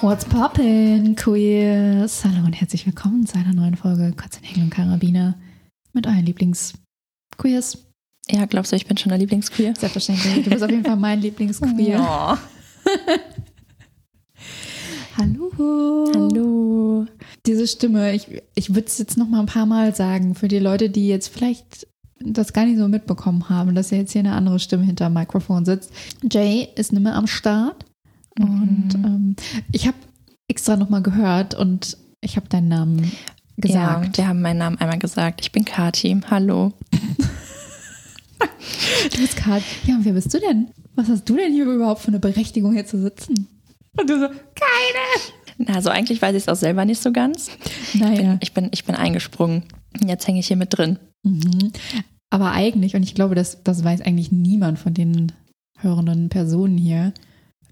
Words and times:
What's 0.00 0.24
poppin', 0.24 1.16
Queers? 1.16 2.24
Hallo 2.24 2.46
und 2.46 2.52
herzlich 2.54 2.86
willkommen 2.86 3.26
zu 3.26 3.36
einer 3.36 3.52
neuen 3.52 3.76
Folge 3.76 4.12
Katzenhängel 4.16 4.64
und 4.64 4.70
Karabiner 4.70 5.38
mit 5.92 6.06
euren 6.06 6.24
Lieblings-Queers. 6.24 7.87
Ja, 8.30 8.44
glaubst 8.44 8.72
du, 8.72 8.76
ich 8.76 8.86
bin 8.86 8.96
schon 8.98 9.10
der 9.10 9.18
Lieblingsqueer? 9.18 9.74
Selbstverständlich. 9.76 10.44
Du 10.44 10.50
bist 10.50 10.62
auf 10.62 10.70
jeden 10.70 10.84
Fall 10.84 10.96
mein 10.96 11.20
Lieblingsqueer. 11.20 11.98
Ja. 11.98 12.38
Hallo. 15.16 15.50
Hallo. 16.14 17.06
Diese 17.46 17.66
Stimme, 17.66 18.12
ich, 18.14 18.28
ich 18.54 18.70
würde 18.74 18.86
es 18.86 18.98
jetzt 18.98 19.16
noch 19.16 19.28
mal 19.28 19.40
ein 19.40 19.46
paar 19.46 19.66
Mal 19.66 19.94
sagen, 19.94 20.34
für 20.34 20.48
die 20.48 20.58
Leute, 20.58 20.90
die 20.90 21.08
jetzt 21.08 21.28
vielleicht 21.28 21.86
das 22.20 22.52
gar 22.52 22.64
nicht 22.66 22.78
so 22.78 22.88
mitbekommen 22.88 23.48
haben, 23.48 23.74
dass 23.74 23.90
jetzt 23.90 24.12
hier 24.12 24.20
eine 24.20 24.32
andere 24.32 24.58
Stimme 24.58 24.84
hinter 24.84 25.06
dem 25.08 25.14
Mikrofon 25.14 25.64
sitzt. 25.64 25.92
Jay 26.30 26.68
ist 26.76 26.92
nicht 26.92 27.02
mehr 27.02 27.14
am 27.16 27.26
Start. 27.26 27.84
Und 28.38 28.88
Mhm. 28.96 29.04
ähm, 29.04 29.36
ich 29.72 29.86
habe 29.86 29.96
extra 30.48 30.76
noch 30.76 30.88
mal 30.90 31.02
gehört 31.02 31.54
und 31.54 31.96
ich 32.20 32.36
habe 32.36 32.48
deinen 32.48 32.68
Namen 32.68 33.10
gesagt. 33.56 34.18
Ja, 34.18 34.24
wir 34.24 34.28
haben 34.28 34.42
meinen 34.42 34.58
Namen 34.58 34.78
einmal 34.78 34.98
gesagt. 34.98 35.40
Ich 35.40 35.50
bin 35.52 35.64
Kati. 35.64 36.20
Hallo. 36.30 36.72
Du 39.12 39.18
bist 39.18 39.36
Kat. 39.36 39.62
Ja, 39.86 39.96
und 39.96 40.04
wer 40.04 40.12
bist 40.12 40.32
du 40.32 40.38
denn? 40.40 40.68
Was 40.94 41.08
hast 41.08 41.28
du 41.28 41.36
denn 41.36 41.52
hier 41.52 41.64
überhaupt 41.66 42.00
für 42.00 42.08
eine 42.08 42.18
Berechtigung, 42.18 42.72
hier 42.72 42.86
zu 42.86 43.00
sitzen? 43.00 43.46
Und 43.98 44.08
du 44.10 44.18
so, 44.18 44.28
keine. 44.28 45.72
Also 45.76 45.90
eigentlich 45.90 46.20
weiß 46.22 46.34
ich 46.36 46.42
es 46.44 46.48
auch 46.48 46.56
selber 46.56 46.84
nicht 46.84 47.02
so 47.02 47.12
ganz. 47.12 47.50
Naja. 47.94 48.38
Ich 48.40 48.52
bin, 48.54 48.68
ich 48.72 48.84
bin 48.84 48.94
eingesprungen. 48.94 49.64
Jetzt 50.04 50.26
hänge 50.26 50.40
ich 50.40 50.46
hier 50.46 50.56
mit 50.56 50.76
drin. 50.76 50.98
Mhm. 51.24 51.72
Aber 52.30 52.52
eigentlich, 52.52 52.94
und 52.94 53.02
ich 53.02 53.14
glaube, 53.14 53.34
das, 53.34 53.62
das 53.64 53.82
weiß 53.84 54.02
eigentlich 54.02 54.30
niemand 54.32 54.78
von 54.78 54.94
den 54.94 55.32
hörenden 55.78 56.28
Personen 56.28 56.76
hier, 56.78 57.12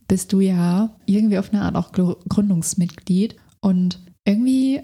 bist 0.08 0.32
du 0.32 0.41
ja 0.41 0.96
irgendwie 1.06 1.38
auf 1.38 1.52
eine 1.52 1.62
Art 1.62 1.76
auch 1.76 1.92
Gr- 1.92 2.16
Gründungsmitglied 2.28 3.36
und 3.60 4.00
irgendwie, 4.24 4.80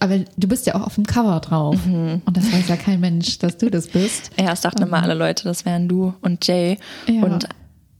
aber 0.00 0.18
du 0.36 0.48
bist 0.48 0.66
ja 0.66 0.74
auch 0.76 0.82
auf 0.86 0.94
dem 0.94 1.04
Cover 1.06 1.40
drauf. 1.40 1.84
Mhm. 1.86 2.22
Und 2.24 2.36
das 2.36 2.50
weiß 2.52 2.68
ja 2.68 2.76
kein 2.76 3.00
Mensch, 3.00 3.38
dass 3.38 3.58
du 3.58 3.70
das 3.70 3.88
bist. 3.88 4.30
Erst 4.36 4.64
dachten 4.64 4.82
immer 4.82 5.02
alle 5.02 5.14
Leute, 5.14 5.44
das 5.44 5.64
wären 5.66 5.88
du 5.88 6.14
und 6.22 6.46
Jay. 6.46 6.78
Ja. 7.06 7.22
Und 7.22 7.48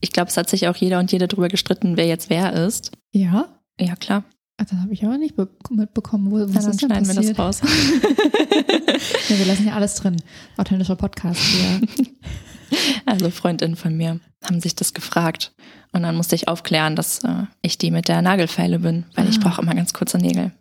ich 0.01 0.11
glaube, 0.11 0.29
es 0.29 0.37
hat 0.37 0.49
sich 0.49 0.67
auch 0.67 0.75
jeder 0.75 0.99
und 0.99 1.11
jede 1.11 1.27
drüber 1.27 1.47
gestritten, 1.47 1.95
wer 1.97 2.07
jetzt 2.07 2.29
wer 2.29 2.53
ist. 2.53 2.91
ja? 3.11 3.47
Ja, 3.79 3.95
klar. 3.95 4.23
Das 4.57 4.71
habe 4.71 4.93
ich 4.93 5.03
aber 5.03 5.17
nicht 5.17 5.35
be 5.35 5.49
mitbekommen. 5.69 6.31
Wo, 6.31 6.39
was 6.39 6.63
dann 6.63 6.71
ist 6.71 6.81
denn 6.81 6.89
schneiden 6.89 7.07
wir 7.09 7.15
passiert? 7.15 7.37
das 7.37 7.45
raus. 7.45 7.61
Ja, 9.29 9.37
wir 9.39 9.45
lassen 9.45 9.67
ja 9.67 9.73
alles 9.73 9.95
drin. 9.95 10.15
Authentischer 10.57 10.95
Podcast 10.95 11.39
hier. 11.41 11.81
Also 13.05 13.29
Freundinnen 13.29 13.75
von 13.75 13.95
mir 13.95 14.19
haben 14.43 14.59
sich 14.59 14.75
das 14.75 14.93
gefragt. 14.93 15.53
Und 15.93 16.01
dann 16.01 16.15
musste 16.15 16.35
ich 16.35 16.47
aufklären, 16.47 16.95
dass 16.95 17.23
äh, 17.23 17.43
ich 17.61 17.77
die 17.77 17.91
mit 17.91 18.07
der 18.07 18.21
Nagelfeile 18.21 18.79
bin, 18.79 19.05
weil 19.15 19.29
ich 19.29 19.37
Ah. 19.37 19.41
brauche 19.43 19.61
immer 19.61 19.75
ganz 19.75 19.93
kurze 19.93 20.17
Nägel. 20.17 20.51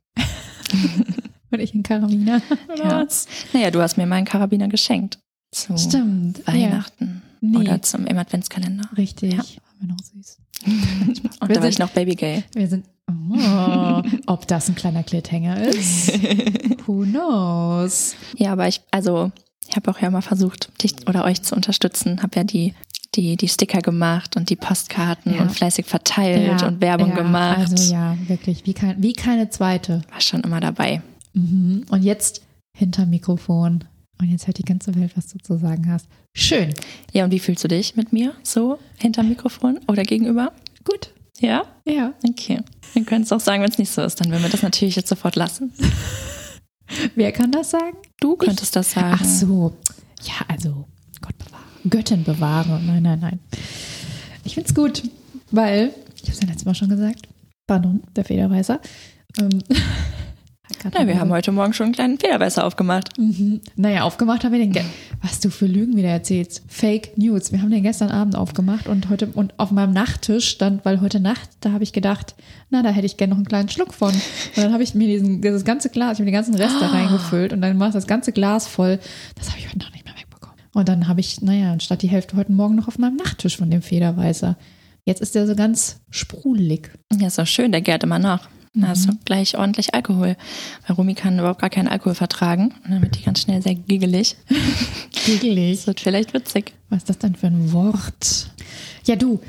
Und 1.51 1.61
ich 1.61 1.75
in 1.75 1.83
Karabiner. 1.83 2.41
Ja. 2.77 3.07
Naja, 3.53 3.71
du 3.71 3.81
hast 3.81 3.97
mir 3.97 4.07
meinen 4.07 4.25
Karabiner 4.25 4.69
geschenkt. 4.69 5.19
Zu 5.53 5.77
Stimmt. 5.79 6.45
Weihnachten 6.47 7.23
Nee. 7.41 7.59
oder 7.59 7.81
zum 7.83 8.07
im 8.07 8.19
Adventskalender. 8.19 8.85
Ja, 8.91 8.97
richtig. 8.97 9.33
Ja. 9.35 9.39
War 9.39 9.75
mir 9.81 9.89
noch 9.89 9.99
süß. 10.01 10.39
Und 10.67 11.49
Wir 11.49 11.55
da 11.57 11.61
war 11.63 11.69
ich 11.69 11.77
sind- 11.77 11.79
noch 11.87 11.91
Babygay. 11.91 12.43
Wir 12.55 12.67
sind. 12.69 12.87
Oh, 13.09 14.03
ob 14.27 14.49
das 14.49 14.69
ein 14.69 14.75
kleiner 14.75 15.03
Klitthänger 15.03 15.61
ist? 15.61 16.11
Who 16.87 17.03
knows? 17.05 18.17
Ja, 18.37 18.53
aber 18.53 18.67
ich, 18.67 18.81
also, 18.91 19.31
ich 19.69 19.77
habe 19.77 19.91
auch 19.91 19.99
ja 20.01 20.11
mal 20.11 20.23
versucht, 20.23 20.71
dich 20.83 21.07
oder 21.07 21.25
euch 21.25 21.43
zu 21.43 21.55
unterstützen. 21.55 22.23
Habe 22.23 22.37
ja 22.37 22.45
die, 22.45 22.75
die, 23.17 23.37
die 23.37 23.49
Sticker 23.49 23.81
gemacht 23.81 24.37
und 24.37 24.51
die 24.51 24.57
Postkarten 24.57 25.35
Ja. 25.35 25.43
und 25.43 25.51
fleißig 25.53 25.87
verteilt 25.87 26.61
Ja, 26.61 26.67
und 26.67 26.81
Werbung 26.81 27.11
ja, 27.11 27.17
gemacht. 27.17 27.71
Also 27.71 27.93
ja, 27.93 28.17
wirklich. 28.27 28.65
Wie, 28.67 28.75
kein, 28.75 29.03
wie 29.03 29.13
keine 29.13 29.51
zweite. 29.51 30.03
War 30.11 30.21
schon 30.21 30.41
immer 30.43 30.61
dabei. 30.61 31.03
Mhm. 31.33 31.85
Und 31.91 32.03
jetzt 32.03 32.43
hinter 32.77 33.07
Mikrofon. 33.07 33.85
Und 34.21 34.31
jetzt 34.31 34.47
hört 34.47 34.59
die 34.59 34.65
ganze 34.65 34.95
Welt, 34.95 35.13
was 35.17 35.27
du 35.29 35.39
zu 35.39 35.59
sagen 35.59 35.91
hast. 35.91 36.07
Schön. 36.35 36.73
Ja, 37.13 37.25
und 37.25 37.31
wie 37.33 37.41
fühlst 37.41 37.65
du 37.65 37.69
dich 37.69 37.97
mit 37.97 38.13
mir 38.13 38.33
so 38.43 38.79
hinterm 38.99 39.29
Mikrofon 39.29 39.81
oder 39.89 40.03
gegenüber? 40.05 40.53
Gut. 40.85 41.11
Ja? 41.41 41.65
Ja. 41.85 42.13
Okay. 42.29 42.61
Wir 42.93 43.05
können 43.05 43.25
es 43.25 43.33
auch 43.33 43.41
sagen, 43.41 43.63
wenn 43.63 43.71
es 43.71 43.79
nicht 43.79 43.91
so 43.91 44.03
ist. 44.03 44.21
Dann 44.21 44.31
würden 44.31 44.43
wir 44.45 44.51
das 44.51 44.63
natürlich 44.63 44.95
jetzt 44.97 45.09
sofort 45.09 45.35
lassen. 45.37 45.73
Wer 47.17 47.33
kann 47.33 47.51
das 47.51 47.71
sagen? 47.71 47.97
Du 48.21 48.37
könntest 48.37 48.77
das 48.77 48.93
sagen. 48.93 49.19
Ach 49.21 49.25
so. 49.25 49.75
Ja, 50.23 50.47
also 50.49 50.87
Gott 51.21 51.37
bewahre. 51.39 51.64
Göttin 51.89 52.25
bewahre. 52.25 52.81
Nein, 52.85 53.03
nein, 53.03 53.19
nein. 53.21 53.41
Ich 54.45 54.55
find's 54.55 54.75
gut, 54.75 55.03
weil, 55.51 55.91
ich 56.17 56.23
habe 56.23 56.33
es 56.33 56.41
ja 56.41 56.47
letztes 56.47 56.65
Mal 56.65 56.75
schon 56.75 56.89
gesagt, 56.89 57.29
pardon, 57.67 58.03
der 58.17 58.25
Federweißer. 58.25 58.81
Ähm, 59.41 59.63
Ja, 60.93 61.07
wir 61.07 61.19
haben 61.19 61.31
heute 61.31 61.53
Morgen 61.53 61.73
schon 61.73 61.85
einen 61.85 61.95
kleinen 61.95 62.19
Federweißer 62.19 62.65
aufgemacht. 62.65 63.19
Mhm. 63.19 63.61
Naja, 63.77 64.03
aufgemacht 64.03 64.45
haben 64.45 64.53
wir 64.53 64.59
den. 64.59 64.75
Was 65.23 65.41
du 65.41 65.51
für 65.51 65.67
Lügen 65.67 65.97
wieder 65.97 66.09
erzählst. 66.09 66.63
Fake 66.69 67.17
News. 67.17 67.53
Wir 67.53 67.63
haben 67.63 67.71
den 67.71 67.83
gestern 67.83 68.11
Abend 68.11 68.37
aufgemacht 68.37 68.87
und 68.87 69.09
heute 69.09 69.27
und 69.27 69.59
auf 69.59 69.71
meinem 69.71 69.93
Nachttisch 69.93 70.49
stand, 70.49 70.85
weil 70.85 71.01
heute 71.01 71.21
Nacht, 71.21 71.49
da 71.61 71.73
habe 71.73 71.85
ich 71.85 71.93
gedacht, 71.93 72.35
na, 72.71 72.83
da 72.83 72.91
hätte 72.91 73.07
ich 73.07 73.17
gerne 73.17 73.31
noch 73.31 73.39
einen 73.39 73.47
kleinen 73.47 73.69
Schluck 73.69 73.95
von. 73.95 74.11
Und 74.11 74.57
dann 74.57 74.73
habe 74.73 74.83
ich 74.83 74.95
mir 74.95 75.07
diesen, 75.07 75.41
dieses 75.41 75.65
ganze 75.65 75.89
Glas, 75.89 76.15
ich 76.15 76.19
habe 76.21 76.27
den 76.27 76.35
ganzen 76.35 76.55
Rest 76.55 76.77
da 76.81 76.89
reingefüllt 76.89 77.53
und 77.53 77.61
dann 77.61 77.79
war 77.79 77.91
das 77.91 78.07
ganze 78.07 78.33
Glas 78.33 78.67
voll. 78.67 78.99
Das 79.37 79.51
habe 79.51 79.59
ich 79.59 79.69
heute 79.69 79.79
noch 79.79 79.91
nicht. 79.93 80.04
Und 80.75 80.89
dann 80.89 81.09
habe 81.09 81.21
ich, 81.21 81.41
naja, 81.41 81.73
anstatt 81.73 82.03
die 82.03 82.09
Hälfte 82.09 82.37
heute 82.37 82.53
Morgen 82.53 82.75
noch 82.75 82.89
auf 82.89 82.99
meinem 82.99 83.17
Nachttisch 83.17 83.57
von 83.57 83.71
dem 83.71 83.81
Federweißer. 83.83 84.57
Jetzt 85.07 85.21
ist 85.21 85.35
der 85.35 85.47
so 85.47 85.55
ganz 85.55 86.01
sprudelig. 86.11 86.91
Ja, 87.19 87.27
ist 87.29 87.39
doch 87.39 87.47
schön, 87.47 87.73
der 87.73 87.81
gärt 87.81 88.03
immer 88.03 88.19
nach. 88.19 88.49
Da 88.77 88.89
hast 88.89 89.07
du 89.07 89.13
Mhm. 89.13 89.19
gleich 89.25 89.57
ordentlich 89.57 89.95
Alkohol. 89.95 90.37
Weil 90.87 90.97
Rumi 90.97 91.15
kann 91.15 91.39
überhaupt 91.39 91.61
gar 91.61 91.71
keinen 91.71 91.87
Alkohol 91.87 92.17
vertragen. 92.17 92.75
Und 92.85 92.91
dann 92.91 93.03
wird 93.03 93.17
die 93.17 93.23
ganz 93.23 93.41
schnell 93.43 93.63
sehr 93.63 93.77
giggelig. 93.77 94.35
Giggelig. 95.27 95.77
Das 95.79 95.87
wird 95.87 96.01
vielleicht 96.01 96.35
witzig. 96.35 96.73
Was 96.89 96.99
ist 96.99 97.09
das 97.11 97.19
denn 97.19 97.37
für 97.37 97.47
ein 97.47 97.73
Wort? 97.73 98.51
Ja, 99.07 99.15
du, 99.17 99.41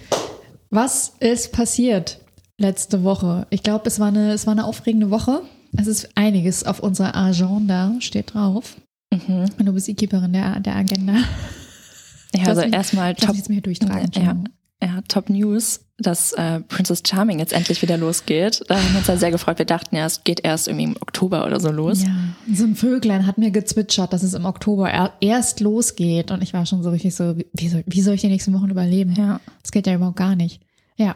was 0.70 1.14
ist 1.20 1.52
passiert 1.54 2.20
letzte 2.60 3.04
Woche? 3.04 3.48
Ich 3.50 3.64
glaube, 3.64 3.88
es, 3.88 4.00
war 4.00 4.10
eine- 4.10 4.32
es 4.34 4.46
war 4.46 4.52
eine 4.52 4.66
aufregende 4.66 5.10
Woche. 5.10 5.42
Es 5.78 5.88
ist 5.88 6.10
einiges 6.16 6.64
auf 6.64 6.80
unserer 6.82 7.16
Agenda, 7.16 7.94
steht 8.00 8.34
drauf. 8.34 8.76
Mhm. 9.28 9.46
Und 9.58 9.66
du 9.66 9.74
bist 9.74 9.88
die 9.88 9.96
Keeperin 9.96 10.34
der, 10.34 10.60
der 10.60 10.76
Agenda. 10.76 11.16
Ja, 12.36 12.48
also 12.48 12.62
erstmal 12.62 13.16
Top, 13.16 13.36
jetzt 13.36 13.48
hier 13.48 13.62
durchtragen. 13.62 14.12
ja, 14.14 14.36
ja, 14.84 15.02
Top 15.08 15.30
News, 15.30 15.86
dass 15.98 16.34
äh, 16.34 16.60
Princess 16.62 17.02
Charming 17.06 17.40
jetzt 17.40 17.54
endlich 17.54 17.82
wieder 17.82 17.98
losgeht. 17.98 18.64
Da 18.68 18.76
haben 18.76 18.92
wir 18.92 19.00
uns 19.00 19.08
ja 19.08 19.16
sehr 19.16 19.32
gefreut. 19.32 19.58
Wir 19.58 19.66
dachten 19.66 19.96
ja, 19.96 20.06
es 20.06 20.24
geht 20.24 20.42
erst 20.44 20.68
irgendwie 20.68 20.84
im 20.86 20.96
Oktober 20.98 21.46
oder 21.46 21.60
so 21.60 21.72
los. 21.72 22.04
Ja, 22.04 22.10
so 22.54 22.66
ein 22.66 22.76
Vöglein 22.76 23.26
hat 23.26 23.38
mir 23.38 23.52
gezwitschert, 23.52 24.12
dass 24.12 24.24
es 24.24 24.34
im 24.34 24.46
Oktober 24.46 24.90
er, 24.90 25.14
erst 25.22 25.62
losgeht. 25.62 26.32
Und 26.32 26.44
ich 26.44 26.54
war 26.54 26.66
schon 26.66 26.84
so 26.84 26.90
richtig 26.90 27.16
so, 27.16 27.36
wie 27.54 27.70
soll, 27.70 27.84
wie 27.88 28.02
soll 28.02 28.16
ich 28.16 28.22
die 28.22 28.28
nächsten 28.28 28.54
Wochen 28.54 28.70
überleben? 28.70 29.14
Ja. 29.18 29.40
Das 29.62 29.72
geht 29.72 29.88
ja 29.88 29.96
überhaupt 29.96 30.18
gar 30.18 30.36
nicht. 30.36 30.62
Ja. 30.98 31.16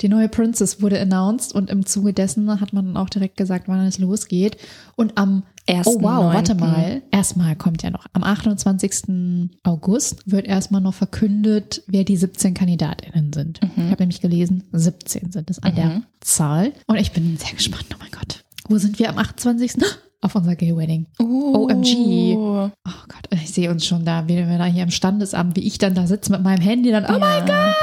Die 0.00 0.08
neue 0.08 0.28
Princess 0.28 0.82
wurde 0.82 1.00
announced 1.00 1.54
und 1.54 1.70
im 1.70 1.86
Zuge 1.86 2.12
dessen 2.12 2.60
hat 2.60 2.72
man 2.72 2.86
dann 2.86 2.96
auch 2.96 3.08
direkt 3.08 3.36
gesagt, 3.36 3.68
wann 3.68 3.86
es 3.86 3.98
losgeht. 3.98 4.56
Und 4.94 5.16
am 5.18 5.44
Oh 5.68 6.00
wow, 6.00 6.30
1.9.. 6.30 6.34
warte 6.34 6.54
mal. 6.54 7.02
Erstmal 7.10 7.56
kommt 7.56 7.82
ja 7.82 7.90
noch. 7.90 8.06
Am 8.12 8.22
28. 8.22 9.50
August 9.64 10.22
wird 10.30 10.46
erstmal 10.46 10.80
noch 10.80 10.94
verkündet, 10.94 11.82
wer 11.88 12.04
die 12.04 12.16
17 12.16 12.54
KandidatInnen 12.54 13.32
sind. 13.32 13.60
Ich 13.76 13.90
habe 13.90 14.02
nämlich 14.02 14.20
gelesen, 14.20 14.62
17 14.72 15.32
sind 15.32 15.50
es 15.50 15.60
an 15.60 15.74
der 15.74 16.02
Zahl. 16.20 16.72
Und 16.86 16.96
ich 16.96 17.10
bin 17.10 17.36
sehr 17.36 17.52
gespannt. 17.52 17.86
Oh 17.92 17.96
mein 17.98 18.12
Gott. 18.12 18.44
Wo 18.68 18.78
sind 18.78 18.98
wir 18.98 19.08
am 19.08 19.18
28.? 19.18 19.82
Auf 20.22 20.34
unser 20.34 20.56
Gay 20.56 20.74
Wedding. 20.76 21.06
OMG. 21.18 22.36
Oh. 22.36 22.70
Oh 22.86 23.02
Gott, 23.08 23.28
ich 23.32 23.52
sehe 23.52 23.70
uns 23.70 23.84
schon 23.84 24.04
da, 24.04 24.26
wie 24.28 24.36
wir 24.36 24.58
da 24.58 24.64
hier 24.64 24.84
am 24.84 24.90
Standesamt, 24.90 25.56
wie 25.56 25.66
ich 25.66 25.78
dann 25.78 25.94
da 25.94 26.06
sitze 26.06 26.32
mit 26.32 26.42
meinem 26.42 26.62
Handy, 26.62 26.90
dann, 26.90 27.04
oh 27.04 27.18
mein 27.18 27.44
Gott. 27.44 27.74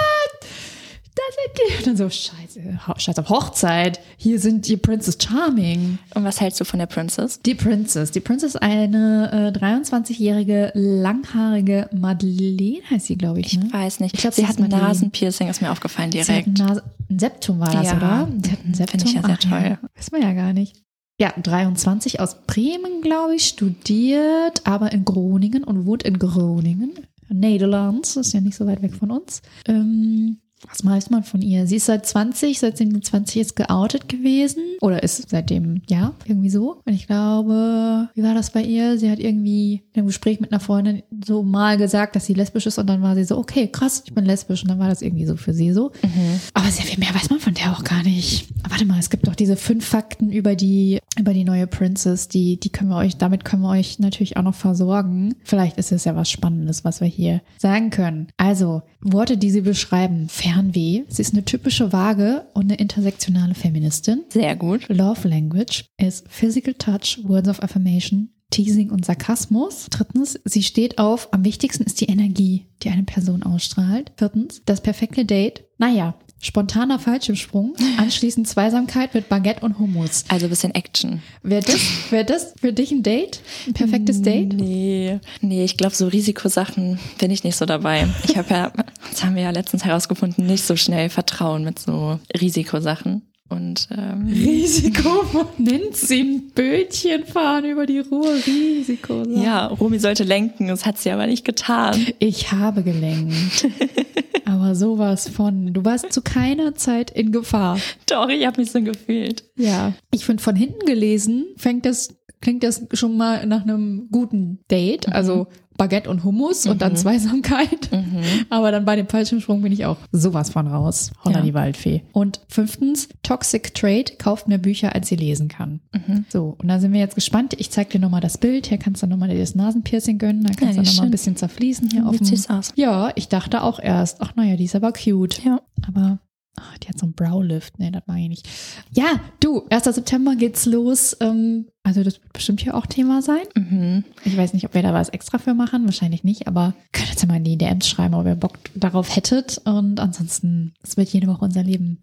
Und 1.77 1.87
dann 1.87 1.97
so, 1.97 2.09
scheiße, 2.09 2.79
scheiß 2.97 3.19
auf 3.19 3.29
Hochzeit. 3.29 3.99
Hier 4.17 4.39
sind 4.39 4.67
die 4.67 4.77
Princess 4.77 5.17
Charming. 5.21 5.99
Und 6.15 6.23
was 6.23 6.41
hältst 6.41 6.59
du 6.59 6.65
von 6.65 6.79
der 6.79 6.87
Princess? 6.87 7.39
Die 7.41 7.53
Princess. 7.55 8.11
Die 8.11 8.19
Princess, 8.19 8.55
eine 8.55 9.53
äh, 9.55 9.57
23-jährige, 9.57 10.71
langhaarige 10.73 11.89
Madeleine 11.93 12.81
heißt 12.89 13.05
sie, 13.07 13.17
glaube 13.17 13.41
ich. 13.41 13.53
Ich 13.53 13.59
Ne? 13.59 13.71
weiß 13.71 13.99
nicht. 13.99 14.15
Ich 14.15 14.21
glaub, 14.21 14.33
sie 14.33 14.41
sie 14.41 14.47
hat 14.47 14.57
ein. 14.59 14.69
Nasenpiercing, 14.69 15.49
ist 15.49 15.61
mir 15.61 15.71
aufgefallen 15.71 16.11
Sie 16.11 16.19
hat 16.21 16.27
direkt. 16.29 16.47
ein, 16.47 16.53
Nase 16.53 16.83
ein 17.09 17.19
Septum 17.19 17.59
war 17.59 17.71
das, 17.71 17.85
Ja. 17.87 17.97
oder? 17.97 18.27
Sie 18.43 18.51
hat 18.51 18.65
ein 18.65 18.73
Septum. 18.73 18.99
finde 18.99 19.05
ich 19.05 19.13
ja 19.13 19.21
sehr 19.21 19.37
Ach 19.39 19.77
toll. 19.79 19.89
Weiß 19.95 20.11
man 20.11 20.21
ja 20.21 20.33
gar 20.33 20.53
nicht. 20.53 20.75
Ja, 21.19 21.31
23 21.41 22.19
aus 22.19 22.37
Bremen, 22.47 23.01
glaube 23.01 23.35
ich, 23.35 23.45
studiert, 23.45 24.65
aber 24.65 24.91
in 24.91 25.05
Groningen 25.05 25.63
und 25.63 25.85
wohnt 25.85 26.01
in 26.03 26.17
Groningen. 26.17 26.93
Nederlands, 27.29 28.15
ist 28.15 28.33
ja 28.33 28.41
nicht 28.41 28.55
so 28.57 28.65
weit 28.65 28.81
weg 28.81 28.93
von 28.95 29.11
uns. 29.11 29.41
Ähm, 29.67 30.39
was 30.69 30.85
weiß 30.85 31.09
man 31.09 31.23
von 31.23 31.41
ihr? 31.41 31.67
Sie 31.67 31.77
ist 31.77 31.85
seit 31.85 32.05
20, 32.05 32.59
seitdem 32.59 32.93
sie 32.93 33.01
20 33.01 33.41
ist 33.41 33.55
geoutet 33.55 34.09
gewesen. 34.09 34.63
Oder 34.81 35.03
ist 35.03 35.29
seitdem, 35.29 35.81
ja, 35.89 36.13
irgendwie 36.25 36.49
so. 36.49 36.81
Und 36.85 36.93
ich 36.93 37.07
glaube, 37.07 38.09
wie 38.13 38.23
war 38.23 38.33
das 38.33 38.51
bei 38.51 38.63
ihr? 38.63 38.97
Sie 38.97 39.09
hat 39.09 39.19
irgendwie 39.19 39.83
in 39.93 39.99
einem 39.99 40.07
Gespräch 40.07 40.39
mit 40.39 40.51
einer 40.51 40.59
Freundin 40.59 41.03
so 41.25 41.43
mal 41.43 41.77
gesagt, 41.77 42.15
dass 42.15 42.25
sie 42.25 42.33
lesbisch 42.33 42.65
ist 42.65 42.77
und 42.77 42.87
dann 42.87 43.01
war 43.01 43.15
sie 43.15 43.23
so, 43.23 43.37
okay, 43.37 43.67
krass, 43.67 44.03
ich 44.05 44.13
bin 44.13 44.25
lesbisch. 44.25 44.63
Und 44.63 44.69
dann 44.69 44.79
war 44.79 44.89
das 44.89 45.01
irgendwie 45.01 45.25
so 45.25 45.35
für 45.35 45.53
sie 45.53 45.73
so. 45.73 45.91
Mhm. 46.03 46.39
Aber 46.53 46.69
sehr 46.69 46.85
viel 46.85 46.99
mehr 46.99 47.13
weiß 47.13 47.29
man 47.29 47.39
von 47.39 47.53
der 47.53 47.71
auch 47.71 47.83
gar 47.83 48.03
nicht. 48.03 48.47
Warte 48.67 48.85
mal, 48.85 48.99
es 48.99 49.09
gibt 49.09 49.27
doch 49.27 49.35
diese 49.35 49.55
fünf 49.55 49.85
Fakten 49.85 50.31
über 50.31 50.55
die, 50.55 50.99
über 51.17 51.33
die 51.33 51.43
neue 51.43 51.67
Princess, 51.67 52.27
die, 52.27 52.59
die 52.59 52.69
können 52.69 52.89
wir 52.89 52.97
euch, 52.97 53.17
damit 53.17 53.45
können 53.45 53.61
wir 53.61 53.69
euch 53.69 53.99
natürlich 53.99 54.37
auch 54.37 54.43
noch 54.43 54.55
versorgen. 54.55 55.35
Vielleicht 55.43 55.77
ist 55.77 55.91
es 55.91 56.05
ja 56.05 56.15
was 56.15 56.29
Spannendes, 56.29 56.83
was 56.83 57.01
wir 57.01 57.07
hier 57.07 57.41
sagen 57.57 57.89
können. 57.89 58.27
Also, 58.37 58.81
Worte, 59.01 59.37
die 59.37 59.51
sie 59.51 59.61
beschreiben. 59.61 60.29
Fernweh. 60.53 61.03
Sie 61.07 61.21
ist 61.21 61.33
eine 61.33 61.45
typische 61.45 61.91
Waage 61.91 62.45
und 62.53 62.63
eine 62.63 62.75
intersektionale 62.75 63.55
Feministin. 63.55 64.23
Sehr 64.29 64.55
gut. 64.55 64.87
Love 64.89 65.27
Language 65.27 65.85
ist 65.97 66.27
Physical 66.29 66.75
Touch, 66.75 67.19
Words 67.23 67.49
of 67.49 67.63
Affirmation, 67.63 68.29
Teasing 68.51 68.91
und 68.91 69.03
Sarkasmus. 69.03 69.87
Drittens, 69.89 70.39
sie 70.45 70.61
steht 70.61 70.99
auf, 70.99 71.33
am 71.33 71.43
wichtigsten 71.43 71.83
ist 71.83 72.01
die 72.01 72.05
Energie, 72.05 72.67
die 72.83 72.89
eine 72.89 73.03
Person 73.03 73.41
ausstrahlt. 73.41 74.11
Viertens, 74.17 74.61
das 74.65 74.81
perfekte 74.81 75.25
Date. 75.25 75.65
Naja, 75.79 76.15
spontaner 76.43 76.99
Fallschirmsprung, 76.99 77.73
anschließend 77.97 78.47
Zweisamkeit 78.47 79.13
mit 79.13 79.29
Baguette 79.29 79.61
und 79.61 79.79
Hummus. 79.79 80.25
Also 80.27 80.45
ein 80.45 80.49
bisschen 80.49 80.75
Action. 80.75 81.23
Wäre 81.41 81.63
das, 81.63 81.79
wär 82.11 82.23
das 82.23 82.53
für 82.59 82.73
dich 82.73 82.91
ein 82.91 83.01
Date? 83.01 83.39
Ein 83.65 83.73
perfektes 83.73 84.21
Date? 84.21 84.53
Nee, 84.53 85.19
nee, 85.41 85.63
ich 85.63 85.77
glaube, 85.77 85.95
so 85.95 86.07
Risikosachen 86.07 86.99
bin 87.17 87.31
ich 87.31 87.43
nicht 87.43 87.55
so 87.55 87.65
dabei. 87.65 88.07
Ich 88.27 88.37
habe 88.37 88.53
ja, 88.53 88.71
das 89.09 89.23
haben 89.23 89.35
wir 89.35 89.43
ja 89.43 89.51
letztens 89.51 89.85
herausgefunden, 89.85 90.45
nicht 90.45 90.65
so 90.65 90.75
schnell 90.75 91.09
Vertrauen 91.09 91.63
mit 91.63 91.79
so 91.79 92.19
Risikosachen. 92.39 93.21
Und 93.53 93.87
ähm, 93.95 94.27
Risiko 94.27 95.25
nennt 95.57 95.95
sie 95.95 96.21
ein 96.21 96.51
Bötchen 96.55 97.25
fahren 97.25 97.65
über 97.65 97.85
die 97.85 97.99
Ruhr. 97.99 98.33
Risiko. 98.47 99.23
Ja, 99.29 99.67
Romy 99.67 99.99
sollte 99.99 100.23
lenken, 100.23 100.67
das 100.67 100.85
hat 100.85 100.97
sie 100.97 101.11
aber 101.11 101.27
nicht 101.27 101.45
getan. 101.45 102.07
Ich 102.17 102.51
habe 102.51 102.81
gelenkt. 102.81 103.67
aber 104.45 104.73
sowas 104.73 105.29
von. 105.29 105.71
Du 105.71 105.85
warst 105.85 106.11
zu 106.11 106.21
keiner 106.21 106.73
Zeit 106.73 107.11
in 107.11 107.31
Gefahr. 107.31 107.77
Doch, 108.09 108.27
ich 108.29 108.45
habe 108.45 108.59
mich 108.59 108.71
so 108.71 108.81
gefühlt. 108.81 109.43
Ja. 109.55 109.93
Ich 110.11 110.25
finde, 110.25 110.41
von 110.41 110.55
hinten 110.55 110.85
gelesen 110.87 111.45
fängt 111.55 111.85
das, 111.85 112.15
klingt 112.41 112.63
das 112.63 112.85
schon 112.93 113.17
mal 113.17 113.45
nach 113.45 113.63
einem 113.63 114.07
guten 114.11 114.59
Date. 114.71 115.09
Also 115.09 115.47
Baguette 115.77 116.09
und 116.09 116.23
Hummus 116.23 116.65
mhm. 116.65 116.71
und 116.71 116.81
dann 116.81 116.93
mhm. 116.93 116.97
Zweisamkeit. 116.97 117.91
Mhm. 117.91 118.21
Aber 118.49 118.71
dann 118.71 118.85
bei 118.85 118.95
dem 118.95 119.07
Fallschirmsprung 119.07 119.61
bin 119.61 119.71
ich 119.71 119.85
auch 119.85 119.97
sowas 120.11 120.49
von 120.49 120.67
raus. 120.67 121.11
Holla 121.23 121.37
ja. 121.37 121.43
die 121.43 121.53
Waldfee. 121.53 122.03
Und 122.11 122.41
fünftens, 122.47 123.09
Toxic 123.23 123.73
Trade 123.73 124.05
kauft 124.17 124.47
mehr 124.47 124.57
Bücher, 124.57 124.93
als 124.95 125.07
sie 125.07 125.15
lesen 125.15 125.47
kann. 125.47 125.79
Mhm. 125.93 126.25
So, 126.29 126.55
und 126.59 126.67
da 126.67 126.79
sind 126.79 126.93
wir 126.93 126.99
jetzt 126.99 127.15
gespannt. 127.15 127.55
Ich 127.57 127.71
zeig 127.71 127.89
dir 127.89 127.99
nochmal 127.99 128.21
das 128.21 128.37
Bild. 128.37 128.67
Hier 128.67 128.77
kannst 128.77 129.01
du 129.03 129.07
nochmal 129.07 129.29
dir 129.29 129.39
das 129.39 129.55
Nasenpiercing 129.55 130.17
gönnen. 130.17 130.43
Dann 130.43 130.55
kannst 130.55 130.75
ja, 130.75 130.83
du 130.83 130.89
nochmal 130.89 131.05
ein 131.05 131.11
bisschen 131.11 131.35
zerfließen 131.35 131.89
hier 131.91 132.07
auf 132.07 132.17
dem. 132.17 132.33
Ja, 132.75 133.11
ich 133.15 133.27
dachte 133.27 133.63
auch 133.63 133.79
erst, 133.79 134.21
ach 134.21 134.35
naja, 134.35 134.55
die 134.55 134.65
ist 134.65 134.75
aber 134.75 134.91
cute. 134.91 135.43
Ja. 135.43 135.61
Aber 135.87 136.19
Oh, 136.59 136.77
die 136.83 136.87
hat 136.87 136.99
so 136.99 137.05
einen 137.05 137.13
Browlift. 137.13 137.79
Nee, 137.79 137.89
das 137.89 138.03
mag 138.05 138.17
ich 138.19 138.29
nicht. 138.29 138.49
Ja, 138.91 139.19
du, 139.39 139.65
1. 139.69 139.85
September 139.85 140.35
geht's 140.35 140.65
los. 140.65 141.17
Ähm, 141.19 141.65
also 141.81 142.03
das 142.03 142.21
wird 142.21 142.31
bestimmt 142.31 142.61
hier 142.61 142.75
auch 142.75 142.85
Thema 142.85 143.21
sein. 143.21 143.43
Mhm. 143.55 144.03
Ich 144.23 144.37
weiß 144.37 144.53
nicht, 144.53 144.65
ob 144.65 144.73
wir 144.73 144.83
da 144.83 144.93
was 144.93 145.09
extra 145.09 145.39
für 145.39 145.55
machen. 145.55 145.85
Wahrscheinlich 145.85 146.23
nicht, 146.23 146.47
aber 146.47 146.75
könnt 146.91 147.09
jetzt 147.09 147.21
ja 147.23 147.27
mal 147.27 147.37
in 147.37 147.43
die 147.43 147.57
DMs 147.57 147.89
schreiben, 147.89 148.13
ob 148.13 148.25
ihr 148.25 148.35
Bock 148.35 148.57
darauf 148.75 149.15
hättet. 149.15 149.61
Und 149.65 149.99
ansonsten, 149.99 150.73
es 150.83 150.95
wird 150.95 151.09
jede 151.09 151.27
Woche 151.27 151.43
unser 151.43 151.63
Leben, 151.63 151.99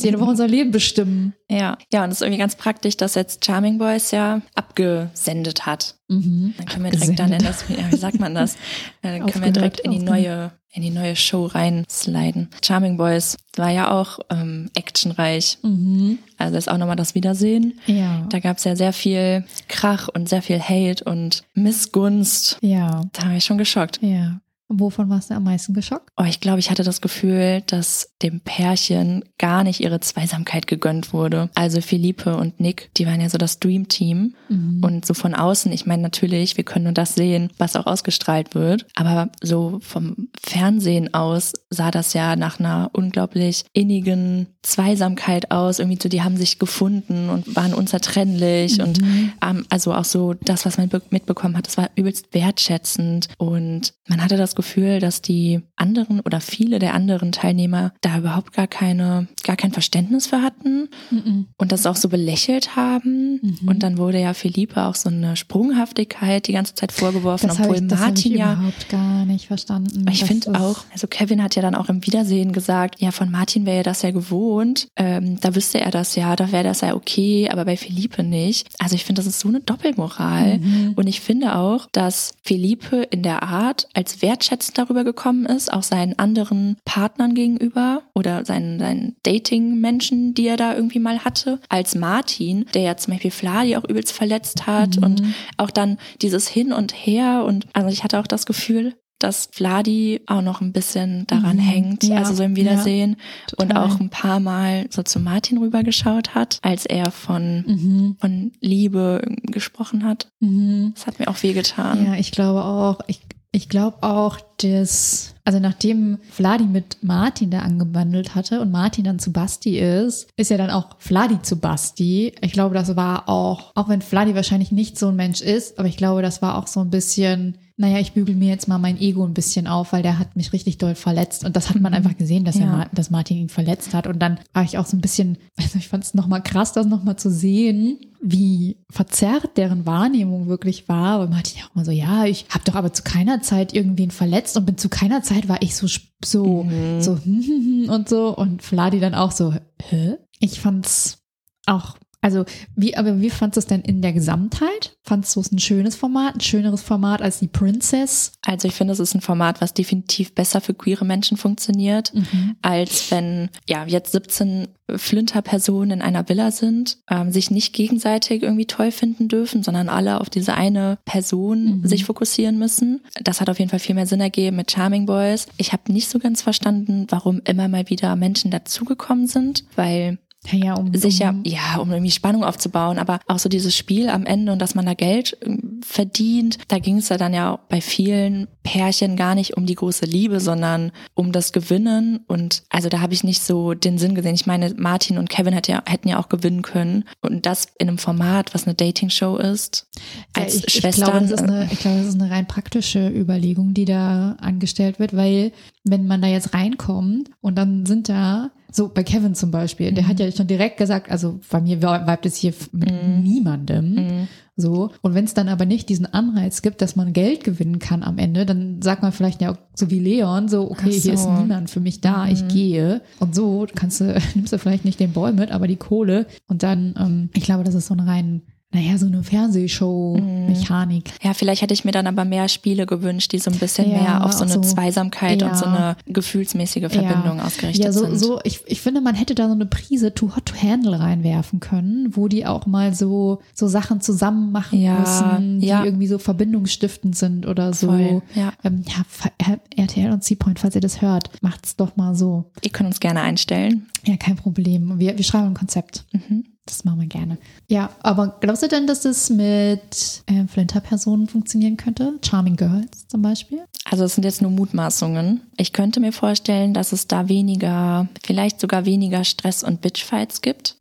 jede 0.00 0.18
Woche 0.18 0.30
unser 0.30 0.48
Leben 0.48 0.70
bestimmen. 0.70 1.34
Ja, 1.50 1.76
ja, 1.92 2.04
und 2.04 2.10
es 2.10 2.18
ist 2.18 2.22
irgendwie 2.22 2.38
ganz 2.38 2.54
praktisch, 2.54 2.96
dass 2.96 3.16
jetzt 3.16 3.44
Charming 3.44 3.78
Boys 3.78 4.12
ja 4.12 4.40
abgesendet 4.54 5.66
hat. 5.66 5.96
Mhm. 6.06 6.54
Dann 6.56 6.66
können 6.66 6.84
wir 6.84 6.92
direkt 6.92 7.18
dann 7.18 7.32
in 7.32 7.42
das, 7.42 7.64
ja, 7.68 7.90
wie 7.90 7.96
sagt 7.96 8.20
man 8.20 8.36
das? 8.36 8.56
Dann 9.02 9.26
können 9.26 9.46
wir 9.46 9.50
direkt 9.50 9.80
in 9.80 9.90
die 9.90 9.98
neue 9.98 10.52
in 10.72 10.82
die 10.82 10.90
neue 10.90 11.16
Show 11.16 11.46
reinsliden. 11.46 12.48
Charming 12.62 12.96
Boys 12.96 13.36
war 13.56 13.70
ja 13.70 13.90
auch 13.90 14.20
ähm, 14.30 14.70
actionreich. 14.74 15.58
Mhm. 15.62 16.18
Also 16.38 16.54
das 16.54 16.66
ist 16.66 16.72
auch 16.72 16.78
nochmal 16.78 16.96
das 16.96 17.14
Wiedersehen. 17.14 17.80
Ja. 17.86 18.26
Da 18.30 18.38
gab 18.38 18.58
es 18.58 18.64
ja 18.64 18.76
sehr 18.76 18.92
viel 18.92 19.44
Krach 19.68 20.08
und 20.08 20.28
sehr 20.28 20.42
viel 20.42 20.60
Hate 20.60 21.04
und 21.04 21.42
Missgunst. 21.54 22.58
Ja. 22.60 23.02
Da 23.12 23.26
war 23.26 23.36
ich 23.36 23.44
schon 23.44 23.58
geschockt. 23.58 23.98
Ja. 24.00 24.40
Wovon 24.72 25.10
warst 25.10 25.30
du 25.30 25.34
am 25.34 25.42
meisten 25.42 25.74
geschockt? 25.74 26.10
Oh, 26.16 26.22
ich 26.22 26.38
glaube, 26.38 26.60
ich 26.60 26.70
hatte 26.70 26.84
das 26.84 27.00
Gefühl, 27.00 27.62
dass 27.66 28.12
dem 28.22 28.40
Pärchen 28.40 29.24
gar 29.36 29.64
nicht 29.64 29.80
ihre 29.80 29.98
Zweisamkeit 29.98 30.68
gegönnt 30.68 31.12
wurde. 31.12 31.50
Also 31.56 31.80
Philippe 31.80 32.36
und 32.36 32.60
Nick, 32.60 32.90
die 32.96 33.04
waren 33.04 33.20
ja 33.20 33.28
so 33.28 33.36
das 33.36 33.58
Dream 33.58 33.88
Team. 33.88 34.34
Mhm. 34.48 34.80
Und 34.84 35.04
so 35.04 35.12
von 35.12 35.34
außen, 35.34 35.72
ich 35.72 35.86
meine 35.86 36.02
natürlich, 36.02 36.56
wir 36.56 36.62
können 36.62 36.84
nur 36.84 36.94
das 36.94 37.16
sehen, 37.16 37.50
was 37.58 37.74
auch 37.74 37.86
ausgestrahlt 37.86 38.54
wird. 38.54 38.86
Aber 38.94 39.30
so 39.42 39.80
vom 39.82 40.28
Fernsehen 40.40 41.12
aus 41.14 41.52
sah 41.68 41.90
das 41.90 42.12
ja 42.12 42.36
nach 42.36 42.60
einer 42.60 42.90
unglaublich 42.92 43.64
innigen 43.72 44.46
Zweisamkeit 44.62 45.50
aus. 45.50 45.80
Irgendwie 45.80 45.98
so, 46.00 46.08
die 46.08 46.22
haben 46.22 46.36
sich 46.36 46.60
gefunden 46.60 47.28
und 47.28 47.56
waren 47.56 47.74
unzertrennlich. 47.74 48.78
Mhm. 48.78 48.84
Und 48.84 49.02
ähm, 49.42 49.66
also 49.68 49.94
auch 49.94 50.04
so 50.04 50.34
das, 50.34 50.64
was 50.64 50.78
man 50.78 50.88
mitbekommen 51.10 51.56
hat, 51.56 51.66
das 51.66 51.76
war 51.76 51.90
übelst 51.96 52.32
wertschätzend. 52.34 53.30
Und 53.36 53.94
man 54.06 54.22
hatte 54.22 54.36
das 54.36 54.54
Gefühl, 54.54 54.59
dass 55.00 55.22
die 55.22 55.60
anderen 55.76 56.20
oder 56.20 56.40
viele 56.40 56.78
der 56.78 56.94
anderen 56.94 57.32
Teilnehmer 57.32 57.92
da 58.00 58.18
überhaupt 58.18 58.52
gar 58.52 58.66
keine, 58.66 59.28
gar 59.44 59.56
kein 59.56 59.72
Verständnis 59.72 60.26
für 60.26 60.42
hatten 60.42 60.88
mhm. 61.10 61.46
und 61.56 61.72
das 61.72 61.86
auch 61.86 61.96
so 61.96 62.08
belächelt 62.08 62.76
haben. 62.76 63.40
Mhm. 63.42 63.68
Und 63.68 63.82
dann 63.82 63.98
wurde 63.98 64.20
ja 64.20 64.34
Philippe 64.34 64.84
auch 64.84 64.94
so 64.94 65.08
eine 65.08 65.36
Sprunghaftigkeit 65.36 66.46
die 66.46 66.52
ganze 66.52 66.74
Zeit 66.74 66.92
vorgeworfen, 66.92 67.48
das 67.48 67.58
obwohl 67.58 67.76
ich, 67.76 67.86
das 67.88 68.00
Martin 68.00 68.32
ich 68.32 68.38
ja 68.38 68.52
überhaupt 68.52 68.88
gar 68.88 69.24
nicht 69.24 69.46
verstanden. 69.46 70.06
Ich 70.10 70.24
finde 70.24 70.60
auch, 70.60 70.84
also 70.92 71.06
Kevin 71.06 71.42
hat 71.42 71.56
ja 71.56 71.62
dann 71.62 71.74
auch 71.74 71.88
im 71.88 72.04
Wiedersehen 72.06 72.52
gesagt, 72.52 73.00
ja, 73.00 73.10
von 73.10 73.30
Martin 73.30 73.66
wäre 73.66 73.82
das 73.82 74.02
ja 74.02 74.10
gewohnt. 74.10 74.88
Ähm, 74.96 75.40
da 75.40 75.54
wüsste 75.54 75.80
er 75.80 75.90
das 75.90 76.14
ja, 76.16 76.36
da 76.36 76.52
wäre 76.52 76.64
das 76.64 76.82
ja 76.82 76.94
okay, 76.94 77.48
aber 77.50 77.64
bei 77.64 77.76
Philippe 77.76 78.22
nicht. 78.22 78.68
Also 78.78 78.94
ich 78.94 79.04
finde, 79.04 79.20
das 79.20 79.26
ist 79.26 79.40
so 79.40 79.48
eine 79.48 79.60
Doppelmoral. 79.60 80.58
Mhm. 80.58 80.92
Und 80.96 81.06
ich 81.06 81.20
finde 81.20 81.56
auch, 81.56 81.88
dass 81.92 82.32
Philippe 82.42 83.02
in 83.10 83.22
der 83.22 83.42
Art 83.42 83.88
als 83.94 84.22
Wertschätzung 84.22 84.49
wertschätzend 84.50 84.78
darüber 84.78 85.04
gekommen 85.04 85.46
ist, 85.46 85.72
auch 85.72 85.82
seinen 85.82 86.18
anderen 86.18 86.76
Partnern 86.84 87.34
gegenüber 87.34 88.02
oder 88.14 88.44
seinen, 88.44 88.78
seinen 88.78 89.16
Dating-Menschen, 89.22 90.34
die 90.34 90.48
er 90.48 90.56
da 90.56 90.74
irgendwie 90.74 90.98
mal 90.98 91.24
hatte, 91.24 91.60
als 91.68 91.94
Martin, 91.94 92.66
der 92.74 92.82
ja 92.82 92.96
zum 92.96 93.14
Beispiel 93.14 93.30
Fladi 93.30 93.76
auch 93.76 93.84
übelst 93.84 94.12
verletzt 94.12 94.66
hat 94.66 94.96
mhm. 94.96 95.04
und 95.04 95.22
auch 95.56 95.70
dann 95.70 95.98
dieses 96.20 96.48
Hin 96.48 96.72
und 96.72 96.92
Her 96.92 97.44
und 97.46 97.66
also 97.72 97.88
ich 97.88 98.02
hatte 98.04 98.18
auch 98.18 98.26
das 98.26 98.46
Gefühl, 98.46 98.94
dass 99.18 99.50
Vladi 99.52 100.22
auch 100.26 100.40
noch 100.40 100.62
ein 100.62 100.72
bisschen 100.72 101.26
daran 101.26 101.56
mhm. 101.56 101.60
hängt, 101.60 102.04
ja, 102.04 102.16
also 102.16 102.32
so 102.32 102.42
im 102.42 102.56
Wiedersehen 102.56 103.16
ja, 103.50 103.54
und 103.58 103.76
auch 103.76 104.00
ein 104.00 104.08
paar 104.08 104.40
Mal 104.40 104.86
so 104.88 105.02
zu 105.02 105.20
Martin 105.20 105.58
rübergeschaut 105.58 106.34
hat, 106.34 106.58
als 106.62 106.86
er 106.86 107.10
von, 107.10 107.64
mhm. 107.66 108.16
von 108.18 108.52
Liebe 108.60 109.20
gesprochen 109.42 110.04
hat. 110.04 110.28
Mhm. 110.40 110.92
Das 110.94 111.06
hat 111.06 111.18
mir 111.18 111.28
auch 111.28 111.42
wehgetan. 111.42 112.06
Ja, 112.06 112.14
ich 112.14 112.32
glaube 112.32 112.64
auch. 112.64 113.00
Ich, 113.08 113.20
ich 113.52 113.68
glaube 113.68 113.98
auch, 114.02 114.38
dass, 114.58 115.34
also 115.44 115.58
nachdem 115.58 116.18
Vladi 116.30 116.64
mit 116.64 117.02
Martin 117.02 117.50
da 117.50 117.60
angebandelt 117.60 118.34
hatte 118.36 118.60
und 118.60 118.70
Martin 118.70 119.04
dann 119.04 119.18
zu 119.18 119.32
Basti 119.32 119.78
ist, 119.78 120.28
ist 120.36 120.50
ja 120.50 120.56
dann 120.56 120.70
auch 120.70 120.96
Vladi 120.98 121.42
zu 121.42 121.56
Basti. 121.58 122.32
Ich 122.40 122.52
glaube, 122.52 122.76
das 122.76 122.94
war 122.94 123.28
auch, 123.28 123.72
auch 123.74 123.88
wenn 123.88 124.02
Vladi 124.02 124.36
wahrscheinlich 124.36 124.70
nicht 124.70 124.98
so 124.98 125.08
ein 125.08 125.16
Mensch 125.16 125.40
ist, 125.40 125.78
aber 125.78 125.88
ich 125.88 125.96
glaube, 125.96 126.22
das 126.22 126.42
war 126.42 126.58
auch 126.58 126.68
so 126.68 126.80
ein 126.80 126.90
bisschen 126.90 127.58
naja, 127.80 127.98
ich 127.98 128.12
bügel 128.12 128.34
mir 128.34 128.50
jetzt 128.50 128.68
mal 128.68 128.76
mein 128.76 129.00
Ego 129.00 129.24
ein 129.24 129.32
bisschen 129.32 129.66
auf, 129.66 129.94
weil 129.94 130.02
der 130.02 130.18
hat 130.18 130.36
mich 130.36 130.52
richtig 130.52 130.76
doll 130.76 130.94
verletzt. 130.94 131.46
Und 131.46 131.56
das 131.56 131.70
hat 131.70 131.80
man 131.80 131.92
mhm. 131.92 131.96
einfach 131.96 132.14
gesehen, 132.14 132.44
dass, 132.44 132.56
ja. 132.56 132.82
er, 132.82 132.90
dass 132.92 133.10
Martin 133.10 133.38
ihn 133.38 133.48
verletzt 133.48 133.94
hat. 133.94 134.06
Und 134.06 134.18
dann 134.18 134.38
war 134.52 134.64
ich 134.64 134.76
auch 134.76 134.84
so 134.84 134.98
ein 134.98 135.00
bisschen, 135.00 135.38
also 135.56 135.78
ich 135.78 135.88
fand 135.88 136.04
es 136.04 136.12
nochmal 136.12 136.42
krass, 136.42 136.74
das 136.74 136.86
nochmal 136.86 137.16
zu 137.16 137.30
sehen, 137.30 137.98
wie 138.22 138.76
verzerrt 138.90 139.56
deren 139.56 139.86
Wahrnehmung 139.86 140.46
wirklich 140.46 140.90
war. 140.90 141.20
Und 141.20 141.30
Martin 141.30 141.58
ja 141.58 141.64
auch 141.64 141.74
mal 141.74 141.86
so, 141.86 141.90
ja, 141.90 142.26
ich 142.26 142.44
habe 142.50 142.64
doch 142.66 142.74
aber 142.74 142.92
zu 142.92 143.02
keiner 143.02 143.40
Zeit 143.40 143.72
irgendwen 143.72 144.10
verletzt 144.10 144.58
und 144.58 144.66
bin 144.66 144.76
zu 144.76 144.90
keiner 144.90 145.22
Zeit 145.22 145.48
war 145.48 145.62
ich 145.62 145.74
so, 145.74 145.86
so, 146.22 146.64
mhm. 146.64 147.00
so, 147.00 147.12
und 147.92 148.10
so. 148.10 148.36
Und 148.36 148.62
Vladi 148.62 149.00
dann 149.00 149.14
auch 149.14 149.32
so, 149.32 149.54
hä? 149.80 150.16
Ich 150.38 150.60
fand's 150.60 151.22
auch 151.64 151.96
Also, 152.22 152.44
wie, 152.76 152.96
aber 152.96 153.20
wie 153.20 153.30
fandest 153.30 153.56
du 153.56 153.60
es 153.60 153.66
denn 153.66 153.80
in 153.80 154.02
der 154.02 154.12
Gesamtheit? 154.12 154.96
Fandest 155.02 155.36
du 155.36 155.40
es 155.40 155.50
ein 155.52 155.58
schönes 155.58 155.96
Format, 155.96 156.34
ein 156.36 156.40
schöneres 156.40 156.82
Format 156.82 157.22
als 157.22 157.38
die 157.38 157.48
Princess? 157.48 158.32
Also 158.44 158.68
ich 158.68 158.74
finde, 158.74 158.92
es 158.92 159.00
ist 159.00 159.14
ein 159.14 159.22
Format, 159.22 159.60
was 159.62 159.72
definitiv 159.72 160.34
besser 160.34 160.60
für 160.60 160.74
queere 160.74 161.04
Menschen 161.06 161.36
funktioniert, 161.38 162.12
Mhm. 162.14 162.56
als 162.62 163.10
wenn 163.10 163.48
ja 163.68 163.84
jetzt 163.86 164.12
17 164.12 164.68
Flinter-Personen 164.96 165.90
in 165.92 166.02
einer 166.02 166.28
Villa 166.28 166.50
sind, 166.50 166.98
ähm, 167.10 167.30
sich 167.32 167.50
nicht 167.50 167.72
gegenseitig 167.72 168.42
irgendwie 168.42 168.66
toll 168.66 168.90
finden 168.90 169.28
dürfen, 169.28 169.62
sondern 169.62 169.88
alle 169.88 170.20
auf 170.20 170.30
diese 170.30 170.54
eine 170.54 170.98
Person 171.04 171.80
Mhm. 171.82 171.86
sich 171.86 172.04
fokussieren 172.04 172.58
müssen. 172.58 173.00
Das 173.22 173.40
hat 173.40 173.48
auf 173.50 173.58
jeden 173.58 173.70
Fall 173.70 173.78
viel 173.78 173.94
mehr 173.94 174.06
Sinn 174.06 174.20
ergeben 174.20 174.56
mit 174.56 174.70
Charming 174.70 175.06
Boys. 175.06 175.46
Ich 175.56 175.72
habe 175.72 175.92
nicht 175.92 176.08
so 176.08 176.18
ganz 176.18 176.42
verstanden, 176.42 177.06
warum 177.10 177.40
immer 177.44 177.68
mal 177.68 177.88
wieder 177.88 178.14
Menschen 178.16 178.50
dazugekommen 178.50 179.26
sind, 179.26 179.64
weil 179.76 180.18
Ja, 180.50 180.74
um, 180.74 180.94
sicher, 180.94 181.30
um, 181.30 181.42
ja, 181.44 181.76
um 181.76 181.90
irgendwie 181.90 182.10
Spannung 182.10 182.44
aufzubauen, 182.44 182.98
aber 182.98 183.20
auch 183.26 183.38
so 183.38 183.48
dieses 183.48 183.76
Spiel 183.76 184.08
am 184.08 184.24
Ende 184.24 184.52
und 184.52 184.58
dass 184.58 184.74
man 184.74 184.86
da 184.86 184.94
Geld 184.94 185.36
ähm, 185.42 185.80
verdient, 185.84 186.58
da 186.68 186.78
ging 186.78 186.96
es 186.96 187.10
ja 187.10 187.18
dann 187.18 187.34
ja 187.34 187.52
auch 187.52 187.58
bei 187.68 187.80
vielen 187.80 188.48
Pärchen 188.62 189.16
gar 189.16 189.34
nicht 189.34 189.56
um 189.56 189.66
die 189.66 189.74
große 189.74 190.04
Liebe, 190.04 190.40
sondern 190.40 190.92
um 191.14 191.32
das 191.32 191.52
Gewinnen 191.52 192.20
und 192.26 192.62
also 192.68 192.88
da 192.88 193.00
habe 193.00 193.14
ich 193.14 193.24
nicht 193.24 193.42
so 193.42 193.74
den 193.74 193.96
Sinn 193.98 194.14
gesehen. 194.14 194.34
Ich 194.34 194.46
meine, 194.46 194.74
Martin 194.76 195.18
und 195.18 195.30
Kevin 195.30 195.54
hätte 195.54 195.72
ja, 195.72 195.82
hätten 195.86 196.08
ja 196.08 196.18
auch 196.18 196.28
gewinnen 196.28 196.62
können 196.62 197.04
und 197.20 197.46
das 197.46 197.68
in 197.78 197.88
einem 197.88 197.98
Format, 197.98 198.52
was 198.54 198.66
eine 198.66 198.74
Dating-Show 198.74 199.36
ist, 199.38 199.88
Ja, 200.36 200.42
als 200.42 200.56
ich, 200.56 200.68
ich, 200.68 200.74
Schwestern. 200.74 201.10
glaube, 201.10 201.20
das 201.26 201.30
ist 201.40 201.48
eine, 201.48 201.68
ich 201.72 201.78
glaube, 201.78 201.98
das 201.98 202.06
ist 202.08 202.20
eine 202.20 202.30
rein 202.30 202.46
praktische 202.46 203.08
Überlegung, 203.08 203.72
die 203.74 203.86
da 203.86 204.36
angestellt 204.40 204.98
wird, 204.98 205.16
weil 205.16 205.52
wenn 205.84 206.06
man 206.06 206.20
da 206.20 206.28
jetzt 206.28 206.52
reinkommt 206.52 207.30
und 207.40 207.56
dann 207.56 207.86
sind 207.86 208.08
da, 208.08 208.50
so 208.70 208.88
bei 208.88 209.02
Kevin 209.02 209.34
zum 209.34 209.50
Beispiel, 209.50 209.90
der 209.92 210.06
hat 210.06 210.20
ja 210.20 210.30
schon 210.30 210.46
direkt 210.46 210.76
gesagt, 210.76 211.10
also 211.10 211.40
bei 211.50 211.60
mir 211.60 211.82
weibt 211.82 212.26
es 212.26 212.36
hier 212.36 212.52
mit 212.72 212.92
niemandem. 213.20 214.28
So. 214.60 214.90
Und 215.02 215.14
wenn 215.14 215.24
es 215.24 215.34
dann 215.34 215.48
aber 215.48 215.66
nicht 215.66 215.88
diesen 215.88 216.06
Anreiz 216.06 216.62
gibt, 216.62 216.82
dass 216.82 216.96
man 216.96 217.12
Geld 217.12 217.44
gewinnen 217.44 217.78
kann 217.78 218.02
am 218.02 218.18
Ende, 218.18 218.46
dann 218.46 218.82
sagt 218.82 219.02
man 219.02 219.12
vielleicht 219.12 219.40
ja 219.40 219.56
so 219.74 219.90
wie 219.90 219.98
Leon, 219.98 220.48
so, 220.48 220.70
okay, 220.70 220.90
Ach 220.90 221.02
hier 221.02 221.14
ist 221.14 221.24
so. 221.24 221.32
niemand 221.32 221.70
für 221.70 221.80
mich 221.80 222.00
da, 222.00 222.28
ich 222.28 222.46
gehe. 222.48 223.02
Und 223.18 223.34
so 223.34 223.66
kannst 223.74 224.00
du, 224.00 224.20
nimmst 224.34 224.52
du 224.52 224.58
vielleicht 224.58 224.84
nicht 224.84 225.00
den 225.00 225.12
Boy 225.12 225.32
mit, 225.32 225.50
aber 225.50 225.66
die 225.66 225.76
Kohle. 225.76 226.26
Und 226.46 226.62
dann, 226.62 226.94
ähm, 226.98 227.30
ich 227.34 227.44
glaube, 227.44 227.64
das 227.64 227.74
ist 227.74 227.86
so 227.86 227.94
ein 227.94 228.00
rein, 228.00 228.42
naja, 228.72 228.98
so 228.98 229.06
eine 229.06 229.24
Fernsehshow-Mechanik. 229.24 231.10
Ja, 231.22 231.34
vielleicht 231.34 231.60
hätte 231.62 231.74
ich 231.74 231.84
mir 231.84 231.90
dann 231.90 232.06
aber 232.06 232.24
mehr 232.24 232.48
Spiele 232.48 232.86
gewünscht, 232.86 233.32
die 233.32 233.38
so 233.40 233.50
ein 233.50 233.58
bisschen 233.58 233.90
Ja, 233.90 233.98
mehr 234.00 234.24
auf 234.24 234.32
so 234.32 234.44
eine 234.44 234.52
so. 234.52 234.60
Zweisamkeit 234.60 235.42
und 235.42 235.56
so 235.56 235.64
Ja. 235.64 235.74
eine 235.74 235.96
gefühlsmäßige 236.06 236.88
Verbindung 236.92 237.38
ja. 237.38 237.44
ausgerichtet 237.44 237.84
ja, 237.84 237.92
so, 237.92 238.04
sind. 238.04 238.18
So, 238.18 238.40
ich, 238.44 238.60
ich 238.66 238.80
finde, 238.80 239.00
man 239.00 239.16
hätte 239.16 239.34
da 239.34 239.48
so 239.48 239.54
eine 239.54 239.66
Prise 239.66 240.14
Too 240.14 240.36
Hot 240.36 240.46
to 240.46 240.54
Handle 240.54 241.00
reinwerfen 241.00 241.58
können, 241.58 242.14
wo 242.16 242.28
die 242.28 242.46
auch 242.46 242.66
mal 242.66 242.94
so, 242.94 243.40
so 243.54 243.66
Sachen 243.66 244.00
zusammen 244.00 244.52
machen 244.52 244.80
Ja, 244.80 245.00
müssen, 245.00 245.60
die 245.60 245.66
ja. 245.66 245.84
irgendwie 245.84 246.06
so 246.06 246.18
verbindungsstiftend 246.18 247.16
sind 247.16 247.46
oder 247.46 247.72
so. 247.72 247.88
Voll, 247.88 248.22
ja. 248.34 248.52
Ähm, 248.62 248.84
ja, 248.86 249.56
RTL 249.76 250.12
und 250.12 250.22
C-Point, 250.22 250.60
falls 250.60 250.76
ihr 250.76 250.80
das 250.80 251.02
hört, 251.02 251.30
macht's 251.42 251.74
doch 251.74 251.96
mal 251.96 252.14
so. 252.14 252.44
Ihr 252.62 252.70
könnt 252.70 252.86
uns 252.88 253.00
gerne 253.00 253.20
einstellen. 253.22 253.86
Ja, 254.06 254.16
kein 254.16 254.36
Problem. 254.36 254.98
Wir, 255.00 255.16
wir 255.16 255.24
schreiben 255.24 255.48
ein 255.48 255.54
Konzept. 255.54 256.04
Mhm. 256.12 256.44
Das 256.66 256.84
machen 256.84 257.00
wir 257.00 257.08
gerne. 257.08 257.38
Ja, 257.68 257.90
aber 258.00 258.36
glaubst 258.40 258.62
du 258.62 258.68
denn, 258.68 258.86
dass 258.86 259.00
das 259.00 259.28
mit 259.30 260.22
äh, 260.26 260.46
Flinter-Personen 260.46 261.26
funktionieren 261.26 261.76
könnte? 261.76 262.14
Charming 262.24 262.56
Girls 262.56 263.08
zum 263.08 263.22
Beispiel? 263.22 263.64
Also 263.84 264.04
es 264.04 264.14
sind 264.14 264.24
jetzt 264.24 264.40
nur 264.40 264.50
Mutmaßungen. 264.52 265.40
Ich 265.56 265.72
könnte 265.72 265.98
mir 266.00 266.12
vorstellen, 266.12 266.74
dass 266.74 266.92
es 266.92 267.08
da 267.08 267.28
weniger, 267.28 268.08
vielleicht 268.24 268.60
sogar 268.60 268.84
weniger 268.84 269.24
Stress 269.24 269.64
und 269.64 269.80
Bitchfights 269.80 270.42
gibt 270.42 270.76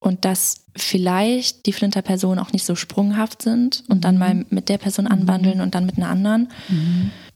und 0.00 0.24
dass 0.24 0.56
vielleicht 0.76 1.66
die 1.66 1.72
Flinter-Personen 1.72 2.38
auch 2.38 2.52
nicht 2.52 2.64
so 2.64 2.74
sprunghaft 2.74 3.42
sind 3.42 3.84
und 3.88 4.04
dann 4.04 4.18
mal 4.18 4.44
mit 4.50 4.68
der 4.68 4.78
Person 4.78 5.06
anbandeln 5.06 5.60
und 5.60 5.74
dann 5.74 5.86
mit 5.86 5.96
einer 5.96 6.08
anderen. 6.08 6.48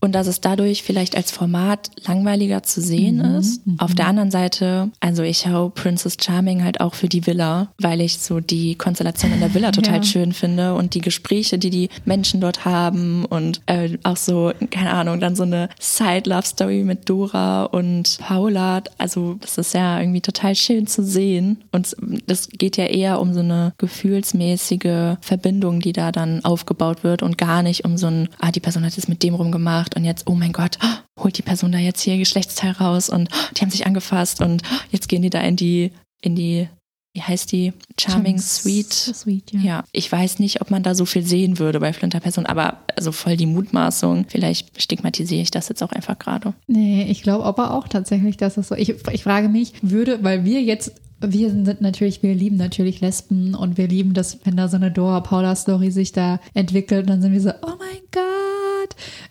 Und 0.06 0.12
dass 0.12 0.28
es 0.28 0.40
dadurch 0.40 0.84
vielleicht 0.84 1.16
als 1.16 1.32
Format 1.32 1.90
langweiliger 2.06 2.62
zu 2.62 2.80
sehen 2.80 3.18
ist. 3.20 3.60
Auf 3.78 3.92
der 3.96 4.06
anderen 4.06 4.30
Seite, 4.30 4.92
also 5.00 5.24
ich 5.24 5.48
hau 5.48 5.68
Princess 5.70 6.16
Charming 6.22 6.62
halt 6.62 6.80
auch 6.80 6.94
für 6.94 7.08
die 7.08 7.26
Villa, 7.26 7.72
weil 7.80 8.00
ich 8.00 8.18
so 8.18 8.38
die 8.38 8.76
Konstellation 8.76 9.32
in 9.32 9.40
der 9.40 9.52
Villa 9.52 9.72
total 9.72 9.96
Ja. 9.96 10.02
schön 10.04 10.32
finde 10.32 10.74
und 10.74 10.94
die 10.94 11.00
Gespräche, 11.00 11.58
die 11.58 11.70
die 11.70 11.88
Menschen 12.04 12.40
dort 12.40 12.64
haben 12.64 13.24
und 13.24 13.62
äh, 13.66 13.98
auch 14.04 14.16
so, 14.16 14.52
keine 14.70 14.92
Ahnung, 14.92 15.18
dann 15.18 15.34
so 15.34 15.42
eine 15.42 15.70
Side-Love-Story 15.80 16.84
mit 16.84 17.08
Dora 17.08 17.64
und 17.64 18.18
Paula. 18.20 18.82
Also 18.98 19.34
das 19.40 19.58
ist 19.58 19.74
ja 19.74 19.98
irgendwie 19.98 20.20
total 20.20 20.54
schön 20.54 20.86
zu 20.86 21.02
sehen 21.02 21.64
und 21.72 21.96
das 22.28 22.48
geht 22.48 22.76
ja 22.76 22.84
eher 22.84 23.20
um 23.20 23.34
so 23.34 23.40
eine 23.40 23.72
gefühlsmäßige 23.78 25.16
Verbindung, 25.20 25.80
die 25.80 25.92
da 25.92 26.12
dann 26.12 26.44
aufgebaut 26.44 27.02
wird 27.02 27.24
und 27.24 27.38
gar 27.38 27.64
nicht 27.64 27.84
um 27.84 27.96
so 27.96 28.06
ein, 28.06 28.28
ah, 28.38 28.52
die 28.52 28.60
Person 28.60 28.84
hat 28.84 28.96
es 28.96 29.08
mit 29.08 29.24
dem 29.24 29.34
rumgemacht 29.34 29.95
und 29.96 30.04
jetzt, 30.04 30.28
oh 30.28 30.34
mein 30.34 30.52
Gott, 30.52 30.78
holt 31.18 31.38
die 31.38 31.42
Person 31.42 31.72
da 31.72 31.78
jetzt 31.78 32.02
hier 32.02 32.18
Geschlechtsteil 32.18 32.72
raus 32.72 33.08
und 33.08 33.28
die 33.56 33.62
haben 33.62 33.70
sich 33.70 33.86
angefasst 33.86 34.40
und 34.40 34.62
jetzt 34.90 35.08
gehen 35.08 35.22
die 35.22 35.30
da 35.30 35.40
in 35.40 35.56
die, 35.56 35.92
in 36.20 36.36
die, 36.36 36.68
wie 37.14 37.22
heißt 37.22 37.50
die? 37.50 37.72
Charming 37.98 38.38
Sweet. 38.38 38.92
Sweet, 38.92 39.52
ja. 39.52 39.60
Ja, 39.60 39.84
ich 39.92 40.12
weiß 40.12 40.38
nicht, 40.38 40.60
ob 40.60 40.70
man 40.70 40.82
da 40.82 40.94
so 40.94 41.06
viel 41.06 41.22
sehen 41.22 41.58
würde 41.58 41.80
bei 41.80 41.94
Flinterpersonen, 41.94 42.46
aber 42.46 42.80
also 42.94 43.10
voll 43.10 43.38
die 43.38 43.46
Mutmaßung. 43.46 44.26
Vielleicht 44.28 44.80
stigmatisiere 44.80 45.40
ich 45.40 45.50
das 45.50 45.68
jetzt 45.70 45.82
auch 45.82 45.92
einfach 45.92 46.18
gerade. 46.18 46.52
Nee, 46.66 47.04
ich 47.04 47.22
glaube 47.22 47.44
aber 47.44 47.72
auch 47.72 47.88
tatsächlich, 47.88 48.36
dass 48.36 48.58
es 48.58 48.68
so. 48.68 48.74
Ich, 48.74 48.90
ich 49.10 49.22
frage 49.22 49.48
mich, 49.48 49.72
würde, 49.80 50.22
weil 50.22 50.44
wir 50.44 50.60
jetzt, 50.60 51.00
wir 51.20 51.48
sind 51.48 51.80
natürlich, 51.80 52.22
wir 52.22 52.34
lieben 52.34 52.56
natürlich 52.56 53.00
Lesben 53.00 53.54
und 53.54 53.78
wir 53.78 53.88
lieben 53.88 54.12
das, 54.12 54.40
wenn 54.44 54.58
da 54.58 54.68
so 54.68 54.76
eine 54.76 54.90
Dora-Paula-Story 54.90 55.90
sich 55.90 56.12
da 56.12 56.38
entwickelt, 56.52 57.08
dann 57.08 57.22
sind 57.22 57.32
wir 57.32 57.40
so, 57.40 57.50
oh 57.62 57.76
mein 57.78 58.02
Gott. 58.12 58.55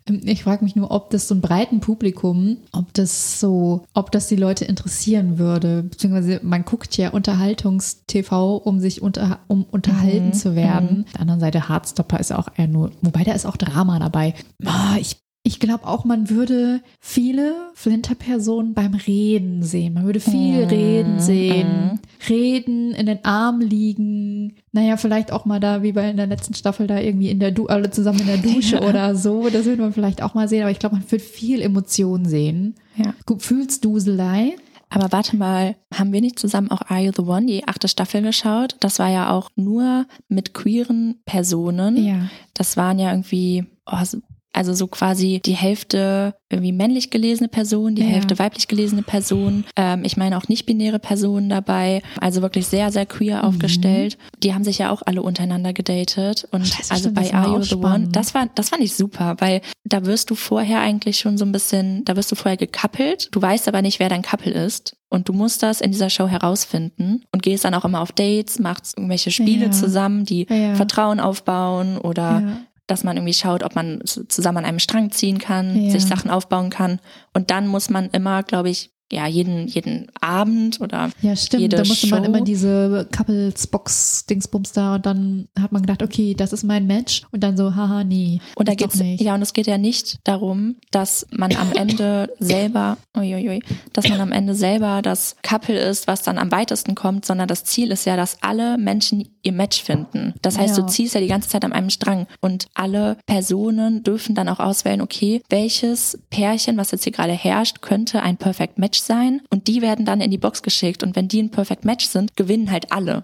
Ähm, 0.07 0.21
Ich 0.25 0.43
frage 0.43 0.63
mich 0.63 0.75
nur, 0.75 0.91
ob 0.91 1.09
das 1.09 1.27
so 1.27 1.33
einem 1.33 1.41
breiten 1.41 1.79
Publikum, 1.79 2.57
ob 2.71 2.93
das 2.93 3.39
so, 3.39 3.85
ob 3.93 4.12
das 4.12 4.27
die 4.27 4.35
Leute 4.35 4.65
interessieren 4.65 5.38
würde. 5.38 5.83
Beziehungsweise 5.83 6.39
man 6.43 6.65
guckt 6.65 6.97
ja 6.97 7.09
Unterhaltungstv, 7.09 8.31
um 8.63 8.79
sich 8.79 9.01
unter, 9.01 9.39
um 9.47 9.63
unterhalten 9.63 10.33
zu 10.33 10.55
werden. 10.55 11.05
Auf 11.07 11.12
der 11.13 11.21
anderen 11.21 11.39
Seite 11.39 11.69
Hardstopper 11.69 12.19
ist 12.19 12.31
auch 12.31 12.50
eher 12.57 12.67
nur, 12.67 12.91
wobei 13.01 13.24
da 13.24 13.33
ist 13.33 13.45
auch 13.45 13.57
Drama 13.57 14.00
dabei. 14.00 14.33
Ah, 14.65 14.95
ich 15.00 15.17
ich 15.47 15.59
glaube 15.59 15.85
auch, 15.85 16.05
man 16.05 16.31
würde 16.31 16.81
viele 16.99 17.53
Flinter-Personen 17.75 18.73
beim 18.73 18.95
Reden 18.95 19.61
sehen. 19.61 19.93
Man 19.93 20.05
würde 20.05 20.19
viel 20.19 20.63
Reden 20.63 21.19
sehen. 21.19 21.99
Reden, 22.27 22.91
in 22.93 23.05
den 23.05 23.23
Arm 23.23 23.61
liegen. 23.61 24.55
Naja, 24.71 24.97
vielleicht 24.97 25.31
auch 25.31 25.45
mal 25.45 25.59
da, 25.59 25.83
wie 25.83 25.91
bei 25.91 26.09
in 26.09 26.17
der 26.17 26.25
letzten 26.25 26.55
Staffel, 26.55 26.87
da 26.87 26.99
irgendwie 26.99 27.29
in 27.29 27.39
der 27.39 27.51
du 27.51 27.67
alle 27.67 27.91
zusammen 27.91 28.21
in 28.21 28.25
der 28.25 28.37
Dusche 28.53 28.81
oder 28.81 29.15
so. 29.15 29.49
Das 29.49 29.65
würde 29.65 29.83
man 29.83 29.93
vielleicht 29.93 30.23
auch 30.23 30.33
mal 30.33 30.49
sehen. 30.49 30.63
Aber 30.63 30.71
ich 30.71 30.79
glaube, 30.79 30.95
man 30.95 31.11
wird 31.11 31.21
viel 31.21 31.61
Emotion 31.61 32.25
sehen. 32.25 32.73
Ja. 32.95 33.13
Gefühlsduselei. 33.27 34.55
Aber 34.89 35.11
warte 35.11 35.35
mal, 35.35 35.75
haben 35.93 36.11
wir 36.11 36.21
nicht 36.21 36.39
zusammen 36.39 36.71
auch 36.71 36.81
Are 36.89 37.01
You 37.01 37.11
the 37.15 37.21
One, 37.23 37.45
die 37.45 37.67
achte 37.67 37.87
Staffel 37.87 38.21
geschaut? 38.21 38.77
Das 38.79 38.97
war 38.97 39.09
ja 39.09 39.29
auch 39.31 39.49
nur 39.55 40.05
mit 40.27 40.53
queeren 40.53 41.15
Personen. 41.25 42.03
Ja. 42.03 42.29
Das 42.53 42.77
waren 42.77 42.97
ja 42.97 43.11
irgendwie, 43.11 43.65
oh, 43.85 44.03
so- 44.03 44.19
also 44.55 44.74
so 44.74 44.88
quasi 44.88 45.41
die 45.45 45.53
Hälfte 45.55 46.35
irgendwie 46.50 46.71
männlich 46.71 47.09
gelesene 47.09 47.47
Personen, 47.50 47.95
die 47.95 48.03
Ja. 48.03 48.07
Hälfte 48.09 48.39
weiblich 48.39 48.67
gelesene 48.67 49.01
Personen. 49.01 49.65
Ähm, 49.75 50.03
ich 50.05 50.15
meine 50.15 50.38
auch 50.38 50.47
nicht-binäre 50.47 51.00
Personen 51.00 51.50
dabei. 51.50 52.01
Also 52.21 52.41
wirklich 52.41 52.67
sehr, 52.67 52.91
sehr 52.91 53.05
queer 53.05 53.38
Mhm. 53.39 53.43
aufgestellt. 53.43 54.17
Die 54.43 54.53
haben 54.53 54.63
sich 54.63 54.77
ja 54.77 54.91
auch 54.91 55.01
alle 55.05 55.21
untereinander 55.24 55.74
gedatet. 55.74 56.47
Und 56.51 56.67
Scheiße, 56.67 56.91
also 56.93 57.12
bei 57.12 57.33
Are 57.33 57.55
You 57.55 57.62
the 57.63 57.75
One, 57.75 58.07
das 58.12 58.33
war, 58.33 58.47
das 58.55 58.69
fand 58.69 58.81
ich 58.83 58.95
super, 58.95 59.35
weil 59.39 59.62
da 59.83 60.05
wirst 60.05 60.29
du 60.29 60.35
vorher 60.35 60.79
eigentlich 60.81 61.17
schon 61.19 61.38
so 61.38 61.45
ein 61.45 61.51
bisschen, 61.51 62.05
da 62.05 62.15
wirst 62.15 62.31
du 62.31 62.35
vorher 62.35 62.57
gekappelt. 62.57 63.29
Du 63.31 63.41
weißt 63.41 63.67
aber 63.67 63.81
nicht, 63.81 64.00
wer 64.00 64.09
dein 64.09 64.21
Couple 64.21 64.51
ist. 64.51 64.95
Und 65.09 65.27
du 65.29 65.33
musst 65.33 65.63
das 65.63 65.81
in 65.81 65.91
dieser 65.91 66.09
Show 66.09 66.27
herausfinden 66.27 67.24
und 67.31 67.41
gehst 67.43 67.65
dann 67.65 67.74
auch 67.74 67.85
immer 67.85 68.01
auf 68.01 68.12
Dates, 68.12 68.59
machst 68.59 68.97
irgendwelche 68.97 69.31
Spiele 69.31 69.65
Ja. 69.65 69.71
zusammen, 69.71 70.25
die 70.25 70.45
Ja. 70.50 70.75
Vertrauen 70.75 71.19
aufbauen 71.19 71.97
oder. 71.97 72.41
Dass 72.87 73.03
man 73.03 73.17
irgendwie 73.17 73.33
schaut, 73.33 73.63
ob 73.63 73.75
man 73.75 74.01
zusammen 74.05 74.59
an 74.59 74.65
einem 74.65 74.79
Strang 74.79 75.11
ziehen 75.11 75.39
kann, 75.39 75.75
Ja. 75.85 75.91
sich 75.91 76.05
Sachen 76.05 76.29
aufbauen 76.29 76.69
kann. 76.69 76.99
Und 77.33 77.51
dann 77.51 77.67
muss 77.67 77.89
man 77.89 78.09
immer, 78.11 78.43
glaube 78.43 78.69
ich, 78.69 78.91
ja, 79.12 79.27
jeden, 79.27 79.67
jeden 79.67 80.07
Abend 80.19 80.81
oder 80.81 81.09
Ja, 81.21 81.35
stimmt. 81.35 81.62
jede 81.62 81.77
Da 81.77 81.83
musste 81.85 82.07
man 82.07 82.24
Show. 82.24 82.29
immer 82.29 82.41
diese 82.41 83.07
Couples-Box-Dingsbums 83.15 84.71
da 84.71 84.95
und 84.95 85.05
dann 85.05 85.47
hat 85.59 85.71
man 85.71 85.81
gedacht, 85.81 86.03
okay, 86.03 86.33
das 86.35 86.53
ist 86.53 86.63
mein 86.63 86.88
Match 86.88 87.24
und 87.31 87.43
dann 87.43 87.57
so, 87.57 87.75
haha, 87.75 88.03
nee. 88.03 88.39
Und 88.55 88.67
da 88.67 88.74
geht's, 88.75 88.95
nicht. 88.95 89.21
ja, 89.21 89.35
und 89.35 89.41
es 89.41 89.53
geht 89.53 89.67
ja 89.67 89.77
nicht 89.77 90.17
darum, 90.24 90.75
dass 90.91 91.25
man 91.31 91.55
am 91.55 91.71
Ende 91.74 92.29
selber, 92.39 92.97
uiuiui, 93.15 93.62
dass 93.93 94.07
man 94.09 94.19
am 94.21 94.31
Ende 94.31 94.55
selber 94.55 95.01
das 95.01 95.35
Couple 95.43 95.77
ist, 95.77 96.07
was 96.07 96.21
dann 96.24 96.38
am 96.38 96.51
weitesten 96.51 96.95
kommt, 96.95 97.25
sondern 97.25 97.47
das 97.47 97.63
Ziel 97.63 97.91
ist 97.91 98.05
ja, 98.05 98.15
dass 98.17 98.41
alle 98.41 98.77
Menschen 98.77 99.29
ihr 99.43 99.51
Match 99.53 99.83
finden. 99.83 100.33
Das 100.41 100.57
heißt, 100.57 100.77
Ja. 100.77 100.83
du 100.83 100.89
ziehst 100.89 101.13
ja 101.15 101.21
die 101.21 101.27
ganze 101.27 101.50
Zeit 101.50 101.63
an 101.63 101.74
einem 101.74 101.89
Strang 101.89 102.27
und 102.41 102.67
alle 102.74 103.17
Personen 103.27 104.03
dürfen 104.03 104.33
dann 104.35 104.50
auch 104.50 104.59
auswählen, 104.59 105.01
okay, 105.01 105.41
welches 105.50 106.17
Pärchen, 106.29 106.77
was 106.77 106.91
jetzt 106.91 107.03
hier 107.03 107.13
gerade 107.13 107.33
herrscht, 107.33 107.81
könnte 107.81 108.21
ein 108.24 108.38
Perfect 108.38 108.77
Match 108.79 108.94
Match 108.95 109.01
sein 109.05 109.41
und 109.49 109.67
die 109.67 109.81
werden 109.81 110.05
dann 110.05 110.21
in 110.21 110.31
die 110.31 110.37
Box 110.37 110.61
geschickt 110.63 111.03
und 111.03 111.15
wenn 111.15 111.27
die 111.27 111.41
ein 111.41 111.51
Perfect 111.51 111.83
Match 111.85 112.05
sind, 112.07 112.35
gewinnen 112.37 112.71
halt 112.71 112.91
alle. 112.91 113.23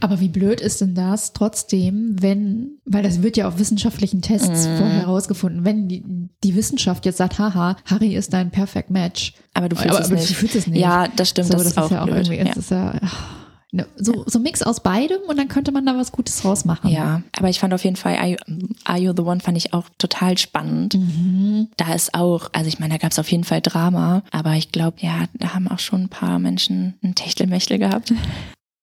Aber 0.00 0.20
wie 0.20 0.28
blöd 0.28 0.60
ist 0.60 0.80
denn 0.80 0.94
das 0.94 1.32
trotzdem, 1.32 2.16
wenn, 2.20 2.78
weil 2.86 3.02
das 3.02 3.22
wird 3.22 3.36
ja 3.36 3.46
auf 3.48 3.58
wissenschaftlichen 3.58 4.22
Tests 4.22 4.66
Mhm. 4.66 4.76
vorher 4.78 5.00
herausgefunden, 5.00 5.64
wenn 5.64 5.88
die, 5.88 6.02
die 6.42 6.54
Wissenschaft 6.54 7.04
jetzt 7.06 7.18
sagt, 7.18 7.38
haha, 7.38 7.76
Harry 7.84 8.14
ist 8.14 8.32
dein 8.32 8.50
Perfect 8.50 8.90
Match. 8.90 9.34
Aber 9.54 9.68
du 9.68 9.76
fühlst 9.76 9.90
aber, 9.96 10.00
es 10.00 10.06
aber 10.10 10.16
nicht. 10.20 10.30
Du 10.30 10.34
fühlst 10.34 10.54
es 10.56 10.66
nicht. 10.66 10.80
Ja, 10.80 11.08
das 11.16 11.28
stimmt, 11.30 11.48
so, 11.48 11.54
das 11.54 11.62
das 11.64 11.72
ist 11.72 11.78
auch 11.78 11.90
ja 11.90 12.02
auch 12.02 12.06
blöd. 12.06 12.28
irgendwie, 12.28 12.48
Ja. 12.48 12.52
ist 12.56 12.70
ja, 12.70 12.94
ach, 13.02 13.26
so, 13.96 14.24
so 14.26 14.38
ein 14.38 14.42
Mix 14.42 14.62
aus 14.62 14.80
beidem 14.80 15.20
und 15.28 15.38
dann 15.38 15.48
könnte 15.48 15.70
man 15.70 15.86
da 15.86 15.96
was 15.96 16.12
Gutes 16.12 16.44
rausmachen. 16.44 16.90
Ja, 16.90 17.22
aber 17.36 17.48
ich 17.48 17.60
fand 17.60 17.72
auf 17.72 17.84
jeden 17.84 17.96
Fall 17.96 18.16
Are 18.16 18.28
You, 18.28 18.36
Are 18.84 18.98
you 18.98 19.12
the 19.16 19.22
One 19.22 19.40
fand 19.40 19.56
ich 19.56 19.72
auch 19.72 19.84
total 19.98 20.38
spannend. 20.38 20.94
Mhm. 20.94 21.68
Da 21.76 21.94
ist 21.94 22.14
auch, 22.14 22.50
also 22.52 22.68
ich 22.68 22.80
meine, 22.80 22.94
da 22.94 22.98
gab 22.98 23.12
es 23.12 23.18
auf 23.18 23.30
jeden 23.30 23.44
Fall 23.44 23.60
Drama, 23.60 24.22
aber 24.32 24.54
ich 24.54 24.72
glaube, 24.72 24.96
ja, 25.00 25.24
da 25.34 25.54
haben 25.54 25.68
auch 25.68 25.78
schon 25.78 26.02
ein 26.02 26.08
paar 26.08 26.38
Menschen 26.38 26.94
ein 27.02 27.14
Techtelmechtel 27.14 27.78
gehabt. 27.78 28.12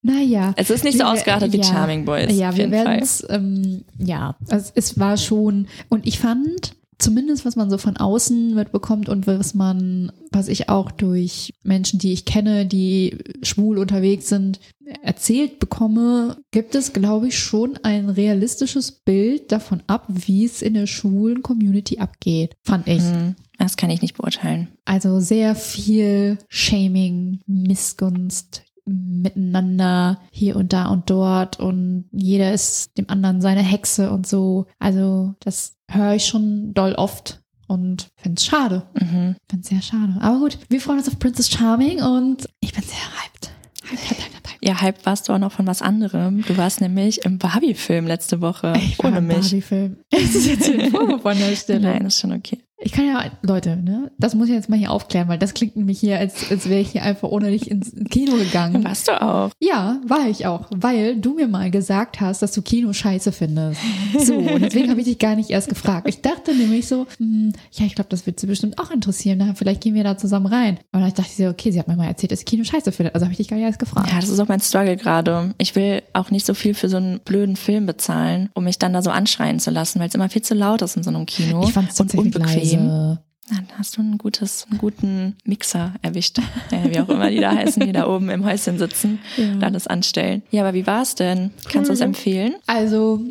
Naja. 0.03 0.53
Es 0.55 0.69
ist 0.69 0.85
nicht 0.85 0.97
so 0.97 1.03
ausgeartet 1.03 1.51
wie 1.51 1.57
ja. 1.57 1.63
Charming 1.63 2.05
Boys. 2.05 2.37
Ja, 2.37 2.49
auf 2.49 2.55
wir 2.55 2.65
jeden 2.65 2.71
werden 2.71 2.85
Fall. 2.85 2.99
es, 3.01 3.25
ähm, 3.29 3.83
ja, 3.97 4.35
es, 4.47 4.71
es 4.73 4.97
war 4.99 5.17
schon, 5.17 5.67
und 5.89 6.07
ich 6.07 6.19
fand, 6.19 6.75
zumindest 6.99 7.45
was 7.45 7.55
man 7.55 7.69
so 7.69 7.77
von 7.77 7.97
außen 7.97 8.55
mitbekommt 8.55 9.09
und 9.09 9.27
was 9.27 9.53
man, 9.53 10.11
was 10.31 10.47
ich 10.47 10.69
auch 10.69 10.91
durch 10.91 11.53
Menschen, 11.63 11.99
die 11.99 12.13
ich 12.13 12.25
kenne, 12.25 12.65
die 12.65 13.17
schwul 13.43 13.77
unterwegs 13.77 14.29
sind, 14.29 14.59
erzählt 15.03 15.59
bekomme, 15.59 16.37
gibt 16.51 16.75
es, 16.75 16.93
glaube 16.93 17.27
ich, 17.27 17.37
schon 17.37 17.77
ein 17.83 18.09
realistisches 18.09 18.91
Bild 18.91 19.51
davon 19.51 19.83
ab, 19.87 20.05
wie 20.09 20.45
es 20.45 20.61
in 20.61 20.73
der 20.73 20.87
schwulen 20.87 21.43
Community 21.43 21.99
abgeht, 21.99 22.55
fand 22.63 22.87
ich. 22.87 23.03
Hm, 23.03 23.35
Das 23.57 23.75
kann 23.77 23.89
ich 23.89 24.01
nicht 24.01 24.17
beurteilen. 24.17 24.69
Also 24.85 25.19
sehr 25.19 25.55
viel 25.55 26.37
Shaming, 26.47 27.41
Missgunst 27.47 28.63
miteinander 28.87 30.21
hier 30.31 30.55
und 30.55 30.71
da 30.71 30.87
und 30.87 31.09
dort 31.09 31.59
und 31.59 32.05
jeder 32.11 32.53
ist 32.53 32.97
dem 32.97 33.09
anderen 33.09 33.41
seine 33.41 33.61
Hexe 33.61 34.11
und 34.11 34.25
so. 34.25 34.65
Also 34.79 35.35
das 35.41 35.76
höre 35.89 36.15
ich 36.15 36.25
schon 36.25 36.73
doll 36.73 36.93
oft 36.93 37.41
und 37.67 38.07
finde 38.15 38.39
es 38.39 38.45
schade. 38.45 38.83
Mhm. 38.99 39.35
Finde 39.49 39.63
es 39.63 39.67
sehr 39.67 39.81
schade. 39.81 40.15
Aber 40.19 40.39
gut, 40.39 40.57
wir 40.69 40.81
freuen 40.81 40.99
uns 40.99 41.07
auf 41.07 41.19
Princess 41.19 41.49
Charming 41.49 42.01
und 42.01 42.47
ich 42.59 42.73
bin 42.73 42.83
sehr 42.83 42.97
hyped. 42.97 43.51
Hyped, 43.83 44.09
hyped, 44.09 44.23
hyped, 44.23 44.47
hyped. 44.49 44.57
Ja, 44.61 44.81
hype 44.81 45.05
warst 45.05 45.29
du 45.29 45.33
auch 45.33 45.37
noch 45.37 45.51
von 45.51 45.67
was 45.67 45.81
anderem. 45.81 46.43
Du 46.43 46.57
warst 46.57 46.81
nämlich 46.81 47.23
im 47.25 47.37
Barbie-Film 47.37 48.07
letzte 48.07 48.41
Woche. 48.41 48.73
Ich 48.77 48.97
war 48.99 49.07
ohne 49.11 49.19
im 49.19 49.27
mich. 49.27 49.37
Barbie-Film. 49.37 49.97
Das 50.09 50.21
ist 50.35 50.47
jetzt 50.47 50.69
ein 50.69 50.91
Vorwurf 50.91 51.25
an 51.25 51.37
der 51.37 51.55
Stelle. 51.55 51.91
Nein, 51.91 52.05
ist 52.05 52.19
schon 52.19 52.33
okay. 52.33 52.59
Ich 52.79 52.91
kann 52.91 53.07
ja, 53.07 53.31
Leute, 53.41 53.75
ne, 53.75 54.11
das 54.19 54.35
muss 54.35 54.49
ich 54.49 54.53
jetzt 54.53 54.69
mal 54.69 54.77
hier 54.77 54.91
aufklären, 54.91 55.27
weil 55.27 55.39
das 55.39 55.55
klingt 55.55 55.75
nämlich 55.75 55.99
hier, 55.99 56.19
als, 56.19 56.51
als 56.51 56.69
wäre 56.69 56.79
ich 56.79 56.91
hier 56.91 57.01
einfach 57.01 57.29
ohne 57.29 57.49
dich 57.49 57.71
ins 57.71 57.91
Kino 58.11 58.35
gegangen. 58.35 58.83
Warst 58.83 59.07
du 59.07 59.19
auch? 59.19 59.49
Ja, 59.59 59.99
war 60.05 60.27
ich 60.27 60.45
auch, 60.45 60.67
weil 60.69 61.19
du 61.19 61.33
mir 61.33 61.47
mal 61.47 61.71
gesagt 61.71 62.21
hast, 62.21 62.43
dass 62.43 62.51
du 62.51 62.61
Kino 62.61 62.93
scheiße 62.93 63.31
findest. 63.31 63.81
So, 64.19 64.35
und 64.35 64.61
deswegen 64.61 64.89
habe 64.89 64.99
ich 64.99 65.07
dich 65.07 65.17
gar 65.17 65.35
nicht 65.35 65.49
erst 65.49 65.69
gefragt. 65.69 66.07
Ich 66.07 66.21
dachte 66.21 66.53
nämlich 66.53 66.87
so, 66.87 67.07
hm, 67.17 67.53
ja, 67.71 67.85
ich 67.85 67.95
glaube, 67.95 68.09
das 68.09 68.25
wird 68.27 68.39
sie 68.39 68.47
bestimmt 68.47 68.77
auch 68.79 68.91
interessieren. 68.91 69.39
Na, 69.39 69.53
vielleicht 69.55 69.81
gehen 69.81 69.95
wir 69.95 70.03
da 70.03 70.17
zusammen 70.17 70.45
rein. 70.45 70.77
Und 70.91 71.01
dann 71.01 71.09
dachte 71.09 71.21
ich 71.21 71.35
so, 71.35 71.47
okay, 71.47 71.71
sie 71.71 71.79
hat 71.79 71.87
mir 71.87 71.95
mal 71.95 72.07
erzählt, 72.07 72.31
dass 72.31 72.39
sie 72.39 72.45
Kino 72.45 72.63
scheiße 72.63 72.91
findet. 72.91 73.15
Also 73.15 73.25
habe 73.25 73.31
ich 73.31 73.37
dich 73.37 73.47
gar 73.47 73.57
nicht 73.57 73.65
erst 73.65 73.79
gefragt. 73.79 74.09
Ja, 74.11 74.19
das 74.19 74.29
ist 74.29 74.39
auch 74.39 74.47
mein 74.47 74.59
Struggle 74.59 74.97
gerade. 74.97 75.53
Ich 75.57 75.75
will 75.75 76.03
auch 76.13 76.29
nicht 76.29 76.45
so 76.45 76.53
viel 76.53 76.73
für 76.73 76.89
so 76.89 76.97
einen 76.97 77.19
blöden 77.21 77.55
Film 77.55 77.85
bezahlen, 77.85 78.49
um 78.53 78.65
mich 78.65 78.77
dann 78.77 78.93
da 78.93 79.01
so 79.01 79.09
anschreien 79.09 79.59
zu 79.59 79.71
lassen, 79.71 79.99
weil 79.99 80.09
es 80.09 80.15
immer 80.15 80.29
viel 80.29 80.41
zu 80.43 80.53
laut 80.53 80.81
ist 80.83 80.95
in 80.95 81.03
so 81.03 81.09
einem 81.09 81.25
Kino. 81.25 81.63
ich 81.63 81.73
fand 81.73 81.91
es 81.91 81.99
und 81.99 82.13
unbequem. 82.13 82.66
Leise. 82.75 83.19
Dann 83.49 83.65
hast 83.77 83.95
du 83.95 84.01
ein 84.01 84.17
gutes, 84.17 84.67
einen 84.69 84.77
guten 84.77 85.37
Mixer 85.45 85.93
erwischt. 86.01 86.39
Ja, 86.71 86.83
wie 86.91 86.99
auch 86.99 87.07
immer 87.07 87.29
die 87.29 87.39
da 87.39 87.55
heißen, 87.55 87.81
die 87.85 87.93
da 87.93 88.05
oben 88.13 88.29
im 88.29 88.43
Häuschen 88.45 88.77
sitzen 88.77 89.19
Ja. 89.37 89.53
und 89.53 89.63
alles 89.63 89.87
anstellen. 89.87 90.43
Ja, 90.51 90.63
aber 90.63 90.73
wie 90.73 90.85
war's 90.85 91.15
denn? 91.15 91.51
Kannst 91.69 91.89
du 91.89 91.93
es 91.93 92.01
empfehlen? 92.01 92.55
Also, 92.67 93.21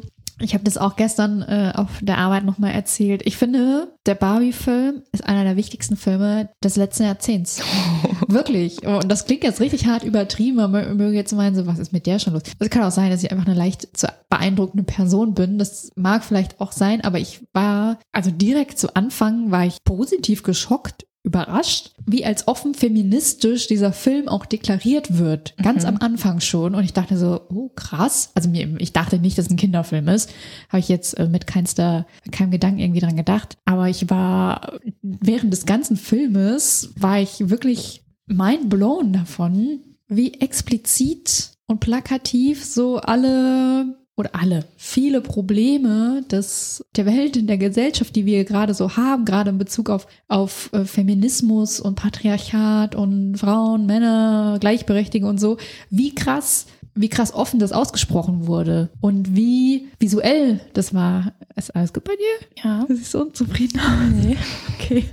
ich 0.41 0.55
habe 0.55 0.65
das 0.65 0.77
auch 0.77 0.97
gestern 0.97 1.43
äh, 1.43 1.73
auf 1.75 1.89
der 2.03 2.19
Arbeit 2.19 2.45
nochmal 2.45 2.73
erzählt. 2.73 3.23
Ich 3.25 3.37
finde, 3.37 3.89
der 4.05 4.15
Barbie-Film 4.15 5.03
ist 5.13 5.25
einer 5.25 5.45
der 5.45 5.57
wichtigsten 5.57 5.97
Filme 5.97 6.51
des 6.63 6.77
letzten 6.77 7.05
Jahrzehnts. 7.05 7.63
Wirklich. 8.29 8.87
Und 8.87 9.11
das 9.11 9.25
klingt 9.25 9.45
jetzt 9.45 9.61
richtig 9.61 9.87
hart 9.87 10.05
übertrieben, 10.05 10.61
aber 10.61 10.83
man 10.83 10.97
möge 10.97 11.17
jetzt 11.17 11.33
meinen, 11.33 11.57
so, 11.57 11.67
was 11.67 11.79
ist 11.79 11.93
mit 11.93 12.07
der 12.07 12.19
schon 12.19 12.35
los? 12.35 12.43
Es 12.59 12.71
kann 12.71 12.83
auch 12.83 12.91
sein, 12.91 13.11
dass 13.11 13.23
ich 13.23 13.33
einfach 13.33 13.47
eine 13.47 13.57
leicht 13.57 13.97
zu 13.97 14.09
beeindruckende 14.29 14.85
Person 14.85 15.35
bin. 15.35 15.59
Das 15.59 15.91
mag 15.97 16.23
vielleicht 16.23 16.61
auch 16.61 16.73
sein, 16.73 17.01
aber 17.03 17.19
ich 17.19 17.47
war, 17.53 17.99
also 18.13 18.31
direkt 18.31 18.79
zu 18.79 18.95
Anfang 18.95 19.51
war 19.51 19.65
ich 19.65 19.85
positiv 19.85 20.43
geschockt 20.43 21.07
überrascht, 21.27 21.91
wie 22.07 22.25
als 22.25 22.47
offen 22.47 22.73
feministisch 22.73 23.67
dieser 23.67 23.93
Film 23.93 24.29
auch 24.29 24.47
deklariert 24.47 25.19
wird. 25.19 25.57
Ganz 25.61 25.85
am 25.85 25.97
Anfang 25.99 26.41
schon. 26.41 26.77
Und 26.77 26.85
ich 26.85 26.93
dachte 26.93 27.19
so, 27.19 27.41
oh 27.49 27.69
krass. 27.75 28.31
Also 28.35 28.49
mir, 28.49 28.77
ich 28.79 28.93
dachte 28.93 29.19
nicht, 29.19 29.37
dass 29.37 29.47
es 29.47 29.51
ein 29.51 29.57
Kinderfilm 29.57 30.07
ist. 30.07 30.33
Habe 30.69 30.79
ich 30.79 30.89
jetzt 30.89 31.15
äh, 31.15 31.27
mit 31.27 31.49
keinster, 31.49 32.07
keinem 32.31 32.53
Gedanken 32.53 32.79
irgendwie 32.79 33.01
dran 33.01 33.17
gedacht. 33.17 33.59
Aber 33.65 33.89
ich 33.89 34.09
war, 34.09 34.79
während 35.03 35.53
des 35.53 35.67
ganzen 35.67 35.97
Filmes 35.97 36.93
war 36.97 37.21
ich 37.21 37.51
wirklich 37.51 38.05
mind 38.27 38.71
blown 38.71 39.13
davon, 39.13 39.81
wie 40.07 40.35
explizit 40.35 41.51
und 41.67 41.81
plakativ 41.81 42.65
so 42.65 42.99
alle 42.99 43.97
oder 44.17 44.31
alle, 44.33 44.65
viele 44.77 45.21
Probleme 45.21 46.25
des, 46.31 46.85
der 46.97 47.05
Welt, 47.05 47.37
in 47.37 47.47
der 47.47 47.59
Gesellschaft, 47.59 48.17
die 48.17 48.25
wir 48.25 48.45
gerade 48.45 48.73
so 48.73 48.97
haben, 48.97 49.27
gerade 49.27 49.51
in 49.51 49.59
Bezug 49.59 49.91
auf, 49.91 50.07
auf 50.29 50.71
äh, 50.73 50.87
Feminismus 50.87 51.81
und 51.81 51.97
Patriarchat 51.97 52.95
und 52.95 53.37
Frauen, 53.37 53.85
Männer, 53.85 54.57
Gleichberechtigung 54.59 55.29
und 55.29 55.39
so, 55.39 55.59
wie 55.91 56.15
krass, 56.15 56.67
wie 56.95 57.11
krass 57.11 57.35
offen 57.35 57.61
das 57.61 57.73
ausgesprochen 57.73 58.47
wurde 58.47 58.89
und 59.03 59.37
wie 59.37 59.89
visuell 60.01 60.61
das 60.73 60.95
war. 60.95 61.35
Ist 61.55 61.77
alles 61.77 61.93
gut 61.93 62.05
bei 62.05 62.15
dir? 62.15 62.65
Ja. 62.65 62.87
Du 62.89 62.97
siehst 62.97 63.11
so 63.11 63.21
unzufrieden 63.21 63.81
aus. 63.81 64.25
Nee. 64.25 64.37
Okay. 64.79 65.05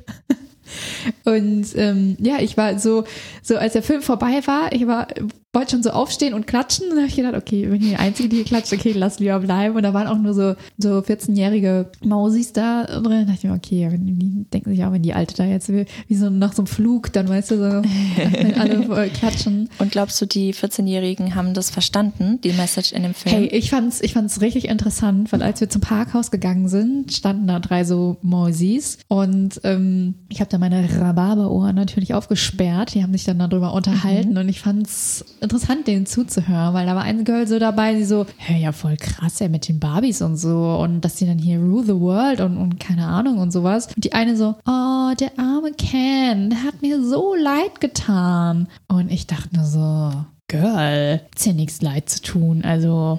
Und 1.25 1.67
ähm, 1.75 2.17
ja, 2.19 2.39
ich 2.39 2.57
war 2.57 2.79
so, 2.79 3.03
so 3.41 3.57
als 3.57 3.73
der 3.73 3.83
Film 3.83 4.01
vorbei 4.01 4.41
war, 4.45 4.71
ich 4.71 4.87
war, 4.87 5.07
wollte 5.53 5.71
schon 5.71 5.83
so 5.83 5.91
aufstehen 5.91 6.33
und 6.33 6.47
klatschen. 6.47 6.85
Und 6.85 6.91
dann 6.91 6.99
habe 6.99 7.09
ich 7.09 7.15
gedacht, 7.15 7.35
okay, 7.35 7.69
wenn 7.69 7.79
ich 7.79 7.89
die 7.89 7.95
Einzige, 7.95 8.27
die 8.27 8.37
hier 8.37 8.45
klatscht, 8.45 8.73
okay, 8.73 8.91
lass 8.93 9.19
lieber 9.19 9.39
bleiben. 9.39 9.75
Und 9.75 9.83
da 9.83 9.93
waren 9.93 10.07
auch 10.07 10.17
nur 10.17 10.33
so, 10.33 10.55
so 10.79 10.99
14-jährige 10.99 11.91
Mausis 12.03 12.53
da 12.53 12.85
drin. 12.85 13.03
Da 13.03 13.33
dachte 13.33 13.33
ich 13.33 13.43
mir, 13.43 13.53
okay, 13.53 13.89
die 13.93 14.45
denken 14.51 14.71
sich 14.71 14.83
auch, 14.83 14.91
wenn 14.91 15.03
die 15.03 15.13
Alte 15.13 15.35
da 15.35 15.45
jetzt 15.45 15.69
wie, 15.71 15.85
wie 16.07 16.15
so 16.15 16.31
nach 16.31 16.53
so 16.53 16.63
einem 16.63 16.67
Flug, 16.67 17.13
dann 17.13 17.29
weißt 17.29 17.51
du 17.51 17.57
so, 17.57 17.63
alle 18.59 19.09
klatschen. 19.09 19.69
Und 19.77 19.91
glaubst 19.91 20.19
du, 20.19 20.25
die 20.25 20.55
14-Jährigen 20.55 21.35
haben 21.35 21.53
das 21.53 21.69
verstanden, 21.69 22.39
die 22.43 22.53
Message 22.53 22.91
in 22.91 23.03
dem 23.03 23.13
Film? 23.13 23.35
Hey, 23.35 23.45
ich 23.45 23.69
fand's, 23.69 24.01
ich 24.01 24.13
fand's 24.13 24.41
richtig 24.41 24.69
interessant, 24.69 25.31
weil 25.31 25.43
als 25.43 25.61
wir 25.61 25.69
zum 25.69 25.81
Parkhaus 25.81 26.31
gegangen 26.31 26.67
sind, 26.67 27.13
standen 27.13 27.45
da 27.45 27.59
drei 27.59 27.83
so 27.83 28.17
Mäusis 28.23 28.97
und 29.07 29.61
ähm, 29.63 30.15
ich 30.29 30.39
habe 30.39 30.49
da 30.49 30.57
meine 30.57 30.87
Rhabarberohren 30.99 31.75
natürlich 31.75 32.15
aufgesperrt. 32.15 32.95
Die 32.95 33.03
haben 33.03 33.13
sich 33.13 33.23
dann 33.23 33.37
darüber 33.37 33.73
unterhalten 33.73 34.37
und 34.37 34.49
ich 34.49 34.59
fand's 34.59 35.25
interessant, 35.43 35.87
denen 35.87 36.05
zuzuhören, 36.05 36.73
weil 36.73 36.85
da 36.85 36.95
war 36.95 37.03
ein 37.03 37.23
Girl 37.23 37.47
so 37.47 37.59
dabei, 37.59 37.93
die 37.93 38.05
so, 38.05 38.25
hey, 38.37 38.61
ja 38.61 38.71
voll 38.71 38.97
krass, 38.97 39.41
ey, 39.41 39.49
mit 39.49 39.67
den 39.67 39.79
Barbies 39.79 40.21
und 40.21 40.37
so 40.37 40.77
und 40.81 41.01
dass 41.01 41.15
die 41.15 41.25
dann 41.25 41.37
hier 41.37 41.59
rule 41.59 41.85
the 41.85 41.99
world 41.99 42.41
und, 42.41 42.57
und 42.57 42.79
keine 42.79 43.05
Ahnung 43.05 43.37
und 43.37 43.51
sowas. 43.51 43.87
Und 43.95 44.03
die 44.03 44.13
eine 44.13 44.35
so, 44.35 44.55
oh, 44.65 45.13
der 45.19 45.37
arme 45.37 45.71
Ken, 45.73 46.49
der 46.49 46.63
hat 46.63 46.81
mir 46.81 47.03
so 47.03 47.35
leid 47.35 47.81
getan. 47.81 48.67
Und 48.87 49.11
ich 49.11 49.27
dachte 49.27 49.55
nur 49.55 49.65
so, 49.65 50.25
Girl, 50.53 51.19
ist 51.35 51.45
ja 51.47 51.53
nichts 51.53 51.81
leid 51.81 52.09
zu 52.09 52.21
tun. 52.21 52.61
Also, 52.63 53.17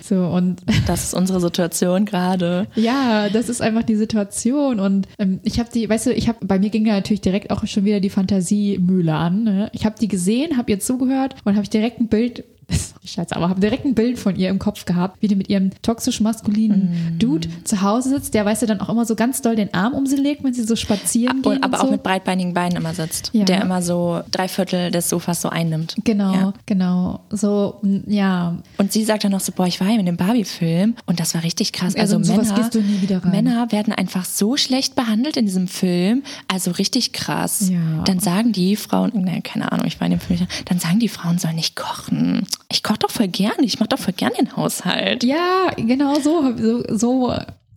so 0.00 0.26
und 0.26 0.60
Das 0.86 1.02
ist 1.02 1.14
unsere 1.14 1.40
Situation 1.40 2.04
gerade. 2.04 2.68
ja, 2.76 3.28
das 3.28 3.48
ist 3.48 3.60
einfach 3.60 3.82
die 3.82 3.96
Situation. 3.96 4.78
Und 4.78 5.08
ähm, 5.18 5.40
ich 5.42 5.58
habe 5.58 5.68
die, 5.74 5.88
weißt 5.88 6.06
du, 6.06 6.12
ich 6.12 6.28
habe, 6.28 6.46
bei 6.46 6.58
mir 6.60 6.70
ging 6.70 6.84
da 6.84 6.92
natürlich 6.92 7.20
direkt 7.20 7.50
auch 7.50 7.66
schon 7.66 7.84
wieder 7.84 7.98
die 7.98 8.10
Fantasiemühle 8.10 9.12
an. 9.12 9.42
Ne? 9.42 9.70
Ich 9.72 9.84
habe 9.84 9.96
die 10.00 10.06
gesehen, 10.08 10.56
habe 10.56 10.70
ihr 10.70 10.78
zugehört 10.78 11.34
und 11.44 11.54
habe 11.54 11.64
ich 11.64 11.70
direkt 11.70 12.00
ein 12.00 12.06
Bild. 12.08 12.44
Scheiße, 13.08 13.34
aber 13.34 13.48
habe 13.48 13.60
direkt 13.60 13.84
ein 13.84 13.94
Bild 13.94 14.18
von 14.18 14.36
ihr 14.36 14.48
im 14.48 14.58
Kopf 14.58 14.84
gehabt, 14.84 15.20
wie 15.20 15.28
die 15.28 15.34
mit 15.36 15.48
ihrem 15.48 15.70
toxisch 15.82 16.20
maskulinen 16.20 16.68
Mm. 17.14 17.18
Dude 17.18 17.48
zu 17.64 17.82
Hause 17.82 18.10
sitzt, 18.10 18.34
der 18.34 18.44
weißt 18.44 18.62
du 18.62 18.66
dann 18.66 18.80
auch 18.80 18.88
immer 18.88 19.04
so 19.04 19.14
ganz 19.14 19.42
doll 19.42 19.56
den 19.56 19.72
Arm 19.74 19.94
um 19.94 20.06
sie 20.06 20.16
legt, 20.16 20.44
wenn 20.44 20.54
sie 20.54 20.62
so 20.64 20.76
spazieren 20.76 21.42
gehen. 21.42 21.52
Und, 21.56 21.64
aber 21.64 21.78
so. 21.78 21.84
auch 21.84 21.90
mit 21.90 22.02
breitbeinigen 22.02 22.54
Beinen 22.54 22.76
immer 22.76 22.94
sitzt. 22.94 23.30
Ja. 23.32 23.44
Der 23.44 23.62
immer 23.62 23.82
so 23.82 24.20
drei 24.30 24.48
Viertel 24.48 24.90
des 24.90 25.08
Sofas 25.08 25.40
so 25.42 25.48
einnimmt. 25.48 25.96
Genau, 26.04 26.32
Ja. 26.32 26.52
genau. 26.66 27.20
So, 27.30 27.80
ja. 28.06 28.56
Und 28.76 28.92
sie 28.92 29.04
sagt 29.04 29.24
dann 29.24 29.32
noch 29.32 29.40
so, 29.40 29.52
boah, 29.52 29.66
ich 29.66 29.80
war 29.80 29.88
ja 29.88 29.98
in 29.98 30.06
dem 30.06 30.16
Barbie-Film 30.16 30.94
und 31.06 31.20
das 31.20 31.34
war 31.34 31.42
richtig 31.42 31.72
krass. 31.72 31.94
Also 31.96 32.16
Also, 32.18 32.32
Männer. 32.32 33.20
Männer 33.24 33.72
werden 33.72 33.92
einfach 33.92 34.24
so 34.24 34.56
schlecht 34.56 34.94
behandelt 34.94 35.36
in 35.36 35.46
diesem 35.46 35.68
Film. 35.68 36.22
Also 36.46 36.70
richtig 36.72 37.12
krass. 37.12 37.68
Ja. 37.70 38.02
Dann 38.04 38.20
sagen 38.20 38.52
die 38.52 38.76
Frauen, 38.76 39.10
ne, 39.14 39.40
keine 39.42 39.72
Ahnung, 39.72 39.86
ich 39.86 40.00
war 40.00 40.06
in 40.06 40.12
dem 40.12 40.20
Film 40.20 40.38
dann 40.66 40.78
sagen 40.78 40.98
die 40.98 41.08
Frauen 41.08 41.38
sollen 41.38 41.56
nicht 41.56 41.74
kochen. 41.76 42.46
Ich 42.70 42.82
koche 42.82 42.97
doch 42.98 43.10
voll 43.10 43.28
gerne, 43.28 43.62
ich 43.64 43.78
mache 43.80 43.88
doch 43.90 43.98
voll 43.98 44.14
gerne 44.14 44.36
den 44.36 44.56
Haushalt. 44.56 45.24
Ja, 45.24 45.70
genau 45.76 46.18
so, 46.20 46.54
so, 46.56 46.82
so 46.96 47.34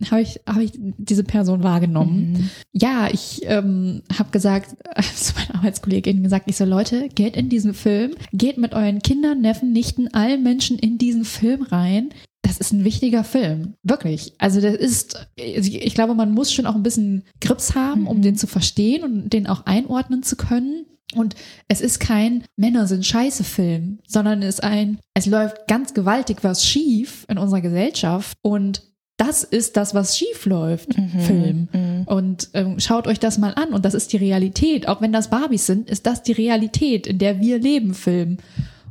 habe 0.10 0.22
ich, 0.22 0.40
hab 0.48 0.60
ich 0.60 0.72
diese 0.76 1.24
Person 1.24 1.64
wahrgenommen. 1.64 2.34
Mhm. 2.34 2.50
Ja, 2.72 3.08
ich 3.12 3.42
ähm, 3.44 4.02
habe 4.18 4.32
gesagt, 4.32 4.76
äh, 4.96 5.02
zu 5.16 5.34
meinen 5.36 5.52
Arbeitskolleginnen 5.58 6.24
gesagt, 6.24 6.46
ich 6.48 6.58
so, 6.58 6.66
Leute, 6.66 7.10
geht 7.10 7.36
in 7.36 7.50
diesen 7.50 7.74
Film, 7.74 8.14
geht 8.34 8.58
mit 8.58 8.74
euren 8.74 9.00
Kindern, 9.02 9.42
Neffen, 9.42 9.74
Nichten, 9.74 10.08
allen 10.14 10.42
Menschen 10.44 10.80
in 10.80 10.98
diesen 10.98 11.26
Film 11.26 11.62
rein. 11.64 12.10
Das 12.44 12.58
ist 12.58 12.74
ein 12.74 12.84
wichtiger 12.84 13.24
Film. 13.24 13.76
Wirklich. 13.84 14.34
Also 14.40 14.60
das 14.62 14.74
ist, 14.76 15.28
ich 15.36 15.94
glaube, 15.94 16.16
man 16.16 16.32
muss 16.32 16.52
schon 16.52 16.66
auch 16.66 16.74
ein 16.76 16.82
bisschen 16.84 17.24
Grips 17.40 17.76
haben, 17.76 18.08
um 18.08 18.18
Mhm. 18.18 18.22
den 18.24 18.36
zu 18.36 18.48
verstehen 18.48 19.04
und 19.04 19.30
den 19.32 19.46
auch 19.46 19.68
einordnen 19.68 20.24
zu 20.24 20.36
können. 20.36 20.86
Und 21.16 21.36
es 21.68 21.82
ist 21.82 22.00
kein 22.00 22.44
Männer 22.56 22.88
sind 22.88 23.06
scheiße 23.06 23.44
Film, 23.44 24.00
sondern 24.08 24.42
es 24.42 24.56
ist 24.56 24.64
ein, 24.64 25.00
es 25.14 25.26
läuft 25.26 25.68
ganz 25.68 25.94
gewaltig 25.94 26.38
was 26.42 26.66
schief 26.66 27.26
in 27.30 27.38
unserer 27.38 27.62
Gesellschaft 27.62 28.38
und 28.42 28.84
das 29.18 29.44
ist 29.44 29.78
das, 29.78 29.94
was 29.94 30.18
schief 30.18 30.48
läuft, 30.48 30.96
Film. 30.96 31.68
Mhm. 31.72 32.04
Und 32.08 32.50
ähm, 32.56 32.80
schaut 32.80 33.06
euch 33.06 33.20
das 33.20 33.38
mal 33.38 33.54
an 33.54 33.72
und 33.72 33.86
das 33.86 33.94
ist 33.94 34.12
die 34.14 34.18
Realität. 34.18 34.88
Auch 34.88 35.00
wenn 35.00 35.12
das 35.12 35.30
Barbies 35.30 35.68
sind, 35.68 35.92
ist 35.92 36.08
das 36.08 36.24
die 36.24 36.32
Realität, 36.32 37.06
in 37.06 37.20
der 37.20 37.40
wir 37.40 37.60
leben, 37.60 37.94
Film. 37.94 38.38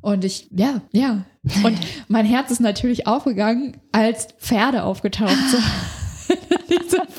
Und 0.02 0.24
ich, 0.24 0.46
ja, 0.52 0.82
ja. 0.92 1.24
Und 1.64 1.76
mein 2.06 2.26
Herz 2.26 2.52
ist 2.52 2.60
natürlich 2.60 3.08
aufgegangen, 3.08 3.78
als 3.90 4.28
Pferde 4.38 4.84
aufgetaucht 4.84 5.36
sind. 5.50 5.64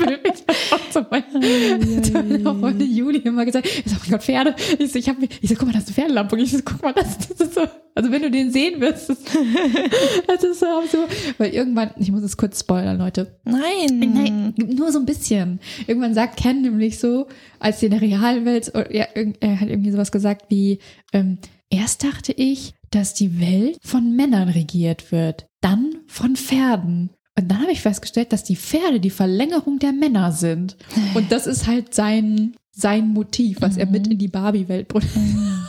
Film. 0.91 1.05
Ich 1.11 1.13
hab 1.13 1.13
auch 1.13 1.21
zu 1.21 1.39
meiner, 1.39 2.03
zu 2.03 2.11
meiner 2.13 2.55
Freundin 2.59 2.95
Juli 2.95 3.19
immer 3.19 3.45
gesagt, 3.45 3.67
ich 3.67 3.83
so, 3.91 3.95
oh 3.95 3.99
mein 4.01 4.11
Gott, 4.11 4.23
Pferde. 4.23 4.55
Ich 4.79 4.91
so, 4.91 4.99
ich 4.99 5.09
hab, 5.09 5.19
mir- 5.19 5.27
ich 5.41 5.49
so, 5.49 5.55
guck 5.55 5.67
mal, 5.67 5.73
das 5.73 5.83
ist 5.83 5.89
eine 5.89 5.95
Pferdelampe. 5.95 6.39
Ich 6.41 6.51
so, 6.51 6.59
guck 6.63 6.81
mal, 6.81 6.93
das, 6.93 7.17
das 7.17 7.39
ist 7.47 7.53
so, 7.55 7.61
also 7.95 8.11
wenn 8.11 8.21
du 8.21 8.31
den 8.31 8.51
sehen 8.51 8.79
wirst, 8.81 9.09
das, 9.09 9.17
das 10.27 10.43
ist 10.43 10.59
so, 10.59 10.65
so, 10.91 10.97
weil 11.37 11.53
irgendwann, 11.53 11.91
ich 11.97 12.11
muss 12.11 12.23
es 12.23 12.37
kurz 12.37 12.59
spoilern, 12.59 12.97
Leute. 12.97 13.39
Nein. 13.43 13.99
Nein, 13.99 14.53
nur 14.75 14.91
so 14.91 14.99
ein 14.99 15.05
bisschen. 15.05 15.59
Irgendwann 15.87 16.13
sagt 16.13 16.37
Ken 16.37 16.61
nämlich 16.61 16.99
so, 16.99 17.27
als 17.59 17.79
sie 17.79 17.87
in 17.87 17.91
der 17.91 18.01
Realwelt, 18.01 18.71
ja, 18.91 19.05
irg- 19.15 19.35
er 19.39 19.59
hat 19.59 19.69
irgendwie 19.69 19.91
sowas 19.91 20.11
gesagt 20.11 20.45
wie, 20.49 20.79
ähm, 21.13 21.37
erst 21.69 22.03
dachte 22.03 22.31
ich, 22.33 22.73
dass 22.91 23.13
die 23.13 23.39
Welt 23.39 23.77
von 23.81 24.15
Männern 24.15 24.49
regiert 24.49 25.11
wird, 25.11 25.47
dann 25.61 25.95
von 26.07 26.35
Pferden. 26.35 27.11
Und 27.41 27.47
dann 27.47 27.61
habe 27.61 27.71
ich 27.71 27.81
festgestellt, 27.81 28.31
dass 28.33 28.43
die 28.43 28.55
Pferde 28.55 28.99
die 28.99 29.09
Verlängerung 29.09 29.79
der 29.79 29.93
Männer 29.93 30.31
sind. 30.31 30.77
Und 31.15 31.31
das 31.31 31.47
ist 31.47 31.67
halt 31.67 31.93
sein, 31.93 32.55
sein 32.81 33.09
Motiv, 33.09 33.57
was 33.61 33.77
er 33.77 33.85
mit 33.85 34.07
in 34.07 34.17
die 34.17 34.27
Barbie-Welt 34.27 34.87
bringt. 34.87 35.07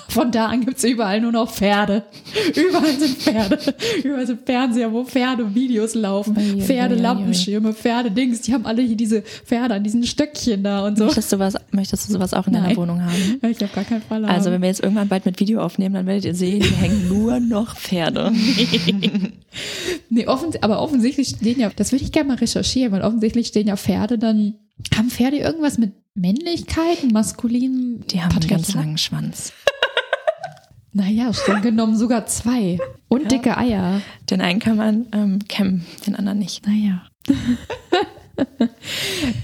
Von 0.08 0.30
da 0.30 0.46
an 0.46 0.64
gibt's 0.64 0.84
überall 0.84 1.20
nur 1.20 1.32
noch 1.32 1.50
Pferde. 1.50 2.02
Überall 2.54 2.98
sind 2.98 3.16
Pferde. 3.16 3.58
Überall 4.04 4.26
sind 4.26 4.44
Fernseher, 4.44 4.92
wo 4.92 5.04
Pferde-Videos 5.04 5.94
laufen. 5.94 6.36
Ui, 6.36 6.60
Pferde. 6.60 6.96
Lampenschirme, 6.96 7.72
Pferde-Dings. 7.72 8.42
Die 8.42 8.52
haben 8.52 8.66
alle 8.66 8.82
hier 8.82 8.96
diese 8.96 9.22
Pferde 9.22 9.74
an 9.74 9.84
diesen 9.84 10.04
Stöckchen 10.04 10.62
da 10.62 10.86
und 10.86 10.98
so. 10.98 11.04
Möchtest 11.04 11.32
du, 11.32 11.38
was, 11.38 11.54
möchtest 11.70 12.08
du 12.08 12.12
sowas 12.12 12.34
auch 12.34 12.46
in 12.46 12.54
deiner 12.54 12.68
Nein. 12.68 12.76
Wohnung 12.76 13.02
haben? 13.02 13.40
Ich 13.50 13.60
habe 13.62 13.72
gar 13.74 13.84
keinen 13.84 14.02
Fall. 14.02 14.24
Also 14.24 14.50
wenn 14.50 14.60
wir 14.60 14.68
jetzt 14.68 14.82
irgendwann 14.82 15.08
bald 15.08 15.24
mit 15.24 15.40
Video 15.40 15.62
aufnehmen, 15.62 15.94
dann 15.94 16.06
werdet 16.06 16.24
ihr 16.24 16.34
sehen, 16.34 16.62
hier 16.62 16.76
hängen 16.76 17.08
nur 17.08 17.40
noch 17.40 17.76
Pferde. 17.76 18.32
Nee, 20.14 20.26
offens 20.26 20.62
aber 20.62 20.80
offensichtlich 20.80 21.28
stehen 21.28 21.58
ja, 21.58 21.70
das 21.74 21.92
würde 21.92 22.04
ich 22.04 22.12
gerne 22.12 22.28
mal 22.28 22.36
recherchieren, 22.36 22.92
weil 22.92 23.02
offensichtlich 23.02 23.46
stehen 23.46 23.66
ja 23.66 23.76
Pferde 23.76 24.18
dann, 24.18 24.54
haben 24.96 25.10
Pferde 25.10 25.38
irgendwas 25.38 25.78
mit 25.78 25.92
Männlichkeit, 26.14 27.10
maskulinem 27.12 28.00
Die 28.10 28.22
haben 28.22 28.36
einen 28.36 28.46
ganz 28.48 28.74
langen 28.74 28.98
Schwanz. 28.98 29.52
Naja, 30.94 31.32
streng 31.32 31.62
genommen 31.62 31.96
sogar 31.96 32.26
zwei. 32.26 32.78
Und 33.08 33.22
Ja. 33.22 33.28
dicke 33.28 33.56
Eier. 33.56 34.02
Den 34.28 34.42
einen 34.42 34.60
kann 34.60 34.76
man 34.76 35.06
ähm, 35.12 35.38
kämmen, 35.48 35.86
den 36.06 36.14
anderen 36.14 36.38
nicht. 36.38 36.66
Naja. 36.66 37.06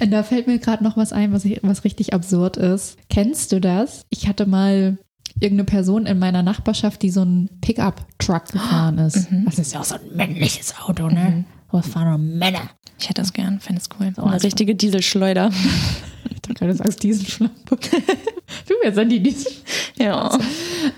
Und 0.00 0.10
da 0.10 0.22
fällt 0.22 0.46
mir 0.46 0.58
gerade 0.58 0.84
noch 0.84 0.98
was 0.98 1.14
ein, 1.14 1.32
was, 1.32 1.46
ich, 1.46 1.60
was 1.62 1.84
richtig 1.84 2.12
absurd 2.12 2.58
ist. 2.58 2.98
Kennst 3.08 3.52
du 3.52 3.60
das? 3.62 4.02
Ich 4.10 4.28
hatte 4.28 4.44
mal 4.44 4.98
irgendeine 5.40 5.64
Person 5.64 6.04
in 6.04 6.18
meiner 6.18 6.42
Nachbarschaft, 6.42 7.00
die 7.00 7.10
so 7.10 7.22
einen 7.22 7.48
Pickup-Truck 7.62 8.52
gefahren 8.52 8.98
ist. 8.98 9.28
Das 9.46 9.58
ist 9.58 9.72
ja 9.72 9.80
auch 9.80 9.84
so 9.84 9.94
ein 9.94 10.16
männliches 10.16 10.74
Auto, 10.80 11.08
ne? 11.08 11.44
Was 11.70 11.88
fahren 11.88 12.38
Männer? 12.38 12.68
Ich 12.98 13.08
hätte 13.08 13.22
das 13.22 13.32
gern, 13.32 13.60
fände 13.60 13.80
es 13.80 13.88
cool. 13.98 14.12
So, 14.14 14.22
Eine 14.22 14.32
also- 14.34 14.46
richtige 14.46 14.74
Dieselschleuder. 14.74 15.50
Ich 16.30 16.42
dachte 16.42 16.54
gerade, 16.54 16.72
du 16.72 16.78
sagst 16.78 17.02
Dieselschlampe. 17.02 17.76
du, 17.76 18.74
jetzt 18.82 18.94
sind 18.94 19.08
die 19.10 19.22
Diesel. 19.22 19.52
Ja. 19.98 20.36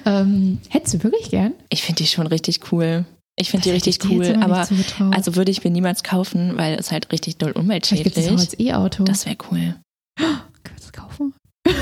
Ähm, 0.05 0.59
hättest 0.69 0.95
du 0.95 1.03
wirklich 1.05 1.31
gern? 1.31 1.55
Ich 1.71 1.83
finde 1.83 2.03
die 2.03 2.07
schon 2.09 2.27
richtig 2.27 2.61
cool. 2.73 3.05
Ich 3.37 3.51
finde 3.51 3.65
die 3.65 3.71
hätte 3.71 3.87
richtig 3.87 4.11
cool, 4.11 4.37
aber 4.41 4.67
also 5.13 5.37
würde 5.37 5.51
ich 5.51 5.63
mir 5.65 5.71
niemals 5.71 6.03
kaufen, 6.03 6.57
weil 6.57 6.75
es 6.75 6.91
halt 6.91 7.11
richtig 7.13 7.37
doll 7.37 7.53
umweltschädlich. 7.53 8.31
als 8.31 8.59
E-Auto. 8.59 9.05
Das 9.05 9.25
wäre 9.27 9.37
cool. 9.51 9.77
Können 10.17 10.41
wir 10.65 10.77
das 10.77 10.93
kaufen? 10.93 11.35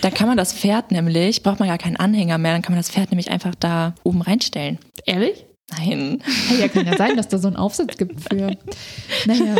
Da 0.00 0.10
kann 0.10 0.28
man 0.28 0.36
das 0.36 0.52
Pferd 0.52 0.92
nämlich, 0.92 1.42
braucht 1.42 1.58
man 1.58 1.68
gar 1.68 1.78
keinen 1.78 1.96
Anhänger 1.96 2.38
mehr, 2.38 2.52
dann 2.52 2.62
kann 2.62 2.72
man 2.72 2.78
das 2.78 2.90
Pferd 2.90 3.10
nämlich 3.10 3.30
einfach 3.30 3.54
da 3.54 3.94
oben 4.04 4.22
reinstellen. 4.22 4.78
Ehrlich? 5.04 5.44
Nein. 5.76 6.22
Ja, 6.58 6.68
kann 6.68 6.86
ja 6.86 6.96
sein, 6.96 7.16
dass 7.16 7.28
da 7.28 7.38
so 7.38 7.48
einen 7.48 7.56
Aufsatz 7.56 7.96
gibt 7.96 8.20
für. 8.20 8.56
Naja. 9.26 9.56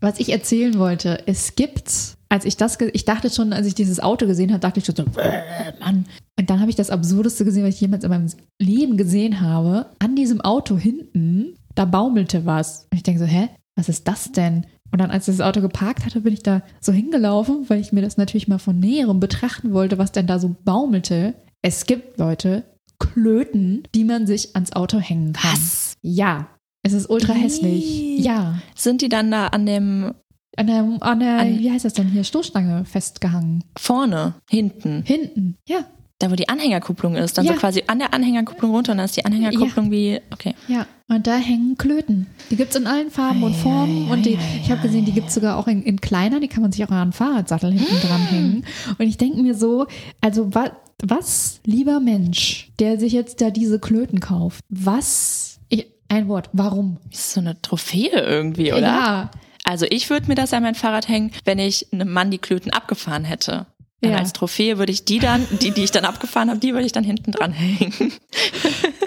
Was 0.00 0.18
ich 0.18 0.30
erzählen 0.32 0.78
wollte, 0.78 1.22
es 1.26 1.54
gibt, 1.54 2.16
als 2.28 2.44
ich 2.44 2.56
das, 2.56 2.76
ich 2.92 3.04
dachte 3.04 3.30
schon, 3.30 3.52
als 3.52 3.68
ich 3.68 3.76
dieses 3.76 4.00
Auto 4.00 4.26
gesehen 4.26 4.50
habe, 4.50 4.58
dachte 4.58 4.80
ich 4.80 4.86
schon 4.86 4.96
so, 4.96 5.04
äh, 5.04 5.72
Mann. 5.78 6.06
Und 6.36 6.50
dann 6.50 6.58
habe 6.58 6.70
ich 6.70 6.76
das 6.76 6.90
Absurdeste 6.90 7.44
gesehen, 7.44 7.64
was 7.64 7.74
ich 7.74 7.80
jemals 7.80 8.02
in 8.02 8.10
meinem 8.10 8.26
Leben 8.60 8.96
gesehen 8.96 9.40
habe. 9.40 9.86
An 10.00 10.16
diesem 10.16 10.40
Auto 10.40 10.76
hinten, 10.76 11.54
da 11.76 11.84
baumelte 11.84 12.44
was. 12.46 12.88
Und 12.90 12.96
ich 12.96 13.04
denke 13.04 13.20
so, 13.20 13.26
hä, 13.26 13.48
was 13.76 13.88
ist 13.88 14.08
das 14.08 14.32
denn? 14.32 14.66
Und 14.90 15.00
dann, 15.00 15.12
als 15.12 15.26
das 15.26 15.40
Auto 15.40 15.60
geparkt 15.60 16.04
hatte, 16.04 16.20
bin 16.20 16.34
ich 16.34 16.42
da 16.42 16.62
so 16.80 16.92
hingelaufen, 16.92 17.64
weil 17.68 17.80
ich 17.80 17.92
mir 17.92 18.02
das 18.02 18.16
natürlich 18.16 18.48
mal 18.48 18.58
von 18.58 18.78
näherem 18.78 19.20
betrachten 19.20 19.72
wollte, 19.72 19.98
was 19.98 20.12
denn 20.12 20.26
da 20.26 20.38
so 20.38 20.54
baumelte. 20.64 21.34
Es 21.62 21.86
gibt 21.86 22.18
Leute, 22.18 22.64
Klöten, 23.02 23.82
die 23.94 24.04
man 24.04 24.26
sich 24.26 24.54
ans 24.54 24.72
Auto 24.72 24.98
hängen 24.98 25.32
kann. 25.32 25.52
Was? 25.52 25.94
Ja. 26.02 26.48
Es 26.84 26.92
ist 26.92 27.08
ultra 27.10 27.32
hässlich. 27.32 28.18
Ja. 28.18 28.58
Sind 28.74 29.02
die 29.02 29.08
dann 29.08 29.30
da 29.30 29.48
an 29.48 29.66
dem 29.66 30.14
An 30.56 30.66
der, 30.66 30.98
an 31.00 31.20
der 31.20 31.38
An- 31.38 31.58
wie 31.58 31.70
heißt 31.70 31.84
das 31.84 31.92
denn 31.94 32.08
hier, 32.08 32.24
Stoßstange 32.24 32.84
festgehangen. 32.84 33.64
vorne, 33.78 34.34
hinten, 34.50 35.02
Hinten. 35.04 35.56
Ja. 35.68 35.84
Da 36.22 36.30
wo 36.30 36.36
die 36.36 36.48
Anhängerkupplung 36.48 37.16
ist, 37.16 37.36
dann 37.38 37.44
Ja. 37.44 37.52
so 37.54 37.58
quasi 37.58 37.82
an 37.86 37.98
der 37.98 38.14
Anhängerkupplung 38.14 38.70
runter 38.70 38.92
und 38.92 38.98
dann 38.98 39.04
ist 39.04 39.16
die 39.16 39.24
Anhängerkupplung 39.24 39.90
wie, 39.90 40.20
okay. 40.32 40.54
Ja. 40.68 40.86
Und 41.08 41.26
da 41.26 41.36
hängen 41.36 41.76
Klöten. 41.76 42.26
Die 42.50 42.56
gibt 42.56 42.70
es 42.70 42.76
in 42.80 42.86
allen 42.86 43.10
Farben 43.10 43.42
und 43.42 43.54
Formen. 43.54 44.08
und 44.10 44.24
die, 44.24 44.38
ich 44.62 44.70
habe 44.70 44.80
gesehen, 44.80 45.04
die 45.04 45.12
gibt 45.12 45.28
es 45.28 45.34
sogar 45.34 45.58
auch 45.58 45.68
in, 45.68 45.82
in 45.82 46.00
kleiner. 46.00 46.40
Die 46.40 46.48
kann 46.48 46.62
man 46.62 46.72
sich 46.72 46.82
auch 46.84 46.90
an 46.90 46.96
einen 46.98 47.12
Fahrradsattel 47.12 47.70
hinten 47.72 48.06
dran 48.06 48.20
hängen. 48.22 48.64
Und 48.98 49.06
ich 49.06 49.18
denke 49.18 49.42
mir 49.42 49.54
so, 49.54 49.86
also 50.22 50.54
wa, 50.54 50.70
was, 51.02 51.60
lieber 51.66 52.00
Mensch, 52.00 52.70
der 52.78 52.98
sich 52.98 53.12
jetzt 53.12 53.40
da 53.40 53.50
diese 53.50 53.78
Klöten 53.80 54.20
kauft, 54.20 54.64
was, 54.70 55.58
ich, 55.68 55.86
ein 56.08 56.28
Wort, 56.28 56.48
warum? 56.52 56.98
Das 57.10 57.18
ist 57.20 57.32
so 57.34 57.40
eine 57.40 57.60
Trophäe 57.60 58.08
irgendwie, 58.20 58.72
oder? 58.72 58.80
Ja. 58.80 59.30
Also 59.64 59.86
ich 59.90 60.10
würde 60.10 60.26
mir 60.28 60.34
das 60.34 60.52
an 60.52 60.62
mein 60.62 60.74
Fahrrad 60.74 61.08
hängen, 61.08 61.30
wenn 61.44 61.58
ich 61.58 61.92
einem 61.92 62.12
Mann 62.12 62.30
die 62.30 62.38
Klöten 62.38 62.72
abgefahren 62.72 63.24
hätte. 63.24 63.66
Ja. 64.10 64.16
als 64.16 64.32
Trophäe 64.32 64.78
würde 64.78 64.90
ich 64.90 65.04
die 65.04 65.20
dann, 65.20 65.46
die, 65.60 65.70
die 65.70 65.84
ich 65.84 65.92
dann 65.92 66.04
abgefahren 66.04 66.50
habe, 66.50 66.58
die 66.58 66.72
würde 66.72 66.86
ich 66.86 66.92
dann 66.92 67.04
hinten 67.04 67.30
dran 67.30 67.52
hängen. 67.52 67.92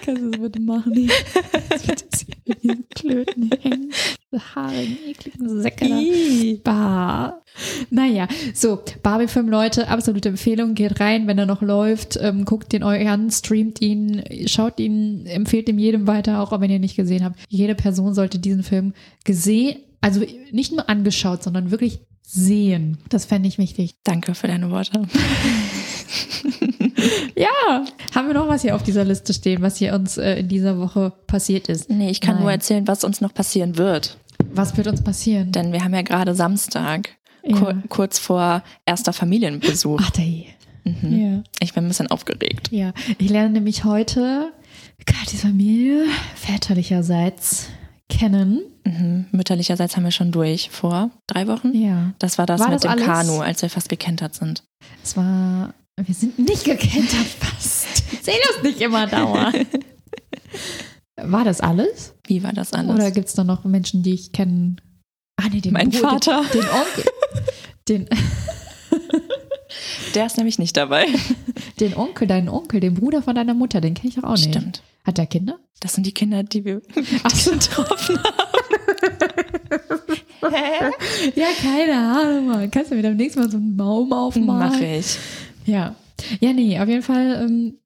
Kannst 0.05 0.21
du 0.21 0.31
das 0.31 0.41
bitte 0.41 0.59
machen? 0.61 1.09
Das 1.69 1.87
wird 1.87 2.01
jetzt 2.01 2.25
hier 2.25 2.35
mit 2.45 2.63
diesen 2.63 2.89
Klöten 2.89 3.49
hängen. 3.61 3.91
Diese 4.31 4.55
haarigen, 4.55 4.97
ekligen 5.07 5.61
Säcke 5.61 5.89
da. 5.89 6.61
Bah. 6.63 7.41
Naja, 7.89 8.27
so, 8.53 8.79
Barbie-Film, 9.03 9.49
Leute, 9.49 9.87
absolute 9.87 10.29
Empfehlung. 10.29 10.73
Geht 10.75 10.99
rein, 10.99 11.27
wenn 11.27 11.37
er 11.37 11.45
noch 11.45 11.61
läuft. 11.61 12.17
Ähm, 12.21 12.45
guckt 12.45 12.71
den 12.73 12.83
euch 12.83 13.07
an, 13.07 13.29
streamt 13.31 13.81
ihn, 13.81 14.23
schaut 14.47 14.79
ihn, 14.79 15.25
empfehlt 15.25 15.67
ihm 15.69 15.79
jedem 15.79 16.07
weiter, 16.07 16.41
auch 16.41 16.57
wenn 16.59 16.69
ihr 16.69 16.77
ihn 16.77 16.81
nicht 16.81 16.95
gesehen 16.95 17.23
habt. 17.23 17.39
Jede 17.49 17.75
Person 17.75 18.13
sollte 18.13 18.39
diesen 18.39 18.63
Film 18.63 18.93
gesehen, 19.23 19.77
also 20.01 20.21
nicht 20.51 20.71
nur 20.71 20.89
angeschaut, 20.89 21.43
sondern 21.43 21.71
wirklich 21.71 21.99
sehen. 22.27 22.97
Das 23.09 23.25
fände 23.25 23.47
ich 23.47 23.57
wichtig. 23.57 23.95
Danke 24.03 24.35
für 24.35 24.47
deine 24.47 24.71
Worte. 24.71 25.03
Ja, 27.35 27.83
haben 28.15 28.27
wir 28.27 28.33
noch 28.33 28.47
was 28.47 28.61
hier 28.61 28.75
auf 28.75 28.83
dieser 28.83 29.03
Liste 29.03 29.33
stehen, 29.33 29.61
was 29.61 29.77
hier 29.77 29.93
uns 29.93 30.17
äh, 30.17 30.39
in 30.39 30.47
dieser 30.47 30.79
Woche 30.79 31.11
passiert 31.27 31.67
ist? 31.69 31.89
Nee, 31.89 32.09
ich 32.09 32.21
kann 32.21 32.35
Nein. 32.35 32.43
nur 32.43 32.51
erzählen, 32.51 32.87
was 32.87 33.03
uns 33.03 33.21
noch 33.21 33.33
passieren 33.33 33.77
wird. 33.77 34.17
Was 34.53 34.77
wird 34.77 34.87
uns 34.87 35.03
passieren? 35.03 35.51
Denn 35.51 35.71
wir 35.73 35.83
haben 35.83 35.93
ja 35.93 36.01
gerade 36.01 36.33
Samstag, 36.35 37.09
Ja. 37.43 37.57
kur 37.57 37.75
kurz 37.89 38.17
vor 38.19 38.63
erster 38.85 39.13
Familienbesuch. 39.13 39.99
Ach, 40.03 40.11
ey. 40.17 40.47
Mhm. 40.83 41.19
Ja. 41.19 41.43
Ich 41.59 41.73
bin 41.73 41.85
ein 41.85 41.87
bisschen 41.89 42.07
aufgeregt. 42.07 42.69
Ja, 42.71 42.93
ich 43.17 43.29
lerne 43.29 43.49
nämlich 43.49 43.83
heute 43.83 44.51
Katis 45.05 45.41
Familie 45.41 46.05
väterlicherseits 46.35 47.67
kennen. 48.09 48.61
Mhm. 48.85 49.25
Mütterlicherseits 49.31 49.95
haben 49.97 50.03
wir 50.03 50.11
schon 50.11 50.31
durch 50.31 50.69
vor 50.69 51.09
drei 51.27 51.47
Wochen. 51.47 51.73
Ja, 51.75 52.13
Das 52.19 52.37
war 52.37 52.45
das 52.45 52.59
War 52.59 52.67
mit 52.67 52.75
das 52.75 52.81
dem 52.83 52.91
alles? 52.91 53.05
Kanu, 53.05 53.39
als 53.41 53.61
wir 53.61 53.69
fast 53.69 53.89
gekentert 53.89 54.35
sind. 54.35 54.63
es 55.03 55.17
war, 55.17 55.73
wir 55.99 56.13
sind 56.15 56.37
nicht 56.39 56.63
gekentert 56.65 57.25
fast. 57.39 58.03
Seh 58.23 58.33
das 58.53 58.63
nicht 58.63 58.79
immer 58.81 59.07
dauernd. 59.07 59.65
War 61.17 61.45
das 61.45 61.61
alles? 61.61 62.13
Wie 62.27 62.43
war 62.43 62.51
das 62.51 62.73
alles? 62.73 62.93
Oder 62.93 63.09
gibt 63.09 63.29
es 63.29 63.33
da 63.35 63.43
noch 63.45 63.63
Menschen, 63.63 64.03
die 64.03 64.13
ich 64.13 64.31
kennen 64.33 64.81
Ah, 65.37 65.47
nee, 65.51 65.61
den 65.61 65.71
Mein 65.73 65.89
Bruder- 65.89 66.09
Vater. 66.09 66.43
Den, 66.53 66.61
den 66.61 66.69
Onkel. 66.69 67.03
Den, 67.87 68.09
Der 70.13 70.25
ist 70.25 70.37
nämlich 70.37 70.59
nicht 70.59 70.75
dabei. 70.77 71.05
den 71.79 71.95
Onkel, 71.95 72.27
deinen 72.27 72.49
Onkel, 72.49 72.79
den 72.79 72.93
Bruder 72.95 73.21
von 73.21 73.35
deiner 73.35 73.53
Mutter, 73.53 73.81
den 73.81 73.93
kenne 73.93 74.09
ich 74.09 74.15
doch 74.15 74.23
auch 74.23 74.31
nicht. 74.37 74.49
Stimmt. 74.53 74.81
Hat 75.05 75.17
der 75.17 75.25
Kinder? 75.25 75.57
Das 75.81 75.93
sind 75.93 76.05
die 76.05 76.13
Kinder, 76.13 76.43
die 76.43 76.63
wir 76.65 76.81
Ach 77.23 77.31
so. 77.35 77.51
getroffen 77.51 78.17
haben. 78.23 78.33
Ja, 81.35 81.47
keine 81.61 81.97
Ahnung. 81.97 82.47
Mann. 82.47 82.71
Kannst 82.71 82.91
du 82.91 82.95
mir 82.95 83.01
beim 83.01 83.15
nächsten 83.15 83.39
Mal 83.39 83.49
so 83.49 83.57
einen 83.57 83.75
Baum 83.75 84.13
aufmalen? 84.13 84.71
Mache 84.71 84.85
ich. 84.85 85.17
Ja. 85.65 85.95
Ja, 86.39 86.53
nee, 86.53 86.79
auf 86.79 86.87
jeden 86.87 87.01
Fall 87.01 87.45
ähm, 87.45 87.79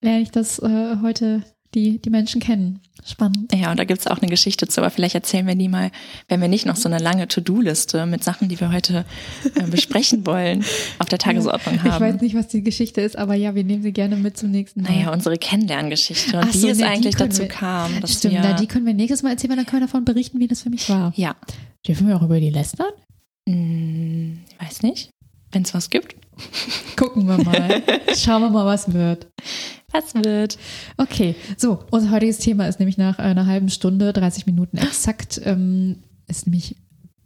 lerne 0.00 0.22
ich 0.22 0.30
das 0.30 0.58
äh, 0.60 0.96
heute, 1.02 1.42
die, 1.74 1.98
die 1.98 2.10
Menschen 2.10 2.40
kennen. 2.40 2.80
Spannend. 3.04 3.52
Ja, 3.54 3.70
und 3.70 3.78
da 3.78 3.84
gibt's 3.84 4.06
auch 4.06 4.18
eine 4.18 4.30
Geschichte 4.30 4.66
zu, 4.68 4.80
aber 4.80 4.88
vielleicht 4.90 5.14
erzählen 5.14 5.46
wir 5.46 5.54
die 5.54 5.68
mal, 5.68 5.90
wenn 6.28 6.40
wir 6.40 6.48
nicht 6.48 6.64
noch 6.64 6.76
so 6.76 6.88
eine 6.88 6.98
lange 6.98 7.28
To-Do-Liste 7.28 8.06
mit 8.06 8.24
Sachen, 8.24 8.48
die 8.48 8.58
wir 8.58 8.72
heute 8.72 9.04
äh, 9.56 9.64
besprechen 9.66 10.26
wollen, 10.26 10.64
auf 10.98 11.08
der 11.08 11.18
Tagesordnung 11.18 11.74
Ich 11.76 11.84
weiß 11.84 11.92
haben. 12.00 12.16
nicht, 12.20 12.34
was 12.34 12.48
die 12.48 12.62
Geschichte 12.62 13.00
ist, 13.02 13.16
aber 13.18 13.34
ja, 13.34 13.54
wir 13.54 13.64
nehmen 13.64 13.82
sie 13.82 13.92
gerne 13.92 14.16
mit 14.16 14.38
zum 14.38 14.50
nächsten 14.50 14.82
Mal. 14.82 14.90
Naja, 14.92 15.12
unsere 15.12 15.36
Kennenlerngeschichte 15.36 16.38
und 16.38 16.44
Ach 16.48 16.54
wie 16.54 16.58
so, 16.58 16.68
es 16.68 16.78
die 16.78 16.84
eigentlich 16.84 17.16
dazu 17.16 17.42
wir- 17.42 17.48
kam, 17.48 17.90
Stimmt, 18.06 18.34
wir 18.34 18.40
na, 18.42 18.52
die 18.54 18.66
können 18.66 18.86
wir 18.86 18.94
nächstes 18.94 19.22
Mal 19.22 19.30
erzählen, 19.30 19.50
weil 19.50 19.56
dann 19.58 19.66
können 19.66 19.82
wir 19.82 19.86
davon 19.88 20.04
berichten, 20.06 20.38
wie 20.40 20.48
das 20.48 20.62
für 20.62 20.70
mich 20.70 20.88
war. 20.88 21.12
ja, 21.16 21.34
Dürfen 21.86 22.08
wir 22.08 22.16
auch 22.16 22.22
über 22.22 22.40
die 22.40 22.48
lästern? 22.50 22.86
hm, 23.48 24.38
weiß 24.58 24.82
nicht, 24.82 25.10
wenn 25.52 25.62
es 25.62 25.74
was 25.74 25.90
gibt. 25.90 26.16
Gucken 26.96 27.26
wir 27.26 27.42
mal. 27.42 27.82
Schauen 28.16 28.42
wir 28.42 28.50
mal, 28.50 28.66
was 28.66 28.92
wird. 28.92 29.26
Was 29.92 30.14
wird? 30.14 30.58
Okay, 30.96 31.34
so, 31.56 31.80
unser 31.90 32.10
heutiges 32.10 32.38
Thema 32.38 32.66
ist 32.66 32.80
nämlich 32.80 32.98
nach 32.98 33.18
einer 33.18 33.46
halben 33.46 33.68
Stunde, 33.68 34.12
30 34.12 34.46
Minuten 34.46 34.76
exakt, 34.78 35.40
ähm, 35.44 36.02
ist 36.26 36.46
nämlich 36.46 36.76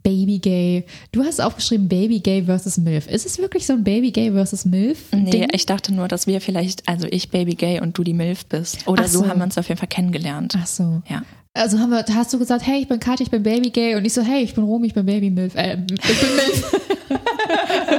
Baby 0.03 0.39
Gay. 0.39 0.85
Du 1.11 1.23
hast 1.23 1.41
aufgeschrieben 1.41 1.87
Baby 1.87 2.19
Gay 2.19 2.43
versus 2.43 2.77
MILF. 2.77 3.07
Ist 3.07 3.25
es 3.25 3.37
wirklich 3.37 3.65
so 3.65 3.73
ein 3.73 3.83
Baby 3.83 4.11
Gay 4.11 4.31
versus 4.31 4.65
MILF? 4.65 5.11
Nee, 5.11 5.31
Ding? 5.31 5.47
ich 5.51 5.65
dachte 5.65 5.93
nur, 5.93 6.07
dass 6.07 6.25
wir 6.27 6.41
vielleicht, 6.41 6.87
also 6.87 7.07
ich 7.09 7.29
Baby 7.31 7.55
Gay 7.55 7.81
und 7.81 7.97
du 7.97 8.03
die 8.03 8.13
Milf 8.13 8.45
bist. 8.45 8.87
Oder 8.87 9.03
Ach 9.03 9.07
so. 9.07 9.19
so. 9.19 9.27
haben 9.27 9.39
wir 9.39 9.43
uns 9.43 9.57
auf 9.57 9.67
jeden 9.67 9.79
Fall 9.79 9.89
kennengelernt. 9.89 10.55
Ach 10.57 10.67
so. 10.67 11.01
Ja. 11.09 11.23
Also 11.53 11.79
haben 11.79 11.89
wir, 11.91 12.05
hast 12.13 12.31
du 12.33 12.39
gesagt, 12.39 12.65
hey, 12.65 12.79
ich 12.81 12.87
bin 12.87 12.99
Kathi, 12.99 13.23
ich 13.23 13.31
bin 13.31 13.43
Baby 13.43 13.69
Gay 13.71 13.95
und 13.95 14.05
ich 14.05 14.13
so, 14.13 14.21
hey, 14.21 14.43
ich 14.43 14.53
bin 14.53 14.63
Romy, 14.63 14.87
ich 14.87 14.93
bin 14.93 15.05
Baby 15.05 15.29
MILF. 15.29 15.55
Äh, 15.55 15.77
ich 15.91 16.19
bin 16.19 16.35
MILF. 16.35 16.71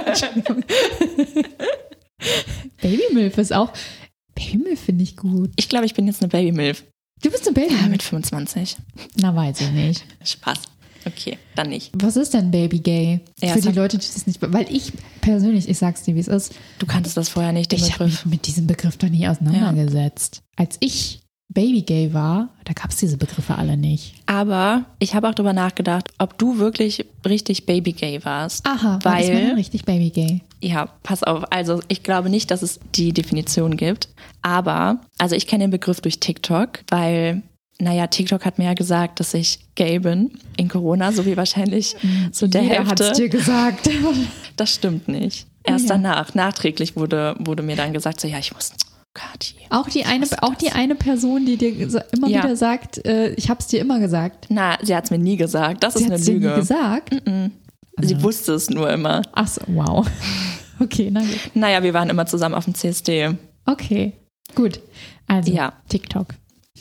Entschuldigung. 0.06 0.62
Baby 2.80 3.02
MILF 3.12 3.38
ist 3.38 3.52
auch, 3.52 3.72
Baby 4.34 4.58
MILF 4.58 4.80
finde 4.80 5.02
ich 5.04 5.16
gut. 5.16 5.50
Ich 5.56 5.68
glaube, 5.68 5.86
ich 5.86 5.94
bin 5.94 6.06
jetzt 6.06 6.22
eine 6.22 6.28
Baby 6.28 6.52
Milf. 6.52 6.84
Du 7.22 7.30
bist 7.30 7.46
eine 7.46 7.54
Baby 7.54 7.74
Ja, 7.74 7.86
mit 7.88 8.02
25. 8.02 8.76
Na, 9.16 9.34
weiß 9.34 9.60
ich 9.60 9.70
nicht. 9.72 10.04
Spaß. 10.24 10.58
Okay, 11.06 11.38
dann 11.54 11.70
nicht. 11.70 11.90
Was 11.94 12.16
ist 12.16 12.34
denn 12.34 12.50
Baby 12.50 12.78
Gay? 12.78 13.20
Ja, 13.40 13.54
Für 13.54 13.60
die 13.62 13.72
Leute, 13.72 13.96
die 13.98 14.06
das 14.06 14.26
nicht, 14.26 14.38
weil 14.42 14.66
ich 14.74 14.92
persönlich, 15.22 15.66
ich 15.68 15.78
sag's 15.78 16.02
dir, 16.02 16.14
wie 16.14 16.20
es 16.20 16.28
ist, 16.28 16.54
Du 16.78 16.86
kanntest 16.86 17.16
das 17.16 17.30
vorher 17.30 17.52
nicht, 17.52 17.72
den 17.72 17.78
ich 17.78 17.92
habe 17.94 18.04
mich 18.04 18.14
Begriff. 18.16 18.26
mit 18.30 18.46
diesem 18.46 18.66
Begriff 18.66 18.96
da 18.98 19.08
nie 19.08 19.26
auseinandergesetzt. 19.26 20.42
Als 20.56 20.76
ich 20.80 21.20
Baby 21.52 21.82
Gay 21.82 22.14
war, 22.14 22.48
da 22.64 22.72
gab's 22.72 22.96
diese 22.96 23.16
Begriffe 23.16 23.56
alle 23.56 23.76
nicht. 23.76 24.14
Aber 24.26 24.84
ich 25.00 25.14
habe 25.16 25.28
auch 25.28 25.34
darüber 25.34 25.52
nachgedacht, 25.52 26.08
ob 26.18 26.38
du 26.38 26.58
wirklich 26.58 27.04
richtig 27.26 27.66
Baby 27.66 27.92
Gay 27.92 28.24
warst. 28.24 28.64
Aha, 28.66 29.00
weil 29.02 29.28
ja 29.28 29.34
Weil, 29.34 29.54
richtig 29.54 29.84
Baby 29.84 30.10
Gay. 30.10 30.40
ja, 30.62 30.86
pass 31.02 31.22
auf, 31.24 31.44
also 31.52 31.80
ich 31.88 32.02
glaube 32.04 32.30
nicht, 32.30 32.50
dass 32.52 32.62
es 32.62 32.78
die 32.94 33.12
Definition 33.12 33.76
gibt. 33.76 34.08
Aber, 34.42 35.00
also 35.18 35.34
ich 35.34 35.46
kenne 35.48 35.64
den 35.64 35.70
Begriff 35.72 36.00
durch 36.00 36.20
TikTok, 36.20 36.80
weil, 36.88 37.42
naja, 37.80 38.06
TikTok 38.06 38.44
hat 38.44 38.58
mir 38.58 38.66
ja 38.66 38.74
gesagt, 38.74 39.18
dass 39.18 39.34
ich 39.34 39.58
gay 39.74 39.98
bin 39.98 40.30
in 40.56 40.68
Corona, 40.68 41.10
so 41.12 41.26
wie 41.26 41.36
wahrscheinlich 41.36 41.96
so 42.30 42.46
der 42.46 42.62
Jeder 42.62 42.74
Hälfte. 42.86 43.12
dir 43.12 43.28
gesagt. 43.28 43.90
Das 44.56 44.74
stimmt 44.74 45.08
nicht. 45.08 45.46
Erst 45.64 45.88
Ja. 45.88 45.94
danach, 45.94 46.34
nachträglich 46.34 46.94
wurde, 46.94 47.34
wurde 47.38 47.62
mir 47.62 47.76
dann 47.76 47.94
gesagt, 47.94 48.20
so 48.20 48.28
ja, 48.28 48.38
ich 48.38 48.52
muss, 48.52 48.72
Kathi. 49.14 49.55
auch 49.70 49.88
die 49.88 50.05
eine, 50.05 50.27
auch 50.42 50.55
die 50.55 50.70
eine 50.70 50.94
Person, 50.94 51.44
die 51.44 51.57
dir 51.57 51.73
immer 52.12 52.29
Ja. 52.29 52.44
wieder 52.44 52.57
sagt, 52.57 53.05
äh, 53.05 53.33
ich 53.35 53.51
hab's 53.51 53.66
dir 53.66 53.81
immer 53.81 53.99
gesagt. 53.99 54.46
Na, 54.51 54.79
sie 54.83 54.94
hat 54.94 55.05
es 55.05 55.11
mir 55.11 55.18
nie 55.18 55.37
gesagt. 55.37 55.83
Das 55.83 55.94
Sie 55.94 56.01
ist 56.01 56.07
eine 56.07 56.14
hat's 56.14 56.25
dir 56.27 56.35
nie 56.35 56.44
Lüge. 56.46 56.55
gesagt. 56.57 57.14
Sie 58.03 58.23
wusste 58.23 58.53
es 58.55 58.70
nur 58.70 58.90
immer. 58.90 59.23
Ach 59.33 59.49
so, 59.49 59.61
wow. 59.68 60.07
Okay, 60.83 61.11
na 61.12 61.20
gut. 61.20 61.38
Naja, 61.53 61.83
wir 61.83 61.92
waren 61.92 62.09
immer 62.09 62.25
zusammen 62.25 62.55
auf 62.55 62.64
dem 62.64 62.75
CSD. 62.75 63.37
Okay, 63.66 64.14
gut. 64.55 64.81
Also, 65.27 65.53
Ja. 65.53 65.75
TikTok. 65.90 66.29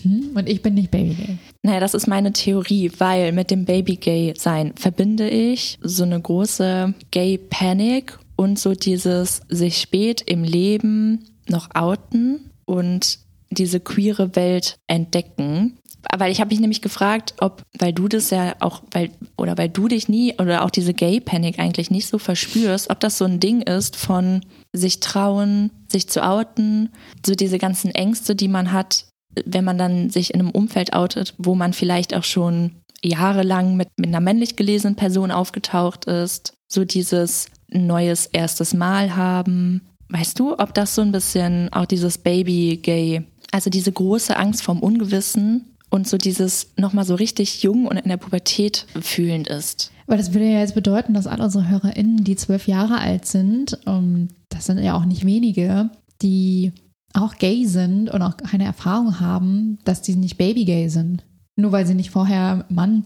Hm? 0.03 0.29
Und 0.35 0.47
ich 0.47 0.61
bin 0.61 0.75
nicht 0.75 0.89
Baby 0.89 1.15
Gay. 1.15 1.37
Naja, 1.63 1.81
das 1.81 1.93
ist 1.93 2.07
meine 2.07 2.31
Theorie, 2.31 2.89
weil 2.99 3.33
mit 3.33 3.51
dem 3.51 3.65
Baby-Gay-Sein 3.65 4.71
verbinde 4.77 5.27
ich 5.29 5.77
so 5.81 6.03
eine 6.03 6.21
große 6.21 6.93
Gay-Panic 7.11 8.17
und 8.37 8.57
so 8.57 8.73
dieses 8.73 9.41
sich 9.49 9.79
spät 9.81 10.21
im 10.25 10.45
Leben 10.45 11.25
noch 11.49 11.69
outen 11.73 12.51
und 12.65 13.19
diese 13.49 13.79
queere 13.79 14.35
Welt 14.35 14.77
entdecken. 14.87 15.77
Weil 16.17 16.31
ich 16.31 16.39
habe 16.39 16.49
mich 16.49 16.61
nämlich 16.61 16.81
gefragt, 16.81 17.33
ob, 17.39 17.63
weil 17.77 17.91
du 17.91 18.07
das 18.07 18.29
ja 18.29 18.55
auch, 18.59 18.83
weil, 18.91 19.11
oder 19.37 19.57
weil 19.57 19.69
du 19.69 19.87
dich 19.87 20.07
nie, 20.07 20.33
oder 20.39 20.63
auch 20.63 20.69
diese 20.69 20.93
Gay-Panic 20.93 21.59
eigentlich 21.59 21.91
nicht 21.91 22.07
so 22.07 22.17
verspürst, 22.17 22.89
ob 22.89 22.99
das 23.01 23.17
so 23.17 23.25
ein 23.25 23.39
Ding 23.39 23.61
ist 23.61 23.97
von 23.97 24.45
sich 24.71 25.01
trauen, 25.01 25.71
sich 25.91 26.07
zu 26.07 26.23
outen, 26.23 26.89
so 27.25 27.35
diese 27.35 27.57
ganzen 27.57 27.91
Ängste, 27.91 28.35
die 28.35 28.47
man 28.47 28.71
hat, 28.71 29.07
wenn 29.45 29.65
man 29.65 29.77
dann 29.77 30.09
sich 30.09 30.33
in 30.33 30.39
einem 30.39 30.51
Umfeld 30.51 30.93
outet, 30.93 31.33
wo 31.37 31.53
man 31.53 31.73
vielleicht 31.73 32.15
auch 32.15 32.23
schon 32.23 32.75
jahrelang 33.03 33.75
mit, 33.75 33.89
mit 33.97 34.07
einer 34.07 34.21
männlich 34.21 34.55
gelesenen 34.55 34.95
Person 34.95 35.31
aufgetaucht 35.31 36.05
ist, 36.05 36.53
so 36.71 36.85
dieses 36.85 37.47
neues 37.69 38.25
erstes 38.27 38.73
Mal 38.73 39.15
haben. 39.15 39.88
Weißt 40.09 40.39
du, 40.39 40.57
ob 40.57 40.73
das 40.73 40.95
so 40.95 41.01
ein 41.01 41.11
bisschen 41.11 41.71
auch 41.71 41.85
dieses 41.85 42.17
Baby-Gay, 42.17 43.23
also 43.51 43.69
diese 43.69 43.91
große 43.91 44.35
Angst 44.35 44.63
vom 44.63 44.79
Ungewissen 44.79 45.75
und 45.89 46.07
so 46.07 46.17
dieses 46.17 46.71
nochmal 46.77 47.05
so 47.05 47.15
richtig 47.15 47.61
jung 47.63 47.85
und 47.85 47.97
in 47.97 48.09
der 48.09 48.17
Pubertät 48.17 48.85
fühlend 49.01 49.47
ist? 49.47 49.91
Weil 50.07 50.17
das 50.17 50.33
würde 50.33 50.51
ja 50.51 50.59
jetzt 50.59 50.73
bedeuten, 50.75 51.13
dass 51.13 51.27
alle 51.27 51.43
unsere 51.43 51.69
HörerInnen, 51.69 52.23
die 52.23 52.35
zwölf 52.35 52.67
Jahre 52.67 52.97
alt 52.97 53.25
sind, 53.25 53.77
ähm, 53.85 54.29
das 54.49 54.65
sind 54.65 54.79
ja 54.79 54.95
auch 54.95 55.05
nicht 55.05 55.25
wenige, 55.25 55.91
die 56.23 56.71
auch 57.13 57.35
gay 57.37 57.65
sind 57.65 58.09
und 58.09 58.21
auch 58.21 58.37
keine 58.37 58.65
Erfahrung 58.65 59.19
haben, 59.19 59.77
dass 59.83 60.01
die 60.01 60.15
nicht 60.15 60.37
Baby-gay 60.37 60.89
sind. 60.89 61.23
Nur 61.55 61.71
weil 61.71 61.85
sie 61.85 61.95
nicht 61.95 62.09
vorher 62.09 62.57
mit 62.57 62.71
Mann 62.71 63.05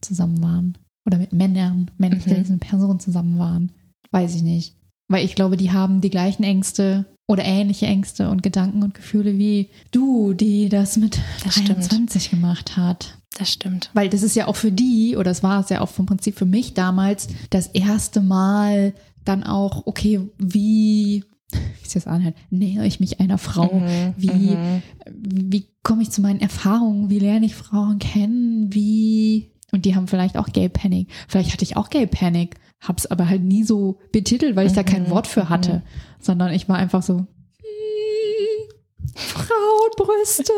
zusammen 0.00 0.42
waren. 0.42 0.78
Oder 1.06 1.18
mit 1.18 1.32
Männern, 1.32 1.90
männlich 1.98 2.26
Mhm. 2.26 2.58
Personen 2.58 3.00
zusammen 3.00 3.38
waren. 3.38 3.72
Weiß 4.10 4.34
ich 4.34 4.42
nicht. 4.42 4.74
Weil 5.08 5.24
ich 5.24 5.34
glaube, 5.34 5.56
die 5.56 5.72
haben 5.72 6.00
die 6.00 6.10
gleichen 6.10 6.44
Ängste 6.44 7.04
oder 7.26 7.44
ähnliche 7.44 7.86
Ängste 7.86 8.28
und 8.30 8.42
Gedanken 8.42 8.82
und 8.82 8.94
Gefühle 8.94 9.38
wie 9.38 9.70
du, 9.90 10.34
die 10.34 10.68
das 10.68 10.96
mit 10.96 11.20
Das 11.42 11.54
stimmt. 11.54 11.90
23 11.90 12.30
gemacht 12.30 12.76
hat. 12.76 13.18
Das 13.38 13.50
stimmt. 13.50 13.90
Weil 13.94 14.08
das 14.08 14.22
ist 14.22 14.36
ja 14.36 14.46
auch 14.46 14.56
für 14.56 14.70
die, 14.70 15.16
oder 15.16 15.30
es 15.30 15.42
war 15.42 15.60
es 15.60 15.70
ja 15.70 15.80
auch 15.80 15.88
vom 15.88 16.06
Prinzip 16.06 16.36
für 16.36 16.46
mich 16.46 16.74
damals, 16.74 17.28
das 17.50 17.66
erste 17.68 18.20
Mal 18.20 18.94
dann 19.24 19.42
auch, 19.42 19.86
okay, 19.86 20.20
wie, 20.38 21.24
wie 21.50 21.82
ist 21.82 21.96
das 21.96 22.06
anhört, 22.06 22.36
nähere 22.50 22.86
ich 22.86 23.00
mich 23.00 23.20
einer 23.20 23.38
Frau? 23.38 23.74
Mhm, 23.80 24.14
Wie, 24.16 24.30
mhm. 24.30 24.82
wie 25.10 25.66
komme 25.82 26.02
ich 26.02 26.10
zu 26.10 26.20
meinen 26.20 26.40
Erfahrungen? 26.40 27.10
Wie 27.10 27.18
lerne 27.18 27.46
ich 27.46 27.54
Frauen 27.54 27.98
kennen? 27.98 28.72
Wie, 28.72 29.50
und 29.74 29.84
die 29.84 29.94
haben 29.96 30.08
vielleicht 30.08 30.36
auch 30.38 30.46
Gay 30.46 30.68
Panic. 30.70 31.08
Vielleicht 31.28 31.52
hatte 31.52 31.64
ich 31.64 31.76
auch 31.76 31.90
Gay 31.90 32.06
Panic, 32.06 32.54
hab's 32.80 33.06
aber 33.06 33.28
halt 33.28 33.42
nie 33.42 33.64
so 33.64 33.98
betitelt, 34.12 34.56
weil 34.56 34.66
ich 34.66 34.72
da 34.72 34.82
kein 34.82 35.04
Mhm, 35.04 35.10
Wort 35.10 35.26
für 35.26 35.48
hatte, 35.50 35.82
sondern 36.20 36.52
ich 36.52 36.68
war 36.68 36.76
einfach 36.76 37.02
so, 37.02 37.26
Frauenbrüste. 39.14 40.52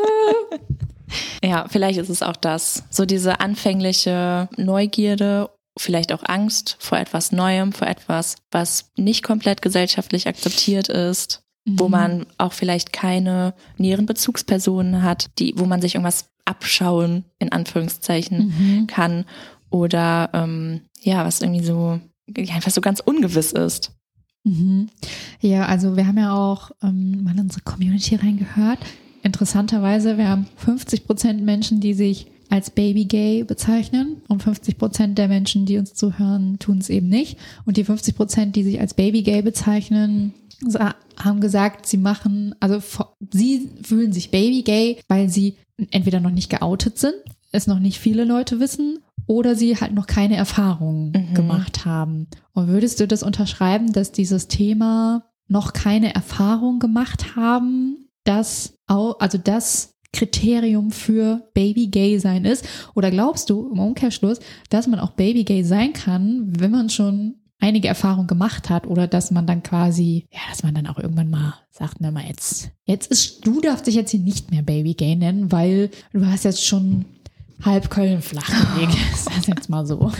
Ja, 1.43 1.65
vielleicht 1.69 1.99
ist 1.99 2.09
es 2.09 2.21
auch 2.23 2.35
das. 2.35 2.83
So 2.89 3.05
diese 3.05 3.39
anfängliche 3.39 4.49
Neugierde, 4.57 5.49
vielleicht 5.77 6.11
auch 6.11 6.23
Angst 6.25 6.75
vor 6.79 6.97
etwas 6.97 7.31
Neuem, 7.31 7.71
vor 7.71 7.87
etwas, 7.87 8.35
was 8.51 8.89
nicht 8.97 9.23
komplett 9.23 9.61
gesellschaftlich 9.61 10.27
akzeptiert 10.27 10.89
ist, 10.89 11.41
wo 11.69 11.85
Mhm. 11.85 11.91
man 11.91 12.25
auch 12.37 12.53
vielleicht 12.53 12.93
keine 12.93 13.53
näheren 13.77 14.05
Bezugspersonen 14.05 15.03
hat, 15.03 15.29
die, 15.39 15.53
wo 15.57 15.65
man 15.65 15.81
sich 15.81 15.95
irgendwas 15.95 16.25
abschauen, 16.47 17.25
in 17.39 17.51
Anführungszeichen, 17.51 18.53
Mhm. 18.57 18.87
kann. 18.87 19.25
Oder 19.69 20.29
ähm, 20.33 20.81
ja, 21.01 21.25
was 21.25 21.41
irgendwie 21.41 21.65
so, 21.65 21.99
ja, 22.35 22.55
einfach 22.55 22.71
so 22.71 22.81
ganz 22.81 22.99
ungewiss 23.01 23.51
ist. 23.51 23.91
Mhm. 24.43 24.87
Ja, 25.41 25.65
also 25.65 25.97
wir 25.97 26.07
haben 26.07 26.17
ja 26.17 26.33
auch 26.33 26.71
ähm, 26.81 27.23
mal 27.23 27.33
in 27.33 27.41
unsere 27.41 27.61
Community 27.61 28.15
reingehört. 28.15 28.79
Interessanterweise, 29.23 30.17
wir 30.17 30.29
haben 30.29 30.47
50 30.55 31.05
Prozent 31.05 31.43
Menschen, 31.43 31.81
die 31.81 31.93
sich 31.93 32.27
als 32.49 32.69
Baby 32.69 33.03
Gay 33.05 33.43
bezeichnen 33.43 34.21
und 34.29 34.41
50 34.41 34.77
Prozent 34.77 35.17
der 35.17 35.27
Menschen, 35.27 35.65
die 35.65 35.77
uns 35.77 35.93
zuhören, 35.95 36.59
tun 36.59 36.77
es 36.77 36.89
eben 36.89 37.09
nicht. 37.09 37.37
Und 37.65 37.75
die 37.75 37.83
50 37.83 38.15
Prozent, 38.15 38.55
die 38.55 38.63
sich 38.63 38.79
als 38.79 38.93
Baby 38.93 39.21
Gay 39.23 39.41
bezeichnen, 39.41 40.33
haben 41.19 41.39
gesagt, 41.41 41.85
sie 41.85 41.97
machen, 41.97 42.55
also 42.59 42.81
sie 43.31 43.69
fühlen 43.83 44.11
sich 44.13 44.31
Baby 44.31 44.63
Gay, 44.63 44.99
weil 45.07 45.29
sie 45.29 45.57
entweder 45.91 46.19
noch 46.19 46.31
nicht 46.31 46.49
geoutet 46.49 46.97
sind, 46.97 47.15
es 47.51 47.67
noch 47.67 47.79
nicht 47.79 47.99
viele 47.99 48.23
Leute 48.25 48.59
wissen 48.59 48.99
oder 49.27 49.55
sie 49.55 49.75
halt 49.77 49.93
noch 49.93 50.07
keine 50.07 50.35
Erfahrungen 50.35 51.11
Mhm. 51.11 51.33
gemacht 51.33 51.85
haben. 51.85 52.27
Und 52.53 52.67
würdest 52.67 52.99
du 52.99 53.07
das 53.07 53.23
unterschreiben, 53.23 53.91
dass 53.93 54.11
dieses 54.11 54.47
Thema 54.47 55.23
noch 55.47 55.73
keine 55.73 56.13
Erfahrung 56.15 56.79
gemacht 56.79 57.35
haben, 57.35 58.07
dass 58.23 58.73
au- 58.87 59.13
also 59.19 59.37
das 59.37 59.91
Kriterium 60.13 60.91
für 60.91 61.47
Baby 61.53 61.87
Gay 61.87 62.19
sein 62.19 62.45
ist? 62.45 62.65
Oder 62.95 63.11
glaubst 63.11 63.49
du 63.49 63.69
im 63.71 63.79
Umkehrschluss, 63.79 64.39
dass 64.69 64.87
man 64.87 64.99
auch 64.99 65.11
Baby 65.11 65.43
Gay 65.43 65.63
sein 65.63 65.93
kann, 65.93 66.53
wenn 66.59 66.71
man 66.71 66.89
schon 66.89 67.35
einige 67.59 67.87
Erfahrungen 67.87 68.27
gemacht 68.27 68.69
hat 68.69 68.87
oder 68.87 69.07
dass 69.07 69.31
man 69.31 69.47
dann 69.47 69.63
quasi, 69.63 70.27
ja, 70.31 70.39
dass 70.49 70.63
man 70.63 70.75
dann 70.75 70.87
auch 70.87 70.97
irgendwann 70.97 71.29
mal 71.29 71.55
sagt, 71.71 71.95
na 71.99 72.11
mal 72.11 72.25
jetzt, 72.25 72.69
jetzt 72.85 73.09
ist, 73.11 73.45
du 73.45 73.61
darfst 73.61 73.87
dich 73.87 73.95
jetzt 73.95 74.11
hier 74.11 74.19
nicht 74.19 74.51
mehr 74.51 74.61
Baby 74.61 74.93
Gay 74.93 75.15
nennen, 75.15 75.51
weil 75.51 75.89
du 76.13 76.25
hast 76.25 76.45
jetzt 76.45 76.65
schon 76.65 77.05
halb 77.63 77.89
Köln 77.89 78.21
flachgelegt. 78.21 78.95
Ist 79.13 79.29
das 79.35 79.47
jetzt 79.47 79.69
mal 79.69 79.85
so? 79.85 80.11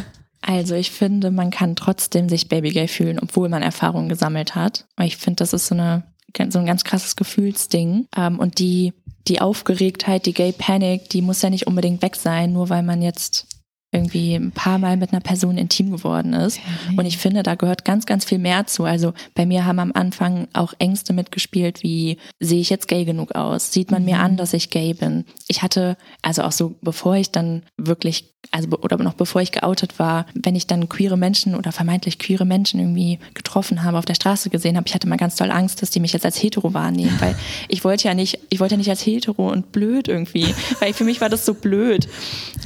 Also 0.41 0.76
ich 0.76 0.91
finde, 0.91 1.32
man 1.32 1.52
kann 1.52 1.76
trotzdem 1.76 2.30
sich 2.30 2.47
Babygay 2.47 2.88
fühlen, 2.88 3.19
obwohl 3.19 3.50
man 3.50 3.63
Erfahrungen 3.63 4.10
gesammelt 4.10 4.56
hat. 4.56 4.86
Weil 4.95 5.08
ich 5.08 5.17
finde, 5.17 5.38
das 5.38 5.54
ist 5.54 5.67
so 5.67 5.76
eine 5.76 6.04
so 6.50 6.60
ein 6.60 6.65
ganz 6.65 6.84
krasses 6.84 7.15
Gefühlsding. 7.15 8.08
Ähm, 8.15 8.39
und 8.39 8.60
die 8.60 8.93
die 9.28 9.41
Aufgeregtheit, 9.41 10.26
die 10.26 10.34
Gay 10.34 10.54
Panic, 10.54 11.10
die 11.10 11.21
muss 11.21 11.41
ja 11.41 11.50
nicht 11.50 11.67
unbedingt 11.67 12.02
weg 12.02 12.15
sein, 12.15 12.54
nur 12.54 12.69
weil 12.69 12.84
man 12.84 13.02
jetzt 13.02 13.47
irgendwie 13.91 14.36
ein 14.36 14.52
paar 14.52 14.80
Mal 14.80 14.97
mit 14.97 15.13
einer 15.13 15.21
Person 15.21 15.58
intim 15.58 15.91
geworden 15.91 16.34
ist. 16.34 16.60
Und 16.97 17.06
ich 17.06 17.17
finde, 17.17 17.41
da 17.41 17.56
gehört 17.56 17.86
ganz, 17.86 18.06
ganz 18.06 18.26
viel 18.26 18.38
mehr 18.38 18.67
zu. 18.67 18.84
Also 18.84 19.13
bei 19.34 19.45
mir 19.45 19.65
haben 19.65 19.80
am 19.80 19.93
Anfang 19.93 20.47
auch 20.52 20.73
Ängste 20.78 21.13
mitgespielt, 21.13 21.84
wie 21.84 22.17
sehe 22.39 22.60
ich 22.60 22.69
jetzt 22.69 22.89
gay 22.89 23.06
genug 23.06 23.36
aus? 23.36 23.71
Sieht 23.71 23.89
man 23.89 24.04
mir 24.04 24.19
an, 24.19 24.36
dass 24.36 24.54
ich 24.54 24.71
gay 24.71 24.93
bin? 24.93 25.23
Ich 25.47 25.62
hatte, 25.62 25.95
also 26.21 26.43
auch 26.43 26.52
so, 26.52 26.76
bevor 26.82 27.15
ich 27.15 27.32
dann 27.32 27.63
wirklich, 27.78 28.34
also 28.52 28.67
oder 28.69 28.97
noch 28.97 29.13
bevor 29.13 29.41
ich 29.41 29.54
geoutet 29.54 30.00
war, 30.00 30.26
wenn 30.34 30.56
ich 30.56 30.67
dann 30.67 30.89
queere 30.89 31.17
Menschen 31.17 31.56
oder 31.56 31.71
vermeintlich 31.71 32.19
queere 32.19 32.45
Menschen 32.45 32.80
irgendwie 32.80 33.19
getroffen 33.34 33.84
habe, 33.84 33.97
auf 33.97 34.06
der 34.06 34.15
Straße 34.15 34.50
gesehen 34.50 34.76
habe, 34.76 34.88
ich 34.88 34.95
hatte 34.95 35.08
mal 35.08 35.17
ganz 35.17 35.38
doll 35.38 35.52
Angst, 35.52 35.82
dass 35.82 35.91
die 35.91 36.00
mich 36.02 36.13
jetzt 36.13 36.26
als 36.26 36.41
hetero 36.41 36.73
wahrnehmen, 36.73 37.15
weil 37.19 37.36
ich 37.69 37.86
wollte 37.86 38.10
ja 38.10 38.13
nicht, 38.13 38.39
ich 38.50 38.60
wollte 38.60 38.73
ja 38.73 38.78
nicht 38.78 38.89
als 38.89 39.06
hetero 39.06 39.50
und 39.50 39.71
blöd 39.71 40.10
irgendwie, 40.10 40.54
weil 40.80 40.93
für 40.93 41.06
mich 41.06 41.21
war 41.21 41.30
das 41.30 41.45
so 41.45 41.54
blöd, 41.54 42.08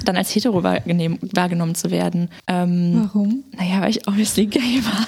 dann 0.05 0.17
als 0.17 0.34
hetero 0.34 0.63
wahrgenehm, 1.12 1.30
wahrgenommen 1.36 1.76
zu 1.76 1.91
werden. 1.91 2.30
Ähm, 2.47 3.10
Warum? 3.13 3.43
naja, 3.58 3.82
weil 3.82 3.91
ich 3.91 4.08
obviously 4.08 4.45
gay 4.45 4.82
war. 4.84 5.08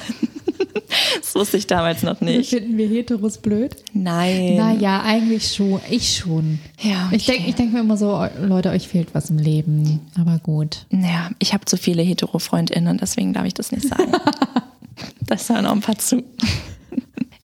das 1.22 1.36
wusste 1.36 1.58
ich 1.58 1.68
damals 1.68 2.04
noch 2.04 2.22
nicht. 2.22 2.50
Finden 2.50 2.78
wir 2.78 2.88
Heteros 2.88 3.38
blöd? 3.38 3.76
Nein. 3.94 4.56
Naja, 4.58 5.02
eigentlich 5.04 5.54
schon. 5.54 5.80
Ich 5.90 6.18
schon. 6.18 6.60
Ja, 6.80 7.10
Ich 7.12 7.26
denke 7.26 7.42
okay. 7.42 7.50
ich 7.50 7.56
denk 7.56 7.74
mir 7.74 7.80
immer 7.80 7.98
so, 7.98 8.26
Leute, 8.42 8.70
euch 8.70 8.88
fehlt 8.88 9.14
was 9.14 9.30
im 9.30 9.38
Leben. 9.38 10.02
Aber 10.20 10.40
gut. 10.40 10.86
Naja, 10.90 11.30
ich 11.40 11.54
habe 11.54 11.66
zu 11.66 11.78
viele 11.78 12.02
hetero-FreundInnen, 12.02 12.98
deswegen 12.98 13.34
darf 13.34 13.46
ich 13.46 13.54
das 13.54 13.72
nicht 13.72 13.88
sagen. 13.88 14.12
das 15.28 15.50
hören 15.50 15.66
auch 15.66 15.74
ein 15.74 15.82
paar 15.82 15.98
zu. 15.98 16.24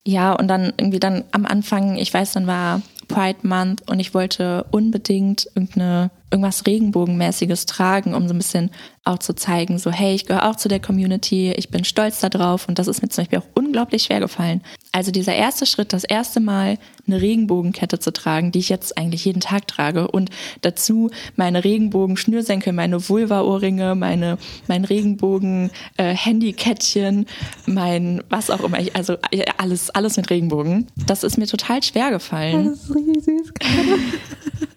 ja, 0.06 0.34
und 0.34 0.48
dann 0.48 0.74
irgendwie 0.78 1.00
dann 1.00 1.24
am 1.32 1.46
Anfang, 1.46 1.98
ich 1.98 2.14
weiß, 2.14 2.34
dann 2.34 2.48
war 2.48 2.82
Pride 3.08 3.40
Month 3.44 3.90
und 3.90 4.00
ich 4.00 4.14
wollte 4.14 4.66
unbedingt 4.72 5.48
irgendeine, 5.56 6.12
irgendwas 6.32 6.66
Regenbogenmäßiges 6.66 7.66
tragen, 7.66 8.14
um 8.14 8.28
so 8.28 8.34
ein 8.34 8.38
bisschen 8.38 8.72
auch 9.04 9.20
zu 9.20 9.34
zeigen, 9.34 9.80
so 9.80 9.92
hey, 9.92 10.14
ich 10.14 10.26
gehöre 10.26 10.50
auch 10.50 10.56
zu 10.56 10.70
der 10.70 10.80
Community, 10.80 11.52
ich 11.52 11.70
bin 11.70 11.84
stolz 11.84 12.20
darauf 12.20 12.68
und 12.68 12.78
das 12.78 12.88
ist 12.88 13.02
mir 13.02 13.10
zum 13.10 13.24
Beispiel 13.24 13.40
auch 13.40 13.48
unglaublich 13.56 14.04
schwer 14.04 14.20
gefallen. 14.20 14.62
Also 14.92 15.10
dieser 15.12 15.34
erste 15.34 15.66
Schritt, 15.66 15.94
das 15.94 16.04
erste 16.04 16.40
Mal 16.40 16.78
eine 17.08 17.20
Regenbogenkette 17.22 17.98
zu 18.00 18.14
tragen, 18.14 18.52
die 18.52 18.60
ich 18.60 18.70
jetzt 18.70 18.96
eigentlich 18.98 19.26
jeden 19.26 19.40
Tag 19.40 19.68
trage 19.68 20.10
und 20.10 20.30
dazu 20.62 21.10
meine 21.36 21.64
Regenbogen-Schnürsenkel, 21.64 22.74
meine 22.74 23.10
Vulva-Ohrringe, 23.10 23.96
meine, 23.96 24.38
mein 24.68 24.86
Regenbogen-Handykettchen, 24.86 27.26
mein 27.66 28.24
was 28.30 28.52
auch 28.52 28.64
immer, 28.64 28.80
ich, 28.80 28.96
also 28.96 29.14
äh, 29.32 29.46
alles, 29.58 29.90
alles 29.90 30.16
mit 30.18 30.30
Regenbogen. 30.30 30.86
Das 31.08 31.24
ist 31.24 31.40
mir 31.40 31.48
total 31.48 31.82
schwer 31.82 32.12
gefallen. 32.12 32.74
ist 32.74 32.94
richtig 32.94 33.24
süß. 33.24 33.54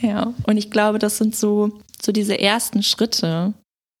Ja, 0.00 0.32
und 0.46 0.56
ich 0.56 0.70
glaube, 0.70 0.98
das 0.98 1.18
sind 1.18 1.36
so, 1.36 1.78
so 2.00 2.10
diese 2.12 2.38
ersten 2.38 2.82
Schritte 2.82 3.52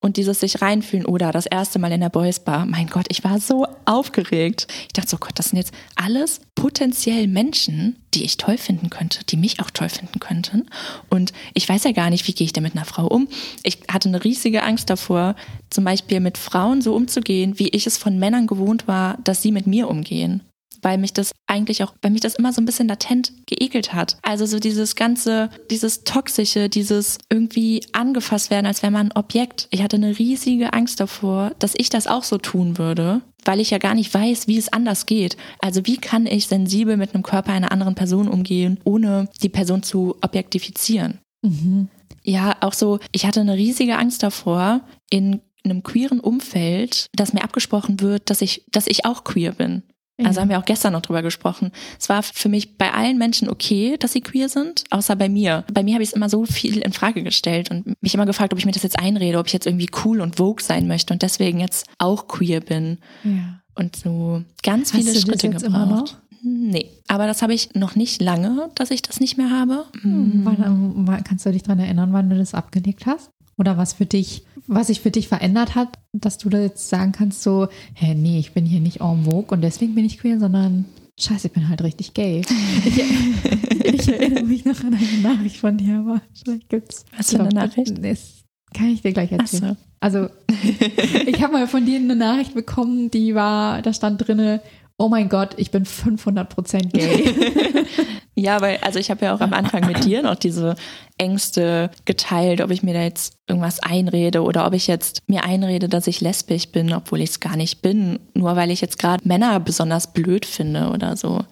und 0.02 0.16
dieses 0.16 0.40
sich 0.40 0.62
reinfühlen 0.62 1.04
oder 1.04 1.30
das 1.30 1.46
erste 1.46 1.78
Mal 1.78 1.92
in 1.92 2.00
der 2.00 2.08
Boys 2.08 2.40
Bar. 2.40 2.64
Mein 2.64 2.86
Gott, 2.86 3.06
ich 3.10 3.22
war 3.22 3.38
so 3.38 3.66
aufgeregt. 3.84 4.66
Ich 4.86 4.94
dachte 4.94 5.10
so, 5.10 5.18
Gott, 5.18 5.32
das 5.34 5.50
sind 5.50 5.58
jetzt 5.58 5.74
alles 5.94 6.40
potenziell 6.54 7.26
Menschen, 7.26 7.96
die 8.14 8.24
ich 8.24 8.38
toll 8.38 8.56
finden 8.56 8.88
könnte, 8.88 9.24
die 9.24 9.36
mich 9.36 9.60
auch 9.60 9.70
toll 9.70 9.90
finden 9.90 10.18
könnten. 10.18 10.70
Und 11.10 11.32
ich 11.52 11.68
weiß 11.68 11.84
ja 11.84 11.92
gar 11.92 12.08
nicht, 12.08 12.26
wie 12.26 12.32
gehe 12.32 12.46
ich 12.46 12.54
denn 12.54 12.62
mit 12.62 12.74
einer 12.74 12.86
Frau 12.86 13.06
um. 13.06 13.28
Ich 13.62 13.80
hatte 13.92 14.08
eine 14.08 14.24
riesige 14.24 14.62
Angst 14.62 14.88
davor, 14.88 15.36
zum 15.68 15.84
Beispiel 15.84 16.20
mit 16.20 16.38
Frauen 16.38 16.80
so 16.80 16.94
umzugehen, 16.94 17.58
wie 17.58 17.68
ich 17.68 17.86
es 17.86 17.98
von 17.98 18.18
Männern 18.18 18.46
gewohnt 18.46 18.88
war, 18.88 19.18
dass 19.24 19.42
sie 19.42 19.52
mit 19.52 19.66
mir 19.66 19.88
umgehen 19.88 20.42
weil 20.82 20.98
mich 20.98 21.12
das 21.12 21.32
eigentlich 21.46 21.82
auch, 21.82 21.94
weil 22.02 22.10
mich 22.10 22.20
das 22.20 22.36
immer 22.36 22.52
so 22.52 22.60
ein 22.60 22.64
bisschen 22.64 22.88
latent 22.88 23.32
geekelt 23.46 23.92
hat. 23.92 24.18
Also 24.22 24.46
so 24.46 24.58
dieses 24.58 24.96
ganze, 24.96 25.50
dieses 25.70 26.04
toxische, 26.04 26.68
dieses 26.68 27.18
irgendwie 27.28 27.82
angefasst 27.92 28.50
werden, 28.50 28.66
als 28.66 28.82
wäre 28.82 28.92
man 28.92 29.08
ein 29.08 29.16
Objekt. 29.16 29.68
Ich 29.70 29.82
hatte 29.82 29.96
eine 29.96 30.18
riesige 30.18 30.72
Angst 30.72 31.00
davor, 31.00 31.52
dass 31.58 31.74
ich 31.76 31.90
das 31.90 32.06
auch 32.06 32.24
so 32.24 32.38
tun 32.38 32.78
würde, 32.78 33.22
weil 33.44 33.60
ich 33.60 33.70
ja 33.70 33.78
gar 33.78 33.94
nicht 33.94 34.12
weiß, 34.12 34.46
wie 34.46 34.58
es 34.58 34.72
anders 34.72 35.06
geht. 35.06 35.36
Also 35.60 35.86
wie 35.86 35.96
kann 35.96 36.26
ich 36.26 36.46
sensibel 36.46 36.96
mit 36.96 37.14
einem 37.14 37.22
Körper 37.22 37.52
einer 37.52 37.72
anderen 37.72 37.94
Person 37.94 38.28
umgehen, 38.28 38.78
ohne 38.84 39.28
die 39.42 39.48
Person 39.48 39.82
zu 39.82 40.16
objektifizieren? 40.20 41.18
Mhm. 41.42 41.88
Ja, 42.22 42.56
auch 42.60 42.74
so, 42.74 42.98
ich 43.12 43.26
hatte 43.26 43.40
eine 43.40 43.54
riesige 43.54 43.96
Angst 43.96 44.22
davor, 44.22 44.82
in 45.08 45.40
einem 45.64 45.82
queeren 45.82 46.20
Umfeld, 46.20 47.06
dass 47.14 47.32
mir 47.32 47.42
abgesprochen 47.42 48.00
wird, 48.00 48.30
dass 48.30 48.42
ich, 48.42 48.64
dass 48.70 48.86
ich 48.86 49.04
auch 49.04 49.24
queer 49.24 49.52
bin. 49.52 49.82
Also 50.26 50.40
haben 50.40 50.48
wir 50.48 50.58
auch 50.58 50.64
gestern 50.64 50.92
noch 50.92 51.02
drüber 51.02 51.22
gesprochen. 51.22 51.72
Es 51.98 52.08
war 52.08 52.22
für 52.22 52.48
mich 52.48 52.76
bei 52.76 52.92
allen 52.92 53.18
Menschen 53.18 53.48
okay, 53.48 53.96
dass 53.98 54.12
sie 54.12 54.20
queer 54.20 54.48
sind, 54.48 54.84
außer 54.90 55.16
bei 55.16 55.28
mir. 55.28 55.64
Bei 55.72 55.82
mir 55.82 55.94
habe 55.94 56.02
ich 56.02 56.10
es 56.10 56.14
immer 56.14 56.28
so 56.28 56.44
viel 56.44 56.78
in 56.78 56.92
Frage 56.92 57.22
gestellt 57.22 57.70
und 57.70 58.00
mich 58.02 58.14
immer 58.14 58.26
gefragt, 58.26 58.52
ob 58.52 58.58
ich 58.58 58.66
mir 58.66 58.72
das 58.72 58.82
jetzt 58.82 58.98
einrede, 58.98 59.38
ob 59.38 59.46
ich 59.46 59.52
jetzt 59.52 59.66
irgendwie 59.66 59.90
cool 60.04 60.20
und 60.20 60.36
vogue 60.36 60.62
sein 60.62 60.86
möchte 60.88 61.12
und 61.12 61.22
deswegen 61.22 61.60
jetzt 61.60 61.86
auch 61.98 62.28
queer 62.28 62.60
bin. 62.60 62.98
Ja. 63.24 63.60
Und 63.74 63.96
so 63.96 64.42
ganz 64.62 64.92
Hast 64.92 65.00
viele 65.00 65.12
du 65.12 65.14
das 65.14 65.22
Schritte 65.22 65.46
jetzt 65.48 65.62
immer 65.62 65.86
gebraucht. 65.86 66.18
Nee, 66.42 66.86
aber 67.06 67.26
das 67.26 67.42
habe 67.42 67.52
ich 67.52 67.74
noch 67.74 67.96
nicht 67.96 68.22
lange, 68.22 68.70
dass 68.74 68.90
ich 68.90 69.02
das 69.02 69.20
nicht 69.20 69.36
mehr 69.36 69.50
habe. 69.50 69.84
Wann, 70.02 71.06
wann, 71.06 71.24
kannst 71.24 71.44
du 71.44 71.52
dich 71.52 71.62
daran 71.62 71.80
erinnern, 71.80 72.12
wann 72.12 72.30
du 72.30 72.36
das 72.36 72.54
abgelegt 72.54 73.06
hast? 73.06 73.30
Oder 73.58 73.76
was 73.76 73.92
für 73.92 74.06
dich, 74.06 74.44
was 74.70 74.86
sich 74.86 75.00
für 75.00 75.10
dich 75.10 75.26
verändert 75.26 75.74
hat, 75.74 75.98
dass 76.12 76.38
du 76.38 76.48
da 76.48 76.60
jetzt 76.60 76.88
sagen 76.88 77.12
kannst, 77.12 77.42
so, 77.42 77.68
hä, 77.94 78.14
nee, 78.14 78.38
ich 78.38 78.52
bin 78.52 78.64
hier 78.64 78.80
nicht 78.80 79.00
en 79.00 79.24
vogue 79.24 79.50
und 79.50 79.62
deswegen 79.62 79.96
bin 79.96 80.04
ich 80.04 80.18
queer, 80.18 80.38
sondern 80.38 80.84
scheiße, 81.18 81.48
ich 81.48 81.52
bin 81.52 81.68
halt 81.68 81.82
richtig 81.82 82.14
gay. 82.14 82.42
Ich, 82.84 82.98
ich 83.84 84.08
erinnere 84.08 84.44
mich 84.44 84.64
noch 84.64 84.80
an 84.84 84.94
eine 84.94 85.34
Nachricht 85.34 85.56
von 85.56 85.76
dir, 85.76 85.98
aber 85.98 86.22
vielleicht 86.40 86.68
gibt's. 86.68 87.04
Was 87.16 87.30
für 87.32 87.40
eine 87.40 87.48
Nachricht? 87.48 88.02
Das 88.02 88.44
kann 88.72 88.88
ich 88.88 89.02
dir 89.02 89.12
gleich 89.12 89.32
erzählen. 89.32 89.76
so. 89.76 89.76
Also, 89.98 90.28
ich 91.26 91.42
habe 91.42 91.52
mal 91.52 91.66
von 91.66 91.84
dir 91.84 91.98
eine 91.98 92.14
Nachricht 92.14 92.54
bekommen, 92.54 93.10
die 93.10 93.34
war, 93.34 93.82
da 93.82 93.92
stand 93.92 94.26
drinne, 94.26 94.62
oh 95.00 95.08
mein 95.08 95.30
Gott, 95.30 95.54
ich 95.56 95.70
bin 95.70 95.84
500% 95.84 96.90
gay. 96.92 97.86
Ja, 98.36 98.62
weil, 98.62 98.78
also 98.78 98.98
ich 98.98 99.10
habe 99.10 99.26
ja 99.26 99.34
auch 99.34 99.40
am 99.40 99.52
Anfang 99.52 99.86
mit 99.86 100.04
dir 100.04 100.22
noch 100.22 100.34
diese 100.34 100.74
Ängste 101.18 101.90
geteilt, 102.06 102.62
ob 102.62 102.70
ich 102.70 102.82
mir 102.82 102.94
da 102.94 103.02
jetzt 103.02 103.34
irgendwas 103.46 103.80
einrede 103.80 104.42
oder 104.42 104.66
ob 104.66 104.72
ich 104.72 104.86
jetzt 104.86 105.20
mir 105.26 105.44
einrede, 105.44 105.90
dass 105.90 106.06
ich 106.06 106.22
lesbisch 106.22 106.68
bin, 106.68 106.94
obwohl 106.94 107.20
ich 107.20 107.30
es 107.30 107.40
gar 107.40 107.56
nicht 107.56 107.82
bin, 107.82 108.18
nur 108.32 108.56
weil 108.56 108.70
ich 108.70 108.80
jetzt 108.80 108.98
gerade 108.98 109.28
Männer 109.28 109.60
besonders 109.60 110.14
blöd 110.14 110.46
finde 110.46 110.88
oder 110.88 111.16
so. 111.18 111.44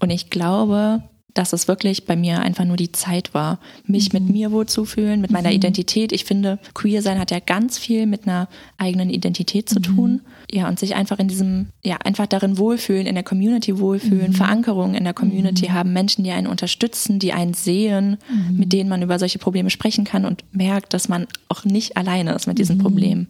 Und 0.00 0.08
ich 0.08 0.30
glaube, 0.30 1.02
dass 1.36 1.52
es 1.52 1.68
wirklich 1.68 2.06
bei 2.06 2.16
mir 2.16 2.40
einfach 2.40 2.64
nur 2.64 2.78
die 2.78 2.92
Zeit 2.92 3.34
war, 3.34 3.58
mich 3.84 4.12
mit 4.12 4.28
mir 4.28 4.52
wohlzufühlen, 4.52 5.20
mit 5.20 5.30
meiner 5.30 5.52
Identität. 5.52 6.12
Ich 6.12 6.24
finde, 6.24 6.58
queer 6.72 7.02
sein 7.02 7.18
hat 7.18 7.30
ja 7.30 7.40
ganz 7.40 7.76
viel 7.78 8.06
mit 8.06 8.26
einer 8.26 8.48
eigenen 8.78 9.10
Identität 9.10 9.68
zu 9.68 9.80
tun. 9.80 10.22
Ja, 10.50 10.68
und 10.68 10.78
sich 10.78 10.94
einfach 10.94 11.18
in 11.18 11.28
diesem, 11.28 11.66
ja, 11.82 11.96
einfach 12.04 12.26
darin 12.26 12.56
wohlfühlen, 12.56 13.06
in 13.06 13.14
der 13.14 13.24
Community 13.24 13.78
wohlfühlen, 13.78 14.32
Verankerung 14.32 14.94
in 14.94 15.04
der 15.04 15.14
Community 15.14 15.66
haben, 15.66 15.92
Menschen, 15.92 16.22
die 16.24 16.30
einen 16.30 16.46
unterstützen, 16.46 17.18
die 17.18 17.32
einen 17.32 17.54
sehen, 17.54 18.18
mit 18.52 18.72
denen 18.72 18.88
man 18.88 19.02
über 19.02 19.18
solche 19.18 19.38
Probleme 19.38 19.70
sprechen 19.70 20.04
kann 20.04 20.24
und 20.24 20.44
merkt, 20.52 20.94
dass 20.94 21.08
man 21.08 21.26
auch 21.48 21.64
nicht 21.64 21.96
alleine 21.96 22.32
ist 22.32 22.46
mit 22.46 22.58
diesen 22.58 22.78
Problemen. 22.78 23.26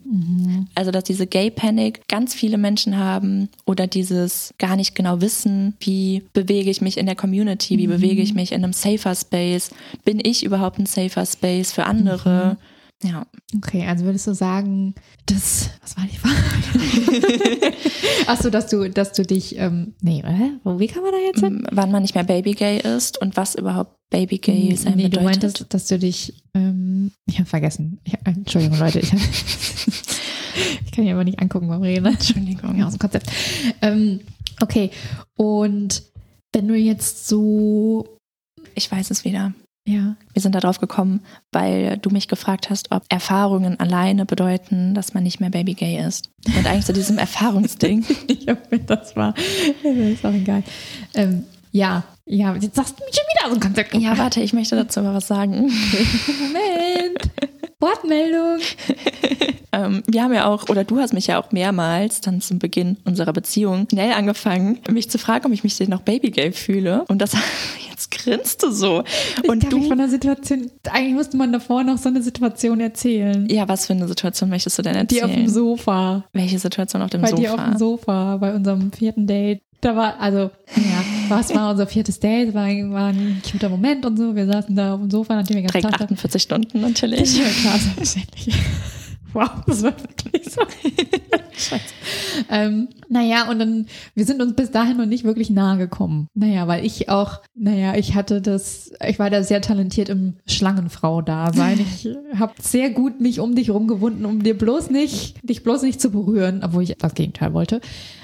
Also, 0.75 0.91
dass 0.91 1.05
diese 1.05 1.27
Gay 1.27 1.51
Panic 1.51 2.07
ganz 2.09 2.35
viele 2.35 2.59
Menschen 2.59 2.99
haben 2.99 3.49
oder 3.65 3.87
dieses 3.87 4.53
gar 4.59 4.77
nicht 4.77 4.95
genau 4.95 5.21
wissen, 5.21 5.75
wie 5.81 6.23
bewege 6.33 6.71
ich 6.71 6.81
mich 6.81 6.99
in 6.99 7.07
der 7.07 7.17
Community, 7.17 7.79
wie 7.79 7.87
bewege 7.87 8.23
ich 8.23 8.35
mich 8.35 8.53
in 8.53 8.63
einem 8.63 8.73
safer 8.73 9.15
Space, 9.15 9.71
bin 10.05 10.21
ich 10.23 10.45
überhaupt 10.45 10.79
ein 10.79 10.87
safer 10.87 11.25
Space 11.25 11.73
für 11.73 11.85
andere? 11.87 12.57
Ja, 13.03 13.27
Okay, 13.55 13.87
also 13.87 14.05
würdest 14.05 14.27
du 14.27 14.35
sagen, 14.35 14.95
das, 15.27 15.71
was 15.81 15.97
war 15.97 16.05
die 16.05 16.17
Frage? 16.17 17.77
Achso, 18.27 18.51
dass 18.51 18.67
du, 18.67 18.91
dass 18.91 19.13
du 19.13 19.23
dich, 19.23 19.57
ähm, 19.57 19.95
nee, 20.03 20.21
oder? 20.21 20.79
Wie 20.81 20.89
kann 20.89 21.03
man 21.05 21.13
da 21.13 21.19
jetzt 21.19 21.41
hin? 21.41 21.65
Wann 21.71 21.93
man 21.93 22.03
nicht 22.03 22.17
mehr 22.17 22.25
Babygay 22.25 22.81
ist 22.81 23.21
und 23.23 23.37
was 23.37 23.55
überhaupt 23.55 23.97
Babygay 24.11 24.75
sein 24.75 24.97
nee, 24.97 25.05
bedeutet. 25.05 25.17
du 25.17 25.25
meintest, 25.25 25.67
dass 25.69 25.87
du 25.87 25.99
dich, 25.99 26.43
ähm, 26.55 27.13
ich 27.27 27.39
habe 27.39 27.49
vergessen. 27.49 28.01
Ich, 28.03 28.15
Entschuldigung, 28.25 28.79
Leute, 28.79 28.99
ich, 28.99 29.13
hab, 29.13 29.21
ich 30.85 30.93
kann 30.93 31.05
hier 31.05 31.15
aber 31.15 31.25
nicht 31.25 31.39
angucken 31.39 31.69
beim 31.69 31.83
Reden. 31.83 32.07
Entschuldigung, 32.07 32.77
ja, 32.77 32.87
aus 32.87 32.95
dem 32.95 32.99
Konzept. 32.99 33.31
Ähm, 33.81 34.21
okay, 34.61 34.91
und 35.37 36.03
wenn 36.53 36.67
du 36.67 36.75
jetzt 36.75 37.29
so, 37.29 38.19
Ich 38.75 38.91
weiß 38.91 39.13
es 39.13 39.25
wieder. 39.25 39.55
Ja, 39.89 40.17
Wir 40.33 40.43
sind 40.43 40.57
darauf 40.57 40.81
gekommen, 40.81 41.21
weil 41.53 41.97
du 41.99 42.11
mich 42.11 42.27
gefragt 42.27 42.71
hast, 42.71 42.91
ob 42.91 43.05
Erfahrungen 43.09 43.79
alleine 43.79 44.27
bedeuten, 44.27 44.95
dass 44.95 45.15
man 45.15 45.23
nicht 45.23 45.39
mehr 45.39 45.51
Babygay 45.51 46.05
ist. 46.05 46.29
Und 46.57 46.67
eigentlich 46.67 46.87
zu 46.87 46.93
diesem 46.93 47.19
Erfahrungsding. 47.27 48.05
ich 48.27 48.49
hoffe, 48.49 48.81
das 48.85 49.15
war, 49.15 49.33
ist 49.85 50.27
auch 50.27 50.33
egal. 50.33 50.65
Ähm, 51.15 51.45
ja, 51.71 52.03
ja, 52.25 52.55
jetzt 52.57 52.75
sagst 52.75 52.99
du 52.99 53.05
mich 53.05 53.15
schon 53.15 53.25
wieder 53.33 53.47
aus 53.47 53.53
dem 53.53 53.61
Konzept. 53.61 53.95
Ja, 53.95 54.19
warte, 54.19 54.41
ich 54.41 54.53
möchte 54.53 54.75
dazu 54.75 55.01
mal 55.03 55.15
was 55.15 55.29
sagen. 55.29 55.53
Moment. 56.41 57.31
Wortmeldung. 57.79 58.59
Ähm, 59.71 60.03
wir 60.09 60.23
haben 60.23 60.33
ja 60.33 60.47
auch, 60.47 60.69
oder 60.69 60.83
du 60.83 60.99
hast 60.99 61.13
mich 61.13 61.29
ja 61.29 61.41
auch 61.41 61.53
mehrmals 61.53 62.23
dann 62.23 62.41
zum 62.41 62.59
Beginn 62.59 62.97
unserer 63.05 63.33
Beziehung 63.33 63.87
schnell 63.91 64.13
angefangen, 64.15 64.81
mich 64.91 65.11
zu 65.11 65.19
fragen, 65.19 65.47
ob 65.47 65.53
ich 65.53 65.63
mich 65.63 65.77
denn 65.77 65.91
noch 65.91 66.01
Babygay 66.01 66.51
fühle. 66.53 67.05
Und 67.09 67.19
das, 67.21 67.37
grinst 68.19 68.63
du 68.63 68.71
so. 68.71 69.05
Und 69.49 69.63
ich 69.65 69.69
du, 69.69 69.83
von 69.89 69.99
der 69.99 70.09
Situation, 70.09 70.71
eigentlich 70.91 71.15
musste 71.15 71.37
man 71.37 71.53
davor 71.53 71.83
noch 71.85 71.99
so 71.99 72.09
eine 72.09 72.23
Situation 72.23 72.81
erzählen. 72.81 73.47
ja, 73.49 73.69
was 73.69 73.87
für 73.87 73.93
eine 73.93 74.09
Situation 74.09 74.51
möchtest 74.51 74.79
du 74.79 74.83
denn 74.83 75.07
Die 75.07 75.23
auf 75.23 75.31
dem 75.31 75.41
erzählen? 75.41 75.49
Sofa. 75.49 76.25
Welche 76.33 76.59
Situation 76.59 77.03
auf 77.03 77.11
dem 77.11 77.23
Bei 77.23 77.29
Sofa? 77.31 77.41
dir 77.43 77.55
auf 77.55 77.65
dem 77.65 77.77
Sofa, 77.79 78.37
bei 78.39 78.55
unserem 78.55 78.93
vierten 78.93 79.27
Date. 79.27 79.63
Da 79.83 79.95
war, 79.95 80.19
also, 80.19 80.39
ja, 80.75 81.05
was 81.29 81.55
war 81.55 81.71
unser 81.71 81.87
viertes 81.87 82.19
Date? 82.19 82.55
War, 82.55 82.67
war 82.67 83.09
ein 83.09 83.41
cuter 83.49 83.69
Moment 83.69 84.07
und 84.07 84.17
so. 84.17 84.35
Wir 84.35 84.47
saßen 84.47 84.75
da 84.75 84.95
auf 84.95 85.01
dem 85.01 85.11
Sofa, 85.11 85.35
nachdem 85.37 85.57
wir 85.57 85.63
ganz 85.63 85.73
Direkt 85.73 85.91
Tag 85.91 86.01
48 86.01 86.43
Stunden 86.43 86.81
natürlich. 86.81 87.37
Ja, 87.39 87.45
klar, 87.45 87.79
selbstverständlich. 87.79 88.55
Wow, 89.37 89.51
das 89.67 89.83
war 89.83 89.93
wirklich 90.01 90.51
so. 90.51 90.63
Scheiße. 91.53 91.95
Ähm, 92.49 92.89
naja, 93.11 93.51
und 93.51 93.59
dann, 93.59 93.87
wir 94.15 94.25
sind 94.25 94.41
uns 94.41 94.55
bis 94.55 94.71
dahin 94.71 94.97
noch 94.97 95.05
nicht 95.05 95.25
wirklich 95.25 95.51
nahe 95.51 95.77
gekommen. 95.77 96.29
Naja, 96.33 96.67
weil 96.69 96.87
ich 96.87 97.11
auch, 97.11 97.43
naja, 97.55 97.97
ich 97.97 98.15
hatte 98.15 98.41
das, 98.41 98.93
ich 99.07 99.19
war 99.19 99.29
da 99.29 99.43
sehr 99.43 99.61
talentiert 99.61 100.09
im 100.09 100.37
Schlangenfrau-Dasein. 100.47 101.81
Ich 101.81 102.09
habe 102.39 102.55
sehr 102.63 102.89
gut 102.89 103.21
mich 103.21 103.39
um 103.39 103.55
dich 103.55 103.69
rumgewunden, 103.69 104.25
um 104.25 104.43
dir 104.43 104.57
bloß 104.57 104.89
nicht, 104.89 105.47
dich 105.47 105.63
bloß 105.63 105.83
nicht 105.83 106.01
zu 106.01 106.11
berühren, 106.11 106.63
obwohl 106.65 106.85
ich 106.85 106.95
das 106.97 107.13
Gegenteil 107.13 107.53
wollte. 107.53 107.83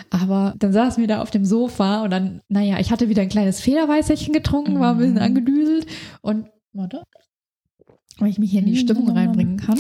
Aber 0.09 0.55
dann 0.59 0.73
saßen 0.73 1.03
wir 1.03 1.09
da 1.09 1.21
auf 1.21 1.31
dem 1.31 1.45
Sofa 1.45 2.05
und 2.05 2.11
dann, 2.11 2.41
naja, 2.49 2.79
ich 2.81 2.91
hatte 2.91 3.11
wieder 3.11 3.21
ein 3.21 3.29
kleines 3.29 3.61
Federweißerchen 3.61 4.33
getrunken, 4.33 4.81
war 4.81 4.93
ein 4.93 4.99
bisschen 4.99 5.19
angedüselt 5.19 5.87
und, 6.23 6.47
warte, 6.73 7.03
wenn 8.19 8.29
ich 8.29 8.39
mich 8.39 8.51
hier 8.51 8.61
in 8.61 8.67
die 8.67 8.77
Stimmung 8.77 9.11
reinbringen 9.11 9.59
kann, 9.59 9.79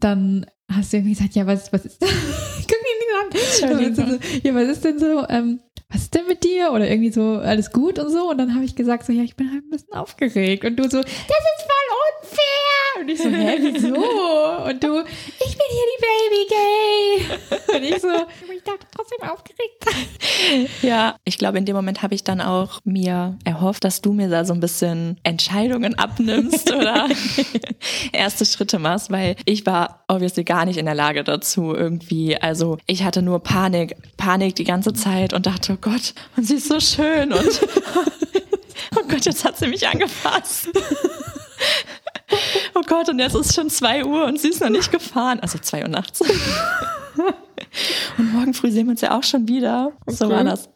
dann 0.00 0.46
hast 0.70 0.92
du 0.92 0.98
irgendwie 0.98 1.14
gesagt, 1.14 1.34
ja, 1.34 1.46
was, 1.46 1.72
was 1.72 1.84
ist, 1.86 2.00
guck 2.00 2.10
mich 2.10 2.96
nicht 3.00 3.14
an. 3.20 3.78
Entschuldigung. 3.80 4.20
Ja, 4.42 4.54
was 4.54 4.68
ist 4.68 4.84
denn 4.84 4.98
so, 4.98 5.26
ähm, 5.28 5.60
was 5.88 6.02
ist 6.02 6.14
denn 6.14 6.26
mit 6.26 6.44
dir? 6.44 6.72
Oder 6.72 6.88
irgendwie 6.88 7.10
so, 7.10 7.38
alles 7.38 7.72
gut 7.72 7.98
und 7.98 8.10
so. 8.10 8.30
Und 8.30 8.38
dann 8.38 8.54
habe 8.54 8.64
ich 8.64 8.76
gesagt, 8.76 9.04
so, 9.04 9.12
ja, 9.12 9.22
ich 9.22 9.36
bin 9.36 9.50
halt 9.50 9.64
ein 9.64 9.70
bisschen 9.70 9.92
aufgeregt. 9.92 10.64
Und 10.64 10.76
du 10.76 10.84
so, 10.84 11.00
das 11.00 11.10
ist 11.10 11.66
voll 11.66 11.88
unfair. 12.22 12.49
Und 13.00 13.08
ich 13.08 13.18
so, 13.18 13.28
hä, 13.28 13.58
wieso? 13.72 13.88
Und 13.88 14.84
du, 14.84 15.00
ich 15.00 15.56
bin 15.56 15.66
hier 15.70 15.86
die 15.90 16.02
Baby 16.06 16.46
Gay. 16.48 17.76
Und 17.76 17.82
ich 17.84 18.02
so, 18.02 18.08
aber 18.08 18.52
ich 18.54 18.62
darf 18.62 18.78
trotzdem 18.94 19.28
aufgeregt. 19.28 19.84
Ja, 20.82 21.16
ich 21.24 21.38
glaube, 21.38 21.58
in 21.58 21.64
dem 21.64 21.76
Moment 21.76 22.02
habe 22.02 22.14
ich 22.14 22.24
dann 22.24 22.40
auch 22.40 22.80
mir 22.84 23.38
erhofft, 23.44 23.84
dass 23.84 24.00
du 24.00 24.12
mir 24.12 24.28
da 24.28 24.44
so 24.44 24.52
ein 24.52 24.60
bisschen 24.60 25.18
Entscheidungen 25.22 25.98
abnimmst 25.98 26.70
oder 26.72 27.08
erste 28.12 28.44
Schritte 28.44 28.78
machst, 28.78 29.10
weil 29.10 29.36
ich 29.44 29.64
war 29.66 30.04
obviously 30.08 30.44
gar 30.44 30.64
nicht 30.64 30.76
in 30.76 30.86
der 30.86 30.94
Lage 30.94 31.24
dazu 31.24 31.74
irgendwie. 31.74 32.36
Also 32.36 32.78
ich 32.86 33.04
hatte 33.04 33.22
nur 33.22 33.42
Panik, 33.42 33.96
Panik 34.16 34.56
die 34.56 34.64
ganze 34.64 34.92
Zeit 34.92 35.32
und 35.32 35.46
dachte, 35.46 35.74
oh 35.74 35.78
Gott, 35.80 36.14
und 36.36 36.46
sie 36.46 36.54
ist 36.56 36.68
so 36.68 36.80
schön 36.80 37.32
und 37.32 37.60
oh 38.96 39.02
Gott, 39.08 39.24
jetzt 39.24 39.44
hat 39.44 39.56
sie 39.56 39.68
mich 39.68 39.86
angefasst. 39.86 40.68
Oh 42.74 42.82
Gott, 42.86 43.08
und 43.08 43.18
jetzt 43.18 43.34
ist 43.34 43.54
schon 43.54 43.68
zwei 43.70 44.04
Uhr 44.04 44.24
und 44.26 44.40
sie 44.40 44.48
ist 44.48 44.60
noch 44.60 44.68
nicht 44.70 44.90
gefahren. 44.92 45.40
Also 45.40 45.58
zwei 45.58 45.82
Uhr 45.82 45.88
nachts. 45.88 46.20
Und 48.18 48.32
morgen 48.32 48.54
früh 48.54 48.70
sehen 48.70 48.86
wir 48.86 48.92
uns 48.92 49.00
ja 49.00 49.16
auch 49.16 49.22
schon 49.22 49.46
wieder. 49.48 49.92
So 50.06 50.26
Okay. 50.26 50.34
war 50.34 50.44
das. 50.44 50.68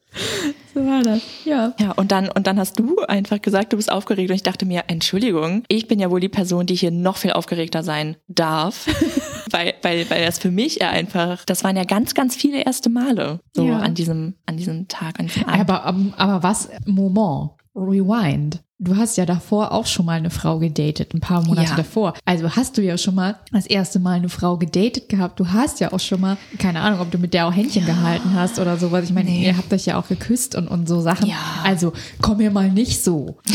So 0.75 0.85
war 0.87 1.03
das. 1.03 1.23
Ja. 1.45 1.73
Ja, 1.81 1.93
und 1.93 2.13
dann, 2.13 2.29
und 2.29 2.47
dann 2.47 2.59
hast 2.59 2.79
du 2.79 2.99
einfach 3.09 3.41
gesagt, 3.43 3.73
du 3.73 3.77
bist 3.79 3.91
aufgeregt. 3.91 4.31
Und 4.31 4.37
ich 4.37 4.43
dachte 4.43 4.65
mir, 4.67 4.85
Entschuldigung, 4.89 5.65
ich 5.69 5.89
bin 5.89 5.99
ja 5.99 6.11
wohl 6.11 6.21
die 6.21 6.29
Person, 6.29 6.67
die 6.67 6.75
hier 6.75 6.91
noch 6.91 7.17
viel 7.17 7.33
aufgeregter 7.33 7.83
sein 7.83 8.17
darf. 8.29 8.87
weil, 9.51 9.75
weil, 9.83 10.09
weil 10.11 10.25
das 10.25 10.39
für 10.39 10.51
mich 10.51 10.77
ja 10.77 10.91
einfach, 10.91 11.45
das 11.45 11.65
waren 11.65 11.77
ja 11.77 11.85
ganz, 11.85 12.15
ganz 12.15 12.37
viele 12.37 12.63
erste 12.65 12.91
Male 12.91 13.41
so 13.55 13.65
Ja. 13.67 13.79
an 13.79 13.95
diesem, 13.95 14.35
an 14.47 14.57
diesem 14.57 14.87
Tag, 14.89 15.19
an 15.19 15.27
diesem 15.27 15.45
Abend. 15.47 15.71
Aber, 15.71 15.85
aber 16.19 16.43
was, 16.43 16.69
Moment, 16.87 17.51
Rewind. 17.75 18.63
Du 18.81 18.97
hast 18.97 19.17
ja 19.17 19.25
davor 19.25 19.71
auch 19.71 19.87
schon 19.87 20.05
mal 20.05 20.15
eine 20.19 20.31
Frau 20.31 20.59
gedatet, 20.59 21.15
ein 21.15 21.21
paar 21.21 21.43
Monate 21.45 21.71
Ja. 21.71 21.77
davor. 21.77 22.13
Also 22.25 22.57
hast 22.57 22.77
du 22.77 22.83
ja 22.83 22.99
schon 22.99 23.15
mal 23.15 23.37
das 23.53 23.67
erste 23.67 24.01
Mal 24.01 24.15
eine 24.15 24.29
Frau 24.29 24.57
gedatet 24.57 25.09
gehabt. 25.09 25.39
Du 25.39 25.49
hast 25.53 25.79
ja 25.79 25.93
auch 25.93 26.01
schon 26.01 26.21
mal, 26.21 26.37
keine 26.59 26.81
Ahnung, 26.81 26.99
ob 27.01 27.11
du 27.13 27.19
mit 27.19 27.35
der 27.35 27.47
auch 27.47 27.53
Händchen 27.55 27.87
gehalten 27.87 28.35
hast 28.35 28.59
oder 28.59 28.77
sowas. 28.77 29.05
Ich 29.05 29.13
meine, 29.13 29.31
Nee. 29.31 29.47
ihr 29.47 29.57
habt 29.57 29.73
euch 29.73 29.87
ja 29.87 29.97
auch 29.97 30.09
geküsst 30.09 30.57
und, 30.57 30.67
und 30.67 30.89
so 30.89 31.01
Sachen. 31.01 31.29
Ja. 31.29 31.37
Also 31.63 31.93
komm 32.21 32.39
mir 32.39 32.51
mal 32.51 32.69
nicht 32.71 33.03
so. 33.03 33.39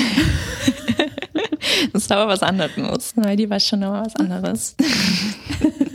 Das 1.93 2.09
war 2.09 2.17
aber 2.17 2.31
was 2.31 2.41
anderes. 2.41 3.13
Weil 3.15 3.35
die 3.37 3.49
war 3.49 3.59
schon 3.59 3.79
noch 3.81 3.91
was 4.05 4.15
anderes. 4.15 4.75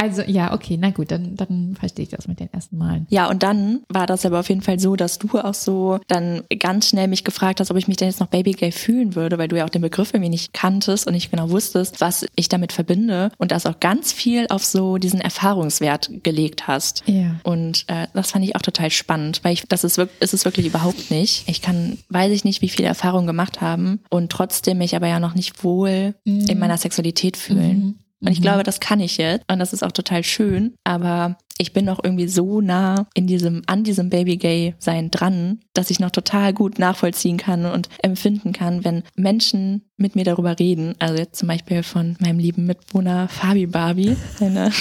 Also 0.00 0.22
ja, 0.22 0.54
okay, 0.54 0.78
na 0.80 0.90
gut, 0.90 1.10
dann, 1.10 1.36
dann 1.36 1.76
verstehe 1.78 2.04
ich 2.04 2.08
das 2.08 2.26
mit 2.26 2.40
den 2.40 2.50
ersten 2.52 2.78
Malen. 2.78 3.06
Ja, 3.10 3.28
und 3.28 3.42
dann 3.42 3.80
war 3.88 4.06
das 4.06 4.24
aber 4.24 4.40
auf 4.40 4.48
jeden 4.48 4.62
Fall 4.62 4.80
so, 4.80 4.96
dass 4.96 5.18
du 5.18 5.38
auch 5.38 5.52
so 5.52 5.98
dann 6.08 6.42
ganz 6.58 6.88
schnell 6.88 7.06
mich 7.06 7.22
gefragt 7.22 7.60
hast, 7.60 7.70
ob 7.70 7.76
ich 7.76 7.86
mich 7.86 7.98
denn 7.98 8.08
jetzt 8.08 8.18
noch 8.20 8.28
Babygay 8.28 8.72
fühlen 8.72 9.14
würde, 9.14 9.36
weil 9.36 9.48
du 9.48 9.58
ja 9.58 9.66
auch 9.66 9.70
den 9.70 9.82
Begriff 9.82 10.14
irgendwie 10.14 10.30
nicht 10.30 10.54
kanntest 10.54 11.06
und 11.06 11.12
nicht 11.12 11.30
genau 11.30 11.50
wusstest, 11.50 12.00
was 12.00 12.24
ich 12.34 12.48
damit 12.48 12.72
verbinde 12.72 13.30
und 13.36 13.52
das 13.52 13.66
auch 13.66 13.78
ganz 13.78 14.10
viel 14.12 14.46
auf 14.48 14.64
so 14.64 14.96
diesen 14.96 15.20
Erfahrungswert 15.20 16.10
gelegt 16.22 16.66
hast. 16.66 17.02
Ja. 17.06 17.36
Und 17.42 17.84
äh, 17.88 18.06
das 18.14 18.30
fand 18.30 18.44
ich 18.44 18.56
auch 18.56 18.62
total 18.62 18.90
spannend, 18.90 19.40
weil 19.42 19.52
ich, 19.52 19.64
das 19.68 19.84
ist, 19.84 19.98
wirk- 19.98 20.08
ist 20.20 20.32
es 20.32 20.44
wirklich 20.46 20.66
überhaupt 20.66 21.10
nicht. 21.10 21.44
Ich 21.46 21.60
kann, 21.60 21.98
weiß 22.08 22.32
ich 22.32 22.44
nicht, 22.44 22.62
wie 22.62 22.68
viele 22.70 22.88
Erfahrungen 22.88 23.26
gemacht 23.26 23.60
haben 23.60 24.00
und 24.08 24.32
trotzdem 24.32 24.78
mich 24.78 24.96
aber 24.96 25.08
ja 25.08 25.20
noch 25.20 25.34
nicht 25.34 25.62
wohl 25.62 26.14
in 26.24 26.58
meiner 26.58 26.78
Sexualität 26.78 27.36
fühlen. 27.36 27.98
Und 28.20 28.32
ich 28.32 28.42
glaube, 28.42 28.62
das 28.62 28.80
kann 28.80 29.00
ich 29.00 29.16
jetzt. 29.16 29.44
Und 29.50 29.58
das 29.58 29.72
ist 29.72 29.82
auch 29.82 29.92
total 29.92 30.22
schön. 30.24 30.74
Aber 30.84 31.38
ich 31.60 31.74
bin 31.74 31.84
noch 31.84 32.02
irgendwie 32.02 32.26
so 32.26 32.62
nah 32.62 33.06
in 33.12 33.26
diesem, 33.26 33.60
an 33.66 33.84
diesem 33.84 34.08
Baby-Gay-Sein 34.08 35.10
dran, 35.10 35.60
dass 35.74 35.90
ich 35.90 36.00
noch 36.00 36.10
total 36.10 36.54
gut 36.54 36.78
nachvollziehen 36.78 37.36
kann 37.36 37.66
und 37.66 37.90
empfinden 38.02 38.52
kann, 38.52 38.82
wenn 38.82 39.02
Menschen 39.14 39.82
mit 40.00 40.16
mir 40.16 40.24
darüber 40.24 40.58
reden. 40.58 40.94
Also 40.98 41.16
jetzt 41.16 41.38
zum 41.38 41.48
Beispiel 41.48 41.82
von 41.82 42.16
meinem 42.20 42.38
lieben 42.38 42.66
Mitbewohner 42.66 43.28
Fabi 43.28 43.66
Barbie. 43.66 44.16
Eine, 44.40 44.72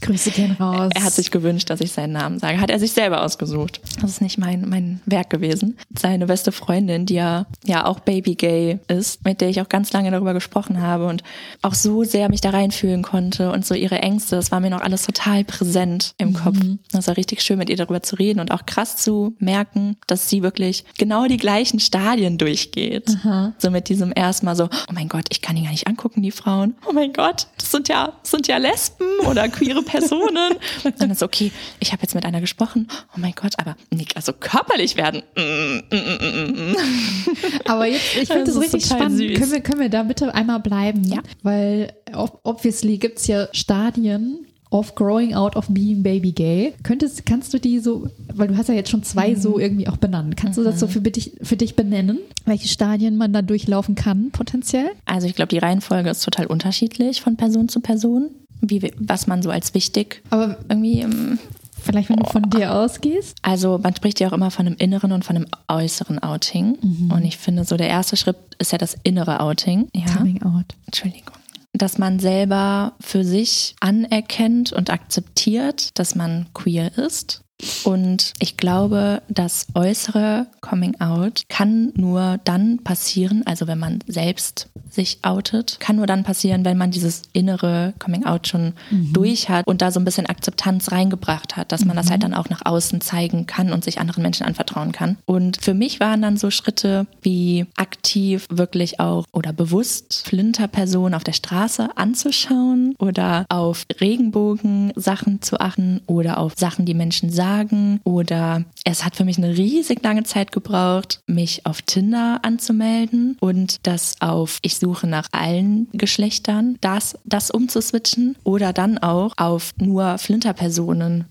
Grüße 0.00 0.32
gehen 0.32 0.56
raus. 0.58 0.90
er 0.94 1.04
hat 1.04 1.12
sich 1.12 1.30
gewünscht, 1.30 1.70
dass 1.70 1.80
ich 1.80 1.92
seinen 1.92 2.12
Namen 2.12 2.40
sage. 2.40 2.60
Hat 2.60 2.70
er 2.70 2.80
sich 2.80 2.92
selber 2.92 3.22
ausgesucht. 3.22 3.80
Das 4.00 4.10
ist 4.10 4.20
nicht 4.20 4.36
mein, 4.36 4.68
mein 4.68 5.00
Werk 5.06 5.30
gewesen. 5.30 5.78
Seine 5.96 6.26
beste 6.26 6.50
Freundin, 6.50 7.06
die 7.06 7.14
ja, 7.14 7.46
ja 7.64 7.86
auch 7.86 8.00
Baby-Gay 8.00 8.80
ist, 8.88 9.24
mit 9.24 9.40
der 9.40 9.48
ich 9.48 9.60
auch 9.60 9.68
ganz 9.68 9.92
lange 9.92 10.10
darüber 10.10 10.34
gesprochen 10.34 10.82
habe 10.82 11.06
und 11.06 11.22
auch 11.62 11.74
so 11.74 12.02
sehr 12.02 12.28
mich 12.28 12.40
da 12.40 12.50
reinfühlen 12.50 13.02
konnte 13.02 13.52
und 13.52 13.64
so 13.64 13.74
ihre 13.74 14.00
Ängste. 14.00 14.34
Das 14.34 14.50
war 14.50 14.58
mir 14.58 14.70
noch 14.70 14.80
alles 14.80 15.06
total 15.06 15.44
präsent 15.44 16.14
im 16.24 16.34
Kopf. 16.34 16.56
Das 16.92 17.06
war 17.06 17.16
richtig 17.16 17.40
schön, 17.42 17.58
mit 17.58 17.70
ihr 17.70 17.76
darüber 17.76 18.02
zu 18.02 18.16
reden 18.16 18.40
und 18.40 18.50
auch 18.50 18.66
krass 18.66 18.96
zu 18.96 19.34
merken, 19.38 19.96
dass 20.06 20.28
sie 20.28 20.42
wirklich 20.42 20.84
genau 20.98 21.26
die 21.26 21.36
gleichen 21.36 21.78
Stadien 21.80 22.38
durchgeht. 22.38 23.16
So 23.58 23.70
mit 23.70 23.88
diesem 23.88 24.12
erstmal 24.14 24.56
so, 24.56 24.64
oh 24.64 24.92
mein 24.92 25.08
Gott, 25.08 25.26
ich 25.30 25.40
kann 25.40 25.56
die 25.56 25.62
gar 25.62 25.70
nicht 25.70 25.86
angucken, 25.86 26.22
die 26.22 26.30
Frauen. 26.30 26.74
Oh 26.88 26.92
mein 26.92 27.12
Gott, 27.12 27.46
das 27.58 27.70
sind 27.70 27.88
ja, 27.88 28.12
das 28.22 28.30
sind 28.32 28.48
ja 28.48 28.56
Lesben 28.56 29.06
oder 29.28 29.48
queere 29.48 29.82
Personen. 29.82 30.54
Und 30.84 31.00
dann 31.00 31.10
ist 31.10 31.22
okay, 31.22 31.52
ich 31.80 31.92
habe 31.92 32.02
jetzt 32.02 32.14
mit 32.14 32.24
einer 32.24 32.40
gesprochen. 32.40 32.88
Oh 33.14 33.18
mein 33.20 33.34
Gott, 33.34 33.54
aber 33.58 33.76
nicht, 33.90 34.16
also 34.16 34.32
körperlich 34.32 34.96
werden. 34.96 35.22
Mm, 35.36 35.94
mm, 35.94 36.72
mm. 36.72 36.76
Aber 37.66 37.86
jetzt, 37.86 38.16
ich 38.20 38.28
finde 38.28 38.44
Das 38.44 38.54
das 38.54 38.62
richtig 38.64 38.86
spannend. 38.86 39.18
süß. 39.18 39.38
Können 39.38 39.52
wir, 39.52 39.60
können 39.60 39.80
wir 39.80 39.88
da 39.88 40.02
bitte 40.02 40.34
einmal 40.34 40.60
bleiben? 40.60 41.04
Ja. 41.04 41.18
Weil 41.42 41.92
ob- 42.14 42.40
obviously 42.44 42.98
gibt's 42.98 43.26
ja 43.26 43.48
Stadien 43.52 44.46
of 44.74 44.94
growing 44.96 45.34
out 45.34 45.54
of 45.54 45.66
being 45.68 46.02
baby 46.02 46.32
gay. 46.32 46.74
Könntest, 46.82 47.24
kannst 47.24 47.54
du 47.54 47.60
die 47.60 47.78
so, 47.78 48.08
weil 48.34 48.48
du 48.48 48.56
hast 48.56 48.68
ja 48.68 48.74
jetzt 48.74 48.90
schon 48.90 49.04
zwei 49.04 49.30
Mhm. 49.30 49.36
so 49.36 49.58
irgendwie 49.58 49.86
auch 49.86 49.96
benannt. 49.96 50.36
Kannst 50.36 50.58
du 50.58 50.64
das 50.64 50.80
so 50.80 50.88
für 50.88 51.00
dich, 51.00 51.32
für 51.42 51.56
dich 51.56 51.76
benennen? 51.76 52.18
Welche 52.44 52.66
Stadien 52.68 53.16
man 53.16 53.32
da 53.32 53.40
durchlaufen 53.42 53.94
kann, 53.94 54.30
potenziell? 54.32 54.90
Also 55.04 55.28
ich 55.28 55.34
glaube, 55.36 55.48
die 55.50 55.58
Reihenfolge 55.58 56.10
ist 56.10 56.24
total 56.24 56.46
unterschiedlich 56.46 57.20
von 57.22 57.36
Person 57.36 57.68
zu 57.68 57.78
Person, 57.80 58.30
wie, 58.60 58.90
was 58.98 59.26
man 59.28 59.42
so 59.42 59.50
als 59.50 59.74
wichtig 59.74 60.22
Aber 60.30 60.58
irgendwie 60.68 61.00
ähm, 61.00 61.38
Vielleicht, 61.80 62.08
wenn 62.08 62.16
du 62.16 62.24
von 62.24 62.48
dir 62.48 62.74
ausgehst? 62.74 63.36
Also 63.42 63.78
man 63.78 63.94
spricht 63.94 64.18
ja 64.18 64.28
auch 64.28 64.32
immer 64.32 64.50
von 64.50 64.66
einem 64.66 64.76
inneren 64.78 65.12
und 65.12 65.22
von 65.24 65.36
einem 65.36 65.46
äußeren 65.68 66.18
Outing. 66.22 66.78
Mhm. 66.80 67.10
Und 67.12 67.24
ich 67.24 67.36
finde, 67.36 67.64
so 67.64 67.76
der 67.76 67.88
erste 67.88 68.16
Schritt 68.16 68.36
ist 68.58 68.72
ja 68.72 68.78
das 68.78 68.96
innere 69.02 69.40
Outing. 69.40 69.88
Ja. 69.94 70.06
Coming 70.16 70.42
out. 70.42 70.64
Entschuldigung. 70.86 71.34
Dass 71.74 71.98
man 71.98 72.18
selber 72.18 72.94
für 73.00 73.24
sich 73.24 73.74
anerkennt 73.80 74.72
und 74.72 74.90
akzeptiert, 74.90 75.98
dass 75.98 76.14
man 76.14 76.46
queer 76.54 76.96
ist. 76.96 77.42
Und 77.84 78.32
ich 78.40 78.56
glaube, 78.56 79.22
das 79.28 79.66
äußere 79.74 80.46
Coming 80.60 81.00
Out 81.00 81.42
kann 81.48 81.92
nur 81.94 82.38
dann 82.44 82.82
passieren, 82.82 83.42
also 83.46 83.66
wenn 83.66 83.78
man 83.78 84.00
selbst 84.06 84.70
sich 84.94 85.18
outet, 85.22 85.78
kann 85.80 85.96
nur 85.96 86.06
dann 86.06 86.24
passieren, 86.24 86.64
wenn 86.64 86.78
man 86.78 86.90
dieses 86.90 87.22
innere 87.32 87.94
Coming 87.98 88.24
Out 88.24 88.48
schon 88.48 88.72
durch 89.12 89.48
hat 89.48 89.66
und 89.66 89.82
da 89.82 89.90
so 89.90 90.00
ein 90.00 90.04
bisschen 90.04 90.26
Akzeptanz 90.26 90.92
reingebracht 90.92 91.56
hat, 91.56 91.72
dass 91.72 91.84
man 91.84 91.96
das 91.96 92.10
halt 92.10 92.22
dann 92.22 92.34
auch 92.34 92.48
nach 92.48 92.64
außen 92.64 93.00
zeigen 93.00 93.46
kann 93.46 93.72
und 93.72 93.84
sich 93.84 94.00
anderen 94.00 94.22
Menschen 94.22 94.46
anvertrauen 94.46 94.92
kann. 94.92 95.16
Und 95.26 95.58
für 95.60 95.74
mich 95.74 96.00
waren 96.00 96.22
dann 96.22 96.36
so 96.36 96.50
Schritte 96.50 97.06
wie 97.22 97.66
aktiv 97.76 98.46
wirklich 98.50 99.00
auch 99.00 99.24
oder 99.32 99.52
bewusst 99.52 100.22
Flinterpersonen 100.26 101.14
auf 101.14 101.24
der 101.24 101.32
Straße 101.32 101.96
anzuschauen 101.96 102.94
oder 102.98 103.46
auf 103.48 103.84
Regenbogen-Sachen 104.00 105.42
zu 105.42 105.60
achten 105.60 106.00
oder 106.06 106.38
auf 106.38 106.54
Sachen, 106.56 106.86
die 106.86 106.94
Menschen 106.94 107.30
sagen 107.30 108.00
oder 108.04 108.64
es 108.84 109.04
hat 109.04 109.16
für 109.16 109.24
mich 109.24 109.38
eine 109.38 109.56
riesig 109.56 110.02
lange 110.02 110.24
Zeit 110.24 110.52
gebraucht, 110.52 111.20
mich 111.26 111.66
auf 111.66 111.82
Tinder 111.82 112.40
anzumelden 112.42 113.36
und 113.40 113.78
das 113.82 114.16
auf 114.20 114.58
ich 114.62 114.76
suche 114.84 115.06
nach 115.06 115.28
allen 115.32 115.88
Geschlechtern, 115.92 116.76
das, 116.80 117.18
das 117.24 117.50
umzuswitchen 117.50 118.36
oder 118.44 118.72
dann 118.72 118.98
auch 118.98 119.32
auf 119.36 119.72
nur 119.78 120.18
Flinterpersonen 120.18 121.24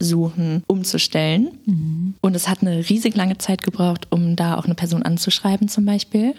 suchen, 0.00 0.62
umzustellen. 0.66 1.48
Und 2.22 2.34
es 2.34 2.48
hat 2.48 2.62
eine 2.62 2.88
riesig 2.88 3.14
lange 3.14 3.36
Zeit 3.38 3.62
gebraucht, 3.62 4.06
um 4.10 4.34
da 4.34 4.56
auch 4.56 4.64
eine 4.64 4.74
Person 4.74 5.02
anzuschreiben 5.02 5.68
zum 5.68 5.84
Beispiel. 5.84 6.34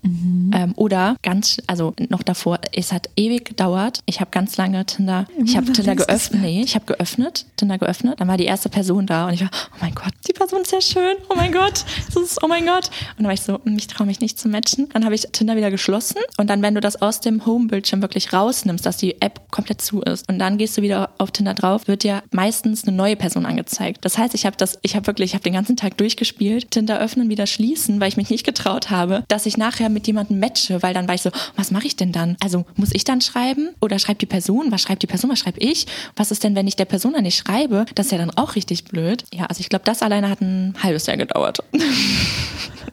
Ähm, 0.53 0.73
oder 0.75 1.15
ganz, 1.21 1.57
also 1.67 1.93
noch 2.09 2.23
davor, 2.23 2.59
es 2.73 2.91
hat 2.91 3.09
ewig 3.15 3.45
gedauert. 3.45 3.99
Ich 4.05 4.19
habe 4.19 4.31
ganz 4.31 4.57
lange 4.57 4.85
Tinder, 4.85 5.27
ich 5.43 5.55
habe 5.55 5.71
Tinder 5.71 5.95
geöffnet, 5.95 6.41
nee, 6.41 6.61
ich 6.61 6.75
habe 6.75 6.85
geöffnet, 6.85 7.45
Tinder 7.55 7.77
geöffnet. 7.77 8.19
Dann 8.19 8.27
war 8.27 8.37
die 8.37 8.45
erste 8.45 8.69
Person 8.69 9.05
da 9.05 9.27
und 9.27 9.33
ich 9.33 9.41
war, 9.41 9.51
oh 9.73 9.77
mein 9.81 9.93
Gott, 9.93 10.13
die 10.27 10.33
Person 10.33 10.61
ist 10.61 10.71
sehr 10.71 10.81
schön, 10.81 11.15
oh 11.29 11.35
mein 11.35 11.51
Gott, 11.51 11.85
das 12.07 12.15
ist, 12.15 12.43
oh 12.43 12.47
mein 12.47 12.65
Gott. 12.65 12.87
Und 13.11 13.19
dann 13.19 13.25
war 13.27 13.33
ich 13.33 13.41
so, 13.41 13.59
hm, 13.63 13.77
ich 13.77 13.87
traue 13.87 14.07
mich 14.07 14.19
nicht 14.19 14.39
zu 14.39 14.49
matchen. 14.49 14.89
Dann 14.93 15.05
habe 15.05 15.13
ich 15.13 15.27
Tinder 15.31 15.55
wieder 15.55 15.71
geschlossen 15.71 16.17
und 16.37 16.46
dann, 16.47 16.61
wenn 16.61 16.75
du 16.75 16.81
das 16.81 17.01
aus 17.01 17.19
dem 17.19 17.45
Home-Bildschirm 17.45 18.01
wirklich 18.01 18.33
rausnimmst, 18.33 18.85
dass 18.85 18.97
die 18.97 19.21
App 19.21 19.51
komplett 19.51 19.81
zu 19.81 20.01
ist 20.01 20.27
und 20.29 20.39
dann 20.39 20.57
gehst 20.57 20.77
du 20.77 20.81
wieder 20.81 21.11
auf 21.17 21.31
Tinder 21.31 21.53
drauf, 21.53 21.87
wird 21.87 22.03
dir 22.03 22.23
meistens 22.31 22.87
eine 22.87 22.95
neue 22.95 23.15
Person 23.15 23.45
angezeigt. 23.45 24.03
Das 24.03 24.17
heißt, 24.17 24.33
ich 24.33 24.45
habe 24.45 24.57
das, 24.57 24.79
ich 24.81 24.95
habe 24.95 25.07
wirklich, 25.07 25.31
ich 25.31 25.33
habe 25.33 25.43
den 25.43 25.53
ganzen 25.53 25.75
Tag 25.75 25.97
durchgespielt, 25.97 26.71
Tinder 26.71 26.99
öffnen, 26.99 27.29
wieder 27.29 27.47
schließen, 27.47 27.99
weil 27.99 28.09
ich 28.09 28.17
mich 28.17 28.29
nicht 28.29 28.45
getraut 28.45 28.89
habe, 28.89 29.23
dass 29.27 29.45
ich 29.45 29.57
nachher 29.57 29.89
mit 29.89 30.07
jemandem 30.07 30.39
matche, 30.39 30.81
weil 30.83 30.93
dann 30.93 31.07
war 31.07 31.15
ich 31.15 31.21
so, 31.21 31.31
was 31.55 31.71
mache 31.71 31.87
ich 31.87 31.95
denn 31.95 32.11
dann? 32.11 32.37
Also 32.41 32.65
muss 32.75 32.89
ich 32.93 33.03
dann 33.03 33.21
schreiben 33.21 33.69
oder 33.81 33.99
schreibt 33.99 34.21
die 34.21 34.25
Person? 34.25 34.71
Was 34.71 34.81
schreibt 34.81 35.03
die 35.03 35.07
Person? 35.07 35.31
Was 35.31 35.39
schreibe 35.39 35.59
ich? 35.59 35.85
Was 36.15 36.31
ist 36.31 36.43
denn, 36.43 36.55
wenn 36.55 36.67
ich 36.67 36.75
der 36.75 36.85
Person 36.85 37.13
dann 37.13 37.23
nicht 37.23 37.37
schreibe? 37.37 37.85
Das 37.95 38.07
ist 38.07 38.11
ja 38.11 38.17
dann 38.17 38.31
auch 38.31 38.55
richtig 38.55 38.85
blöd. 38.85 39.23
Ja, 39.33 39.45
also 39.45 39.59
ich 39.61 39.69
glaube, 39.69 39.85
das 39.85 40.01
alleine 40.01 40.29
hat 40.29 40.41
ein 40.41 40.75
halbes 40.81 41.05
Jahr 41.05 41.17
gedauert. 41.17 41.59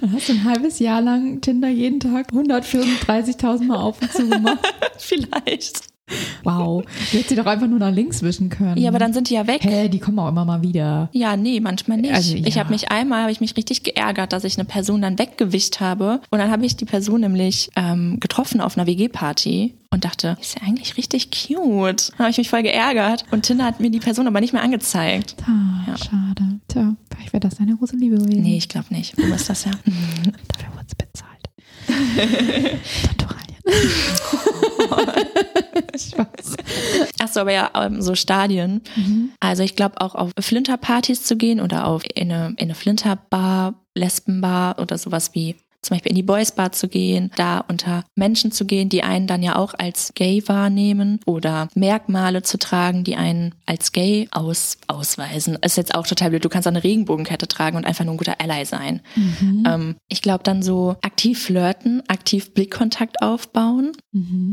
Dann 0.00 0.12
hast 0.12 0.28
du 0.28 0.32
ein 0.32 0.44
halbes 0.44 0.78
Jahr 0.78 1.00
lang 1.00 1.40
Tinder 1.40 1.68
jeden 1.68 2.00
Tag 2.00 2.32
134.000 2.32 3.64
Mal 3.64 3.76
auf 3.76 4.00
und 4.00 4.12
zu 4.12 4.28
gemacht. 4.28 4.66
Vielleicht. 4.98 5.89
Wow. 6.44 6.82
Du 6.84 6.88
hättest 7.16 7.28
sie 7.30 7.36
doch 7.36 7.46
einfach 7.46 7.66
nur 7.66 7.78
nach 7.78 7.92
links 7.92 8.22
wischen 8.22 8.48
können. 8.50 8.76
Ja, 8.78 8.88
aber 8.90 8.98
dann 8.98 9.12
sind 9.12 9.30
die 9.30 9.34
ja 9.34 9.46
weg. 9.46 9.62
Hä, 9.62 9.88
die 9.88 9.98
kommen 9.98 10.18
auch 10.18 10.28
immer 10.28 10.44
mal 10.44 10.62
wieder. 10.62 11.08
Ja, 11.12 11.36
nee, 11.36 11.60
manchmal 11.60 11.98
nicht. 11.98 12.12
Also, 12.14 12.36
ja. 12.36 12.46
Ich 12.46 12.58
habe 12.58 12.70
mich 12.70 12.90
einmal, 12.90 13.22
habe 13.22 13.32
ich 13.32 13.40
mich 13.40 13.56
richtig 13.56 13.82
geärgert, 13.82 14.32
dass 14.32 14.44
ich 14.44 14.56
eine 14.58 14.64
Person 14.64 15.02
dann 15.02 15.18
weggewischt 15.18 15.80
habe. 15.80 16.20
Und 16.30 16.38
dann 16.38 16.50
habe 16.50 16.64
ich 16.66 16.76
die 16.76 16.84
Person 16.84 17.20
nämlich 17.20 17.70
ähm, 17.76 18.18
getroffen 18.20 18.60
auf 18.60 18.76
einer 18.76 18.86
WG-Party 18.86 19.74
und 19.92 20.04
dachte, 20.04 20.36
ist 20.40 20.56
ja 20.60 20.66
eigentlich 20.66 20.96
richtig 20.96 21.30
cute. 21.30 22.10
Dann 22.10 22.18
habe 22.20 22.30
ich 22.30 22.38
mich 22.38 22.48
voll 22.50 22.62
geärgert 22.62 23.24
und 23.32 23.42
Tinder 23.42 23.64
hat 23.64 23.80
mir 23.80 23.90
die 23.90 23.98
Person 23.98 24.26
aber 24.26 24.40
nicht 24.40 24.52
mehr 24.52 24.62
angezeigt. 24.62 25.34
Ah, 25.46 25.84
Ja. 25.88 25.96
schade. 25.96 26.60
Tja, 26.68 26.94
vielleicht 27.12 27.32
wäre 27.32 27.40
das 27.40 27.56
deine 27.56 27.74
große 27.76 27.96
Liebe 27.96 28.16
gewesen. 28.16 28.42
Nee, 28.42 28.56
ich 28.56 28.68
glaube 28.68 28.86
nicht. 28.94 29.16
Wo 29.18 29.34
ist 29.34 29.50
das 29.50 29.64
ja? 29.64 29.72
Dafür 30.48 30.72
wurde 30.74 30.86
es 30.86 30.94
bezahlt. 30.94 31.50
Naturalien. 33.08 33.56
Spaß. 35.96 36.56
Ach 37.20 37.28
so, 37.28 37.40
aber 37.40 37.52
ja, 37.52 37.70
ähm, 37.74 38.00
so 38.02 38.14
Stadien. 38.14 38.82
Also 39.40 39.62
ich 39.62 39.76
glaube 39.76 40.00
auch 40.00 40.14
auf 40.14 40.30
Flinterpartys 40.38 41.24
zu 41.24 41.36
gehen 41.36 41.60
oder 41.60 41.86
auf 41.86 42.02
in 42.14 42.32
eine, 42.32 42.48
in 42.50 42.58
eine 42.58 42.74
Flinterbar, 42.74 43.74
Lesbenbar 43.94 44.78
oder 44.78 44.98
sowas 44.98 45.34
wie 45.34 45.56
zum 45.82 45.94
Beispiel 45.94 46.10
in 46.10 46.16
die 46.16 46.22
Boys 46.22 46.52
Bar 46.52 46.72
zu 46.72 46.88
gehen, 46.88 47.30
da 47.36 47.64
unter 47.68 48.04
Menschen 48.14 48.52
zu 48.52 48.64
gehen, 48.64 48.88
die 48.88 49.02
einen 49.02 49.26
dann 49.26 49.42
ja 49.42 49.56
auch 49.56 49.74
als 49.78 50.12
gay 50.14 50.42
wahrnehmen 50.46 51.20
oder 51.26 51.68
Merkmale 51.74 52.42
zu 52.42 52.58
tragen, 52.58 53.04
die 53.04 53.16
einen 53.16 53.54
als 53.66 53.92
gay 53.92 54.28
aus, 54.30 54.78
ausweisen. 54.88 55.56
Ist 55.62 55.76
jetzt 55.76 55.94
auch 55.94 56.06
total 56.06 56.30
blöd. 56.30 56.44
Du 56.44 56.48
kannst 56.48 56.66
auch 56.68 56.72
eine 56.72 56.84
Regenbogenkette 56.84 57.48
tragen 57.48 57.76
und 57.76 57.86
einfach 57.86 58.04
nur 58.04 58.14
ein 58.14 58.18
guter 58.18 58.40
Ally 58.40 58.64
sein. 58.64 59.00
Ähm, 59.66 59.96
ich 60.08 60.22
glaube 60.22 60.42
dann 60.44 60.62
so 60.62 60.96
aktiv 61.02 61.42
flirten, 61.42 62.02
aktiv 62.08 62.52
Blickkontakt 62.52 63.22
aufbauen, 63.22 63.92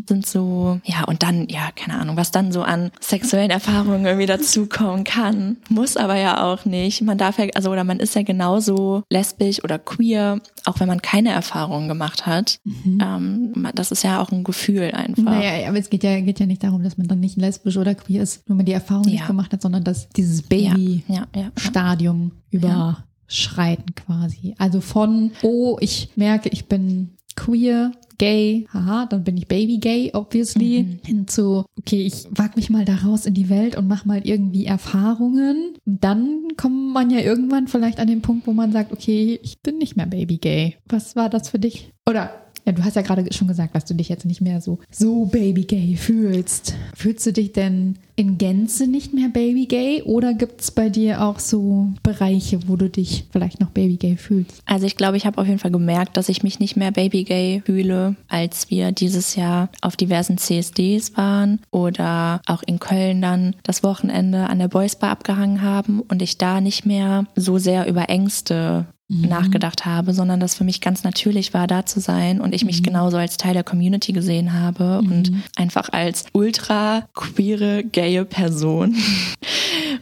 sind 0.07 0.25
so, 0.25 0.80
ja, 0.84 1.03
und 1.05 1.23
dann, 1.23 1.47
ja, 1.49 1.69
keine 1.75 1.99
Ahnung, 1.99 2.15
was 2.15 2.32
dann 2.32 2.51
so 2.51 2.61
an 2.61 2.91
sexuellen 2.99 3.49
Erfahrungen 3.49 4.05
irgendwie 4.05 4.28
dazukommen 4.28 5.03
kann. 5.03 5.57
Muss 5.69 5.97
aber 5.97 6.15
ja 6.15 6.43
auch 6.43 6.65
nicht. 6.65 7.01
Man 7.01 7.17
darf 7.17 7.39
ja, 7.39 7.47
also, 7.55 7.71
oder 7.71 7.84
man 7.84 7.99
ist 7.99 8.15
ja 8.15 8.21
genauso 8.21 9.03
lesbisch 9.09 9.63
oder 9.63 9.80
queer, 9.80 10.39
auch 10.65 10.80
wenn 10.80 10.88
man 10.88 11.01
keine 11.18 11.32
Erfahrungen 11.32 11.88
gemacht 11.88 12.26
hat. 12.28 12.59
Ähm, 12.86 13.68
das 13.74 13.91
ist 13.91 14.03
ja 14.03 14.22
auch 14.22 14.32
ein 14.32 14.43
Gefühl 14.43 14.91
einfach. 14.91 15.24
Naja, 15.24 15.68
aber 15.68 15.80
es 15.80 15.89
geht 15.89 16.03
ja, 16.03 16.20
geht 16.22 16.39
ja 16.39 16.45
nicht 16.45 16.63
darum, 16.63 16.84
dass 16.84 16.97
man 16.97 17.07
dann 17.07 17.20
nicht 17.20 17.38
lesbisch 17.38 17.76
oder 17.78 17.95
queer 17.95 18.22
ist, 18.22 18.47
nur 18.47 18.55
man 18.55 18.65
die 18.68 18.72
Erfahrung 18.74 19.05
nicht 19.05 19.22
Ja. 19.22 19.28
gemacht 19.28 19.51
hat, 19.51 19.61
sondern 19.63 19.84
dass 19.84 20.09
dieses 20.09 20.43
ja, 20.51 20.76
ja, 20.76 20.99
ja. 21.07 21.26
Baby-Stadium 21.32 22.32
überschreiten 22.51 23.95
quasi. 23.95 24.53
Also 24.59 24.80
von, 24.82 25.32
oh, 25.41 25.78
ich 25.82 26.09
merke, 26.15 26.49
ich 26.49 26.68
bin 26.68 27.09
queer, 27.38 27.93
gay, 28.17 28.67
haha, 28.73 29.05
dann 29.05 29.23
bin 29.23 29.38
ich 29.38 29.47
baby 29.47 29.77
gay, 29.77 30.11
obviously, 30.13 30.99
hin 31.05 31.27
zu, 31.27 31.65
okay, 31.77 32.01
ich 32.01 32.27
wag 32.31 32.55
mich 32.55 32.69
mal 32.69 32.83
da 32.83 32.95
raus 32.95 33.25
in 33.25 33.33
die 33.33 33.49
Welt 33.49 33.77
und 33.77 33.88
mach 33.88 34.05
mal 34.05 34.21
irgendwie 34.23 34.65
Erfahrungen. 34.65 35.75
Und 35.85 36.03
dann 36.03 36.47
kommt 36.57 36.93
man 36.93 37.09
ja 37.09 37.19
irgendwann 37.19 37.67
vielleicht 37.67 37.99
an 37.99 38.07
den 38.07 38.21
Punkt, 38.21 38.47
wo 38.47 38.53
man 38.53 38.71
sagt, 38.71 38.91
okay, 38.91 39.39
ich 39.41 39.61
bin 39.61 39.77
nicht 39.77 39.95
mehr 39.95 40.07
baby 40.07 40.38
gay. 40.38 40.77
Was 40.88 41.15
war 41.15 41.29
das 41.29 41.49
für 41.49 41.59
dich? 41.59 41.93
Oder 42.09 42.31
ja, 42.68 42.74
du 42.74 42.84
hast 42.84 42.97
ja 42.97 43.01
gerade 43.01 43.26
schon 43.34 43.47
gesagt, 43.47 43.74
dass 43.76 43.86
du 43.86 43.95
dich 43.95 44.09
jetzt 44.09 44.26
nicht 44.26 44.41
mehr 44.41 44.59
so, 44.59 44.80
so 44.91 45.26
baby 45.26 45.63
gay 45.63 45.95
fühlst. 45.95 46.76
Fühlst 46.93 47.26
du 47.26 47.32
dich 47.32 47.53
denn 47.53 47.97
in 48.18 48.38
Gänze 48.38 48.88
nicht 48.88 49.13
mehr 49.13 49.30
baby 49.30 49.68
gay 49.68 50.01
oder 50.01 50.34
gibt 50.34 50.59
es 50.59 50.72
bei 50.72 50.89
dir 50.89 51.22
auch 51.22 51.39
so 51.39 51.88
Bereiche, 52.03 52.68
wo 52.68 52.76
du 52.76 52.89
dich 52.89 53.26
vielleicht 53.32 53.61
noch 53.61 53.70
baby 53.70 53.95
gay 53.95 54.18
fühlst? 54.18 54.61
Also 54.65 54.86
ich 54.86 54.97
glaube, 54.97 55.15
ich 55.15 55.26
habe 55.26 55.39
auf 55.39 55.47
jeden 55.47 55.59
Fall 55.59 55.72
gemerkt, 55.72 56.18
dass 56.18 56.28
ich 56.28 56.43
mich 56.43 56.59
nicht 56.59 56.76
mehr 56.76 56.91
babygay 56.91 57.61
fühle, 57.65 58.15
als 58.28 58.70
wir 58.70 58.91
dieses 58.91 59.36
Jahr 59.36 59.70
auf 59.82 59.95
diversen 59.95 60.38
CSDs 60.38 61.15
waren 61.15 61.61
oder 61.72 62.41
auch 62.47 62.63
in 62.63 62.80
Köln 62.80 63.22
dann 63.22 63.55
das 63.63 63.82
Wochenende 63.84 64.49
an 64.49 64.59
der 64.59 64.68
Boys 64.68 64.97
Bar 64.97 65.11
abgehangen 65.11 65.61
haben 65.61 66.01
und 66.01 66.22
ich 66.22 66.38
da 66.38 66.59
nicht 66.59 66.86
mehr 66.86 67.28
so 67.36 67.59
sehr 67.59 67.88
über 67.88 68.09
Ängste 68.09 68.88
nachgedacht 69.10 69.86
habe, 69.86 70.14
sondern 70.14 70.39
das 70.39 70.55
für 70.55 70.64
mich 70.64 70.82
ganz 70.82 71.03
natürlich 71.03 71.53
war, 71.53 71.68
da 71.68 71.86
zu 71.86 71.99
sein 71.99 72.41
und 72.41 72.53
ich 72.53 72.66
mich 72.66 72.84
genauso 72.84 73.18
als 73.18 73.38
Teil 73.38 73.53
der 73.53 73.64
Community 73.64 74.12
gesehen 74.12 74.53
habe 74.53 74.99
und 74.99 75.32
einfach 75.55 75.89
als 75.89 76.26
ultra 76.34 77.08
queere, 77.14 77.84
gaye 77.84 78.26
Person. 78.26 78.95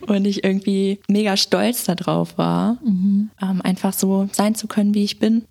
Und 0.07 0.25
ich 0.25 0.43
irgendwie 0.43 0.99
mega 1.07 1.35
stolz 1.35 1.85
darauf 1.85 2.37
war, 2.37 2.77
ähm, 3.41 3.61
einfach 3.63 3.93
so 3.93 4.29
sein 4.31 4.53
zu 4.53 4.67
können, 4.67 4.93
wie 4.93 5.03
ich 5.03 5.19
bin 5.19 5.45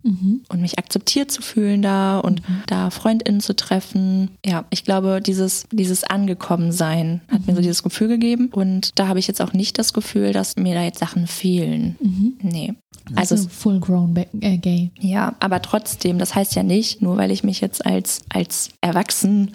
und 0.48 0.60
mich 0.60 0.78
akzeptiert 0.78 1.30
zu 1.30 1.42
fühlen 1.42 1.82
da 1.82 2.18
und 2.18 2.42
da 2.66 2.90
FreundInnen 2.90 3.40
zu 3.40 3.56
treffen. 3.56 4.30
Ja, 4.44 4.64
ich 4.70 4.84
glaube, 4.84 5.20
dieses, 5.24 5.66
dieses 5.72 6.04
Angekommensein 6.04 7.22
hat 7.30 7.46
mir 7.46 7.54
so 7.54 7.62
dieses 7.62 7.82
Gefühl 7.82 8.08
gegeben 8.08 8.50
und 8.52 8.90
da 8.94 9.08
habe 9.08 9.18
ich 9.18 9.26
jetzt 9.26 9.40
auch 9.40 9.52
nicht 9.54 9.78
das 9.78 9.92
Gefühl, 9.92 10.32
dass 10.32 10.56
mir 10.56 10.74
da 10.74 10.82
jetzt 10.82 11.00
Sachen 11.00 11.26
fehlen. 11.26 11.96
Nee. 12.42 12.74
Also, 13.14 13.34
Also 13.34 13.48
full 13.48 13.80
grown 13.80 14.16
äh, 14.40 14.56
gay. 14.56 14.90
ja, 15.00 15.34
aber 15.40 15.60
trotzdem, 15.62 16.18
das 16.18 16.34
heißt 16.34 16.54
ja 16.54 16.62
nicht, 16.62 17.02
nur 17.02 17.16
weil 17.16 17.30
ich 17.30 17.44
mich 17.44 17.60
jetzt 17.60 17.84
als, 17.84 18.22
als 18.28 18.70
Erwachsen, 18.80 19.52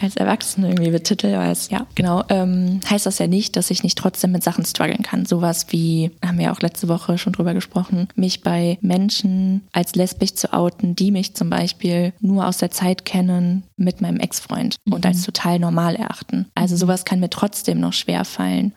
als 0.00 0.16
Erwachsen 0.16 0.64
irgendwie 0.64 0.90
betitel, 0.90 1.34
als, 1.34 1.70
ja, 1.70 1.86
genau, 1.94 2.22
ähm, 2.28 2.80
heißt 2.88 3.06
das 3.06 3.18
ja 3.18 3.26
nicht, 3.26 3.56
dass 3.56 3.70
ich 3.70 3.82
nicht 3.82 3.98
trotzdem 3.98 4.32
mit 4.32 4.44
Sachen 4.44 4.64
strugglen 4.64 5.02
kann. 5.02 5.26
Sowas 5.26 5.66
wie, 5.70 6.12
haben 6.24 6.38
wir 6.38 6.46
ja 6.46 6.52
auch 6.52 6.60
letzte 6.60 6.88
Woche 6.88 7.18
schon 7.18 7.32
drüber 7.32 7.54
gesprochen, 7.54 8.08
mich 8.14 8.42
bei 8.42 8.78
Menschen 8.80 9.62
als 9.72 9.94
lesbisch 9.94 10.34
zu 10.34 10.52
outen, 10.52 10.94
die 10.94 11.10
mich 11.10 11.34
zum 11.34 11.50
Beispiel 11.50 12.12
nur 12.20 12.46
aus 12.46 12.58
der 12.58 12.70
Zeit 12.70 13.04
kennen 13.04 13.64
mit 13.76 14.00
meinem 14.00 14.20
Ex-Freund 14.20 14.76
und 14.88 15.04
als 15.04 15.22
total 15.24 15.58
normal 15.58 15.96
erachten. 15.96 16.46
Also 16.54 16.76
sowas 16.76 17.04
kann 17.04 17.20
mir 17.20 17.30
trotzdem 17.30 17.80
noch 17.80 17.92
schwer 17.92 18.24
fallen. 18.24 18.72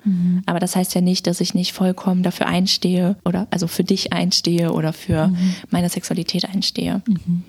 Aber 0.45 0.59
das 0.59 0.75
heißt 0.75 0.95
ja 0.95 1.01
nicht, 1.01 1.27
dass 1.27 1.41
ich 1.41 1.53
nicht 1.53 1.73
vollkommen 1.73 2.23
dafür 2.23 2.47
einstehe 2.47 3.15
oder 3.23 3.47
also 3.51 3.67
für 3.67 3.83
dich 3.83 4.06
einstehe 4.11 4.71
oder 4.71 4.93
für 4.93 5.31
meine 5.69 5.89
Sexualität 5.89 6.45
einstehe. 6.45 7.01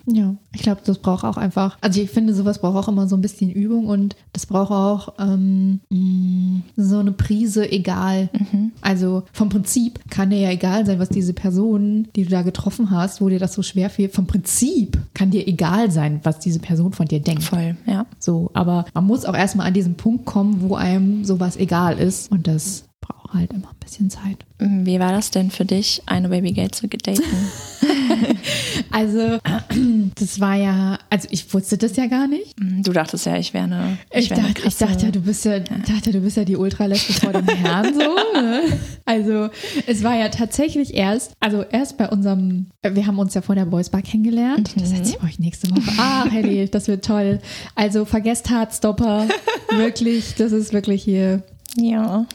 Ja, 0.07 0.35
ich 0.53 0.63
glaube, 0.63 0.81
das 0.85 0.99
braucht 0.99 1.25
auch 1.25 1.37
einfach, 1.37 1.79
also 1.81 2.01
ich 2.01 2.11
finde, 2.11 2.35
sowas 2.35 2.61
braucht 2.61 2.77
auch 2.77 2.89
immer 2.89 3.09
so 3.09 3.17
ein 3.17 3.23
bisschen 3.23 3.51
Übung 3.51 3.87
und 3.87 4.17
das 4.33 4.47
braucht 4.47 4.71
auch 4.71 5.15
ähm, 5.19 5.81
mh, 5.91 6.63
so 6.77 6.99
eine 6.99 7.13
Prise 7.13 7.71
egal. 7.71 8.29
Also 8.81 9.25
vom 9.33 9.49
Prinzip 9.49 10.01
kann 10.11 10.31
dir 10.31 10.39
ja 10.39 10.51
egal 10.51 10.87
sein, 10.87 10.99
was 10.99 11.09
diese 11.09 11.33
Person, 11.33 12.09
die 12.17 12.25
du 12.25 12.31
da 12.31 12.43
getroffen 12.43 12.91
hast, 12.91 13.21
wo 13.21 13.29
dir 13.29 13.39
das 13.39 13.55
so 13.55 13.63
schwer 13.63 13.91
fiel, 13.91 14.09
vom 14.09 14.27
Prinzip 14.27 14.99
kann 15.15 15.31
dir 15.31 15.47
egal 15.47 15.91
sein, 15.91 16.21
was 16.23 16.39
diese 16.39 16.59
Person 16.59 16.93
von 16.93 17.07
dir 17.07 17.21
denkt. 17.21 17.43
Voll, 17.43 17.77
ja. 17.87 18.07
So, 18.19 18.51
aber 18.55 18.87
man 18.95 19.07
muss 19.07 19.25
auch 19.25 19.37
erstmal 19.37 19.67
an 19.67 19.75
diesen 19.75 19.97
Punkt 19.97 20.25
kommen, 20.25 20.61
wo 20.61 20.75
einem 20.75 21.25
sowas 21.25 21.57
egal 21.57 21.99
ist 21.99 22.31
und 22.31 22.47
das 22.47 22.85
braucht 23.29 23.39
halt 23.39 23.53
immer 23.53 23.69
ein 23.69 23.77
bisschen 23.81 24.11
Zeit. 24.11 24.39
Wie 24.59 24.99
war 24.99 25.13
das 25.13 25.31
denn 25.31 25.51
für 25.51 25.65
dich, 25.65 26.03
eine 26.07 26.29
Babygate 26.31 26.71
zu 26.73 26.89
daten? 26.89 27.23
Also, 28.91 29.39
das 30.15 30.41
war 30.41 30.55
ja, 30.57 30.99
also 31.11 31.29
ich 31.31 31.53
wusste 31.53 31.77
das 31.79 31.95
ja 31.97 32.07
gar 32.07 32.27
nicht. 32.27 32.55
Du 32.59 32.93
dachtest 32.93 33.27
ja, 33.27 33.37
ich 33.37 33.53
wäre 33.55 33.65
eine, 33.65 33.99
Ich, 34.13 34.31
wär 34.31 34.39
eine 34.39 34.49
dachte, 34.49 34.63
ich 34.67 34.75
krasse- 34.75 34.87
dachte 34.87 35.07
ja, 35.07 35.13
du 35.13 35.21
bist 35.21 35.45
ja, 35.45 35.59
dachte, 35.61 36.11
du 36.13 36.21
bist 36.21 36.37
ja 36.37 36.45
die 36.45 36.57
Ultralesbe 36.57 37.13
vor 37.13 37.33
dem 37.33 37.47
Herrn 37.47 37.93
so. 37.95 38.01
Ne? 38.41 38.63
Also 39.05 39.51
es 39.87 40.03
war 40.03 40.17
ja 40.17 40.29
tatsächlich 40.31 40.95
erst, 40.95 41.33
also 41.41 41.63
erst 41.63 41.99
bei 41.99 42.09
unserem, 42.09 42.67
wir 42.83 43.07
haben 43.07 43.19
uns 43.19 43.35
ja 43.35 43.43
vor 43.43 43.55
der 43.55 43.67
Boys 43.67 43.91
Bar 43.91 44.03
kennengelernt. 44.03 44.73
Das 44.77 44.91
erzähle 44.93 45.19
ich 45.23 45.29
euch 45.29 45.39
nächste 45.39 45.71
Woche. 45.71 45.93
Ah, 45.99 46.25
Helly, 46.29 46.69
das 46.71 46.89
wird 46.89 47.05
toll. 47.05 47.41
Also 47.75 48.05
vergesst 48.05 48.51
Hardstopper. 48.51 49.29
wirklich, 49.77 50.35
das 50.37 50.53
ist 50.53 50.73
wirklich 50.73 51.03
hier. 51.05 51.43
Ja. 51.77 52.27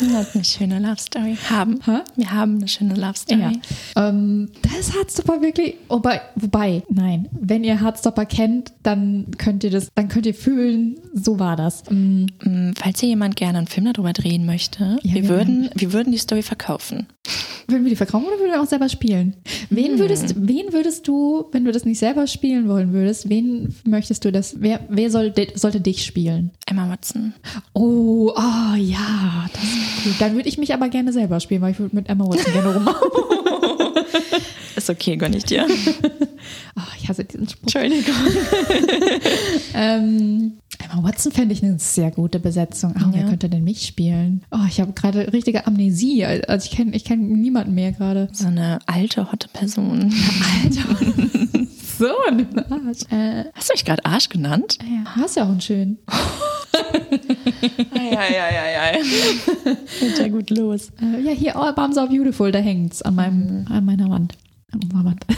Wir 0.00 0.18
hatten 0.18 0.38
eine 0.38 0.44
schöne 0.44 0.78
Love 0.80 0.98
Story. 0.98 1.36
Haben. 1.48 1.80
Hä? 1.84 1.98
Wir 2.16 2.30
haben 2.32 2.56
eine 2.56 2.68
schöne 2.68 2.94
Love 2.94 3.16
Story. 3.16 3.60
Ja. 3.96 4.08
Ähm, 4.08 4.50
das 4.62 4.88
ist 4.88 4.96
Hardstopper 4.96 5.40
wirklich, 5.40 5.76
wobei, 5.88 6.20
wobei, 6.36 6.82
nein, 6.88 7.28
wenn 7.32 7.64
ihr 7.64 7.80
Hardstopper 7.80 8.26
kennt, 8.26 8.72
dann 8.82 9.26
könnt 9.38 9.64
ihr 9.64 9.70
das, 9.70 9.88
dann 9.94 10.08
könnt 10.08 10.26
ihr 10.26 10.34
fühlen, 10.34 10.96
so 11.14 11.38
war 11.38 11.56
das. 11.56 11.84
Mm, 11.90 12.26
Falls 12.76 13.00
hier 13.00 13.10
jemand 13.10 13.36
gerne 13.36 13.58
einen 13.58 13.66
Film 13.66 13.92
darüber 13.92 14.12
drehen 14.12 14.46
möchte, 14.46 14.98
Ja, 15.02 15.14
wir, 15.14 15.22
wir 15.22 15.28
würden, 15.28 15.70
wir 15.74 15.92
würden 15.92 16.12
die 16.12 16.18
Story 16.18 16.42
verkaufen. 16.42 17.06
Würden 17.66 17.84
wir 17.84 17.90
die 17.90 17.96
verkaufen 17.96 18.26
oder 18.26 18.38
würden 18.38 18.52
wir 18.52 18.60
auch 18.60 18.66
selber 18.66 18.88
spielen? 18.90 19.34
Wen 19.70 19.98
würdest, 19.98 20.34
wen 20.36 20.72
würdest 20.72 21.08
du, 21.08 21.46
wenn 21.52 21.64
du 21.64 21.72
das 21.72 21.86
nicht 21.86 21.98
selber 21.98 22.26
spielen 22.26 22.68
wollen 22.68 22.92
würdest, 22.92 23.30
wen 23.30 23.74
möchtest 23.86 24.24
du 24.24 24.32
das, 24.32 24.56
wer, 24.58 24.80
wer 24.90 25.10
soll, 25.10 25.32
sollte 25.54 25.80
dich 25.80 26.04
spielen? 26.04 26.50
Emma 26.66 26.90
Watson. 26.90 27.32
Oh, 27.72 28.32
oh 28.36 28.74
ja, 28.76 29.46
das 29.52 29.62
Dann 30.18 30.34
würde 30.34 30.48
ich 30.48 30.58
mich 30.58 30.72
aber 30.74 30.88
gerne 30.88 31.12
selber 31.12 31.40
spielen, 31.40 31.60
weil 31.62 31.72
ich 31.72 31.78
würde 31.78 31.94
mit 31.96 32.08
Emma 32.08 32.26
Watson 32.26 32.52
gerne 32.52 32.74
rummachen. 32.74 33.08
Ist 34.76 34.90
okay, 34.90 35.16
gönn 35.16 35.32
ich 35.34 35.44
dir. 35.44 35.66
Oh, 36.76 36.80
ich 37.00 37.08
hasse 37.08 37.24
diesen 37.24 37.48
Spruch. 37.48 37.62
Entschuldigung. 37.74 38.14
Ähm, 39.76 40.52
Emma 40.78 41.02
Watson 41.02 41.32
fände 41.32 41.52
ich 41.54 41.62
eine 41.62 41.78
sehr 41.78 42.10
gute 42.10 42.38
Besetzung. 42.38 42.94
Oh, 42.98 43.06
wer 43.12 43.22
Ja. 43.22 43.28
könnte 43.28 43.48
denn 43.48 43.64
mich 43.64 43.86
spielen? 43.86 44.44
Oh, 44.52 44.58
ich 44.68 44.80
habe 44.80 44.92
gerade 44.92 45.32
richtige 45.32 45.66
Amnesie. 45.66 46.24
Also 46.24 46.66
ich 46.66 46.76
kenne 46.76 46.94
ich 46.94 47.04
kenn 47.04 47.26
niemanden 47.40 47.74
mehr 47.74 47.92
gerade. 47.92 48.28
So 48.32 48.46
eine 48.46 48.78
alte, 48.86 49.30
hotte 49.32 49.48
Person. 49.48 50.12
Alter. 50.62 50.96
so 51.98 52.06
ein 52.28 52.46
Arsch. 52.70 53.00
Äh, 53.10 53.44
Hast 53.54 53.68
du 53.70 53.72
mich 53.74 53.84
gerade 53.84 54.04
Arsch 54.04 54.28
genannt? 54.28 54.78
ja, 54.82 55.10
hast 55.16 55.36
ja 55.36 55.44
auch 55.44 55.48
einen 55.48 55.60
schönen. 55.60 55.98
Eieieiei. 57.94 59.00
Geht 60.00 60.18
ja 60.18 60.28
gut 60.28 60.50
los. 60.50 60.90
Äh, 61.00 61.20
ja, 61.22 61.32
hier, 61.32 61.56
All 61.56 61.72
Bums 61.72 61.96
Are 61.96 62.08
Beautiful, 62.08 62.52
da 62.52 62.58
hängt's 62.58 63.02
an, 63.02 63.14
meinem, 63.14 63.66
an 63.70 63.84
meiner 63.84 64.08
Wand. 64.10 64.34
An 64.72 64.80
unserer 64.82 65.04
Wand. 65.04 65.24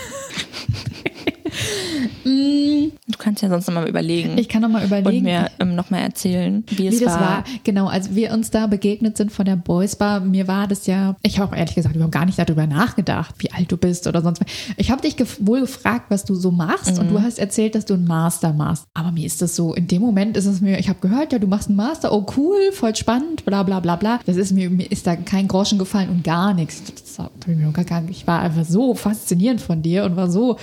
Mm, 2.24 2.92
Du 3.08 3.18
kannst 3.18 3.42
ja 3.42 3.48
sonst 3.48 3.66
nochmal 3.68 3.88
überlegen. 3.88 4.36
ich 4.38 4.48
kann 4.48 4.62
noch 4.62 4.68
mal 4.68 4.80
und 4.82 4.86
überlegen. 4.86 5.24
mir 5.24 5.50
ähm, 5.60 5.74
nochmal 5.74 6.02
erzählen, 6.02 6.64
wie 6.70 6.86
es 6.88 7.00
wie 7.00 7.04
das 7.04 7.14
war. 7.14 7.20
war. 7.20 7.44
Genau, 7.64 7.86
als 7.86 8.14
wir 8.14 8.32
uns 8.32 8.50
da 8.50 8.66
begegnet 8.66 9.16
sind 9.16 9.30
von 9.32 9.44
der 9.44 9.56
Boys 9.56 9.96
Bar, 9.96 10.20
mir 10.20 10.48
war 10.48 10.66
das 10.66 10.86
ja, 10.86 11.16
ich 11.22 11.38
habe 11.38 11.52
auch 11.52 11.56
ehrlich 11.58 11.74
gesagt 11.74 11.94
überhaupt 11.94 12.14
gar 12.14 12.26
nicht 12.26 12.38
darüber 12.38 12.66
nachgedacht, 12.66 13.34
wie 13.38 13.50
alt 13.52 13.70
du 13.70 13.76
bist 13.76 14.06
oder 14.06 14.22
sonst 14.22 14.40
was. 14.40 14.46
Ich 14.76 14.90
habe 14.90 15.02
dich 15.02 15.16
gef 15.16 15.38
wohl 15.40 15.60
gefragt, 15.60 16.06
was 16.08 16.24
du 16.24 16.34
so 16.34 16.50
machst 16.50 16.98
und 16.98 17.10
du 17.10 17.20
hast 17.22 17.38
erzählt, 17.38 17.74
dass 17.74 17.84
du 17.84 17.94
einen 17.94 18.06
Master 18.06 18.52
machst. 18.52 18.86
Aber 18.94 19.12
mir 19.12 19.24
ist 19.26 19.40
das 19.42 19.56
so, 19.56 19.74
in 19.74 19.86
dem 19.86 20.02
Moment 20.02 20.36
ist 20.36 20.46
es 20.46 20.60
mir, 20.60 20.78
ich 20.78 20.88
habe 20.88 20.98
gehört, 21.00 21.32
ja, 21.32 21.38
du 21.38 21.46
machst 21.46 21.68
einen 21.68 21.76
Master, 21.76 22.12
oh 22.12 22.26
cool, 22.36 22.72
voll 22.72 22.94
spannend, 22.96 23.44
bla 23.44 23.62
bla 23.62 23.80
bla 23.80 23.96
bla. 23.96 24.20
Das 24.26 24.36
ist 24.36 24.52
mir, 24.52 24.68
mir 24.70 24.90
ist 24.90 25.06
da 25.06 25.16
kein 25.16 25.48
Groschen 25.48 25.78
gefallen 25.78 26.10
und 26.10 26.24
gar 26.24 26.54
nichts. 26.54 26.82
Das 26.84 27.18
hab 27.18 27.32
ich, 27.48 27.56
mir 27.56 27.70
gar, 27.72 27.84
gar, 27.84 28.02
ich 28.08 28.26
war 28.26 28.40
einfach 28.40 28.64
so 28.64 28.94
faszinierend 28.94 29.60
von 29.60 29.82
dir 29.82 30.04
und 30.04 30.16
war 30.16 30.30
so, 30.30 30.56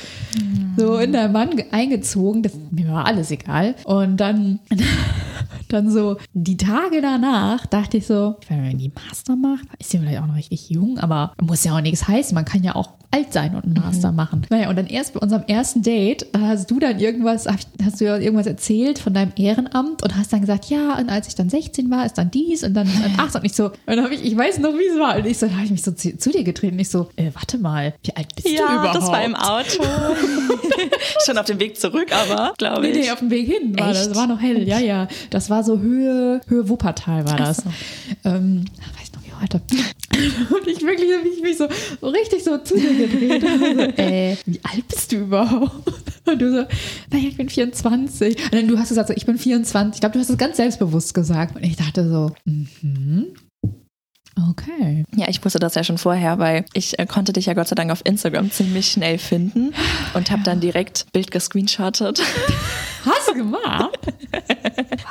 so 0.78 0.98
in 0.98 1.14
deinen 1.14 1.33
Mann 1.34 1.56
ge- 1.58 1.66
eingezogen, 1.72 2.42
dass 2.44 2.54
mir 2.72 2.88
war 2.90 3.06
alles 3.06 3.30
egal. 3.32 3.76
Und 3.84 4.18
dann, 4.18 4.60
dann 5.74 5.90
so 5.90 6.18
die 6.34 6.58
Tage 6.58 7.02
danach 7.02 7.66
dachte 7.66 7.98
ich 7.98 8.08
so, 8.08 8.36
wenn 8.48 8.62
man 8.64 8.78
die 8.78 8.92
Master 8.94 9.36
macht, 9.36 9.66
ist 9.80 9.90
sie 9.92 10.00
vielleicht 10.00 10.22
auch 10.22 10.28
noch 10.28 10.36
richtig 10.36 10.70
jung, 10.70 11.00
aber 11.00 11.34
muss 11.42 11.64
ja 11.64 11.76
auch 11.76 11.82
nichts 11.82 12.08
heißen. 12.08 12.34
Man 12.36 12.46
kann 12.46 12.64
ja 12.64 12.76
auch 12.76 12.92
alt 13.12 13.32
sein 13.32 13.54
und 13.56 13.64
einen 13.66 13.74
Master 13.76 14.12
machen. 14.12 14.42
Naja, 14.50 14.70
und 14.70 14.76
dann 14.76 14.88
erst 14.88 15.14
bei 15.14 15.20
unserem 15.20 15.44
ersten 15.48 15.84
Date 15.84 16.26
da 16.34 16.40
hast 16.42 16.72
du 16.72 16.80
dann 16.80 17.00
irgendwas, 17.00 17.48
hast 17.48 18.02
du 18.02 18.06
ja 18.06 18.18
irgendwas 18.18 18.48
erzählt 18.48 18.98
von 18.98 19.14
deinem 19.14 19.32
Ehrenamt 19.36 20.02
und 20.04 20.18
hast 20.18 20.34
dann 20.34 20.42
gesagt, 20.42 20.66
ja, 20.66 20.98
und 20.98 21.10
als 21.10 21.28
ich 21.28 21.36
dann 21.36 21.50
16 21.50 21.92
war, 21.92 22.06
ist 22.06 22.18
dann 22.18 22.32
dies 22.32 22.64
und 22.64 22.74
dann 22.74 22.88
18 23.18 23.40
und 23.42 23.46
ich 23.46 23.54
so, 23.54 23.66
und 23.66 23.74
dann 23.86 24.04
habe 24.04 24.16
ich, 24.16 24.24
ich 24.26 24.36
weiß 24.36 24.58
noch, 24.60 24.74
wie 24.74 24.88
es 24.92 25.00
war. 25.00 25.18
Und 25.18 25.26
ich 25.28 25.38
so, 25.38 25.52
habe 25.52 25.64
ich 25.64 25.72
mich 25.72 25.84
so 25.84 25.92
zu, 25.92 26.18
zu 26.18 26.32
dir 26.32 26.44
getreten 26.44 26.74
und 26.76 26.80
ich 26.80 26.90
so, 26.90 27.10
äh, 27.16 27.30
warte 27.34 27.58
mal, 27.60 27.94
wie 28.04 28.16
alt 28.16 28.34
bist 28.36 28.48
du 28.48 28.52
überhaupt? 28.54 28.96
das 28.96 29.08
war 29.08 29.24
im 29.24 29.36
Auto. 29.36 29.84
Schon 31.26 31.38
auf 31.38 31.46
dem 31.46 31.60
Weg 31.60 31.80
zurück, 31.80 32.08
aber 32.12 32.54
glaube 32.58 32.82
Nee, 32.82 32.90
ich. 32.90 32.98
nee, 33.06 33.12
auf 33.12 33.20
dem 33.20 33.30
Weg 33.30 33.48
hin 33.48 33.78
war 33.80 33.92
Echt? 33.92 34.08
das. 34.10 34.16
War 34.16 34.28
noch 34.28 34.42
hell, 34.42 34.68
ja, 34.68 34.80
ja. 34.80 35.08
Das 35.30 35.50
war 35.50 35.63
so 35.64 35.80
Höhe, 35.80 36.42
Höhe 36.48 36.70
Wuppertal 36.70 37.26
war 37.26 37.38
das. 37.38 37.58
so. 37.58 37.64
Ähm, 38.24 38.66
weiß 39.00 39.12
noch 39.14 39.24
wie 39.24 39.42
heute. 39.42 39.62
Und 40.56 40.68
ich 40.68 40.82
wirklich, 40.82 41.10
wie 41.24 41.30
ich 41.30 41.42
mich 41.42 41.58
so, 41.58 41.68
so 42.00 42.08
richtig 42.08 42.44
so 42.44 42.58
zu 42.60 42.76
dir 42.76 42.94
gedreht 43.08 43.44
habe. 43.44 43.76
So, 43.76 43.82
äh, 44.02 44.38
wie 44.46 44.60
alt 44.64 44.88
bist 44.88 45.12
du 45.12 45.18
überhaupt? 45.18 45.92
Und 46.26 46.42
du 46.42 46.52
so, 46.52 46.66
naja, 47.12 47.28
ich 47.28 47.38
bin 47.38 47.50
24. 47.50 48.44
Und 48.46 48.54
dann 48.54 48.68
du 48.68 48.78
hast 48.78 48.90
gesagt, 48.90 49.10
so, 49.10 49.14
ich 49.16 49.26
bin 49.26 49.38
24. 49.38 49.96
Ich 49.96 50.00
glaube, 50.02 50.14
du 50.14 50.20
hast 50.20 50.30
es 50.30 50.38
ganz 50.38 50.58
selbstbewusst 50.58 51.14
gesagt. 51.14 51.56
Und 51.56 51.64
ich 51.64 51.76
dachte 51.76 52.08
so, 52.08 52.32
mhm. 52.46 53.28
Okay. 54.50 55.06
Ja, 55.16 55.28
ich 55.30 55.44
wusste 55.44 55.60
das 55.60 55.76
ja 55.76 55.84
schon 55.84 55.98
vorher, 55.98 56.40
weil 56.40 56.66
ich 56.74 56.98
äh, 56.98 57.06
konnte 57.06 57.34
dich 57.34 57.46
ja 57.46 57.54
Gott 57.54 57.68
sei 57.68 57.76
Dank 57.76 57.92
auf 57.92 58.02
Instagram 58.04 58.52
ziemlich 58.52 58.92
schnell 58.92 59.18
finden 59.18 59.74
und 60.14 60.32
habe 60.32 60.44
dann 60.44 60.60
direkt 60.60 61.06
Bild 61.12 61.32
gescreenshottet 61.32 62.22
Hast 63.06 63.30
du 63.30 63.34
gemacht? 63.34 64.00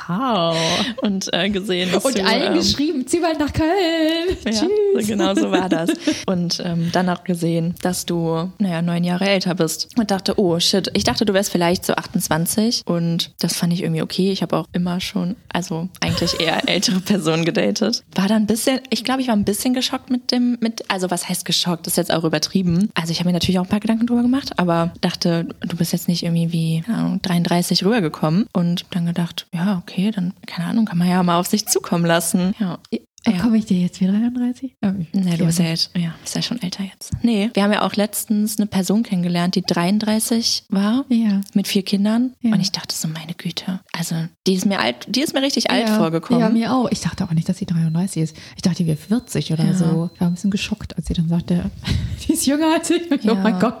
wow. 0.07 0.55
und 1.01 1.31
äh, 1.31 1.49
gesehen, 1.49 1.91
dass 1.91 2.03
Und 2.03 2.17
du, 2.17 2.25
allen 2.25 2.53
ähm, 2.53 2.53
geschrieben, 2.55 3.05
zieh 3.05 3.19
bald 3.19 3.39
nach 3.39 3.53
Köln. 3.53 4.35
Ja, 4.45 4.51
Tschüss. 4.51 5.07
genau 5.07 5.35
so 5.35 5.51
war 5.51 5.69
das. 5.69 5.91
Und 6.25 6.61
ähm, 6.65 6.89
dann 6.91 7.07
auch 7.09 7.23
gesehen, 7.23 7.75
dass 7.81 8.05
du, 8.05 8.51
naja, 8.57 8.81
neun 8.81 9.03
Jahre 9.03 9.29
älter 9.29 9.53
bist. 9.55 9.89
Und 9.97 10.09
dachte, 10.09 10.39
oh 10.39 10.59
shit, 10.59 10.89
ich 10.93 11.03
dachte, 11.03 11.25
du 11.25 11.33
wärst 11.33 11.51
vielleicht 11.51 11.85
so 11.85 11.93
28. 11.93 12.81
Und 12.85 13.31
das 13.39 13.55
fand 13.55 13.73
ich 13.73 13.83
irgendwie 13.83 14.01
okay. 14.01 14.31
Ich 14.31 14.41
habe 14.41 14.57
auch 14.57 14.65
immer 14.73 14.99
schon, 14.99 15.35
also 15.49 15.87
eigentlich 15.99 16.39
eher 16.39 16.67
ältere 16.67 16.99
Personen 16.99 17.45
gedatet. 17.45 18.03
War 18.15 18.27
dann 18.27 18.43
ein 18.43 18.47
bisschen, 18.47 18.79
ich 18.89 19.03
glaube, 19.03 19.12
ich 19.21 19.27
war 19.27 19.35
ein 19.35 19.45
bisschen 19.45 19.73
geschockt 19.73 20.09
mit 20.09 20.31
dem, 20.31 20.57
mit, 20.59 20.89
also 20.89 21.09
was 21.11 21.29
heißt 21.29 21.45
geschockt? 21.45 21.85
Das 21.85 21.93
ist 21.93 21.97
jetzt 21.97 22.13
auch 22.13 22.23
übertrieben. 22.23 22.89
Also 22.93 23.11
ich 23.11 23.19
habe 23.19 23.29
mir 23.29 23.33
natürlich 23.33 23.59
auch 23.59 23.63
ein 23.63 23.69
paar 23.69 23.79
Gedanken 23.79 24.07
drüber 24.07 24.21
gemacht, 24.21 24.59
aber 24.59 24.93
dachte, 25.01 25.47
du 25.61 25.77
bist 25.77 25.93
jetzt 25.93 26.07
nicht 26.07 26.23
irgendwie 26.23 26.51
wie, 26.51 26.83
Ahnung, 26.87 27.21
33 27.21 27.85
rübergekommen. 27.85 28.47
Und 28.53 28.85
dann 28.91 29.05
gedacht, 29.05 29.47
ja, 29.53 29.77
okay, 29.77 30.11
dann, 30.11 30.33
keine 30.45 30.67
Ahnung, 30.67 30.85
kann 30.85 30.97
man 30.97 31.09
ja 31.09 31.21
mal 31.23 31.39
auf 31.39 31.47
sich 31.47 31.67
zukommen 31.67 32.05
lassen. 32.05 32.53
Ja. 32.59 32.79
Ja. 33.25 33.39
Komme 33.39 33.57
ich 33.57 33.65
dir 33.65 33.79
jetzt 33.79 34.01
wie 34.01 34.07
33? 34.07 34.75
Ja, 34.83 34.91
nee, 34.91 35.37
du 35.37 35.45
bist 35.45 35.59
ja 35.59 35.65
jetzt, 35.65 35.91
ja, 35.95 36.13
bist 36.21 36.35
ja 36.35 36.41
schon 36.41 36.61
älter 36.61 36.83
jetzt. 36.83 37.11
Nee, 37.21 37.49
wir 37.53 37.63
haben 37.63 37.71
ja 37.71 37.83
auch 37.83 37.95
letztens 37.95 38.57
eine 38.57 38.67
Person 38.67 39.03
kennengelernt, 39.03 39.55
die 39.55 39.61
33 39.61 40.65
war, 40.69 41.05
ja. 41.07 41.39
mit 41.53 41.67
vier 41.67 41.83
Kindern. 41.83 42.33
Ja. 42.41 42.51
Und 42.51 42.59
ich 42.59 42.71
dachte 42.71 42.93
so, 42.93 43.07
meine 43.07 43.33
Güte. 43.33 43.79
Also, 43.93 44.15
die 44.45 44.55
ist 44.55 44.65
mir 44.65 44.79
alt, 44.79 45.07
die 45.07 45.21
ist 45.21 45.33
mir 45.33 45.41
richtig 45.41 45.71
alt 45.71 45.89
vorgekommen. 45.89 46.41
Ja, 46.41 46.49
mir 46.49 46.73
auch. 46.73 46.91
Ich 46.91 46.99
dachte 46.99 47.23
auch 47.23 47.31
nicht, 47.31 47.47
dass 47.47 47.57
sie 47.57 47.65
33 47.65 48.21
ist. 48.21 48.37
Ich 48.55 48.61
dachte, 48.61 48.77
die 48.77 48.87
wäre 48.87 48.97
40 48.97 49.53
oder 49.53 49.73
so. 49.73 50.09
Ich 50.13 50.19
war 50.19 50.27
ein 50.27 50.33
bisschen 50.33 50.51
geschockt, 50.51 50.97
als 50.97 51.07
sie 51.07 51.13
dann 51.13 51.29
sagte, 51.29 51.71
die 52.27 52.33
ist 52.33 52.45
jünger 52.45 52.73
als 52.73 52.89
ich. 52.89 53.03
Oh 53.25 53.35
mein 53.35 53.57
Gott. 53.59 53.77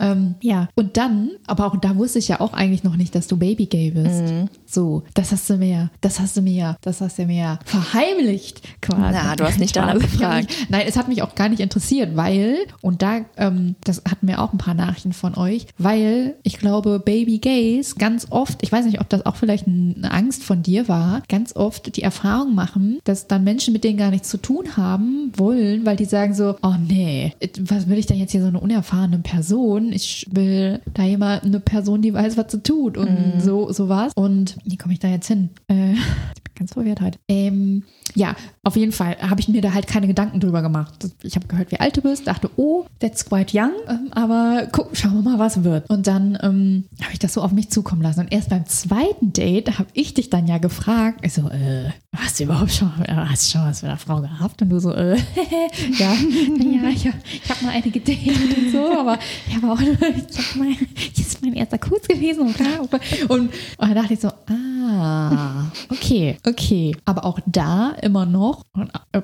Ähm, 0.00 0.34
ja, 0.40 0.68
und 0.74 0.96
dann, 0.96 1.30
aber 1.46 1.66
auch 1.66 1.76
da 1.76 1.96
wusste 1.96 2.18
ich 2.18 2.28
ja 2.28 2.40
auch 2.40 2.52
eigentlich 2.52 2.84
noch 2.84 2.96
nicht, 2.96 3.14
dass 3.14 3.26
du 3.26 3.36
Baby 3.36 3.66
gay 3.66 3.90
bist. 3.90 4.22
Mhm. 4.22 4.48
So, 4.66 5.02
das 5.14 5.32
hast 5.32 5.48
du 5.50 5.56
mir, 5.56 5.90
das 6.00 6.20
hast 6.20 6.36
du 6.36 6.42
mir, 6.42 6.76
das 6.82 7.00
hast 7.00 7.18
du 7.18 7.26
mir 7.26 7.58
verheimlicht 7.64 8.80
quasi. 8.80 9.00
Na, 9.12 9.36
du 9.36 9.44
hast 9.44 9.58
nicht 9.58 9.76
danach 9.76 9.98
gefragt. 9.98 10.54
Nein, 10.68 10.84
es 10.86 10.96
hat 10.96 11.08
mich 11.08 11.22
auch 11.22 11.34
gar 11.34 11.48
nicht 11.48 11.60
interessiert, 11.60 12.16
weil, 12.16 12.56
und 12.80 13.02
da, 13.02 13.20
ähm, 13.36 13.74
das 13.84 14.02
hatten 14.08 14.28
wir 14.28 14.40
auch 14.40 14.52
ein 14.52 14.58
paar 14.58 14.74
Nachrichten 14.74 15.12
von 15.12 15.36
euch, 15.36 15.66
weil 15.78 16.36
ich 16.42 16.58
glaube, 16.58 17.00
Baby 17.00 17.38
Gays 17.38 17.96
ganz 17.96 18.26
oft, 18.30 18.62
ich 18.62 18.70
weiß 18.70 18.86
nicht, 18.86 19.00
ob 19.00 19.08
das 19.08 19.26
auch 19.26 19.36
vielleicht 19.36 19.66
eine 19.66 20.10
Angst 20.10 20.44
von 20.44 20.62
dir 20.62 20.88
war, 20.88 21.22
ganz 21.28 21.56
oft 21.56 21.96
die 21.96 22.02
Erfahrung 22.02 22.54
machen, 22.54 22.98
dass 23.04 23.26
dann 23.26 23.44
Menschen, 23.44 23.72
mit 23.72 23.84
denen 23.84 23.98
gar 23.98 24.10
nichts 24.10 24.28
zu 24.28 24.38
tun 24.38 24.76
haben, 24.76 25.32
wollen, 25.36 25.84
weil 25.84 25.96
die 25.96 26.04
sagen 26.04 26.34
so, 26.34 26.56
oh 26.62 26.74
nee, 26.86 27.32
was 27.60 27.88
will 27.88 27.98
ich 27.98 28.06
denn 28.06 28.18
jetzt 28.18 28.32
hier 28.32 28.42
so 28.42 28.48
eine 28.48 28.60
unerfahrene 28.60 29.18
Person? 29.18 29.87
Ich 29.92 30.26
will 30.30 30.80
da 30.94 31.04
jemand, 31.04 31.44
eine 31.44 31.60
Person, 31.60 32.02
die 32.02 32.14
weiß, 32.14 32.36
was 32.36 32.52
sie 32.52 32.62
tut 32.62 32.96
und 32.96 33.34
mhm. 33.34 33.40
so 33.40 33.72
sowas. 33.72 34.12
Und 34.14 34.56
wie 34.64 34.76
komme 34.76 34.94
ich 34.94 35.00
da 35.00 35.08
jetzt 35.08 35.28
hin? 35.28 35.50
Äh, 35.68 35.92
ich 36.36 36.42
bin 36.44 36.54
ganz 36.54 36.72
verwirrt 36.72 37.00
halt. 37.00 37.18
Ähm, 37.28 37.84
ja, 38.18 38.34
auf 38.64 38.76
jeden 38.76 38.90
Fall 38.92 39.16
habe 39.20 39.40
ich 39.40 39.48
mir 39.48 39.60
da 39.62 39.72
halt 39.72 39.86
keine 39.86 40.08
Gedanken 40.08 40.40
drüber 40.40 40.60
gemacht. 40.60 40.92
Ich 41.22 41.36
habe 41.36 41.46
gehört, 41.46 41.70
wie 41.70 41.78
alt 41.78 41.96
du 41.96 42.02
bist, 42.02 42.26
dachte, 42.26 42.50
oh, 42.56 42.84
that's 42.98 43.24
quite 43.24 43.56
young, 43.56 43.70
ähm, 43.88 44.08
aber 44.10 44.66
guck, 44.72 44.96
schauen 44.96 45.14
wir 45.14 45.22
mal, 45.22 45.38
was 45.38 45.62
wird. 45.62 45.88
Und 45.88 46.08
dann 46.08 46.36
ähm, 46.42 46.84
habe 47.00 47.12
ich 47.12 47.20
das 47.20 47.34
so 47.34 47.42
auf 47.42 47.52
mich 47.52 47.70
zukommen 47.70 48.02
lassen. 48.02 48.20
Und 48.20 48.32
erst 48.32 48.50
beim 48.50 48.66
zweiten 48.66 49.32
Date 49.32 49.78
habe 49.78 49.88
ich 49.94 50.14
dich 50.14 50.30
dann 50.30 50.48
ja 50.48 50.58
gefragt, 50.58 51.20
ich 51.22 51.38
äh, 51.38 51.90
hast 52.16 52.40
du 52.40 52.44
überhaupt 52.44 52.72
schon, 52.72 52.90
hast 53.06 53.46
du 53.46 53.58
schon 53.58 53.68
was 53.68 53.82
mit 53.82 53.90
einer 53.90 53.98
Frau 53.98 54.20
gehabt? 54.20 54.60
Und 54.62 54.70
du 54.70 54.80
so, 54.80 54.92
äh, 54.92 55.16
ja, 55.98 56.12
ja, 56.12 56.88
ich, 56.88 57.06
ich 57.06 57.50
habe 57.50 57.64
mal 57.64 57.70
eine 57.70 57.90
gedatet 57.90 58.58
und 58.58 58.72
so, 58.72 58.98
aber 58.98 59.18
ich 59.46 59.54
habe 59.54 59.72
auch, 59.72 59.80
ich 59.80 60.34
sag 60.34 60.56
mal, 60.56 60.72
das 61.16 61.26
ist 61.26 61.42
mein 61.42 61.54
erster 61.54 61.78
Kuss 61.78 62.02
gewesen 62.02 62.40
und 62.40 62.56
klar. 62.56 62.80
Und, 62.80 62.92
und 63.28 63.50
dann 63.78 63.94
dachte 63.94 64.14
ich 64.14 64.20
so, 64.20 64.28
ah, 64.28 65.66
okay, 65.88 66.36
okay. 66.44 66.96
Aber 67.04 67.24
auch 67.24 67.38
da 67.46 67.92
immer 68.08 68.26
noch, 68.26 68.64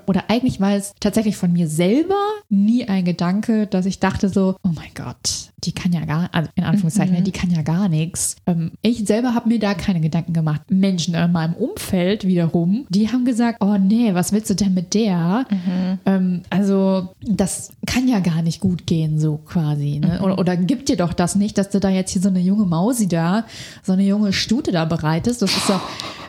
oder 0.07 0.25
eigentlich 0.29 0.61
war 0.61 0.75
es 0.75 0.93
tatsächlich 1.01 1.37
von 1.37 1.53
mir 1.53 1.69
selber 1.69 2.21
nie 2.51 2.85
ein 2.87 3.05
Gedanke, 3.05 3.67
dass 3.67 3.87
ich 3.87 3.99
dachte 3.99 4.29
so, 4.29 4.57
oh 4.63 4.71
mein 4.75 4.91
Gott, 4.95 5.51
die 5.65 5.73
kann 5.73 5.93
ja 5.93 6.05
gar, 6.05 6.29
also 6.33 6.51
in 6.55 6.65
Anführungszeichen, 6.65 7.19
mhm. 7.19 7.25
die 7.25 7.33
kann 7.33 7.51
ja 7.51 7.63
gar 7.63 7.89
nichts. 7.89 8.37
Ähm, 8.47 8.73
ich 8.83 9.07
selber 9.07 9.35
habe 9.35 9.49
mir 9.49 9.59
da 9.59 9.75
keine 9.75 10.01
Gedanken 10.01 10.35
gemacht. 10.35 10.61
Menschen 10.69 11.15
in 11.15 11.33
meinem 11.33 11.55
Umfeld 11.55 12.27
wiederum, 12.27 12.87
die 12.91 13.11
haben 13.11 13.25
gesagt, 13.25 13.63
oh 13.63 13.79
nee, 13.79 14.13
was 14.15 14.33
willst 14.33 14.51
du 14.51 14.55
denn 14.55 14.75
mit 14.75 14.93
der? 14.93 15.47
Mhm. 15.51 15.99
Ähm, 16.05 16.43
also 16.51 17.15
das 17.23 17.73
kann 17.87 18.07
ja 18.07 18.21
gar 18.21 18.43
nicht 18.43 18.61
gut 18.61 18.87
gehen, 18.87 19.19
so 19.19 19.39
quasi. 19.39 20.01
Ne? 20.01 20.19
Mhm. 20.19 20.25
Oder, 20.25 20.39
oder 20.39 20.57
gibt 20.57 20.91
dir 20.91 20.97
doch 20.97 21.15
das 21.15 21.35
nicht, 21.35 21.57
dass 21.57 21.71
du 21.71 21.81
da 21.81 21.89
jetzt 21.89 22.11
hier 22.11 22.23
so 22.23 22.29
eine 22.29 22.41
junge 22.41 22.67
Mausi 22.67 23.09
da, 23.09 23.47
so 23.83 23.93
eine 23.93 24.05
junge 24.05 24.33
Stute 24.33 24.71
da 24.71 24.85
bereitest. 24.85 25.41
Das 25.41 25.57
ist 25.57 25.69
doch 25.69 25.81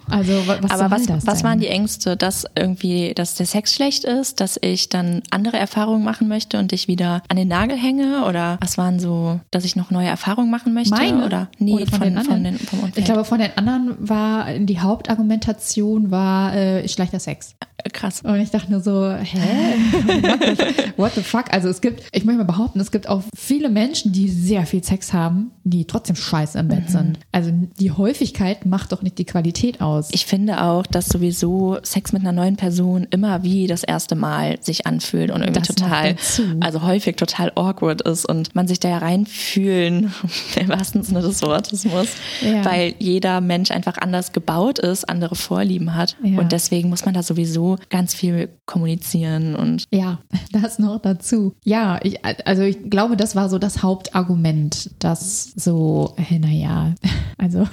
also 0.10 0.34
was 0.48 0.72
Aber 0.72 0.92
was, 0.92 1.08
was 1.26 1.44
waren 1.44 1.60
die 1.60 1.68
Ängste, 1.68 2.18
dass 2.18 2.46
irgendwie, 2.56 3.14
dass 3.14 3.36
der 3.36 3.46
Sex 3.46 3.74
schlecht 3.74 4.04
ist, 4.04 4.40
dass 4.40 4.58
ich 4.62 4.90
dann 4.90 5.22
andere 5.32 5.58
Erfahrungen 5.58 6.04
machen 6.04 6.28
möchte 6.28 6.60
und 6.60 6.72
dich 6.72 6.88
wieder 6.88 7.24
an 7.28 7.38
den 7.38 7.48
Nagel 7.48 7.78
hänge? 7.78 8.26
Oder 8.26 8.58
was 8.62 8.78
waren 8.78 9.00
so, 9.00 9.40
dass 9.52 9.66
ich 9.66 9.76
noch 9.76 9.92
neue 9.92 10.08
Erfahrungen 10.08 10.52
machen 10.52 10.74
möchte? 10.74 10.92
Meine? 10.92 11.26
Oder 11.26 11.50
nee, 11.60 11.74
oder 11.74 11.86
von, 11.88 12.00
von, 12.00 12.08
den 12.08 12.18
anderen? 12.18 12.44
Von 12.44 12.44
den, 12.44 12.60
vom 12.60 12.92
Ich 12.96 13.06
glaube, 13.06 13.26
von 13.26 13.40
den 13.40 13.58
anderen 13.58 13.96
war 14.00 14.46
die 14.60 14.80
Hauptargumentation 14.80 16.12
war 16.12 16.56
äh, 16.56 16.88
schlechter 16.88 17.20
Sex. 17.20 17.56
Äh, 17.78 17.90
krass. 17.90 18.22
Und 18.22 18.40
ich 18.40 18.52
dachte 18.52 18.72
nur 18.72 18.82
so, 18.82 19.12
hä? 19.12 19.76
What 20.06 20.42
the, 20.58 20.98
what 20.98 21.12
the 21.16 21.22
fuck? 21.22 21.46
Also 21.52 21.70
es 21.70 21.82
gibt, 21.82 22.04
ich 22.12 22.26
möchte 22.26 22.40
mal 22.40 22.46
behaupten, 22.46 22.80
es 22.80 22.92
gibt 22.92 23.08
auch 23.08 23.24
viele 23.36 23.70
Menschen, 23.70 24.12
die 24.12 24.30
sehr 24.30 24.66
viel 24.66 24.84
Sex 24.84 25.14
haben, 25.14 25.52
die 25.64 25.86
trotzdem 25.86 26.16
scheiße 26.16 26.58
im 26.60 26.68
Bett 26.68 26.86
mhm. 26.86 26.92
sind. 26.92 27.20
Also 27.32 27.52
die 27.80 27.92
Häufigkeit 27.92 28.66
macht 28.66 28.92
doch 28.92 29.02
nicht 29.02 29.18
die 29.18 29.26
Qualität 29.26 29.82
aus 29.82 29.95
aus. 29.96 30.10
Ich 30.12 30.26
finde 30.26 30.64
auch, 30.64 30.86
dass 30.86 31.08
sowieso 31.08 31.78
Sex 31.84 32.14
mit 32.14 32.22
einer 32.22 32.32
neuen 32.32 32.56
Person 32.56 33.08
immer 33.10 33.44
wie 33.44 33.68
das 33.68 33.84
erste 33.84 34.16
Mal 34.16 34.58
sich 34.62 34.86
anfühlt 34.86 35.32
und 35.32 35.42
irgendwie 35.42 35.60
das 35.60 35.76
total, 35.76 36.16
also 36.60 36.84
häufig 36.84 37.16
total 37.16 37.52
awkward 37.56 38.02
ist 38.02 38.26
und 38.26 38.56
man 38.56 38.68
sich 38.68 38.80
da 38.80 38.90
ja 38.90 38.98
reinfühlen, 38.98 40.14
im 40.60 40.70
wahrsten 40.70 41.04
Sinne 41.04 41.22
des 41.22 41.42
Wortes 41.42 41.86
muss, 41.86 42.10
ja. 42.42 42.64
weil 42.66 42.96
jeder 43.00 43.42
Mensch 43.42 43.72
einfach 43.72 43.98
anders 43.98 44.32
gebaut 44.32 44.80
ist, 44.80 45.08
andere 45.08 45.36
Vorlieben 45.36 45.96
hat 45.96 46.16
ja. 46.24 46.40
und 46.40 46.52
deswegen 46.52 46.90
muss 46.90 47.06
man 47.06 47.14
da 47.14 47.24
sowieso 47.24 47.78
ganz 47.90 48.14
viel 48.14 48.50
kommunizieren 48.66 49.56
und. 49.56 49.86
Ja, 49.92 50.20
das 50.52 50.80
noch 50.80 51.00
dazu. 51.02 51.54
Ja, 51.64 52.00
ich, 52.04 52.20
also 52.46 52.64
ich 52.64 52.90
glaube, 52.90 53.18
das 53.18 53.36
war 53.36 53.50
so 53.50 53.60
das 53.60 53.84
Hauptargument, 53.84 54.92
dass 55.00 55.52
so, 55.56 56.14
hey, 56.18 56.40
naja, 56.40 56.94
also 57.38 57.68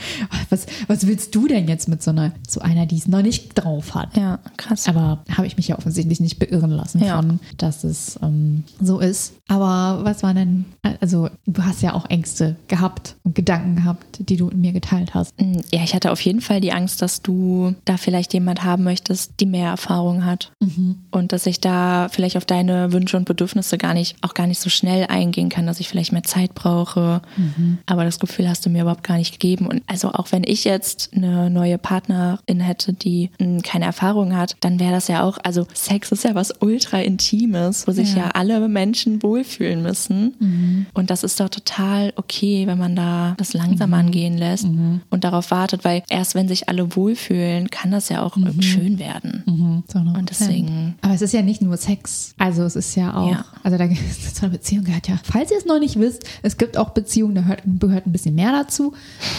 was, 0.51 0.67
was 0.87 1.07
willst 1.07 1.35
du 1.35 1.49
denn 1.49 1.69
jetzt 1.69 1.89
mit 1.89 2.03
so 2.03 2.12
einer, 2.13 2.33
so 2.49 2.61
einer, 2.61 2.87
die 2.87 2.97
es 2.97 3.09
noch 3.09 3.23
nicht 3.23 3.55
drauf 3.55 3.95
hat? 3.95 4.17
Ja, 4.17 4.39
krass. 4.57 4.89
Aber 4.89 5.25
habe 5.31 5.47
ich 5.47 5.57
mich 5.57 5.69
ja 5.69 5.79
offensichtlich 5.79 6.21
nicht 6.21 6.39
beirren 6.39 6.71
lassen 6.71 7.03
ja. 7.03 7.17
von, 7.17 7.41
dass 7.59 7.85
es 7.85 8.19
ähm, 8.23 8.65
so 8.81 9.01
ist. 9.01 9.35
Aber 9.49 10.05
was 10.05 10.23
war 10.23 10.35
denn, 10.35 10.65
also 11.01 11.29
du 11.47 11.63
hast 11.63 11.83
ja 11.83 11.95
auch 11.95 12.09
Ängste 12.09 12.57
gehabt 12.69 13.17
und 13.23 13.35
Gedanken 13.35 13.77
gehabt, 13.77 14.29
die 14.29 14.37
du 14.37 14.49
in 14.49 14.61
mir 14.61 14.73
geteilt 14.73 15.15
hast. 15.15 15.39
Mm, 15.41 15.61
ja, 15.73 15.83
ich 15.83 15.95
hatte 15.95 16.11
auf 16.11 16.21
jeden 16.21 16.41
Fall 16.41 16.61
die 16.61 16.73
Angst, 16.73 17.03
dass 17.03 17.23
du 17.23 17.75
da 17.85 17.97
vielleicht 17.97 18.33
jemand 18.33 18.65
haben 18.65 18.85
möchtest, 18.85 19.33
die 19.41 19.47
mehr 19.47 19.69
Erfahrung 19.69 20.25
hat. 20.25 20.53
Mhm. 20.61 20.97
Und 21.11 21.33
dass 21.33 21.47
ich 21.47 21.61
da 21.61 22.09
vielleicht 22.09 22.37
auf 22.37 22.45
deine 22.45 22.93
Wünsche 22.93 23.17
und 23.17 23.25
Bedürfnisse 23.25 23.79
gar 23.79 23.95
nicht, 23.95 24.17
auch 24.23 24.35
gar 24.35 24.47
nicht 24.47 24.61
so 24.61 24.71
schnell 24.71 25.07
eingehen 25.07 25.49
kann, 25.49 25.67
dass 25.67 25.81
ich 25.81 25.89
vielleicht 25.89 26.13
mehr 26.13 26.23
Zeit 26.23 26.55
brauche. 26.55 27.23
Mhm. 27.37 27.79
Aber 27.87 28.05
das 28.05 28.19
Gefühl 28.19 28.49
hast 28.49 28.65
du 28.65 28.71
mir 28.71 28.83
überhaupt 28.83 29.05
gar 29.05 29.17
nicht 29.17 29.33
gegeben. 29.33 29.67
Und 29.67 29.83
also 29.87 30.13
auch 30.13 30.33
wenn 30.33 30.45
ich 30.45 30.65
jetzt 30.65 31.11
eine 31.15 31.51
neue 31.51 31.79
Partnerin 31.79 32.02
hätte, 32.09 32.93
die 32.93 33.31
mm, 33.39 33.59
keine 33.59 33.87
Erfahrung 33.87 34.37
hat, 34.37 34.57
dann 34.61 34.79
wäre 34.79 34.93
das 34.93 35.09
ja 35.09 35.25
auch, 35.25 35.39
also 35.43 35.67
Sex 35.75 36.13
ist 36.13 36.25
ja 36.25 36.35
was 36.35 36.53
ultra 36.61 37.01
Intimes, 37.01 37.87
wo 37.87 37.93
sich 37.93 38.15
ja, 38.15 38.25
ja 38.25 38.29
alle 38.29 38.69
Menschen 38.69 39.23
wohl 39.23 39.33
wohlfühlen 39.33 39.83
müssen. 39.83 40.35
Mhm. 40.39 40.87
Und 40.93 41.11
das 41.11 41.25
ist 41.25 41.41
doch 41.41 41.49
total 41.49 42.13
okay, 42.17 42.67
wenn 42.67 42.79
man 42.79 42.95
da 42.95 43.35
das 43.39 43.55
langsam 43.55 43.91
mhm. 43.91 43.95
angehen 43.95 44.39
lässt 44.39 44.65
mhm. 44.65 45.01
und 45.11 45.25
darauf 45.25 45.51
wartet, 45.51 45.85
weil 45.85 46.03
erst 46.09 46.35
wenn 46.35 46.49
sich 46.49 46.69
alle 46.69 46.95
wohlfühlen, 46.95 47.71
kann 47.71 47.91
das 47.91 48.09
ja 48.09 48.23
auch 48.23 48.37
mhm. 48.37 48.61
schön 48.61 48.99
werden. 48.99 49.43
Mhm. 49.47 49.85
Und 50.15 50.31
deswegen. 50.31 50.95
Aber 51.01 51.15
es 51.15 51.23
ist 51.23 51.33
ja 51.33 51.43
nicht 51.43 51.63
nur 51.63 51.77
Sex. 51.77 52.35
Also 52.39 52.63
es 52.65 52.77
ist 52.77 52.95
ja 52.95 53.15
auch, 53.15 53.31
ja. 53.31 53.45
also 53.63 53.79
da 53.79 53.89
zu 53.89 54.43
einer 54.43 54.53
Beziehung 54.53 54.85
gehört 54.85 55.09
ja, 55.09 55.19
falls 55.25 55.51
ihr 55.51 55.59
es 55.59 55.65
noch 55.65 55.79
nicht 55.79 55.99
wisst, 55.99 56.25
es 56.43 56.57
gibt 56.59 56.77
auch 56.77 56.91
Beziehungen, 56.91 57.35
da 57.35 57.43
hört, 57.43 57.63
gehört 57.65 58.07
ein 58.07 58.13
bisschen 58.13 58.35
mehr 58.35 58.53
dazu. 58.53 58.93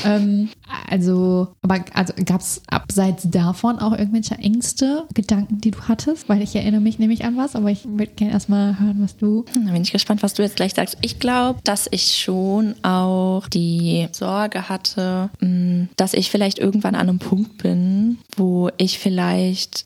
Ähm, 0.05 0.49
also, 0.89 1.49
aber 1.61 1.85
also 1.93 2.13
gab 2.25 2.41
es 2.41 2.52
abseits 2.67 3.29
davon 3.29 3.79
auch 3.79 3.91
irgendwelche 3.97 4.35
Ängste, 4.35 5.05
Gedanken, 5.13 5.59
die 5.61 5.71
du 5.71 5.79
hattest? 5.87 6.29
Weil 6.29 6.41
ich 6.41 6.55
erinnere 6.55 6.81
mich 6.81 6.99
nämlich 6.99 7.25
an 7.25 7.37
was, 7.37 7.55
aber 7.55 7.69
ich 7.71 7.85
würde 7.85 8.13
gerne 8.15 8.33
erstmal 8.33 8.79
hören, 8.79 8.97
was 9.01 9.17
du. 9.17 9.45
Hm, 9.53 9.65
da 9.65 9.71
bin 9.73 9.81
ich 9.81 9.91
gespannt, 9.91 10.23
was 10.23 10.33
du 10.33 10.43
jetzt 10.43 10.55
gleich 10.55 10.73
sagst. 10.73 10.97
Ich 11.01 11.19
glaube, 11.19 11.59
dass 11.63 11.87
ich 11.91 12.17
schon 12.17 12.75
auch 12.83 13.47
die 13.49 14.07
Sorge 14.11 14.69
hatte, 14.69 15.29
hm, 15.39 15.89
dass 15.95 16.13
ich 16.13 16.31
vielleicht 16.31 16.59
irgendwann 16.59 16.95
an 16.95 17.09
einem 17.09 17.19
Punkt 17.19 17.57
bin, 17.57 18.17
wo 18.35 18.69
ich 18.77 18.99
vielleicht 18.99 19.85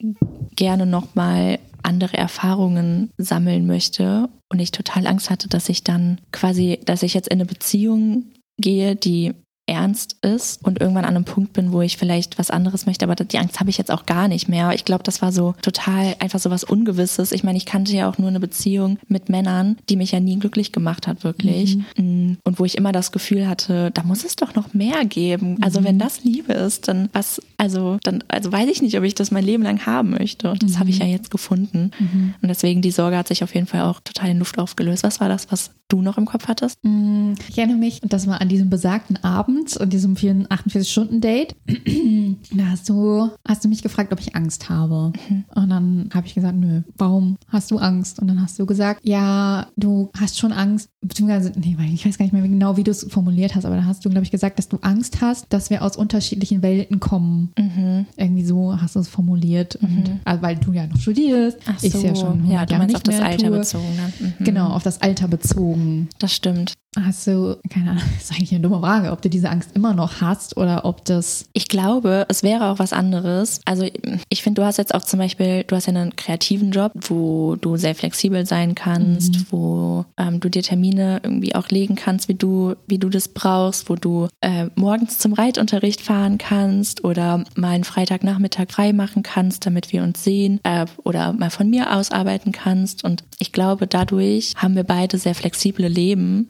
gerne 0.56 0.86
nochmal 0.86 1.60
andere 1.84 2.18
Erfahrungen 2.18 3.12
sammeln 3.18 3.66
möchte 3.66 4.30
und 4.50 4.60
ich 4.60 4.72
total 4.72 5.08
Angst 5.08 5.30
hatte, 5.30 5.48
dass 5.48 5.70
ich 5.70 5.84
dann 5.84 6.20
quasi, 6.32 6.80
dass 6.86 7.04
ich 7.04 7.14
jetzt 7.14 7.30
in 7.30 7.40
eine 7.40 7.46
Beziehung 7.46 8.26
gehe, 8.58 8.96
die 8.96 9.34
ernst 9.68 10.16
ist 10.22 10.66
und 10.66 10.80
irgendwann 10.80 11.06
an 11.06 11.16
einem 11.16 11.26
Punkt 11.26 11.54
bin, 11.54 11.72
wo 11.74 11.82
ich 11.82 11.98
vielleicht 11.98 12.40
was 12.40 12.50
anderes 12.50 12.86
möchte, 12.86 13.06
aber 13.06 13.16
die 13.16 13.38
Angst 13.38 13.60
habe 13.60 13.70
ich 13.70 13.78
jetzt 13.78 13.92
auch 13.92 14.06
gar 14.06 14.28
nicht 14.28 14.48
mehr. 14.48 14.72
Ich 14.74 14.86
glaube, 14.86 15.04
das 15.04 15.22
war 15.22 15.32
so 15.32 15.54
total 15.62 16.16
einfach 16.20 16.40
so 16.40 16.50
was 16.50 16.64
Ungewisses. 16.64 17.32
Ich 17.32 17.44
meine, 17.44 17.58
ich 17.58 17.66
kannte 17.66 17.94
ja 17.94 18.10
auch 18.10 18.18
nur 18.18 18.30
eine 18.30 18.40
Beziehung 18.40 18.98
mit 19.08 19.30
Männern, 19.30 19.78
die 19.90 19.98
mich 19.98 20.12
ja 20.12 20.20
nie 20.20 20.40
glücklich 20.40 20.72
gemacht 20.72 21.08
hat, 21.08 21.24
wirklich. 21.24 21.78
Mhm. 21.98 22.32
Mm. 22.32 22.38
Und 22.44 22.60
wo 22.60 22.66
ich 22.66 22.78
immer 22.78 22.92
das 22.92 23.12
Gefühl 23.12 23.48
hatte, 23.48 23.92
da 23.92 24.04
muss 24.04 24.24
es 24.24 24.36
doch 24.36 24.56
noch 24.56 24.74
mehr 24.74 25.04
geben. 25.06 25.58
Also 25.62 25.82
mhm. 25.82 25.86
wenn 25.86 26.00
das 26.00 26.24
Liebe 26.24 26.54
ist, 26.54 26.88
dann 26.88 27.10
was, 27.12 27.42
also 27.58 27.98
dann, 28.04 28.24
also 28.30 28.52
weiß 28.52 28.70
ich 28.70 28.82
nicht, 28.82 28.98
ob 28.98 29.04
ich 29.04 29.16
das 29.16 29.32
mein 29.32 29.44
Leben 29.44 29.64
lang 29.64 29.86
haben 29.86 30.12
möchte. 30.12 30.50
Und 30.52 30.64
das 30.64 30.72
mhm. 30.72 30.80
habe 30.80 30.90
ich 30.90 31.00
ja 31.00 31.06
jetzt 31.06 31.30
gefunden. 31.30 31.92
Mhm. 32.00 32.36
Und 32.42 32.48
deswegen 32.48 32.82
die 32.82 32.92
Sorge 32.92 33.18
hat 33.18 33.28
sich 33.28 33.44
auf 33.44 33.54
jeden 33.54 33.68
Fall 33.68 33.82
auch 33.82 34.00
total 34.00 34.30
in 34.30 34.40
Luft 34.40 34.58
aufgelöst. 34.60 35.04
Was 35.04 35.20
war 35.20 35.28
das, 35.28 35.52
was 35.52 35.72
du 35.90 36.02
noch 36.02 36.18
im 36.18 36.26
Kopf 36.26 36.48
hattest? 36.48 36.78
Mm, 36.84 37.34
ich 37.50 37.58
erinnere 37.58 37.78
mich, 37.78 38.02
das 38.04 38.28
war 38.28 38.42
an 38.42 38.50
diesem 38.50 38.70
besagten 38.70 39.24
Abend 39.24 39.57
Abend 39.58 39.76
in 39.76 39.90
diesem 39.90 40.16
48-Stunden-Date, 40.16 41.56
da 42.52 42.66
hast 42.68 42.90
du, 42.90 43.30
hast 43.48 43.64
du 43.64 43.70
mich 43.70 43.82
gefragt, 43.82 44.14
ob 44.14 44.20
ich 44.20 44.36
Angst 44.36 44.70
habe. 44.70 45.12
Mhm. 45.30 45.46
Und 45.56 45.70
dann 45.70 46.10
habe 46.14 46.28
ich 46.28 46.36
gesagt, 46.36 46.56
nö, 46.58 46.82
warum 46.98 47.38
hast 47.48 47.72
du 47.72 47.78
Angst? 47.78 48.20
Und 48.20 48.28
dann 48.28 48.42
hast 48.42 48.60
du 48.60 48.66
gesagt, 48.66 49.02
ja, 49.04 49.68
du 49.76 50.10
hast 50.18 50.38
schon 50.38 50.52
Angst, 50.52 50.90
beziehungsweise, 51.02 51.52
nee, 51.58 51.76
weil 51.78 51.94
ich 51.94 52.06
weiß 52.06 52.18
gar 52.18 52.26
nicht 52.26 52.34
mehr 52.34 52.42
genau, 52.44 52.78
wie 52.78 52.84
du 52.84 52.92
es 52.92 53.06
formuliert 53.10 53.56
hast, 53.56 53.66
aber 53.66 53.76
da 53.76 53.86
hast 53.86 54.06
du, 54.06 54.10
glaube 54.10 54.24
ich, 54.24 54.32
gesagt, 54.32 54.60
dass 54.60 54.70
du 54.70 54.78
Angst 54.82 55.22
hast, 55.22 55.48
dass 55.50 55.70
wir 55.70 55.82
aus 55.84 55.98
unterschiedlichen 55.98 56.62
Welten 56.62 57.00
kommen. 57.00 57.52
Mhm. 57.58 58.06
Irgendwie 58.16 58.46
so 58.46 58.80
hast 58.80 58.96
du 58.96 59.00
es 59.00 59.08
formuliert. 59.08 59.76
Und, 59.78 60.20
also, 60.24 60.42
weil 60.42 60.56
du 60.58 60.74
ja 60.74 60.88
noch 60.88 61.00
studierst, 61.00 61.58
Ach 61.66 61.82
ich 61.82 61.94
so. 61.94 62.00
ja 62.00 62.16
schon 62.16 62.48
ja, 62.50 62.62
100 62.62 62.70
du 62.70 62.74
Jahre 62.74 62.78
meinst 62.78 62.88
nicht 62.88 62.96
auf 62.96 63.04
das 63.04 63.22
Alter 63.22 63.48
tue. 63.48 63.58
bezogen. 63.58 63.96
Ne? 63.96 64.34
Mhm. 64.40 64.44
Genau, 64.46 64.68
auf 64.70 64.84
das 64.84 65.02
Alter 65.02 65.28
bezogen. 65.28 66.10
Das 66.20 66.34
stimmt. 66.34 66.74
Hast 67.06 67.28
du, 67.28 67.58
keine 67.70 67.92
Ahnung, 67.92 68.04
das 68.16 68.24
ist 68.30 68.32
eigentlich 68.32 68.52
eine 68.52 68.62
dumme 68.62 68.80
Frage, 68.80 69.12
ob 69.12 69.22
du 69.22 69.30
diese 69.30 69.50
Angst 69.50 69.72
immer 69.76 69.94
noch 69.94 70.22
hast 70.22 70.58
oder 70.58 70.86
ob 70.86 71.06
das. 71.06 71.46
Ich 71.54 71.68
glaube, 71.68 72.26
es 72.30 72.44
wäre 72.44 72.70
auch 72.70 72.80
was 72.80 72.94
anderes. 72.94 73.62
Also 73.66 73.86
ich 74.30 74.44
finde, 74.44 74.62
du 74.62 74.66
hast 74.66 74.78
jetzt 74.78 74.94
auch 74.94 75.04
zum 75.04 75.20
Beispiel, 75.20 75.64
du 75.64 75.76
hast 75.76 75.88
ja 75.88 75.94
einen 75.94 76.16
kreativen 76.16 76.72
Job, 76.72 76.92
wo 76.96 77.56
du 77.56 77.78
sehr 77.78 77.96
flexibel 77.96 78.46
sein 78.46 78.76
kannst, 78.76 79.52
wo 79.52 80.06
ähm, 80.18 80.40
du 80.40 80.50
dir 80.50 80.64
Termine 80.64 81.22
irgendwie 81.24 81.56
auch 81.56 81.70
legen 81.70 81.96
kannst, 81.96 82.28
wie 82.28 82.36
du, 82.36 82.76
wie 82.88 82.98
du 82.98 83.10
das 83.10 83.28
brauchst, 83.28 83.90
wo 83.90 83.96
du 83.96 84.28
äh, 84.42 84.68
morgens 84.76 85.20
zum 85.20 85.34
Reitunterricht 85.34 86.02
fahren 86.02 86.38
kannst 86.38 87.04
oder 87.04 87.44
mal 87.56 87.72
einen 87.72 87.84
Freitagnachmittag 87.84 88.68
frei 88.70 88.94
machen 88.94 89.24
kannst, 89.24 89.66
damit 89.66 89.92
wir 89.94 90.04
uns 90.04 90.24
sehen 90.24 90.60
äh, 90.64 90.86
oder 91.04 91.34
mal 91.34 91.50
von 91.50 91.70
mir 91.70 91.96
aus 91.96 92.12
arbeiten 92.12 92.52
kannst. 92.52 93.04
Und 93.04 93.24
ich 93.40 93.52
glaube, 93.52 93.88
dadurch 93.88 94.54
haben 94.56 94.76
wir 94.76 94.84
beide 94.84 95.18
sehr 95.18 95.36
flexible 95.36 95.88
Leben 95.88 96.48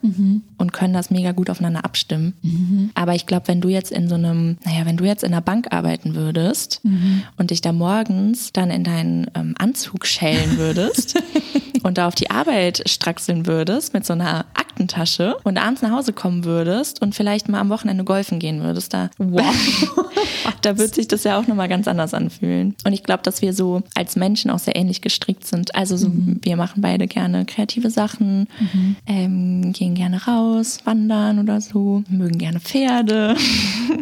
und 0.56 0.72
können 0.72 0.92
das 0.94 1.10
mega 1.10 1.32
gut 1.32 1.50
aufeinander 1.50 1.84
abstimmen. 1.84 2.34
Aber 2.94 3.14
ich 3.14 3.26
glaube, 3.26 3.48
wenn 3.48 3.60
du 3.60 3.68
jetzt 3.68 3.90
in 3.92 4.08
so 4.08 4.14
einem, 4.14 4.58
naja, 4.64 4.84
wenn 4.86 4.96
du 4.96 5.04
jetzt 5.04 5.24
in 5.24 5.32
einer 5.32 5.40
Bank 5.42 5.68
arbeiten 5.70 6.14
würdest 6.14 6.80
und 7.36 7.50
dich 7.50 7.60
da 7.60 7.72
morgens 7.72 8.52
dann 8.52 8.70
in 8.70 8.84
deinen 8.84 9.30
ähm, 9.34 9.54
Anzug 9.58 10.06
schälen 10.06 10.58
würdest 10.58 11.20
und 11.82 11.98
da 11.98 12.08
auf 12.08 12.14
die 12.14 12.30
Arbeit 12.30 12.82
straxeln 12.86 13.46
würdest 13.46 13.94
mit 13.94 14.04
so 14.04 14.12
einer 14.12 14.46
Aktentasche 14.54 15.36
und 15.44 15.58
abends 15.58 15.82
nach 15.82 15.90
Hause 15.90 16.12
kommen 16.12 16.44
würdest 16.44 17.02
und 17.02 17.14
vielleicht 17.14 17.48
mal 17.48 17.60
am 17.60 17.68
Wochenende 17.68 18.04
golfen 18.04 18.38
gehen 18.38 18.62
würdest, 18.62 18.94
da, 18.94 19.10
da 20.62 20.78
wird 20.78 20.94
sich 20.94 21.08
das 21.08 21.24
ja 21.24 21.38
auch 21.38 21.46
nochmal 21.46 21.68
ganz 21.68 21.88
anders 21.88 22.14
anfühlen. 22.14 22.74
Und 22.84 22.92
ich 22.92 23.02
glaube, 23.02 23.22
dass 23.22 23.42
wir 23.42 23.52
so 23.52 23.82
als 23.94 24.16
Menschen 24.16 24.50
auch 24.50 24.58
sehr 24.58 24.76
ähnlich 24.76 25.00
gestrickt 25.00 25.46
sind. 25.46 25.74
Also 25.74 25.96
so, 25.96 26.10
wir 26.12 26.56
machen 26.56 26.80
beide 26.80 27.06
gerne 27.06 27.44
kreative 27.44 27.90
Sachen, 27.90 28.46
ähm, 29.06 29.72
gehen 29.72 29.94
gerne 29.94 30.24
raus, 30.26 30.80
wandern 30.84 31.38
oder 31.38 31.60
so, 31.60 32.02
mögen 32.08 32.38
gerne 32.38 32.60
Pferde. 32.60 33.36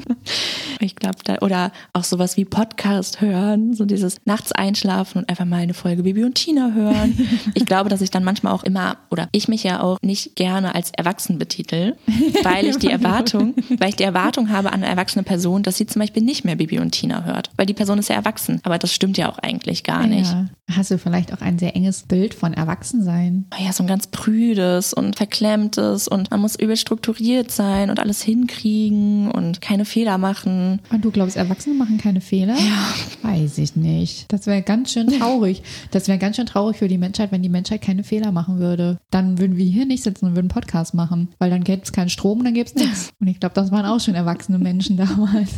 ich 0.81 0.97
glaube, 0.97 1.17
da, 1.25 1.37
oder 1.41 1.73
auch 1.93 2.05
sowas 2.05 2.37
wie 2.37 2.45
Podcast 2.45 3.21
hören, 3.21 3.75
so 3.75 3.85
dieses 3.85 4.19
nachts 4.25 4.53
einschlafen 4.53 5.19
und 5.19 5.29
einfach 5.29 5.45
mal 5.45 5.61
eine 5.61 5.75
Folge 5.75 6.03
Bibi 6.03 6.25
und 6.25 6.35
Tina 6.35 6.73
hören. 6.73 7.19
Ich 7.55 7.66
glaube, 7.67 7.91
dass 7.91 8.01
ich 8.01 8.11
dann 8.11 8.25
manchmal 8.25 8.53
auch 8.53 8.63
immer, 8.63 8.97
oder 9.11 9.29
ich 9.33 9.49
mich 9.49 9.63
ja 9.63 9.81
auch 9.81 9.99
nicht 10.03 10.37
gerne 10.37 10.75
als 10.75 10.91
erwachsen 10.91 11.39
betitel, 11.39 11.97
weil 12.43 12.67
ich 12.67 12.79
die 12.79 12.91
Erwartung, 12.91 13.55
weil 13.79 13.91
ich 13.91 13.97
die 13.97 14.05
Erwartung 14.05 14.51
habe 14.51 14.69
an 14.73 14.83
eine 14.83 14.87
erwachsene 14.87 15.23
Person, 15.23 15.63
dass 15.63 15.77
sie 15.77 15.87
zum 15.87 16.01
Beispiel 16.01 16.23
nicht 16.23 16.45
mehr 16.45 16.57
Bibi 16.57 16.79
und 16.79 16.93
Tina 16.93 17.25
hört. 17.25 17.51
Weil 17.57 17.67
die 17.67 17.75
Person 17.75 17.99
ist 17.99 18.09
ja 18.09 18.17
erwachsen. 18.17 18.61
Aber 18.63 18.79
das 18.79 18.93
stimmt 18.93 19.19
ja 19.19 19.31
auch 19.31 19.39
eigentlich 19.39 19.85
gar 19.85 20.07
nicht. 20.07 20.31
Ja. 20.31 20.47
Hast 20.73 20.91
du 20.91 20.99
vielleicht 20.99 21.33
auch 21.33 21.41
ein 21.41 21.59
sehr 21.59 21.77
enges 21.77 22.03
Bild 22.03 22.35
von 22.35 22.53
Erwachsensein? 22.53 23.47
ja, 23.59 23.73
so 23.73 23.85
ein 23.85 23.87
ganz 23.87 24.09
prüdes 24.09 24.93
und 24.93 25.17
verklemmtes 25.17 26.09
und 26.09 26.31
man 26.31 26.41
muss 26.41 26.57
übel 26.57 26.77
strukturiert 26.77 27.51
sein 27.51 27.91
und 27.91 28.01
alles 28.01 28.23
hinkriegen 28.23 29.31
und 29.31 29.61
keine 29.61 29.85
Fehler 29.85 30.19
machen. 30.19 30.81
Und 30.91 31.05
du 31.05 31.11
glaubst, 31.11 31.37
Erwachsene 31.37 31.75
machen 31.75 31.99
keine 31.99 32.21
Fehler? 32.21 32.57
Ja. 32.59 32.95
Weiß 33.23 33.59
ich 33.59 33.77
nicht. 33.77 34.33
Das 34.33 34.47
wäre 34.47 34.63
ganz 34.63 34.93
schön 34.93 35.09
traurig. 35.09 35.63
Das 35.91 36.09
wäre 36.09 36.19
ganz 36.19 36.37
schön 36.37 36.47
traurig 36.47 36.77
für 36.77 36.89
die 36.89 36.99
Menschheit, 36.99 37.33
wenn 37.33 37.43
die 37.43 37.49
Menschheit 37.57 37.81
keine 37.81 38.05
Fehler 38.05 38.33
machen 38.33 38.59
würde. 38.59 38.99
Dann 39.11 39.39
würden 39.39 39.57
wir 39.57 39.65
hier 39.65 39.87
nicht 39.87 40.03
sitzen 40.03 40.27
und 40.27 40.37
würden 40.37 40.49
Podcast 40.49 40.93
machen, 40.93 41.29
weil 41.39 41.49
dann 41.49 41.65
gäbe 41.65 41.83
es 41.83 41.93
keinen 41.93 42.11
Strom 42.11 42.39
und 42.39 42.45
dann 42.45 42.55
gäbe 42.55 42.69
es 42.69 42.75
nichts. 42.75 43.11
Und 43.21 43.29
ich 43.29 43.41
glaube, 43.41 43.55
das 43.55 43.73
waren 43.73 43.87
auch 43.87 43.99
schon 43.99 44.15
erwachsene 44.15 44.59
Menschen 44.59 44.97
damals, 44.97 45.51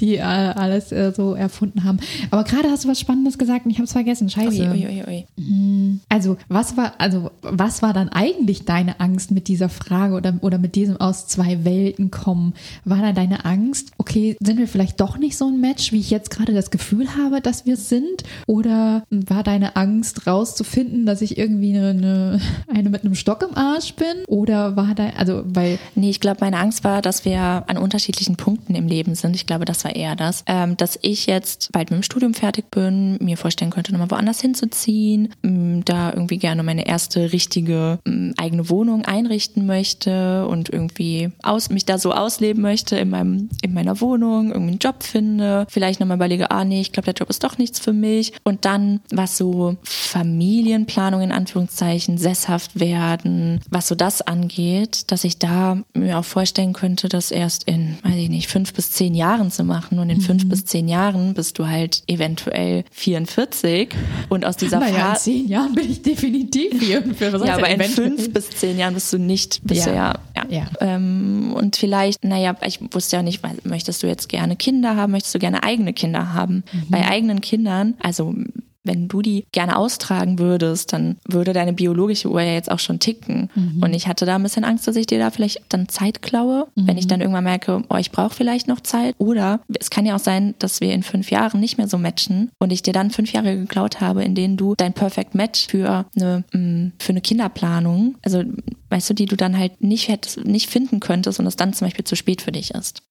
die 0.00 0.16
äh, 0.16 0.20
alles 0.20 0.90
äh, 0.90 1.12
so 1.14 1.34
erfunden 1.34 1.84
haben. 1.84 1.98
Aber 2.30 2.42
gerade 2.44 2.68
hast 2.68 2.84
du 2.84 2.88
was 2.88 2.98
Spannendes 2.98 3.38
gesagt 3.38 3.64
und 3.64 3.70
ich 3.70 3.78
habe 3.78 3.84
es 3.84 3.92
vergessen. 3.92 4.28
Scheiße. 4.28 4.70
Ui, 4.70 4.86
ui, 4.86 5.04
ui, 5.06 5.24
ui. 5.38 6.00
Also 6.08 6.36
was 6.48 6.76
war, 6.76 6.94
also 6.98 7.30
was 7.42 7.82
war 7.82 7.92
dann 7.92 8.08
eigentlich 8.08 8.64
deine 8.64 9.00
Angst 9.00 9.30
mit 9.30 9.48
dieser 9.48 9.68
Frage 9.68 10.14
oder, 10.14 10.34
oder 10.40 10.58
mit 10.58 10.74
diesem 10.74 10.96
aus 10.96 11.26
zwei 11.28 11.64
Welten 11.64 12.10
kommen? 12.10 12.54
War 12.84 13.00
da 13.00 13.12
deine 13.12 13.44
Angst, 13.44 13.92
okay, 13.98 14.36
sind 14.40 14.58
wir 14.58 14.68
vielleicht 14.68 15.00
doch 15.00 15.18
nicht 15.18 15.36
so 15.36 15.46
ein 15.46 15.60
Match, 15.60 15.92
wie 15.92 16.00
ich 16.00 16.10
jetzt 16.10 16.30
gerade 16.30 16.52
das 16.52 16.70
Gefühl 16.70 17.16
habe, 17.16 17.40
dass 17.40 17.66
wir 17.66 17.74
es 17.74 17.88
sind? 17.88 18.24
Oder 18.46 19.04
war 19.10 19.42
deine 19.42 19.76
Angst 19.76 20.26
rauszufinden, 20.26 21.06
dass 21.06 21.22
ich 21.22 21.35
irgendwie 21.38 21.76
eine, 21.76 22.40
eine, 22.68 22.90
mit 22.90 23.04
einem 23.04 23.14
Stock 23.14 23.42
im 23.48 23.56
Arsch 23.56 23.94
bin? 23.94 24.24
Oder 24.26 24.76
war 24.76 24.94
da, 24.94 25.10
also 25.16 25.42
weil, 25.46 25.78
Nee, 25.94 26.10
ich 26.10 26.20
glaube, 26.20 26.38
meine 26.40 26.58
Angst 26.58 26.84
war, 26.84 27.00
dass 27.00 27.24
wir 27.24 27.64
an 27.66 27.78
unterschiedlichen 27.78 28.36
Punkten 28.36 28.74
im 28.74 28.86
Leben 28.86 29.14
sind. 29.14 29.34
Ich 29.34 29.46
glaube, 29.46 29.64
das 29.64 29.84
war 29.84 29.96
eher 29.96 30.14
das. 30.14 30.44
Ähm, 30.46 30.76
dass 30.76 30.98
ich 31.00 31.26
jetzt 31.26 31.72
bald 31.72 31.90
mit 31.90 32.00
dem 32.00 32.02
Studium 32.02 32.34
fertig 32.34 32.70
bin, 32.70 33.16
mir 33.20 33.36
vorstellen 33.36 33.70
könnte, 33.70 33.92
nochmal 33.92 34.10
woanders 34.10 34.40
hinzuziehen, 34.40 35.32
da 35.84 36.12
irgendwie 36.12 36.38
gerne 36.38 36.62
meine 36.62 36.86
erste 36.86 37.32
richtige 37.32 37.98
eigene 38.36 38.68
Wohnung 38.68 39.04
einrichten 39.04 39.66
möchte 39.66 40.46
und 40.46 40.68
irgendwie 40.68 41.30
aus, 41.42 41.70
mich 41.70 41.84
da 41.84 41.98
so 41.98 42.12
ausleben 42.12 42.62
möchte 42.62 42.96
in, 42.98 43.10
meinem, 43.10 43.48
in 43.62 43.72
meiner 43.72 44.00
Wohnung, 44.00 44.48
irgendwie 44.48 44.72
einen 44.72 44.78
Job 44.78 45.02
finde, 45.02 45.66
vielleicht 45.68 46.00
nochmal 46.00 46.16
überlege, 46.16 46.50
ah 46.50 46.64
nee, 46.64 46.80
ich 46.80 46.92
glaube, 46.92 47.06
der 47.06 47.14
Job 47.14 47.30
ist 47.30 47.42
doch 47.42 47.58
nichts 47.58 47.78
für 47.78 47.92
mich. 47.92 48.32
Und 48.44 48.64
dann, 48.64 49.00
was 49.10 49.38
so 49.38 49.76
Familienplanung 49.82 51.22
in 51.26 51.32
Anführungszeichen, 51.32 52.18
sesshaft 52.18 52.78
werden, 52.80 53.60
was 53.70 53.88
so 53.88 53.94
das 53.94 54.22
angeht, 54.22 55.10
dass 55.10 55.24
ich 55.24 55.38
da 55.38 55.78
mir 55.94 56.18
auch 56.18 56.24
vorstellen 56.24 56.72
könnte, 56.72 57.08
das 57.08 57.30
erst 57.30 57.64
in, 57.64 57.98
weiß 58.02 58.14
ich 58.16 58.28
nicht, 58.30 58.48
fünf 58.48 58.72
bis 58.72 58.90
zehn 58.92 59.14
Jahren 59.14 59.50
zu 59.50 59.64
machen. 59.64 59.98
Und 59.98 60.10
in 60.10 60.20
fünf 60.20 60.48
bis 60.48 60.64
zehn 60.64 60.88
Jahren 60.88 61.34
bist 61.34 61.58
du 61.58 61.66
halt 61.68 62.02
eventuell 62.06 62.84
44 62.92 63.88
und 64.28 64.44
aus 64.44 64.56
dieser 64.56 64.78
naja, 64.80 64.94
in 64.96 65.00
Phase. 65.02 65.24
zehn 65.24 65.48
Jahren 65.48 65.74
bin 65.74 65.90
ich 65.90 66.02
definitiv 66.02 66.80
hier. 66.80 67.02
Für 67.14 67.32
was 67.32 67.42
Ja, 67.42 67.54
heißt 67.54 67.58
aber 67.58 67.68
in 67.68 67.80
fünf 67.82 68.32
bis 68.32 68.50
zehn 68.50 68.78
Jahren 68.78 68.94
bist 68.94 69.12
du 69.12 69.18
nicht, 69.18 69.60
bist 69.64 69.86
Ja. 69.86 69.92
du 69.92 69.96
ja, 69.96 70.14
ja. 70.36 70.44
Ja. 70.48 70.66
Ähm, 70.80 71.52
und 71.54 71.76
vielleicht, 71.76 72.24
naja, 72.24 72.54
ich 72.64 72.80
wusste 72.92 73.16
ja 73.16 73.22
nicht, 73.22 73.42
möchtest 73.64 74.02
du 74.02 74.06
jetzt 74.06 74.28
gerne 74.28 74.56
Kinder 74.56 74.96
haben, 74.96 75.12
möchtest 75.12 75.34
du 75.34 75.38
gerne 75.38 75.62
eigene 75.62 75.92
Kinder 75.92 76.32
haben? 76.34 76.62
Bei 76.88 77.06
eigenen 77.06 77.40
Kindern, 77.40 77.94
also 78.00 78.34
wenn 78.86 79.08
du 79.08 79.22
die 79.22 79.46
gerne 79.52 79.76
austragen 79.76 80.38
würdest, 80.38 80.92
dann 80.92 81.16
würde 81.26 81.52
deine 81.52 81.72
biologische 81.72 82.30
Uhr 82.30 82.40
ja 82.40 82.52
jetzt 82.52 82.70
auch 82.70 82.78
schon 82.78 82.98
ticken. 82.98 83.50
Und 83.80 83.94
ich 83.94 84.08
hatte 84.08 84.26
da 84.26 84.36
ein 84.36 84.42
bisschen 84.42 84.64
Angst, 84.64 84.86
dass 84.86 84.96
ich 84.96 85.06
dir 85.06 85.18
da 85.18 85.30
vielleicht 85.30 85.62
dann 85.68 85.88
Zeit 85.88 86.22
klaue, 86.22 86.66
wenn 86.74 86.98
ich 86.98 87.06
dann 87.06 87.20
irgendwann 87.20 87.44
merke, 87.44 87.82
oh, 87.88 87.96
ich 87.96 88.10
brauche 88.10 88.34
vielleicht 88.34 88.68
noch 88.68 88.80
Zeit. 88.80 89.14
Oder 89.18 89.60
es 89.78 89.90
kann 89.90 90.06
ja 90.06 90.14
auch 90.14 90.20
sein, 90.20 90.54
dass 90.58 90.80
wir 90.80 90.92
in 90.92 91.02
fünf 91.02 91.30
Jahren 91.30 91.60
nicht 91.60 91.78
mehr 91.78 91.88
so 91.88 91.98
matchen 91.98 92.50
und 92.58 92.72
ich 92.72 92.82
dir 92.82 92.92
dann 92.92 93.10
fünf 93.10 93.32
Jahre 93.32 93.56
geklaut 93.56 94.00
habe, 94.00 94.24
in 94.24 94.34
denen 94.34 94.56
du 94.56 94.74
dein 94.76 94.92
Perfect 94.92 95.34
Match 95.34 95.66
für 95.66 96.06
eine, 96.16 96.44
mm, 96.52 96.92
für 96.98 97.10
eine 97.10 97.20
Kinderplanung, 97.20 98.16
also 98.22 98.42
weißt 98.90 99.10
du, 99.10 99.14
die 99.14 99.26
du 99.26 99.36
dann 99.36 99.58
halt 99.58 99.82
nicht 99.82 100.08
hättest, 100.08 100.44
nicht 100.44 100.70
finden 100.70 101.00
könntest 101.00 101.40
und 101.40 101.46
es 101.46 101.56
dann 101.56 101.72
zum 101.72 101.86
Beispiel 101.86 102.04
zu 102.04 102.16
spät 102.16 102.42
für 102.42 102.52
dich 102.52 102.72
ist. 102.72 103.02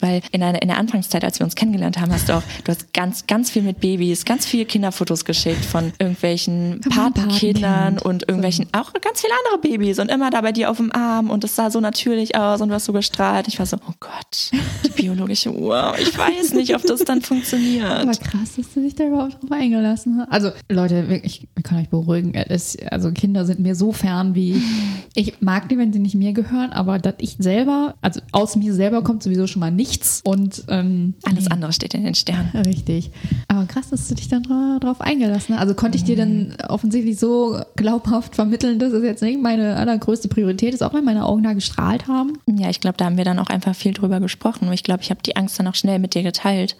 Weil 0.00 0.22
in 0.32 0.40
der, 0.40 0.60
in 0.62 0.68
der 0.68 0.78
Anfangszeit, 0.78 1.24
als 1.24 1.38
wir 1.38 1.44
uns 1.44 1.54
kennengelernt 1.54 1.98
haben, 1.98 2.12
hast 2.12 2.28
du 2.28 2.34
auch, 2.34 2.42
du 2.64 2.72
hast 2.72 2.92
ganz, 2.92 3.26
ganz 3.26 3.50
viel 3.50 3.62
mit 3.62 3.80
Babys, 3.80 4.24
ganz 4.24 4.46
viele 4.46 4.64
Kinderfotos 4.64 5.24
geschickt 5.24 5.64
von 5.64 5.92
irgendwelchen 5.98 6.80
Patenkindern 6.88 7.96
Patenkind. 7.96 8.02
und 8.02 8.22
irgendwelchen, 8.28 8.66
auch 8.72 8.92
ganz 8.94 9.20
viele 9.20 9.32
andere 9.44 9.60
Babys 9.60 9.98
und 9.98 10.10
immer 10.10 10.30
da 10.30 10.40
bei 10.40 10.52
dir 10.52 10.70
auf 10.70 10.76
dem 10.76 10.92
Arm 10.92 11.30
und 11.30 11.44
es 11.44 11.56
sah 11.56 11.70
so 11.70 11.80
natürlich 11.80 12.36
aus 12.36 12.60
und 12.60 12.68
du 12.68 12.74
hast 12.74 12.84
so 12.84 12.92
gestrahlt. 12.92 13.48
Ich 13.48 13.58
war 13.58 13.66
so, 13.66 13.76
oh 13.88 13.94
Gott, 14.00 14.50
die 14.84 14.90
biologische 14.90 15.52
Uhr. 15.52 15.94
Ich 16.00 16.16
weiß 16.16 16.54
nicht, 16.54 16.74
ob 16.74 16.82
das 16.82 17.00
dann 17.00 17.22
funktioniert. 17.22 17.84
Aber 17.84 18.12
krass, 18.12 18.56
dass 18.56 18.72
du 18.74 18.82
dich 18.82 18.94
da 18.94 19.04
überhaupt 19.04 19.34
drauf 19.34 19.50
eingelassen 19.50 20.18
hast. 20.18 20.32
Also, 20.32 20.50
Leute, 20.68 21.20
ich 21.22 21.46
kann 21.62 21.78
euch 21.78 21.88
beruhigen. 21.88 22.34
Es, 22.34 22.76
also, 22.90 23.10
Kinder 23.12 23.44
sind 23.44 23.60
mir 23.60 23.74
so 23.74 23.92
fern 23.92 24.34
wie. 24.34 24.62
Ich 25.18 25.40
mag 25.40 25.68
die, 25.68 25.78
wenn 25.78 25.92
sie 25.92 25.98
nicht 25.98 26.14
mir 26.14 26.32
gehören, 26.32 26.70
aber 26.72 26.98
dass 26.98 27.14
ich 27.18 27.36
selber, 27.38 27.94
also 28.02 28.20
aus 28.32 28.54
mir 28.54 28.74
selber 28.74 29.02
kommt 29.02 29.22
sowieso 29.22 29.46
schon 29.46 29.60
mal 29.60 29.70
nichts. 29.70 30.20
Und 30.24 30.64
ähm, 30.68 31.14
Alles 31.24 31.50
andere 31.50 31.72
steht 31.72 31.94
in 31.94 32.04
den 32.04 32.14
Sternen. 32.14 32.50
Richtig. 32.54 33.10
Aber 33.48 33.64
krass, 33.64 33.88
dass 33.90 34.08
du 34.08 34.14
dich 34.14 34.28
dann 34.28 34.42
dra- 34.42 34.78
drauf 34.78 35.00
eingelassen 35.00 35.54
hast. 35.54 35.62
Also 35.62 35.74
konnte 35.74 35.96
ich 35.96 36.04
dir 36.04 36.16
dann 36.16 36.54
offensichtlich 36.68 37.18
so 37.18 37.58
glaubhaft 37.76 38.34
vermitteln, 38.36 38.78
dass 38.78 38.92
es 38.92 39.02
jetzt 39.02 39.22
nicht 39.22 39.40
meine 39.40 39.76
allergrößte 39.76 40.28
Priorität 40.28 40.74
ist, 40.74 40.82
auch 40.82 40.92
wenn 40.94 41.04
meine 41.04 41.24
Augen 41.24 41.42
da 41.42 41.54
gestrahlt 41.54 42.06
haben. 42.08 42.34
Ja, 42.46 42.68
ich 42.68 42.80
glaube, 42.80 42.98
da 42.98 43.06
haben 43.06 43.16
wir 43.16 43.24
dann 43.24 43.38
auch 43.38 43.48
einfach 43.48 43.74
viel 43.74 43.94
drüber 43.94 44.20
gesprochen. 44.20 44.68
Und 44.68 44.74
ich 44.74 44.84
glaube, 44.84 45.02
ich 45.02 45.10
habe 45.10 45.22
die 45.24 45.34
Angst 45.36 45.58
dann 45.58 45.66
auch 45.66 45.74
schnell 45.74 45.98
mit 45.98 46.14
dir 46.14 46.22
geteilt, 46.22 46.76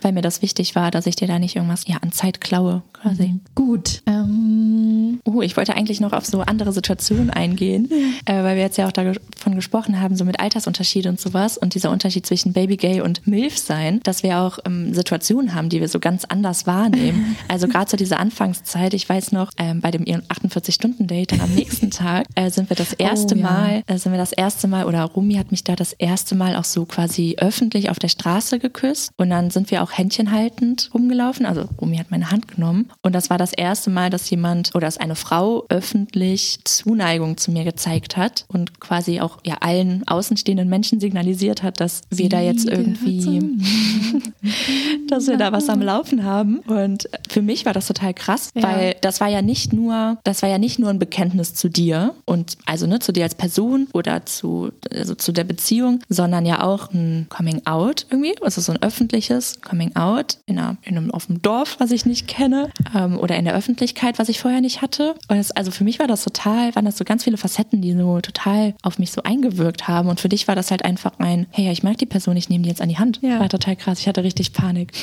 weil 0.00 0.12
mir 0.12 0.22
das 0.22 0.40
wichtig 0.42 0.74
war, 0.74 0.90
dass 0.90 1.06
ich 1.06 1.16
dir 1.16 1.28
da 1.28 1.38
nicht 1.38 1.54
irgendwas 1.56 1.86
ja, 1.86 1.96
an 2.00 2.12
Zeit 2.12 2.40
klaue, 2.40 2.82
quasi. 2.94 3.34
Gut. 3.54 4.02
Ähm, 4.06 5.20
Oh, 5.26 5.42
ich 5.42 5.56
wollte 5.56 5.74
eigentlich 5.74 6.00
noch 6.00 6.12
auf 6.12 6.26
so 6.26 6.40
andere 6.40 6.72
Situationen 6.72 7.30
eingehen, 7.30 7.73
äh, 7.82 8.42
weil 8.42 8.56
wir 8.56 8.62
jetzt 8.62 8.78
ja 8.78 8.86
auch 8.86 8.92
davon 8.92 9.54
gesprochen 9.54 10.00
haben, 10.00 10.16
so 10.16 10.24
mit 10.24 10.40
Altersunterschied 10.40 11.06
und 11.06 11.20
sowas 11.20 11.58
und 11.58 11.74
dieser 11.74 11.90
Unterschied 11.90 12.26
zwischen 12.26 12.52
Baby 12.52 12.76
Gay 12.76 13.00
und 13.00 13.26
MILF 13.26 13.58
sein, 13.58 14.00
dass 14.02 14.22
wir 14.22 14.38
auch 14.38 14.58
ähm, 14.64 14.94
Situationen 14.94 15.54
haben, 15.54 15.68
die 15.68 15.80
wir 15.80 15.88
so 15.88 16.00
ganz 16.00 16.24
anders 16.24 16.66
wahrnehmen. 16.66 17.36
Also 17.48 17.68
gerade 17.68 17.90
so 17.90 17.96
diese 17.96 18.16
Anfangszeit, 18.16 18.94
ich 18.94 19.08
weiß 19.08 19.32
noch, 19.32 19.50
ähm, 19.58 19.80
bei 19.80 19.90
dem 19.90 20.04
48-Stunden-Date 20.04 21.32
dann 21.32 21.40
am 21.40 21.54
nächsten 21.54 21.90
Tag 21.90 22.26
äh, 22.34 22.50
sind 22.50 22.70
wir 22.70 22.76
das 22.76 22.92
erste 22.94 23.34
Oh, 23.34 23.38
ja. 23.38 23.44
Mal, 23.44 23.82
äh, 23.86 23.98
sind 23.98 24.12
wir 24.12 24.18
das 24.18 24.32
erste 24.32 24.66
Mal 24.66 24.86
oder 24.86 25.02
Rumi 25.04 25.34
hat 25.34 25.50
mich 25.50 25.62
da 25.62 25.76
das 25.76 25.92
erste 25.92 26.34
Mal 26.34 26.56
auch 26.56 26.64
so 26.64 26.84
quasi 26.84 27.36
öffentlich 27.38 27.90
auf 27.90 27.98
der 27.98 28.08
Straße 28.08 28.58
geküsst 28.58 29.12
und 29.16 29.30
dann 29.30 29.50
sind 29.50 29.70
wir 29.70 29.82
auch 29.82 29.92
Händchen 29.92 30.32
haltend 30.32 30.90
rumgelaufen. 30.94 31.46
Also 31.46 31.68
Rumi 31.80 31.98
hat 31.98 32.10
meine 32.10 32.30
Hand 32.30 32.48
genommen 32.48 32.90
und 33.02 33.14
das 33.14 33.30
war 33.30 33.38
das 33.38 33.52
erste 33.52 33.90
Mal, 33.90 34.10
dass 34.10 34.28
jemand 34.30 34.74
oder 34.74 34.86
dass 34.86 34.98
eine 34.98 35.16
Frau 35.16 35.64
öffentlich 35.68 36.58
Zuneigung 36.64 37.36
zu 37.36 37.50
mir 37.50 37.63
gezeigt 37.64 38.16
hat 38.16 38.44
und 38.48 38.80
quasi 38.80 39.20
auch 39.20 39.38
ja 39.44 39.56
allen 39.60 40.06
außenstehenden 40.06 40.68
Menschen 40.68 41.00
signalisiert 41.00 41.62
hat, 41.62 41.80
dass 41.80 42.02
wir 42.10 42.28
da 42.28 42.40
jetzt 42.40 42.66
irgendwie 42.68 43.40
dass 45.08 45.26
wir 45.26 45.36
da 45.36 45.52
was 45.52 45.68
am 45.68 45.80
Laufen 45.82 46.24
haben. 46.24 46.58
Und 46.60 47.08
für 47.28 47.42
mich 47.42 47.64
war 47.66 47.72
das 47.72 47.86
total 47.86 48.14
krass, 48.14 48.50
Ja. 48.54 48.62
weil 48.62 48.96
das 49.00 49.20
war 49.20 49.28
ja 49.28 49.42
nicht 49.42 49.72
nur, 49.72 50.18
das 50.24 50.42
war 50.42 50.48
ja 50.48 50.58
nicht 50.58 50.78
nur 50.78 50.90
ein 50.90 50.98
Bekenntnis 50.98 51.54
zu 51.54 51.68
dir 51.68 52.14
und 52.24 52.56
also 52.66 52.86
ne, 52.86 52.98
zu 52.98 53.12
dir 53.12 53.24
als 53.24 53.34
Person 53.34 53.88
oder 53.92 54.26
zu, 54.26 54.70
also 54.92 55.14
zu 55.14 55.32
der 55.32 55.44
Beziehung, 55.44 56.00
sondern 56.08 56.46
ja 56.46 56.62
auch 56.62 56.92
ein 56.92 57.26
Coming 57.28 57.62
Out 57.66 58.06
irgendwie. 58.10 58.34
Also 58.42 58.60
so 58.60 58.72
ein 58.72 58.82
öffentliches 58.82 59.60
Coming 59.60 59.96
Out 59.96 60.38
in, 60.46 60.58
einer, 60.58 60.76
in 60.82 60.96
einem, 60.96 61.10
auf 61.10 61.26
dem 61.26 61.42
Dorf, 61.42 61.76
was 61.78 61.90
ich 61.90 62.06
nicht 62.06 62.28
kenne, 62.28 62.70
ähm, 62.94 63.18
oder 63.18 63.36
in 63.36 63.44
der 63.44 63.54
Öffentlichkeit, 63.54 64.18
was 64.18 64.28
ich 64.28 64.40
vorher 64.40 64.60
nicht 64.60 64.82
hatte. 64.82 65.14
Und 65.28 65.36
das, 65.38 65.50
also 65.52 65.70
für 65.70 65.84
mich 65.84 65.98
war 65.98 66.06
das 66.06 66.24
total, 66.24 66.74
waren 66.74 66.84
das 66.84 66.98
so 66.98 67.04
ganz 67.04 67.24
viele 67.24 67.36
Facetten, 67.36 67.53
die 67.58 67.92
so 67.92 68.20
total 68.20 68.74
auf 68.82 68.98
mich 68.98 69.10
so 69.10 69.22
eingewirkt 69.22 69.88
haben. 69.88 70.08
Und 70.08 70.20
für 70.20 70.28
dich 70.28 70.48
war 70.48 70.54
das 70.54 70.70
halt 70.70 70.84
einfach 70.84 71.12
ein, 71.18 71.46
hey, 71.50 71.70
ich 71.70 71.82
mag 71.82 71.98
die 71.98 72.06
Person, 72.06 72.36
ich 72.36 72.48
nehme 72.48 72.62
die 72.62 72.68
jetzt 72.68 72.80
an 72.80 72.88
die 72.88 72.98
Hand. 72.98 73.20
Ja. 73.22 73.40
War 73.40 73.48
total 73.48 73.76
krass. 73.76 74.00
Ich 74.00 74.08
hatte 74.08 74.24
richtig 74.24 74.52
Panik. 74.52 74.92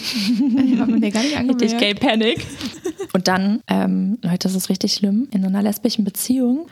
Ich 0.62 0.80
habe 0.80 0.94
mir 0.94 1.12
gar 1.12 1.22
nicht 1.22 1.38
Richtig 1.62 1.74
angemerkt. 1.74 1.80
Gay 1.80 1.94
Panic. 1.94 2.46
Und 3.14 3.28
dann, 3.28 3.62
ähm, 3.68 4.18
Leute, 4.22 4.40
das 4.40 4.56
ist 4.56 4.70
richtig 4.70 4.94
schlimm, 4.94 5.28
in 5.32 5.42
so 5.42 5.48
einer 5.48 5.62
lesbischen 5.62 6.06
Beziehung, 6.06 6.68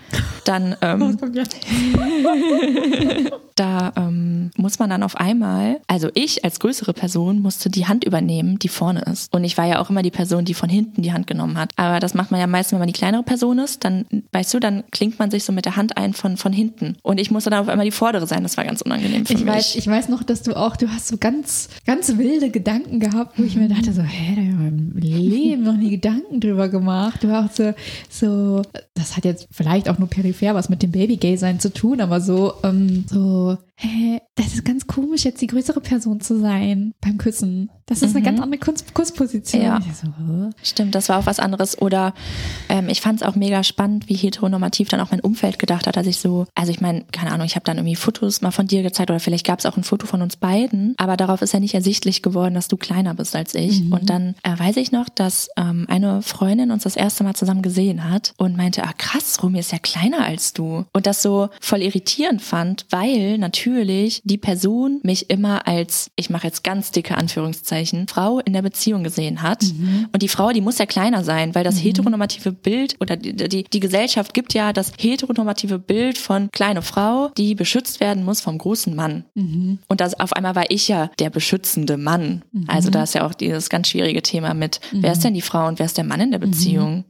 dann, 0.46 0.76
ähm, 0.82 1.18
da 3.56 3.92
ähm, 3.98 4.52
muss 4.56 4.80
man 4.80 4.90
dann 4.90 5.04
auf 5.04 5.18
einmal, 5.18 5.82
also 5.88 6.10
ich 6.14 6.46
als 6.46 6.60
größere 6.60 6.94
Person 6.94 7.42
musste 7.42 7.70
die 7.70 7.88
Hand 7.88 8.06
übernehmen, 8.06 8.58
die 8.60 8.70
vorne 8.70 9.02
ist. 9.02 9.34
Und 9.34 9.44
ich 9.44 9.58
war 9.58 9.66
ja 9.66 9.82
auch 9.82 9.90
immer 9.90 10.02
die 10.02 10.12
Person, 10.12 10.46
die 10.46 10.54
von 10.54 10.70
hinten 10.70 11.02
die 11.02 11.12
Hand 11.12 11.28
genommen 11.28 11.58
hat. 11.58 11.72
Aber 11.76 12.00
das 12.00 12.14
macht 12.14 12.32
man 12.32 12.40
ja 12.40 12.48
meistens, 12.48 12.74
wenn 12.74 12.80
man 12.80 12.88
die 12.88 12.94
kleinere 12.94 13.24
Person 13.24 13.60
ist, 13.60 13.84
dann, 13.84 14.06
weißt 14.32 14.54
du, 14.54 14.60
dann 14.60 14.84
klingt 14.92 15.20
man 15.20 15.32
sich 15.32 15.44
so 15.44 15.52
mit 15.52 15.66
der 15.66 15.69
Hand 15.76 15.98
ein 15.98 16.14
von, 16.14 16.38
von 16.38 16.54
hinten. 16.54 16.98
Und 17.04 17.20
ich 17.20 17.32
musste 17.32 17.50
dann 17.50 17.60
auf 17.62 17.68
einmal 17.70 17.86
die 17.86 17.92
vordere 17.92 18.28
sein. 18.28 18.44
Das 18.44 18.58
war 18.58 18.66
ganz 18.66 18.82
unangenehm 18.82 19.26
für 19.26 19.34
Ich 19.34 19.40
mich. 19.46 19.54
weiß, 19.54 19.76
ich 19.76 19.88
weiß 19.88 20.10
noch, 20.10 20.24
dass 20.24 20.42
du 20.44 20.56
auch, 20.56 20.76
du 20.78 20.90
hast 20.90 21.08
so 21.08 21.18
ganz, 21.18 21.70
ganz 21.86 22.18
wilde 22.18 22.50
Gedanken 22.50 23.00
gehabt, 23.00 23.38
wo 23.40 23.44
ich 23.44 23.56
mir 23.56 23.68
dachte 23.70 23.94
so, 23.94 24.02
hä, 24.02 24.36
da 24.36 24.42
habe 24.42 24.42
ich 24.42 24.50
in 24.50 24.58
meinem 24.58 24.98
Leben 24.98 25.64
noch 25.64 25.76
nie 25.78 25.90
Gedanken 25.90 26.40
drüber 26.40 26.70
gemacht. 26.70 27.24
Du 27.24 27.32
hast 27.32 27.58
so, 27.58 27.74
so, 28.10 28.62
das 28.94 29.16
hat 29.18 29.26
jetzt 29.26 29.48
vielleicht 29.52 29.90
auch 29.90 30.00
nur 30.00 30.10
peripher 30.10 30.56
was 30.56 30.70
mit 30.70 30.82
dem 30.84 30.92
Baby-Gay-Sein 30.92 31.60
zu 31.60 31.74
tun, 31.74 32.02
aber 32.02 32.22
so, 32.22 32.54
ähm, 32.64 33.06
so, 33.10 33.58
hä, 33.76 34.20
das 34.40 34.54
ist 34.54 34.66
ganz 34.66 34.88
komisch, 34.88 35.26
jetzt 35.26 35.42
die 35.42 35.48
größere 35.48 35.82
Person 35.82 36.22
zu 36.22 36.40
sein 36.40 36.94
beim 37.02 37.18
Küssen. 37.18 37.70
Das 37.88 38.04
ist 38.04 38.16
eine 38.16 38.24
ganz 38.24 38.40
andere 38.40 38.60
Kuss 38.60 38.86
Kussposition. 38.94 39.64
Ja. 39.64 39.80
So? 39.82 40.50
Stimmt, 40.62 40.94
das 40.94 41.10
war 41.10 41.18
auch 41.18 41.26
was 41.26 41.40
anderes. 41.40 41.82
Oder 41.82 42.14
ähm, 42.70 42.88
ich 42.88 43.02
fand 43.02 43.22
es 43.22 43.28
auch 43.28 43.36
mega 43.36 43.64
spannend, 43.64 44.08
wie 44.08 44.14
heteronormativ 44.14 44.90
dann 44.90 45.00
auch 45.00 45.10
mein 45.10 45.22
Umfeld 45.22 45.58
gedacht 45.58 45.88
hat, 45.88 45.98
dass 45.98 46.06
ich 46.06 46.20
so, 46.20 46.46
also 46.54 46.72
ich 46.72 46.82
meine, 46.82 47.06
keine 47.12 47.32
Ahnung, 47.32 47.48
ich 47.48 47.56
habe 47.56 47.66
dann 47.66 47.78
irgendwie 47.78 47.96
Fotos 47.96 48.42
mal 48.42 48.52
von 48.52 48.68
dir 48.68 48.84
gezeigt 48.84 49.10
oder 49.10 49.20
vielleicht 49.20 49.46
gab 49.46 49.58
es 49.58 49.66
auch 49.66 49.76
ein 49.76 49.84
Foto 49.84 50.06
von 50.06 50.22
uns 50.22 50.36
beiden, 50.36 50.94
aber 50.98 51.18
darauf 51.18 51.42
ist 51.42 51.54
ja 51.54 51.60
nicht 51.60 51.74
ersichtlich 51.74 52.22
geworden, 52.22 52.54
dass 52.54 52.68
du 52.68 52.78
kleiner 52.78 53.16
bist 53.16 53.36
als 53.36 53.56
ich. 53.56 53.82
Und 53.92 54.10
dann 54.10 54.36
äh, 54.44 54.58
weiß 54.58 54.78
ich 54.78 54.92
noch, 54.92 55.10
dass 55.10 55.50
ähm, 55.58 55.86
eine 55.90 56.22
Freundin 56.22 56.70
uns 56.70 56.84
das 56.84 56.96
erste 56.96 57.24
Mal 57.24 57.34
zusammen 57.34 57.64
gesehen 57.64 58.08
hat 58.08 58.34
und 58.38 58.56
meinte, 58.56 58.84
ah 58.84 58.94
krass, 58.96 59.42
Romy 59.42 59.60
ist 59.60 59.72
ja 59.72 59.80
kleiner 59.80 60.26
als 60.26 60.54
du. 60.54 60.86
Und 60.94 61.08
das 61.08 61.24
so 61.24 61.50
voll 61.60 61.82
irritierend 61.82 62.44
fand, 62.44 62.86
weil 62.92 63.40
natürlich 63.40 64.22
die 64.30 64.38
Person 64.38 65.00
mich 65.04 65.30
immer 65.30 65.68
als, 65.68 66.12
ich 66.16 66.30
mache 66.30 66.48
jetzt 66.48 66.64
ganz 66.64 66.92
dicke 66.92 67.18
Anführungszeichen, 67.18 68.08
Frau 68.08 68.40
in 68.40 68.54
der 68.54 68.62
Beziehung 68.62 69.04
gesehen 69.04 69.42
hat. 69.42 69.64
Und 70.14 70.22
die 70.22 70.28
Frau, 70.28 70.52
die 70.52 70.62
muss 70.62 70.78
ja 70.78 70.86
kleiner 70.86 71.24
sein, 71.24 71.56
weil 71.56 71.64
das 71.64 71.84
heteronormative 71.84 72.52
Bild 72.52 72.96
oder 73.00 73.16
die, 73.18 73.36
die, 73.36 73.64
die 73.64 73.80
Gesellschaft 73.80 74.34
gibt 74.34 74.54
ja 74.54 74.74
das 74.74 74.92
heteronormative 75.00 75.80
Bild 75.80 76.18
von 76.18 76.50
kleine 76.52 76.82
Frau, 76.82 77.30
die 77.38 77.56
beschützt 77.56 78.00
werden 78.00 78.24
muss 78.24 78.42
vom 78.42 78.58
großen 78.58 78.96
Mann. 78.96 79.24
Und 79.88 80.02
das 80.02 80.20
auf 80.20 80.34
einmal 80.34 80.56
war 80.56 80.66
ich 80.70 80.88
ja 80.88 81.10
der 81.20 81.30
beschützende 81.30 81.98
Mann. 81.98 82.44
Also 82.68 82.90
da 82.92 83.04
ist 83.04 83.16
ja 83.16 83.26
auch 83.26 83.34
dieses 83.34 83.70
ganz 83.70 83.88
schwierige 83.90 84.22
Thema 84.22 84.54
mit, 84.54 84.80
wer 84.92 85.12
ist 85.14 85.24
denn 85.24 85.34
die 85.34 85.42
Frau 85.42 85.68
und 85.68 85.80
wer 85.80 85.86
ist 85.86 85.98
der 85.98 86.04
Mann 86.04 86.22
in 86.22 86.32
der 86.32 86.40
Beziehung? 86.40 87.04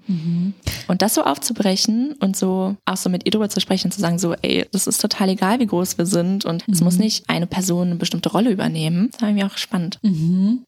Und 0.88 1.01
das 1.01 1.13
so 1.15 1.24
aufzubrechen 1.24 2.15
und 2.20 2.36
so 2.38 2.76
auch 2.86 2.97
so 2.97 3.09
mit 3.09 3.26
ihr 3.26 3.32
drüber 3.32 3.49
zu 3.49 3.59
sprechen 3.59 3.88
und 3.88 3.91
zu 3.91 3.99
sagen, 4.01 4.20
so, 4.20 4.34
ey, 4.41 4.65
das 4.72 4.88
ist 4.88 5.01
total 5.01 5.30
egal, 5.30 5.59
wie 5.59 5.67
groß 5.67 5.97
wir 5.97 6.05
sind 6.05 6.45
und 6.45 6.63
es 6.72 6.82
muss 6.82 6.97
nicht 6.97 7.09
eine 7.28 7.47
Person 7.47 7.88
eine 7.88 7.95
bestimmte 7.95 8.30
Rolle 8.30 8.51
übernehmen. 8.51 9.10
Das 9.12 9.22
war 9.22 9.32
mir 9.32 9.45
auch 9.45 9.57
spannend. 9.57 9.99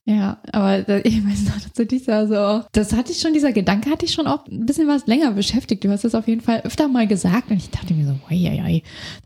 Ja, 0.05 0.39
aber 0.51 1.05
ich 1.05 1.25
weiß 1.25 1.43
noch, 1.45 1.61
dass 1.61 1.73
du 1.73 1.85
dich 1.85 2.05
da 2.05 2.27
so, 2.27 2.65
das 2.71 2.93
hatte 2.93 3.11
ich 3.11 3.19
schon, 3.19 3.33
dieser 3.33 3.51
Gedanke 3.51 3.89
hatte 3.89 4.05
ich 4.05 4.13
schon 4.13 4.27
auch 4.27 4.45
ein 4.47 4.65
bisschen 4.65 4.87
was 4.87 5.07
länger 5.07 5.31
beschäftigt. 5.31 5.83
Du 5.83 5.89
hast 5.89 6.05
es 6.05 6.15
auf 6.15 6.27
jeden 6.27 6.41
Fall 6.41 6.61
öfter 6.61 6.87
mal 6.87 7.07
gesagt 7.07 7.51
und 7.51 7.57
ich 7.57 7.69
dachte 7.69 7.93
mir 7.93 8.05
so, 8.05 8.15
oi, 8.29 8.49
oi, 8.49 8.61
oi, 8.65 8.83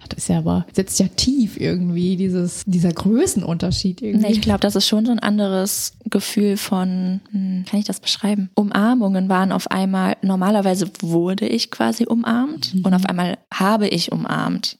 das 0.09 0.19
ist 0.19 0.29
ja 0.29 0.39
aber, 0.39 0.65
sitzt 0.73 0.99
ja 0.99 1.07
tief 1.07 1.59
irgendwie, 1.59 2.15
dieses, 2.15 2.63
dieser 2.65 2.91
Größenunterschied 2.91 4.01
irgendwie. 4.01 4.27
Nee, 4.27 4.33
ich 4.33 4.41
glaube, 4.41 4.59
das 4.59 4.75
ist 4.75 4.87
schon 4.87 5.05
so 5.05 5.11
ein 5.11 5.19
anderes 5.19 5.93
Gefühl 6.05 6.57
von, 6.57 7.21
hm, 7.31 7.65
kann 7.69 7.79
ich 7.79 7.85
das 7.85 7.99
beschreiben? 7.99 8.49
Umarmungen 8.55 9.29
waren 9.29 9.51
auf 9.51 9.69
einmal, 9.71 10.17
normalerweise 10.21 10.89
wurde 11.01 11.47
ich 11.47 11.71
quasi 11.71 12.05
umarmt 12.05 12.73
und 12.83 12.93
auf 12.93 13.05
einmal 13.05 13.37
habe 13.53 13.87
ich 13.87 14.11
umarmt. 14.11 14.77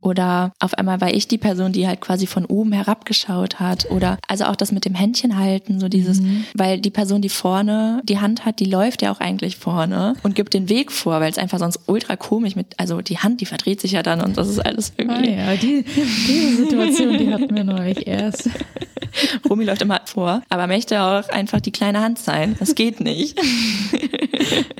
Oder 0.00 0.52
auf 0.60 0.74
einmal 0.74 1.00
war 1.00 1.12
ich 1.12 1.28
die 1.28 1.38
Person, 1.38 1.69
die 1.72 1.86
halt 1.86 2.00
quasi 2.00 2.26
von 2.26 2.44
oben 2.44 2.72
herabgeschaut 2.72 3.60
hat. 3.60 3.90
Oder 3.90 4.18
also 4.28 4.44
auch 4.44 4.56
das 4.56 4.72
mit 4.72 4.84
dem 4.84 4.94
Händchen 4.94 5.38
halten, 5.38 5.80
so 5.80 5.88
dieses, 5.88 6.20
weil 6.54 6.80
die 6.80 6.90
Person, 6.90 7.22
die 7.22 7.28
vorne 7.28 8.00
die 8.04 8.18
Hand 8.20 8.44
hat, 8.44 8.60
die 8.60 8.64
läuft 8.66 9.02
ja 9.02 9.12
auch 9.12 9.20
eigentlich 9.20 9.56
vorne 9.56 10.14
und 10.22 10.34
gibt 10.34 10.54
den 10.54 10.68
Weg 10.68 10.92
vor, 10.92 11.20
weil 11.20 11.30
es 11.30 11.38
einfach 11.38 11.58
sonst 11.58 11.80
ultra 11.86 12.16
komisch 12.16 12.56
mit, 12.56 12.68
also 12.78 13.00
die 13.00 13.18
Hand, 13.18 13.40
die 13.40 13.46
verdreht 13.46 13.80
sich 13.80 13.92
ja 13.92 14.02
dann 14.02 14.20
und 14.20 14.36
das 14.36 14.48
ist 14.48 14.58
alles 14.58 14.90
Ah, 14.90 15.02
irgendwie. 15.02 15.30
ja, 15.32 15.54
die, 15.56 15.84
diese 16.28 16.56
Situation, 16.56 17.18
die 17.18 17.32
hatten 17.32 17.54
wir 17.54 17.64
neulich 17.64 18.06
erst. 18.06 18.48
Romy 19.48 19.64
läuft 19.64 19.82
immer 19.82 20.00
vor, 20.04 20.42
aber 20.48 20.66
möchte 20.66 21.00
auch 21.02 21.28
einfach 21.30 21.60
die 21.60 21.72
kleine 21.72 22.00
Hand 22.00 22.18
sein. 22.18 22.56
Das 22.58 22.74
geht 22.74 23.00
nicht. 23.00 23.38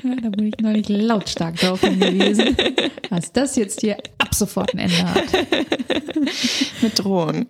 Ja, 0.03 0.15
da 0.15 0.27
wurde 0.29 0.47
ich 0.47 0.55
neulich 0.59 0.89
lautstark 0.89 1.57
drauf 1.57 1.81
hingewiesen, 1.81 2.55
dass 3.11 3.31
das 3.31 3.55
jetzt 3.55 3.81
hier 3.81 3.97
ab 4.17 4.33
sofort 4.33 4.73
ein 4.73 4.79
Ende 4.79 5.03
hat. 5.03 5.23
Mit 6.81 6.97
Drohung. 7.03 7.47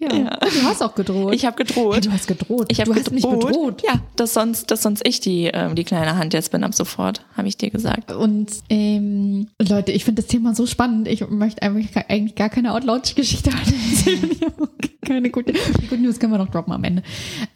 Ja, 0.00 0.14
Ja. 0.14 0.36
du 0.40 0.62
hast 0.64 0.82
auch 0.82 0.94
gedroht. 0.94 1.34
Ich 1.34 1.44
habe 1.44 1.56
gedroht. 1.56 2.04
du 2.06 2.12
hast 2.12 2.26
gedroht. 2.28 2.66
Ich 2.70 2.80
habe 2.80 2.92
du 2.92 2.98
hast 3.00 3.10
mich 3.10 3.22
bedroht. 3.26 3.82
Ja, 3.84 4.00
dass 4.16 4.34
sonst, 4.34 4.70
dass 4.70 4.82
sonst 4.82 5.06
ich 5.06 5.20
die, 5.20 5.44
ähm, 5.52 5.74
die 5.74 5.84
kleine 5.84 6.16
Hand 6.16 6.34
jetzt 6.34 6.50
bin 6.52 6.62
ab 6.64 6.74
sofort, 6.74 7.24
habe 7.36 7.48
ich 7.48 7.56
dir 7.56 7.70
gesagt. 7.70 8.12
Und 8.12 8.50
ähm, 8.70 9.48
Leute, 9.60 9.92
ich 9.92 10.04
finde 10.04 10.22
das 10.22 10.30
Thema 10.30 10.54
so 10.54 10.66
spannend. 10.66 11.08
Ich 11.08 11.26
möchte 11.28 11.62
eigentlich, 11.62 11.92
gar- 11.92 12.04
eigentlich 12.08 12.34
gar 12.34 12.48
keine 12.50 12.74
Outlaw-Geschichte 12.74 13.50
erzählen. 13.96 14.30
Keine 15.04 15.30
gute, 15.30 15.52
Good 15.88 16.00
News 16.00 16.18
können 16.18 16.32
wir 16.32 16.38
noch 16.38 16.50
droppen 16.50 16.72
am 16.72 16.82
Ende. 16.84 17.02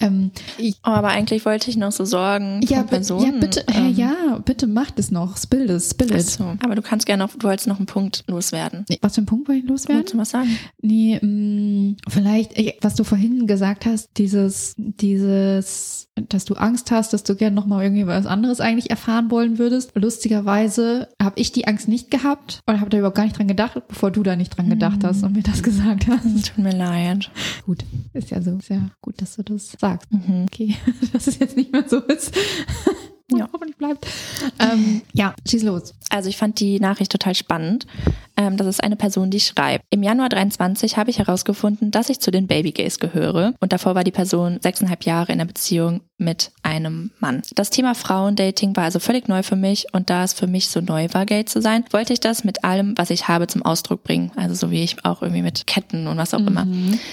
Ähm, 0.01 0.30
ich, 0.59 0.76
Oh, 0.84 0.90
aber 0.90 1.09
eigentlich 1.09 1.45
wollte 1.45 1.68
ich 1.70 1.76
noch 1.76 1.90
so 1.93 2.05
Sorgen 2.05 2.61
ja, 2.62 2.78
von 2.78 2.86
Personen. 2.86 3.24
ja, 3.34 3.38
bitte, 3.40 3.68
äh, 3.68 3.72
ähm, 3.78 3.95
ja, 3.95 4.38
bitte 4.45 4.66
macht 4.68 4.99
es 4.99 5.11
noch. 5.11 5.36
Spill 5.36 5.68
es, 5.70 5.90
spill 5.90 6.12
it. 6.14 6.22
so. 6.24 6.55
Aber 6.62 6.74
du 6.76 6.82
kannst 6.82 7.05
gerne 7.07 7.24
noch, 7.24 7.34
du 7.34 7.47
wolltest 7.47 7.66
noch 7.68 7.78
einen 7.78 7.86
Punkt 7.86 8.24
loswerden. 8.28 8.84
Nee, 8.88 8.99
Was 9.03 9.16
für 9.16 9.22
ein 9.22 9.26
Punkt 9.26 9.49
wollte 9.49 9.61
ich 9.62 9.68
loswerden? 9.68 9.97
Wolltest 9.99 10.14
du 10.14 10.18
was 10.18 10.30
sagen? 10.30 10.57
Nee, 10.80 11.18
mh, 11.20 11.97
vielleicht, 12.09 12.57
äh, 12.59 12.74
was 12.80 12.95
du 12.95 13.05
vorhin 13.05 13.47
gesagt 13.47 13.86
hast, 13.86 14.09
dieses, 14.18 14.74
dieses, 14.76 16.07
dass 16.28 16.45
du 16.45 16.55
Angst 16.55 16.90
hast, 16.90 17.12
dass 17.12 17.24
du 17.24 17.34
gerne 17.34 17.57
nochmal 17.57 17.82
irgendwie 17.84 18.07
was 18.07 18.26
anderes 18.26 18.61
eigentlich 18.61 18.90
erfahren 18.90 19.30
wollen 19.30 19.59
würdest. 19.59 19.93
Lustigerweise 19.95 21.09
habe 21.20 21.40
ich 21.40 21.53
die 21.53 21.66
Angst 21.66 21.88
nicht 21.88 22.11
gehabt 22.11 22.61
und 22.66 22.80
habe 22.80 22.90
da 22.90 22.99
überhaupt 22.99 23.16
gar 23.16 23.24
nicht 23.24 23.36
dran 23.38 23.49
gedacht, 23.49 23.80
bevor 23.88 24.11
du 24.11 24.22
da 24.22 24.36
nicht 24.36 24.57
dran 24.57 24.68
gedacht 24.70 25.01
hast 25.05 25.22
und 25.24 25.32
mir 25.34 25.43
das 25.43 25.62
gesagt 25.62 26.07
hast. 26.07 26.55
Tut 26.55 26.59
mir 26.64 26.76
leid. 26.76 27.30
Gut, 27.66 27.85
ist 28.12 28.30
ja 28.30 28.43
so, 28.43 28.57
ist 28.59 28.68
ja 28.68 28.91
gut, 29.01 29.20
dass 29.20 29.37
du 29.37 29.43
das 29.43 29.72
sagst. 29.78 30.12
Mhm. 30.12 30.45
Okay, 30.45 30.76
dass 31.12 31.26
es 31.26 31.39
jetzt 31.39 31.57
nicht 31.57 31.72
mehr 31.72 31.89
so 31.89 31.99
ist. 31.99 32.35
Ja. 33.33 33.49
hoffentlich 33.53 33.76
bleibt. 33.76 34.07
Ähm, 34.59 35.03
ja, 35.12 35.35
schieß 35.49 35.62
los. 35.62 35.95
Also 36.11 36.28
ich 36.28 36.37
fand 36.37 36.61
die 36.61 36.80
Nachricht 36.80 37.12
total 37.12 37.35
spannend. 37.35 37.87
Ähm, 38.37 38.57
das 38.57 38.66
ist 38.66 38.83
eine 38.83 38.97
Person, 38.97 39.30
die 39.30 39.41
schreibt. 39.41 39.85
Im 39.91 40.03
Januar 40.03 40.28
23 40.28 40.97
habe 40.97 41.11
ich 41.11 41.18
herausgefunden, 41.18 41.91
dass 41.91 42.09
ich 42.09 42.20
zu 42.20 42.30
den 42.30 42.47
Babygays 42.47 42.99
gehöre. 42.99 43.55
Und 43.61 43.72
davor 43.72 43.95
war 43.95 44.05
die 44.05 44.11
Person 44.11 44.59
sechseinhalb 44.61 45.05
Jahre 45.05 45.33
in 45.33 45.41
einer 45.41 45.47
Beziehung 45.47 46.01
mit 46.22 46.53
einem 46.62 47.11
Mann. 47.18 47.43
Das 47.55 47.70
Thema 47.70 47.95
Frauendating 47.95 48.76
war 48.76 48.85
also 48.85 49.01
völlig 49.01 49.28
neu 49.28 49.43
für 49.43 49.57
mich 49.57 49.87
und 49.93 50.09
da 50.09 50.24
es 50.24 50.33
für 50.33 50.47
mich 50.47 50.68
so 50.68 50.80
neu 50.80 51.09
war, 51.12 51.26
gay 51.26 51.45
zu 51.45 51.61
sein, 51.61 51.85
wollte 51.91 52.12
ich 52.12 52.20
das 52.20 52.45
mit 52.45 52.64
allem, 52.64 52.95
was 52.97 53.11
ich 53.11 53.28
habe, 53.28 53.49
zum 53.49 53.62
Ausdruck 53.62 54.05
bringen. 54.05 54.30
Also 54.37 54.55
so 54.55 54.70
wie 54.70 54.83
ich 54.83 55.05
auch 55.05 55.22
irgendwie 55.22 55.43
mit 55.43 55.66
Ketten 55.66 56.07
und 56.07 56.16
was 56.16 56.33
auch 56.33 56.39
mhm. 56.39 56.47
immer. 56.49 56.66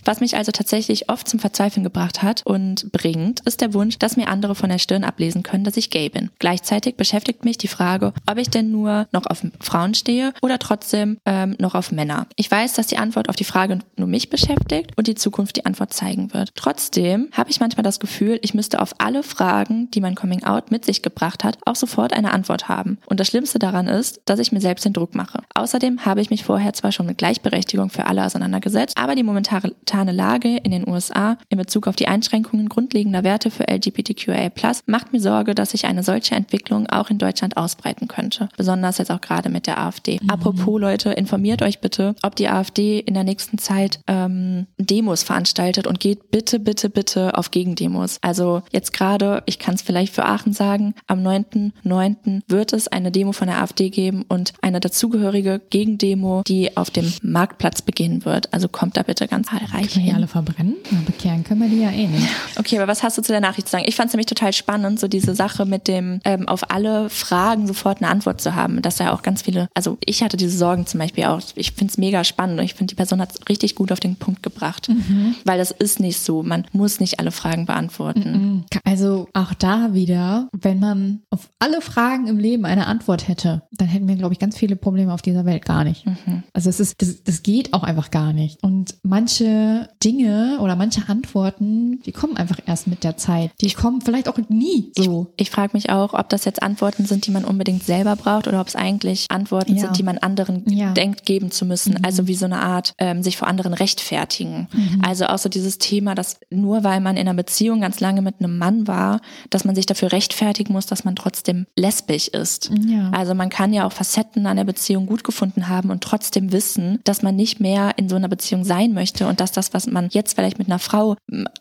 Was 0.05 0.19
mich 0.19 0.37
also 0.37 0.51
tatsächlich 0.51 1.09
oft 1.09 1.27
zum 1.27 1.39
Verzweifeln 1.39 1.83
gebracht 1.83 2.21
hat 2.21 2.45
und 2.45 2.91
bringt, 2.91 3.41
ist 3.41 3.61
der 3.61 3.73
Wunsch, 3.73 3.97
dass 3.97 4.15
mir 4.15 4.27
andere 4.27 4.55
von 4.55 4.69
der 4.69 4.79
Stirn 4.79 5.03
ablesen 5.03 5.43
können, 5.43 5.63
dass 5.63 5.77
ich 5.77 5.89
gay 5.89 6.09
bin. 6.09 6.29
Gleichzeitig 6.39 6.95
beschäftigt 6.95 7.45
mich 7.45 7.57
die 7.57 7.67
Frage, 7.67 8.13
ob 8.29 8.37
ich 8.37 8.49
denn 8.49 8.71
nur 8.71 9.07
noch 9.11 9.25
auf 9.25 9.43
Frauen 9.59 9.95
stehe 9.95 10.33
oder 10.41 10.59
trotzdem 10.59 11.08
ähm, 11.25 11.55
noch 11.59 11.75
auf 11.75 11.91
Männer. 11.91 12.27
Ich 12.35 12.49
weiß, 12.49 12.73
dass 12.73 12.87
die 12.87 12.97
Antwort 12.97 13.29
auf 13.29 13.35
die 13.35 13.43
Frage 13.43 13.79
nur 13.97 14.07
mich 14.07 14.29
beschäftigt 14.29 14.91
und 14.95 15.07
die 15.07 15.15
Zukunft 15.15 15.55
die 15.55 15.65
Antwort 15.65 15.93
zeigen 15.93 16.33
wird. 16.33 16.51
Trotzdem 16.55 17.29
habe 17.33 17.49
ich 17.49 17.59
manchmal 17.59 17.83
das 17.83 17.99
Gefühl, 17.99 18.39
ich 18.41 18.53
müsste 18.53 18.81
auf 18.81 18.93
alle 18.97 19.23
Fragen, 19.23 19.89
die 19.91 20.01
mein 20.01 20.15
Coming 20.15 20.43
Out 20.43 20.71
mit 20.71 20.85
sich 20.85 21.01
gebracht 21.01 21.43
hat, 21.43 21.57
auch 21.65 21.75
sofort 21.75 22.13
eine 22.13 22.31
Antwort 22.31 22.67
haben. 22.67 22.97
Und 23.05 23.19
das 23.19 23.27
Schlimmste 23.27 23.59
daran 23.59 23.87
ist, 23.87 24.21
dass 24.25 24.39
ich 24.39 24.51
mir 24.51 24.61
selbst 24.61 24.85
den 24.85 24.93
Druck 24.93 25.15
mache. 25.15 25.41
Außerdem 25.53 26.05
habe 26.05 26.21
ich 26.21 26.29
mich 26.29 26.43
vorher 26.43 26.73
zwar 26.73 26.91
schon 26.91 27.05
mit 27.05 27.17
Gleichberechtigung 27.17 27.89
für 27.89 28.05
alle 28.05 28.25
auseinandergesetzt, 28.25 28.97
aber 28.97 29.15
die 29.15 29.23
momentane 29.23 30.11
Lage 30.11 30.57
in 30.57 30.71
den 30.71 30.87
USA 30.87 31.37
in 31.49 31.57
Bezug 31.57 31.87
auf 31.87 31.95
die 31.95 32.07
Einschränkungen 32.07 32.69
grundlegender 32.69 33.23
Werte 33.23 33.51
für 33.51 33.67
LGBTQIA+ 33.67 34.51
macht 34.85 35.13
mir 35.13 35.19
Sorge, 35.19 35.55
dass 35.55 35.71
sich 35.71 35.85
eine 35.85 36.03
solche 36.03 36.35
Entwicklung 36.35 36.87
auch 36.87 37.09
in 37.09 37.17
Deutschland 37.17 37.57
ausbreiten 37.57 38.07
könnte. 38.07 38.49
Besonders 38.57 38.97
jetzt 38.97 39.11
auch 39.11 39.21
gerade 39.21 39.49
mit 39.49 39.67
der 39.67 39.79
AfD. 39.79 40.19
Mhm. 40.21 40.29
Apropos 40.29 40.79
Leute, 40.79 40.98
informiert 41.07 41.61
euch 41.61 41.79
bitte, 41.79 42.15
ob 42.23 42.35
die 42.35 42.47
AfD 42.49 42.99
in 42.99 43.13
der 43.13 43.23
nächsten 43.23 43.57
Zeit 43.57 43.99
ähm, 44.07 44.67
Demos 44.77 45.23
veranstaltet 45.23 45.87
und 45.87 45.99
geht 45.99 46.31
bitte, 46.31 46.59
bitte, 46.59 46.89
bitte 46.89 47.37
auf 47.37 47.51
Gegendemos. 47.51 48.17
Also 48.21 48.63
jetzt 48.71 48.93
gerade, 48.93 49.43
ich 49.45 49.59
kann 49.59 49.75
es 49.75 49.81
vielleicht 49.81 50.13
für 50.13 50.25
Aachen 50.25 50.53
sagen, 50.53 50.95
am 51.07 51.19
9.9. 51.25 52.41
wird 52.47 52.73
es 52.73 52.87
eine 52.87 53.11
Demo 53.11 53.31
von 53.31 53.47
der 53.47 53.61
AfD 53.61 53.89
geben 53.89 54.25
und 54.27 54.53
eine 54.61 54.79
dazugehörige 54.79 55.61
Gegendemo, 55.69 56.43
die 56.47 56.75
auf 56.77 56.89
dem 56.89 57.11
Marktplatz 57.21 57.81
beginnen 57.81 58.25
wird. 58.25 58.53
Also 58.53 58.67
kommt 58.67 58.97
da 58.97 59.03
bitte 59.03 59.27
ganz 59.27 59.49
zahlreich 59.49 59.93
hin. 59.93 60.15
alle 60.15 60.27
verbrennen? 60.27 60.75
Ja, 60.91 60.97
bekehren 61.05 61.43
können 61.43 61.61
wir 61.61 61.69
die 61.69 61.81
ja 61.81 61.91
eh 61.91 62.07
nicht. 62.07 62.27
Okay, 62.57 62.77
aber 62.77 62.87
was 62.87 63.03
hast 63.03 63.17
du 63.17 63.21
zu 63.21 63.31
der 63.31 63.41
Nachricht 63.41 63.67
zu 63.67 63.71
sagen? 63.71 63.85
Ich 63.87 63.95
fand 63.95 64.09
es 64.09 64.13
nämlich 64.13 64.27
total 64.27 64.53
spannend, 64.53 64.99
so 64.99 65.07
diese 65.07 65.35
Sache 65.35 65.65
mit 65.65 65.87
dem 65.87 66.19
ähm, 66.25 66.47
auf 66.47 66.71
alle 66.71 67.09
Fragen 67.09 67.67
sofort 67.67 68.01
eine 68.01 68.11
Antwort 68.11 68.41
zu 68.41 68.55
haben. 68.55 68.81
Dass 68.81 68.99
ja 68.99 69.13
auch 69.13 69.21
ganz 69.21 69.41
viele, 69.41 69.69
also 69.73 69.97
ich 70.05 70.23
hatte 70.23 70.37
diese 70.37 70.57
Sorgen 70.57 70.85
zum 70.89 70.99
Beispiel 70.99 71.25
auch. 71.25 71.41
Ich 71.55 71.71
finde 71.71 71.91
es 71.91 71.97
mega 71.97 72.23
spannend 72.23 72.59
und 72.59 72.65
ich 72.65 72.73
finde, 72.73 72.91
die 72.91 72.95
Person 72.95 73.21
hat 73.21 73.31
es 73.31 73.49
richtig 73.49 73.75
gut 73.75 73.91
auf 73.91 73.99
den 73.99 74.15
Punkt 74.15 74.43
gebracht. 74.43 74.89
Mhm. 74.89 75.35
Weil 75.45 75.57
das 75.57 75.71
ist 75.71 75.99
nicht 75.99 76.19
so. 76.19 76.43
Man 76.43 76.65
muss 76.71 76.99
nicht 76.99 77.19
alle 77.19 77.31
Fragen 77.31 77.65
beantworten. 77.65 78.31
Mhm. 78.31 78.65
Also 78.83 79.27
auch 79.33 79.53
da 79.53 79.93
wieder, 79.93 80.49
wenn 80.51 80.79
man 80.79 81.21
auf 81.29 81.49
alle 81.59 81.81
Fragen 81.81 82.27
im 82.27 82.37
Leben 82.37 82.65
eine 82.65 82.87
Antwort 82.87 83.27
hätte, 83.27 83.63
dann 83.71 83.87
hätten 83.87 84.07
wir, 84.07 84.15
glaube 84.15 84.33
ich, 84.33 84.39
ganz 84.39 84.57
viele 84.57 84.75
Probleme 84.75 85.13
auf 85.13 85.21
dieser 85.21 85.45
Welt 85.45 85.65
gar 85.65 85.83
nicht. 85.83 86.05
Mhm. 86.05 86.43
Also 86.53 86.69
es 86.69 86.79
ist, 86.79 87.01
das, 87.01 87.23
das 87.23 87.43
geht 87.43 87.73
auch 87.73 87.83
einfach 87.83 88.11
gar 88.11 88.33
nicht. 88.33 88.61
Und 88.63 88.95
manche 89.03 89.89
Dinge 90.03 90.59
oder 90.61 90.75
manche 90.75 91.07
Antworten, 91.07 92.01
die 92.01 92.11
kommen 92.11 92.37
einfach 92.37 92.59
erst 92.65 92.87
mit 92.87 93.03
der 93.03 93.17
Zeit. 93.17 93.51
Die 93.61 93.71
kommen 93.71 94.01
vielleicht 94.01 94.27
auch 94.27 94.37
nie 94.49 94.91
so. 94.97 95.33
Ich, 95.37 95.47
ich 95.47 95.51
frage 95.51 95.71
mich 95.73 95.89
auch, 95.89 96.13
ob 96.13 96.29
das 96.29 96.45
jetzt 96.45 96.61
Antworten 96.61 97.05
sind, 97.05 97.25
die 97.27 97.31
man 97.31 97.45
unbedingt 97.45 97.83
selber 97.83 98.15
braucht 98.15 98.47
oder 98.47 98.61
ob 98.61 98.67
es 98.67 98.75
eigentlich 98.75 99.25
Antworten 99.29 99.75
ja. 99.75 99.81
sind, 99.81 99.97
die 99.97 100.03
man 100.03 100.17
anderen 100.17 100.63
ja. 100.79 100.93
denkt, 100.93 101.25
geben 101.25 101.51
zu 101.51 101.65
müssen. 101.65 101.93
Mhm. 101.93 102.05
Also 102.05 102.27
wie 102.27 102.35
so 102.35 102.45
eine 102.45 102.61
Art, 102.61 102.93
ähm, 102.97 103.23
sich 103.23 103.37
vor 103.37 103.47
anderen 103.47 103.73
rechtfertigen. 103.73 104.67
Mhm. 104.71 105.01
Also 105.03 105.25
auch 105.25 105.37
so 105.37 105.49
dieses 105.49 105.77
Thema, 105.77 106.15
dass 106.15 106.39
nur 106.49 106.83
weil 106.83 107.01
man 107.01 107.17
in 107.17 107.27
einer 107.27 107.35
Beziehung 107.35 107.81
ganz 107.81 107.99
lange 107.99 108.21
mit 108.21 108.35
einem 108.39 108.57
Mann 108.57 108.87
war, 108.87 109.21
dass 109.49 109.65
man 109.65 109.75
sich 109.75 109.85
dafür 109.85 110.11
rechtfertigen 110.11 110.73
muss, 110.73 110.85
dass 110.85 111.03
man 111.03 111.15
trotzdem 111.15 111.65
lesbisch 111.75 112.27
ist. 112.27 112.71
Ja. 112.85 113.09
Also 113.11 113.33
man 113.33 113.49
kann 113.49 113.73
ja 113.73 113.85
auch 113.85 113.91
Facetten 113.91 114.47
an 114.47 114.57
der 114.57 114.63
Beziehung 114.63 115.05
gut 115.05 115.23
gefunden 115.23 115.67
haben 115.67 115.89
und 115.89 116.03
trotzdem 116.03 116.51
wissen, 116.51 116.99
dass 117.03 117.21
man 117.21 117.35
nicht 117.35 117.59
mehr 117.59 117.93
in 117.97 118.09
so 118.09 118.15
einer 118.15 118.27
Beziehung 118.27 118.63
sein 118.63 118.93
möchte 118.93 119.27
und 119.27 119.39
dass 119.39 119.51
das, 119.51 119.73
was 119.73 119.87
man 119.87 120.09
jetzt 120.11 120.35
vielleicht 120.35 120.59
mit 120.59 120.67
einer 120.67 120.79
Frau 120.79 121.15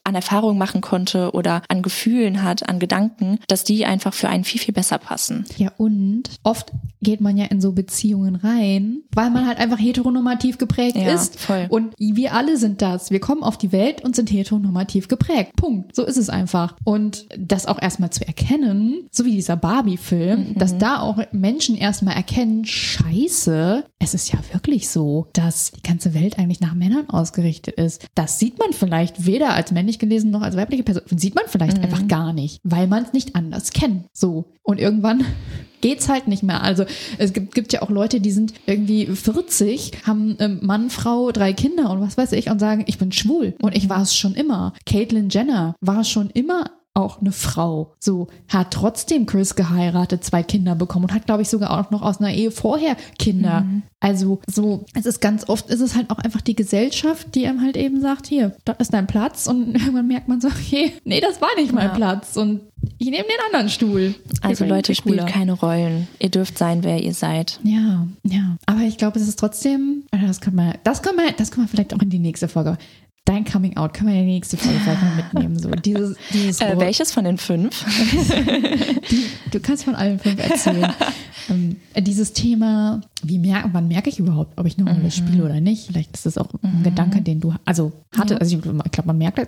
an 0.04 0.14
Erfahrung 0.14 0.58
machen 0.58 0.80
konnte 0.80 1.32
oder 1.32 1.62
an 1.68 1.82
Gefühlen 1.82 2.42
hat, 2.42 2.68
an 2.68 2.78
Gedanken, 2.78 3.38
dass 3.48 3.64
die 3.64 3.84
einfach 3.86 4.14
für 4.14 4.28
einen 4.28 4.44
viel, 4.44 4.60
viel 4.60 4.74
besser 4.74 4.98
passen. 4.98 5.44
Ja, 5.56 5.72
und 5.76 6.24
oft 6.42 6.72
geht 7.00 7.20
man 7.20 7.36
ja 7.36 7.46
in 7.46 7.60
so 7.60 7.72
Beziehungen 7.72 8.36
rein, 8.36 9.02
weil 9.12 9.30
man 9.30 9.46
halt 9.46 9.58
einfach 9.58 9.78
heteronormativ 9.78 10.58
geprägt 10.58 10.96
ja, 10.96 11.14
ist. 11.14 11.38
Voll. 11.38 11.66
Und 11.68 11.94
wir 11.98 12.34
alle 12.34 12.56
sind 12.56 12.82
das. 12.82 13.10
Wir 13.10 13.20
kommen 13.20 13.42
auf 13.42 13.58
die 13.58 13.72
Welt 13.72 14.04
und 14.04 14.14
sind 14.14 14.30
heteronormativ 14.30 15.08
geprägt. 15.08 15.56
Punkt. 15.56 15.94
So 15.94 16.04
ist 16.04 16.16
es 16.16 16.28
einfach. 16.30 16.76
Und 16.84 17.26
das 17.36 17.66
auch 17.66 17.80
erstmal 17.80 18.10
zu 18.10 18.26
erkennen, 18.26 19.08
so 19.10 19.24
wie 19.24 19.32
dieser 19.32 19.56
Barbie-Film, 19.56 20.50
mhm. 20.50 20.54
dass 20.58 20.78
da 20.78 21.00
auch 21.00 21.18
Menschen 21.32 21.76
erstmal 21.76 22.16
erkennen, 22.16 22.64
scheiße, 22.64 23.84
es 23.98 24.14
ist 24.14 24.32
ja 24.32 24.38
wirklich 24.52 24.88
so, 24.88 25.26
dass 25.32 25.72
die 25.72 25.82
ganze 25.82 26.14
Welt 26.14 26.38
eigentlich 26.38 26.60
nach 26.60 26.74
Männern 26.74 27.10
ausgerichtet 27.10 27.74
ist. 27.74 28.06
Das 28.14 28.38
sieht 28.38 28.58
man 28.58 28.72
vielleicht 28.72 29.26
weder 29.26 29.54
als 29.54 29.72
männlich 29.72 29.98
gelesen 29.98 30.30
noch 30.30 30.42
als 30.42 30.56
weibliche 30.56 30.82
Person. 30.82 31.02
Sieht 31.16 31.34
man 31.34 31.44
vielleicht 31.48 31.78
mhm. 31.78 31.84
einfach 31.84 32.06
gar 32.06 32.32
nicht, 32.32 32.60
weil 32.62 32.86
man 32.86 33.04
es 33.04 33.12
nicht 33.12 33.34
anders 33.34 33.70
kennt. 33.70 34.06
So. 34.12 34.52
Und 34.62 34.78
irgendwann 34.78 35.24
geht's 35.80 36.08
halt 36.08 36.28
nicht 36.28 36.42
mehr. 36.42 36.62
Also 36.62 36.84
es 37.18 37.32
gibt, 37.32 37.54
gibt 37.54 37.72
ja 37.72 37.82
auch 37.82 37.90
Leute, 37.90 38.20
die 38.20 38.30
sind 38.30 38.54
irgendwie 38.66 39.06
40, 39.06 39.92
haben 40.06 40.36
ähm, 40.40 40.60
Mann, 40.62 40.90
Frau, 40.90 41.32
drei 41.32 41.52
Kinder 41.52 41.90
und 41.90 42.00
was 42.00 42.16
weiß 42.16 42.32
ich 42.32 42.50
und 42.50 42.58
sagen, 42.58 42.84
ich 42.86 42.98
bin 42.98 43.12
schwul 43.12 43.54
und 43.60 43.76
ich 43.76 43.88
war 43.88 44.02
es 44.02 44.14
schon 44.14 44.34
immer. 44.34 44.72
Caitlyn 44.86 45.28
Jenner 45.28 45.74
war 45.80 46.04
schon 46.04 46.30
immer 46.30 46.70
auch 46.98 47.20
eine 47.20 47.32
Frau. 47.32 47.94
So 48.00 48.26
hat 48.48 48.72
trotzdem 48.72 49.24
Chris 49.24 49.54
geheiratet, 49.54 50.24
zwei 50.24 50.42
Kinder 50.42 50.74
bekommen 50.74 51.06
und 51.06 51.14
hat, 51.14 51.26
glaube 51.26 51.42
ich, 51.42 51.48
sogar 51.48 51.78
auch 51.78 51.90
noch 51.90 52.02
aus 52.02 52.18
einer 52.18 52.34
Ehe 52.34 52.50
vorher 52.50 52.96
Kinder. 53.18 53.60
Mhm. 53.62 53.82
Also 54.00 54.40
so, 54.46 54.84
es 54.94 55.06
ist 55.06 55.20
ganz 55.20 55.48
oft, 55.48 55.70
ist 55.70 55.80
es 55.80 55.94
halt 55.94 56.10
auch 56.10 56.18
einfach 56.18 56.40
die 56.40 56.56
Gesellschaft, 56.56 57.34
die 57.34 57.46
einem 57.46 57.62
halt 57.62 57.76
eben 57.76 58.00
sagt, 58.00 58.26
hier, 58.26 58.56
dort 58.64 58.80
ist 58.80 58.92
dein 58.92 59.06
Platz 59.06 59.46
und 59.46 59.74
irgendwann 59.74 60.08
merkt 60.08 60.28
man 60.28 60.40
so, 60.40 60.48
okay, 60.48 60.92
nee, 61.04 61.20
das 61.20 61.40
war 61.40 61.48
nicht 61.56 61.72
mein 61.72 61.88
ja. 61.88 61.94
Platz 61.94 62.36
und 62.36 62.60
ich 62.98 63.10
nehme 63.10 63.24
den 63.24 63.46
anderen 63.46 63.68
Stuhl. 63.68 64.14
Also 64.40 64.64
Leute, 64.64 64.94
spielt 64.94 65.26
keine 65.26 65.52
Rollen. 65.52 66.08
Ihr 66.18 66.30
dürft 66.30 66.58
sein, 66.58 66.84
wer 66.84 67.02
ihr 67.02 67.14
seid. 67.14 67.60
Ja, 67.62 68.06
ja. 68.24 68.56
Aber 68.66 68.80
ich 68.80 68.98
glaube, 68.98 69.18
es 69.18 69.26
ist 69.26 69.38
trotzdem, 69.38 70.04
das 70.10 70.40
kann 70.40 70.54
man, 70.54 70.74
das 70.84 71.02
kann 71.02 71.16
man, 71.16 71.26
das 71.36 71.50
kann 71.50 71.60
man 71.60 71.68
vielleicht 71.68 71.94
auch 71.94 72.02
in 72.02 72.10
die 72.10 72.18
nächste 72.18 72.48
Folge 72.48 72.78
dein 73.28 73.44
Coming 73.44 73.76
Out 73.76 73.92
können 73.94 74.10
wir 74.10 74.20
in 74.20 74.26
die 74.26 74.32
nächste 74.34 74.56
Folge 74.56 74.80
vielleicht 74.80 75.02
mal 75.02 75.16
mitnehmen. 75.16 75.58
So, 75.58 75.70
dieses, 75.70 76.16
dieses 76.32 76.60
äh, 76.60 76.74
welches 76.78 77.12
von 77.12 77.24
den 77.24 77.36
fünf? 77.36 77.84
die, 79.10 79.26
du 79.50 79.60
kannst 79.60 79.84
von 79.84 79.94
allen 79.94 80.18
fünf 80.18 80.40
erzählen. 80.40 80.92
ähm, 81.50 81.76
dieses 81.96 82.32
Thema, 82.32 83.02
wie 83.24 83.38
merke, 83.38 83.70
wann 83.72 83.88
merke 83.88 84.10
ich 84.10 84.18
überhaupt, 84.18 84.58
ob 84.58 84.66
ich 84.66 84.78
eine 84.78 84.90
Rolle 84.90 85.04
mhm. 85.04 85.10
spiele 85.10 85.44
oder 85.44 85.60
nicht? 85.60 85.86
Vielleicht 85.86 86.14
ist 86.14 86.26
das 86.26 86.38
auch 86.38 86.48
ein 86.62 86.80
mhm. 86.80 86.82
Gedanke, 86.84 87.22
den 87.22 87.40
du 87.40 87.54
also 87.64 87.92
hatte. 88.16 88.34
Ja. 88.34 88.40
Also 88.40 88.58
ich, 88.58 88.64
ich 88.64 88.92
glaube, 88.92 89.06
man 89.06 89.18
merkt 89.18 89.38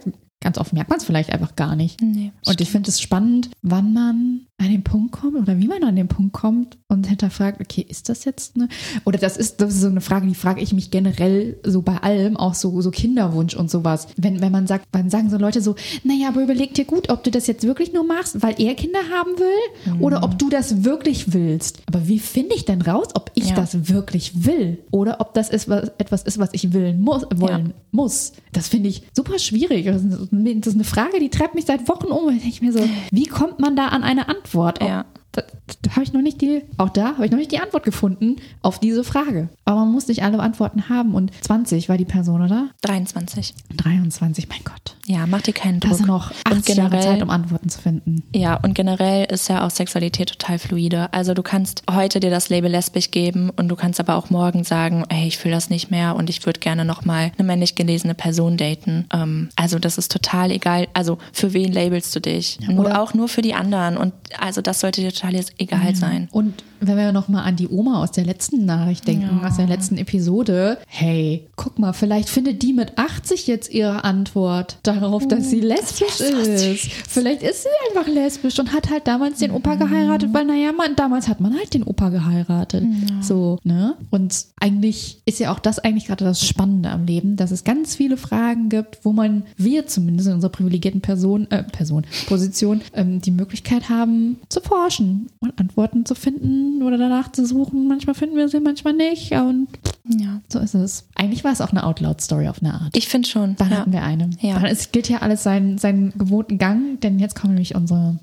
ganz 0.40 0.56
oft 0.58 0.72
merkt 0.72 0.88
man 0.88 0.98
es 0.98 1.04
vielleicht 1.04 1.32
einfach 1.32 1.54
gar 1.54 1.76
nicht. 1.76 2.00
Nee, 2.00 2.32
und 2.46 2.60
ich 2.60 2.70
finde 2.70 2.88
es 2.88 3.00
spannend, 3.00 3.50
wann 3.62 3.92
man 3.92 4.46
an 4.56 4.70
den 4.70 4.82
Punkt 4.82 5.12
kommt 5.12 5.36
oder 5.36 5.58
wie 5.58 5.68
man 5.68 5.84
an 5.84 5.96
den 5.96 6.08
Punkt 6.08 6.32
kommt 6.32 6.78
und 6.88 7.06
hinterfragt, 7.06 7.60
okay, 7.60 7.84
ist 7.86 8.08
das 8.08 8.24
jetzt 8.24 8.56
eine, 8.56 8.68
oder 9.04 9.18
das 9.18 9.36
ist, 9.36 9.60
das 9.60 9.74
ist 9.74 9.80
so 9.80 9.88
eine 9.88 10.00
Frage, 10.00 10.26
die 10.26 10.34
frage 10.34 10.60
ich 10.60 10.72
mich 10.72 10.90
generell 10.90 11.58
so 11.64 11.82
bei 11.82 11.96
allem, 11.98 12.36
auch 12.36 12.54
so, 12.54 12.80
so 12.80 12.90
Kinderwunsch 12.90 13.54
und 13.54 13.70
sowas. 13.70 14.08
Wenn, 14.16 14.40
wenn 14.40 14.52
man 14.52 14.66
sagt, 14.66 14.86
dann 14.92 15.10
sagen 15.10 15.30
so 15.30 15.38
Leute 15.38 15.62
so, 15.62 15.76
naja, 16.04 16.28
aber 16.28 16.42
überleg 16.42 16.74
dir 16.74 16.84
gut, 16.84 17.10
ob 17.10 17.24
du 17.24 17.30
das 17.30 17.46
jetzt 17.46 17.64
wirklich 17.64 17.92
nur 17.92 18.04
machst, 18.04 18.42
weil 18.42 18.54
er 18.58 18.74
Kinder 18.74 19.00
haben 19.10 19.30
will 19.38 19.94
mhm. 19.94 20.02
oder 20.02 20.22
ob 20.22 20.38
du 20.38 20.48
das 20.48 20.84
wirklich 20.84 21.32
willst. 21.32 21.80
Aber 21.86 22.08
wie 22.08 22.18
finde 22.18 22.54
ich 22.54 22.64
denn 22.64 22.82
raus, 22.82 23.08
ob 23.14 23.30
ich 23.34 23.50
ja. 23.50 23.56
Das 23.60 23.88
wirklich 23.88 24.44
will 24.44 24.78
oder 24.90 25.20
ob 25.20 25.34
das 25.34 25.50
ist, 25.50 25.68
was, 25.68 25.90
etwas 25.98 26.22
ist, 26.22 26.38
was 26.38 26.50
ich 26.52 26.72
willen 26.72 27.00
muss, 27.00 27.26
wollen 27.34 27.66
ja. 27.66 27.74
muss? 27.92 28.32
Das 28.52 28.68
finde 28.68 28.88
ich 28.88 29.02
super 29.14 29.38
schwierig. 29.38 29.86
Das 29.86 30.02
ist 30.02 30.74
eine 30.74 30.84
Frage, 30.84 31.20
die 31.20 31.30
treibt 31.30 31.54
mich 31.54 31.66
seit 31.66 31.88
Wochen 31.88 32.06
um. 32.06 32.28
Ich 32.30 32.62
mir 32.62 32.72
so, 32.72 32.80
wie 33.10 33.26
kommt 33.26 33.58
man 33.58 33.76
da 33.76 33.88
an 33.88 34.02
eine 34.02 34.28
Antwort? 34.28 34.50
Antwort. 34.50 34.80
Ja. 34.82 35.04
Da, 35.32 35.42
da 35.82 35.90
habe 35.92 36.02
ich 36.02 36.12
noch 36.12 36.22
nicht 36.22 36.40
die, 36.40 36.62
auch 36.76 36.88
da 36.88 37.12
habe 37.14 37.24
ich 37.24 37.30
noch 37.30 37.38
nicht 37.38 37.52
die 37.52 37.60
Antwort 37.60 37.84
gefunden 37.84 38.36
auf 38.62 38.80
diese 38.80 39.04
Frage. 39.04 39.48
Aber 39.64 39.80
man 39.80 39.92
muss 39.92 40.08
nicht 40.08 40.22
alle 40.24 40.40
Antworten 40.40 40.88
haben. 40.88 41.14
Und 41.14 41.30
20 41.42 41.88
war 41.88 41.96
die 41.96 42.04
Person, 42.04 42.42
oder? 42.42 42.70
23. 42.82 43.54
23, 43.76 44.48
mein 44.48 44.58
Gott. 44.64 44.96
Ja, 45.06 45.26
mach 45.26 45.42
dir 45.42 45.52
keinen 45.54 45.80
Druck. 45.80 45.92
ist 45.92 46.06
noch 46.06 46.32
80 46.44 46.76
Jahre 46.76 46.98
Zeit, 47.00 47.22
um 47.22 47.30
Antworten 47.30 47.68
zu 47.68 47.80
finden. 47.80 48.22
Ja, 48.34 48.56
und 48.56 48.74
generell 48.74 49.24
ist 49.32 49.48
ja 49.48 49.64
auch 49.66 49.70
Sexualität 49.70 50.30
total 50.30 50.58
fluide. 50.58 51.12
Also 51.12 51.34
du 51.34 51.42
kannst 51.42 51.82
heute 51.90 52.20
dir 52.20 52.30
das 52.30 52.48
Label 52.48 52.70
lesbisch 52.70 53.10
geben 53.10 53.50
und 53.50 53.68
du 53.68 53.76
kannst 53.76 54.00
aber 54.00 54.16
auch 54.16 54.30
morgen 54.30 54.64
sagen, 54.64 55.04
ey, 55.08 55.26
ich 55.28 55.38
fühle 55.38 55.54
das 55.54 55.70
nicht 55.70 55.90
mehr 55.90 56.16
und 56.16 56.28
ich 56.30 56.44
würde 56.46 56.60
gerne 56.60 56.84
nochmal 56.84 57.32
eine 57.38 57.46
männlich 57.46 57.74
gelesene 57.74 58.14
Person 58.14 58.56
daten. 58.56 59.06
Ähm, 59.12 59.48
also 59.56 59.78
das 59.78 59.98
ist 59.98 60.12
total 60.12 60.50
egal. 60.50 60.88
Also 60.94 61.18
für 61.32 61.52
wen 61.52 61.72
labelst 61.72 62.14
du 62.14 62.20
dich? 62.20 62.58
nur 62.68 62.86
oder- 62.86 63.00
auch 63.02 63.14
nur 63.14 63.28
für 63.28 63.42
die 63.42 63.54
anderen. 63.54 63.96
Und 63.96 64.12
also 64.38 64.60
das 64.60 64.80
sollte 64.80 65.00
dir 65.00 65.12
total 65.20 65.34
jetzt 65.34 65.52
egal 65.58 65.94
sein. 65.94 66.28
Und 66.32 66.64
wenn 66.80 66.96
wir 66.96 67.12
nochmal 67.12 67.44
an 67.46 67.56
die 67.56 67.68
Oma 67.68 68.02
aus 68.02 68.10
der 68.12 68.24
letzten 68.24 68.64
Nachricht 68.64 69.06
denken, 69.06 69.40
Ja. 69.42 69.48
aus 69.48 69.56
der 69.56 69.66
letzten 69.66 69.98
Episode, 69.98 70.78
hey, 70.86 71.46
guck 71.56 71.78
mal, 71.78 71.92
vielleicht 71.92 72.30
findet 72.30 72.62
die 72.62 72.72
mit 72.72 72.96
80 72.96 73.46
jetzt 73.46 73.70
ihre 73.72 74.04
Antwort 74.04 74.78
darauf, 74.82 75.28
dass 75.28 75.50
sie 75.50 75.60
lesbisch 75.60 76.14
so 76.14 76.24
ist. 76.24 76.90
Vielleicht 77.08 77.42
ist 77.42 77.64
sie 77.64 77.68
einfach 77.96 78.10
lesbisch 78.10 78.58
und 78.58 78.72
hat 78.72 78.88
halt 78.90 79.06
damals 79.06 79.38
den 79.40 79.50
Opa 79.50 79.74
geheiratet, 79.74 80.30
weil, 80.32 80.46
naja, 80.46 80.72
man, 80.72 80.96
damals 80.96 81.28
hat 81.28 81.40
man 81.40 81.54
halt 81.54 81.74
den 81.74 81.82
Opa 81.82 82.08
geheiratet. 82.08 82.84
So, 83.20 83.58
ne? 83.62 83.96
Und 84.10 84.46
eigentlich 84.58 85.20
ist 85.26 85.38
ja 85.38 85.52
auch 85.52 85.58
das 85.58 85.78
eigentlich 85.78 86.06
gerade 86.06 86.24
das 86.24 86.46
Spannende 86.46 86.90
am 86.90 87.04
Leben, 87.04 87.36
dass 87.36 87.50
es 87.50 87.64
ganz 87.64 87.94
viele 87.94 88.16
Fragen 88.16 88.68
gibt, 88.70 89.04
wo 89.04 89.12
man, 89.12 89.42
wir 89.56 89.86
zumindest 89.86 90.28
in 90.28 90.34
unserer 90.36 90.50
privilegierten 90.52 91.00
Person, 91.02 91.50
äh, 91.50 91.62
Person, 91.64 92.06
Position, 92.26 92.80
ähm, 92.94 93.20
die 93.20 93.30
Möglichkeit 93.30 93.88
haben, 93.90 94.38
zu 94.48 94.60
forschen 94.60 95.09
und 95.40 95.58
Antworten 95.60 96.04
zu 96.06 96.14
finden 96.14 96.82
oder 96.82 96.98
danach 96.98 97.32
zu 97.32 97.44
suchen. 97.46 97.88
Manchmal 97.88 98.14
finden 98.14 98.36
wir 98.36 98.48
sie, 98.48 98.60
manchmal 98.60 98.92
nicht. 98.94 99.32
Und 99.32 99.68
Ja. 100.08 100.40
so 100.48 100.58
ist 100.58 100.74
es. 100.74 101.08
Eigentlich 101.14 101.44
war 101.44 101.52
es 101.52 101.60
auch 101.60 101.70
eine 101.70 101.84
Outloud-Story 101.84 102.48
auf 102.48 102.62
eine 102.62 102.74
Art. 102.74 102.96
Ich 102.96 103.08
finde 103.08 103.28
schon. 103.28 103.56
Dann 103.56 103.70
ja. 103.70 103.76
hatten 103.78 103.92
wir 103.92 104.02
eine. 104.02 104.30
Ja. 104.40 104.54
Dann, 104.54 104.66
es 104.66 104.92
gilt 104.92 105.08
ja 105.08 105.18
alles 105.18 105.42
seinen, 105.42 105.78
seinen 105.78 106.10
gewohnten 106.18 106.58
Gang, 106.58 107.00
denn 107.00 107.18
jetzt 107.18 107.34
kommen 107.34 107.54
nämlich 107.54 107.74
unsere 107.74 108.18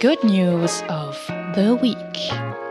Good 0.00 0.24
News 0.24 0.82
of 0.88 1.32
the 1.54 1.72
Week. 1.82 2.63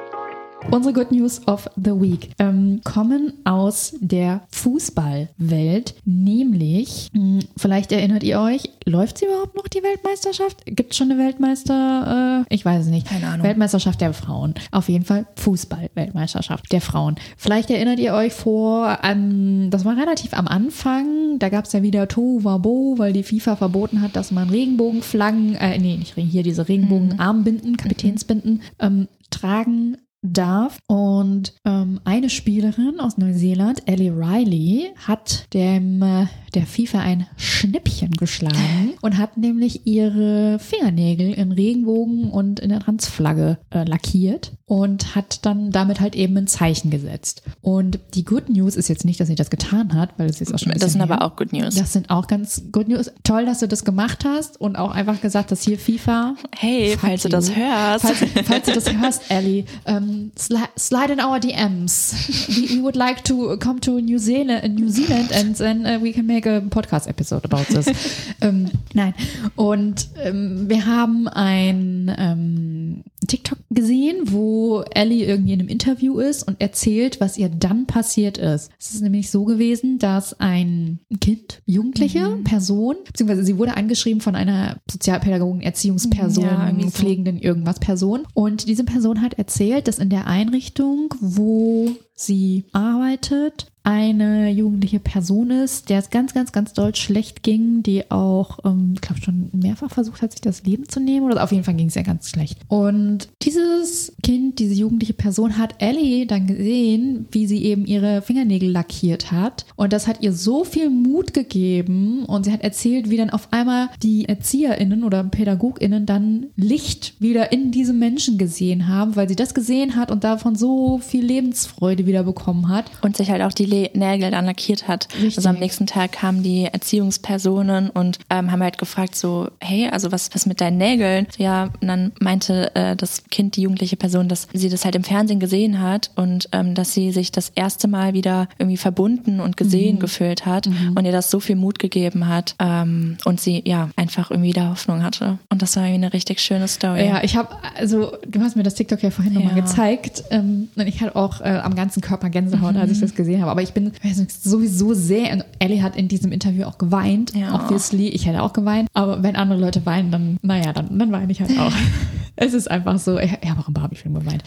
Unsere 0.71 0.93
Good 0.93 1.11
News 1.11 1.47
of 1.47 1.69
the 1.75 1.91
Week 1.91 2.31
ähm, 2.39 2.81
kommen 2.83 3.33
aus 3.43 3.93
der 3.99 4.41
Fußballwelt, 4.49 5.95
nämlich, 6.03 7.09
mh, 7.13 7.41
vielleicht 7.57 7.91
erinnert 7.91 8.23
ihr 8.23 8.39
euch, 8.39 8.69
läuft 8.85 9.19
sie 9.19 9.25
überhaupt 9.25 9.55
noch 9.55 9.67
die 9.67 9.83
Weltmeisterschaft? 9.83 10.65
Gibt 10.65 10.91
es 10.91 10.97
schon 10.97 11.11
eine 11.11 11.19
Weltmeister? 11.23 12.45
Äh, 12.49 12.53
ich 12.53 12.65
weiß 12.65 12.85
es 12.85 12.91
nicht. 12.91 13.07
Keine 13.07 13.27
Ahnung. 13.27 13.45
Weltmeisterschaft 13.45 14.01
der 14.01 14.13
Frauen. 14.13 14.55
Auf 14.71 14.89
jeden 14.89 15.05
Fall 15.05 15.27
Fußball-Weltmeisterschaft 15.35 16.71
der 16.71 16.81
Frauen. 16.81 17.15
Vielleicht 17.37 17.69
erinnert 17.69 17.99
ihr 17.99 18.13
euch 18.13 18.33
vor, 18.33 18.97
ähm, 19.03 19.69
das 19.69 19.85
war 19.85 19.95
relativ 19.95 20.33
am 20.33 20.47
Anfang, 20.47 21.37
da 21.39 21.49
gab 21.49 21.65
es 21.65 21.73
ja 21.73 21.83
wieder 21.83 22.07
Tohuwabo, 22.07 22.95
weil 22.97 23.13
die 23.13 23.23
FIFA 23.23 23.57
verboten 23.57 24.01
hat, 24.01 24.15
dass 24.15 24.31
man 24.31 24.49
Regenbogenflaggen, 24.49 25.55
äh, 25.55 25.77
nee, 25.77 25.97
nicht 25.97 26.15
hier 26.15 26.43
diese 26.43 26.67
Regenbogenarmbinden, 26.67 27.77
Kapitänsbinden 27.77 28.61
ähm, 28.79 29.07
tragen 29.29 29.97
darf. 30.23 30.79
Und 30.87 31.53
ähm, 31.65 31.99
eine 32.05 32.29
Spielerin 32.29 32.99
aus 32.99 33.17
Neuseeland, 33.17 33.87
Ellie 33.87 34.11
Riley, 34.11 34.91
hat 35.05 35.53
dem 35.53 36.01
äh, 36.01 36.25
der 36.55 36.65
FIFA 36.65 36.99
ein 36.99 37.27
Schnippchen 37.37 38.11
geschlagen 38.11 38.93
und 39.01 39.17
hat 39.17 39.37
nämlich 39.37 39.85
ihre 39.85 40.59
Fingernägel 40.59 41.33
in 41.33 41.51
Regenbogen 41.51 42.29
und 42.29 42.59
in 42.59 42.69
der 42.69 42.79
Transflagge 42.79 43.57
äh, 43.71 43.83
lackiert 43.83 44.51
und 44.65 45.15
hat 45.15 45.45
dann 45.45 45.71
damit 45.71 45.99
halt 45.99 46.15
eben 46.15 46.37
ein 46.37 46.47
Zeichen 46.47 46.89
gesetzt. 46.89 47.43
Und 47.61 47.99
die 48.15 48.23
Good 48.23 48.49
News 48.49 48.75
ist 48.75 48.87
jetzt 48.87 49.05
nicht, 49.05 49.19
dass 49.19 49.27
sie 49.27 49.35
das 49.35 49.49
getan 49.49 49.93
hat, 49.93 50.17
weil 50.17 50.29
es 50.29 50.41
ist 50.41 50.53
auch 50.53 50.59
schon 50.59 50.73
Das 50.73 50.93
sind 50.93 51.01
aber 51.01 51.15
her. 51.15 51.25
auch 51.25 51.35
Good 51.35 51.53
News. 51.53 51.75
Das 51.75 51.93
sind 51.93 52.09
auch 52.09 52.27
ganz 52.27 52.63
Good 52.71 52.87
News. 52.87 53.11
Toll, 53.23 53.45
dass 53.45 53.59
du 53.59 53.67
das 53.67 53.85
gemacht 53.85 54.25
hast 54.25 54.59
und 54.59 54.75
auch 54.75 54.91
einfach 54.91 55.21
gesagt, 55.21 55.51
dass 55.51 55.61
hier 55.61 55.77
FIFA 55.77 56.35
hey, 56.57 56.95
falls 56.99 57.23
du 57.23 57.27
you. 57.27 57.31
das 57.31 57.55
hörst. 57.55 58.05
Falls, 58.05 58.47
falls 58.47 58.65
du 58.65 58.73
das 58.73 58.93
hörst, 58.99 59.29
Ellie, 59.29 59.65
um, 59.85 60.31
sli 60.37 60.57
slide 60.77 61.13
in 61.13 61.19
our 61.19 61.39
DMs. 61.39 62.15
We, 62.47 62.77
we 62.77 62.81
would 62.81 62.95
like 62.95 63.23
to 63.25 63.57
come 63.57 63.79
to 63.81 63.99
New 63.99 64.17
Zealand, 64.17 64.79
New 64.79 64.89
Zealand 64.89 65.31
and 65.31 65.57
then 65.57 65.85
uh, 65.85 66.01
we 66.01 66.11
can 66.11 66.25
make 66.25 66.42
a 66.45 66.61
podcast 66.61 67.07
episode 67.07 67.45
about 67.45 67.65
this. 67.73 67.87
ähm, 68.41 68.69
nein. 68.93 69.13
Und 69.55 70.09
ähm, 70.23 70.69
wir 70.69 70.85
haben 70.85 71.27
ein 71.27 72.13
ähm, 72.17 73.03
TikTok 73.27 73.57
gesehen, 73.69 74.31
wo 74.31 74.83
Ellie 74.91 75.25
irgendwie 75.25 75.53
in 75.53 75.59
einem 75.61 75.69
Interview 75.69 76.19
ist 76.19 76.43
und 76.43 76.59
erzählt, 76.61 77.19
was 77.19 77.37
ihr 77.37 77.49
dann 77.49 77.85
passiert 77.85 78.37
ist. 78.37 78.71
Es 78.79 78.93
ist 78.93 79.01
nämlich 79.01 79.31
so 79.31 79.45
gewesen, 79.45 79.99
dass 79.99 80.39
ein 80.39 80.99
Kind, 81.21 81.61
Jugendliche, 81.65 82.37
Person, 82.43 82.97
beziehungsweise 83.05 83.43
sie 83.43 83.57
wurde 83.57 83.77
angeschrieben 83.77 84.21
von 84.21 84.35
einer 84.35 84.77
Sozialpädagogin, 84.89 85.61
Erziehungsperson, 85.61 86.43
Ja, 86.43 86.67
irgendwie 86.67 86.91
pflegenden 86.91 87.39
irgendwas 87.39 87.79
Person. 87.79 88.27
Und 88.33 88.67
diese 88.67 88.83
Person 88.83 89.21
hat 89.21 89.35
erzählt, 89.35 89.87
dass 89.87 89.99
in 89.99 90.09
der 90.09 90.27
Einrichtung, 90.27 91.13
wo 91.19 91.91
sie 92.15 92.65
arbeitet, 92.71 93.72
eine 93.83 94.49
jugendliche 94.49 94.99
Person 94.99 95.51
ist, 95.51 95.89
der 95.89 95.99
es 95.99 96.09
ganz, 96.09 96.33
ganz, 96.33 96.53
ganz 96.53 96.71
doll 96.73 96.95
schlecht 96.95 97.43
ging, 97.43 97.83
die 97.83 98.09
auch, 98.11 98.59
ähm, 98.63 98.91
ich 98.95 99.01
glaube, 99.01 99.21
schon 99.21 99.49
mehrfach 99.51 99.91
versucht 99.91 100.21
hat, 100.21 100.31
sich 100.31 100.39
das 100.41 100.63
Leben 100.63 100.87
zu 100.87 101.01
nehmen 101.01 101.25
oder 101.25 101.43
auf 101.43 101.51
jeden 101.51 101.65
Fall 101.65 101.73
ging 101.73 101.87
es 101.87 101.95
ja 101.95 102.01
ganz 102.01 102.29
schlecht. 102.29 102.59
Und 102.69 103.27
dieses 103.41 104.15
Kind, 104.23 104.59
diese 104.59 104.73
jugendliche 104.73 105.13
Person 105.13 105.57
hat 105.57 105.75
Ellie 105.79 106.25
dann 106.25 106.47
gesehen, 106.47 107.25
wie 107.31 107.45
sie 107.45 107.63
eben 107.65 107.85
ihre 107.85 108.21
Fingernägel 108.21 108.71
lackiert 108.71 109.31
hat. 109.33 109.65
Und 109.75 109.91
das 109.91 110.07
hat 110.07 110.21
ihr 110.21 110.31
so 110.31 110.63
viel 110.63 110.89
Mut 110.89 111.33
gegeben 111.33 112.23
und 112.25 112.45
sie 112.45 112.53
hat 112.53 112.61
erzählt, 112.61 113.09
wie 113.09 113.17
dann 113.17 113.31
auf 113.31 113.49
einmal 113.51 113.89
die 114.01 114.25
ErzieherInnen 114.25 115.03
oder 115.03 115.23
PädagogInnen 115.25 116.05
dann 116.05 116.47
Licht 116.55 117.19
wieder 117.19 117.51
in 117.51 117.71
diesem 117.71 117.99
Menschen 117.99 118.37
gesehen 118.37 118.87
haben, 118.87 119.17
weil 119.17 119.27
sie 119.27 119.35
das 119.35 119.53
gesehen 119.53 119.97
hat 119.97 120.09
und 120.09 120.23
davon 120.23 120.55
so 120.55 120.99
viel 120.99 121.25
Lebensfreude 121.25 122.05
wieder 122.05 122.23
bekommen 122.23 122.69
hat. 122.69 122.85
und 123.01 123.17
sich 123.17 123.29
halt 123.29 123.41
auch 123.41 123.51
die 123.51 123.72
Le 123.73 123.89
Nägel 123.93 124.31
dann 124.31 124.45
lackiert 124.45 124.87
hat. 124.87 125.07
Richtig. 125.15 125.37
Also 125.37 125.49
am 125.49 125.57
nächsten 125.59 125.87
Tag 125.87 126.11
kamen 126.13 126.43
die 126.43 126.65
Erziehungspersonen 126.65 127.89
und 127.89 128.19
ähm, 128.29 128.51
haben 128.51 128.61
halt 128.63 128.77
gefragt 128.77 129.15
so, 129.15 129.49
hey, 129.59 129.89
also 129.89 130.11
was 130.11 130.29
was 130.33 130.45
mit 130.45 130.61
deinen 130.61 130.77
Nägeln? 130.77 131.27
Ja, 131.37 131.69
und 131.81 131.87
dann 131.87 132.11
meinte 132.19 132.75
äh, 132.75 132.95
das 132.95 133.23
Kind, 133.29 133.55
die 133.55 133.61
jugendliche 133.63 133.95
Person, 133.97 134.27
dass 134.29 134.47
sie 134.53 134.69
das 134.69 134.85
halt 134.85 134.95
im 134.95 135.03
Fernsehen 135.03 135.39
gesehen 135.39 135.81
hat 135.81 136.11
und 136.15 136.49
ähm, 136.51 136.75
dass 136.75 136.93
sie 136.93 137.11
sich 137.11 137.31
das 137.31 137.49
erste 137.55 137.87
Mal 137.87 138.13
wieder 138.13 138.47
irgendwie 138.57 138.77
verbunden 138.77 139.39
und 139.39 139.53
Mhm. 139.53 139.55
gesehen 139.55 139.99
gefühlt 139.99 140.45
hat 140.45 140.67
und 140.67 141.05
ihr 141.05 141.11
das 141.11 141.29
so 141.29 141.39
viel 141.39 141.55
Mut 141.55 141.77
gegeben 141.79 142.27
hat 142.27 142.55
ähm, 142.59 143.17
und 143.25 143.39
sie 143.39 143.61
ja 143.65 143.89
einfach 143.95 144.31
irgendwie 144.31 144.49
wieder 144.49 144.69
Hoffnung 144.69 145.03
hatte. 145.03 145.37
Und 145.49 145.61
das 145.61 145.75
war 145.75 145.83
irgendwie 145.83 146.05
eine 146.05 146.13
richtig 146.13 146.39
schöne 146.41 146.67
Story. 146.67 147.05
Ja, 147.07 147.23
ich 147.23 147.35
habe, 147.37 147.49
also 147.77 148.11
du 148.27 148.39
hast 148.41 148.55
mir 148.55 148.63
das 148.63 148.75
TikTok 148.75 149.01
ja 149.03 149.09
vorhin 149.11 149.33
nochmal 149.33 149.55
Ja. 149.55 149.61
gezeigt 149.61 150.23
ähm, 150.31 150.69
und 150.75 150.87
ich 150.87 151.01
hatte 151.01 151.15
auch 151.15 151.39
äh, 151.41 151.45
am 151.63 151.75
ganzen 151.75 152.01
Körper 152.01 152.29
Gänsehaut, 152.29 152.75
als 152.75 152.91
ich 152.91 152.99
das 152.99 153.15
gesehen 153.15 153.41
habe. 153.41 153.51
Aber 153.51 153.61
ich 153.63 153.73
bin 153.73 153.91
sowieso 154.27 154.93
sehr, 154.93 155.33
und 155.33 155.45
Ellie 155.59 155.81
hat 155.81 155.95
in 155.95 156.07
diesem 156.07 156.31
Interview 156.31 156.63
auch 156.65 156.77
geweint, 156.77 157.33
Ja. 157.35 157.55
obviously. 157.55 158.09
Ich 158.09 158.25
hätte 158.27 158.43
auch 158.43 158.53
geweint, 158.53 158.89
aber 158.93 159.23
wenn 159.23 159.35
andere 159.35 159.59
Leute 159.59 159.85
weinen, 159.85 160.11
dann, 160.11 160.37
naja, 160.41 160.73
dann, 160.73 160.97
dann 160.99 161.11
weine 161.11 161.31
ich 161.31 161.41
halt 161.41 161.57
auch. 161.59 161.71
es 162.35 162.53
ist 162.53 162.69
einfach 162.69 162.97
so, 162.97 163.19
ich, 163.19 163.31
ich 163.41 163.49
habe 163.49 163.59
auch 163.61 163.67
im 163.67 163.73
Barbie-Film 163.73 164.13
geweint. 164.15 164.43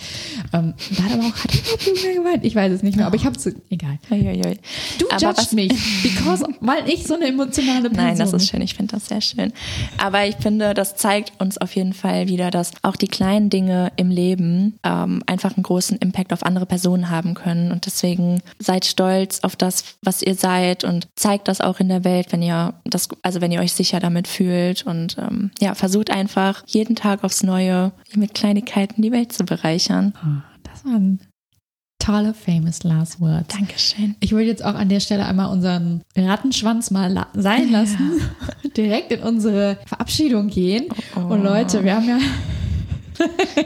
Ähm, 0.53 0.75
da 0.97 1.03
hat 1.05 1.13
aber 1.13 1.23
auch, 1.25 1.35
hat 1.37 1.55
er 1.55 1.61
überhaupt 1.61 1.87
irgendwer 1.87 2.15
geweint? 2.25 2.45
Ich 2.45 2.55
weiß 2.55 2.73
es 2.73 2.83
nicht 2.83 2.97
mehr, 2.97 3.07
aber 3.07 3.15
ich 3.17 3.25
habe 3.25 3.37
es, 3.37 3.47
egal. 3.71 3.99
Uiuiui. 4.11 4.59
Du 4.99 5.07
Aber 5.11 5.21
judgst 5.23 5.39
was- 5.39 5.53
mich, 5.53 5.73
because, 6.03 6.45
weil 6.61 6.89
ich 6.89 7.07
so 7.07 7.15
eine 7.15 7.27
emotionale 7.27 7.89
Person 7.91 7.97
Nein, 8.07 8.19
das 8.19 8.31
bin. 8.33 8.41
ist 8.41 8.49
schön. 8.49 8.61
Ich 8.63 8.75
finde 8.75 8.95
das 8.97 9.07
sehr 9.07 9.21
schön. 9.21 9.53
Aber 9.99 10.27
ich 10.27 10.37
finde, 10.37 10.75
das 10.75 10.97
zeigt 10.97 11.41
uns 11.41 11.59
auf 11.59 11.75
jeden 11.77 11.93
Fall 11.93 12.27
wieder, 12.29 12.51
dass 12.51 12.73
auch 12.83 12.97
die 12.97 13.07
kleinen 13.09 13.51
Dinge 13.51 13.93
im 13.97 14.11
Leben 14.11 14.79
ähm, 14.83 15.23
einfach 15.27 15.57
einen 15.57 15.63
großen 15.63 15.97
Impact 15.99 16.33
auf 16.33 16.45
andere 16.45 16.67
Personen 16.67 17.09
haben 17.11 17.35
können. 17.35 17.71
Und 17.71 17.87
deswegen 17.87 18.41
seid 18.59 18.85
stolz 18.85 19.41
auf 19.43 19.55
das, 19.55 19.85
was 20.03 20.23
ihr 20.23 20.35
seid 20.35 20.83
und 20.85 21.07
zeigt 21.15 21.47
das 21.49 21.61
auch 21.61 21.79
in 21.79 21.89
der 21.89 22.03
Welt, 22.05 22.33
wenn 22.33 22.43
ihr 22.43 22.75
das, 22.85 23.09
also 23.23 23.41
wenn 23.41 23.53
ihr 23.53 23.61
euch 23.61 23.73
sicher 23.75 24.01
damit 24.01 24.27
fühlt. 24.27 24.85
Und 24.87 25.17
ähm, 25.19 25.53
ja, 25.61 25.75
versucht 25.75 26.11
einfach 26.11 26.65
jeden 26.67 26.97
Tag 26.97 27.23
aufs 27.23 27.43
Neue 27.45 27.76
mit 28.15 28.35
Kleinigkeiten 28.35 29.03
die 29.03 29.13
Welt 29.13 29.33
zu 29.33 29.45
bereichern. 29.45 30.15
Ah, 30.23 30.43
Das 30.63 30.85
waren 30.85 31.21
tolle, 31.99 32.35
famous 32.35 32.83
last 32.85 33.21
words. 33.21 33.55
Dankeschön. 33.57 34.15
Ich 34.21 34.31
würde 34.33 34.47
jetzt 34.47 34.65
auch 34.65 34.75
an 34.75 34.89
der 34.89 35.01
Stelle 35.01 35.27
einmal 35.27 35.51
unseren 35.53 36.03
Rattenschwanz 36.17 36.91
mal 36.91 37.13
la 37.13 37.27
sein 37.35 37.71
lassen, 37.73 38.21
direkt 38.77 39.11
in 39.13 39.21
unsere 39.21 39.79
Verabschiedung 39.87 40.49
gehen. 40.49 40.85
Oh. 41.17 41.21
Und 41.33 41.43
Leute, 41.43 41.83
wir 41.83 41.97
haben 41.97 42.09
ja, 42.09 42.19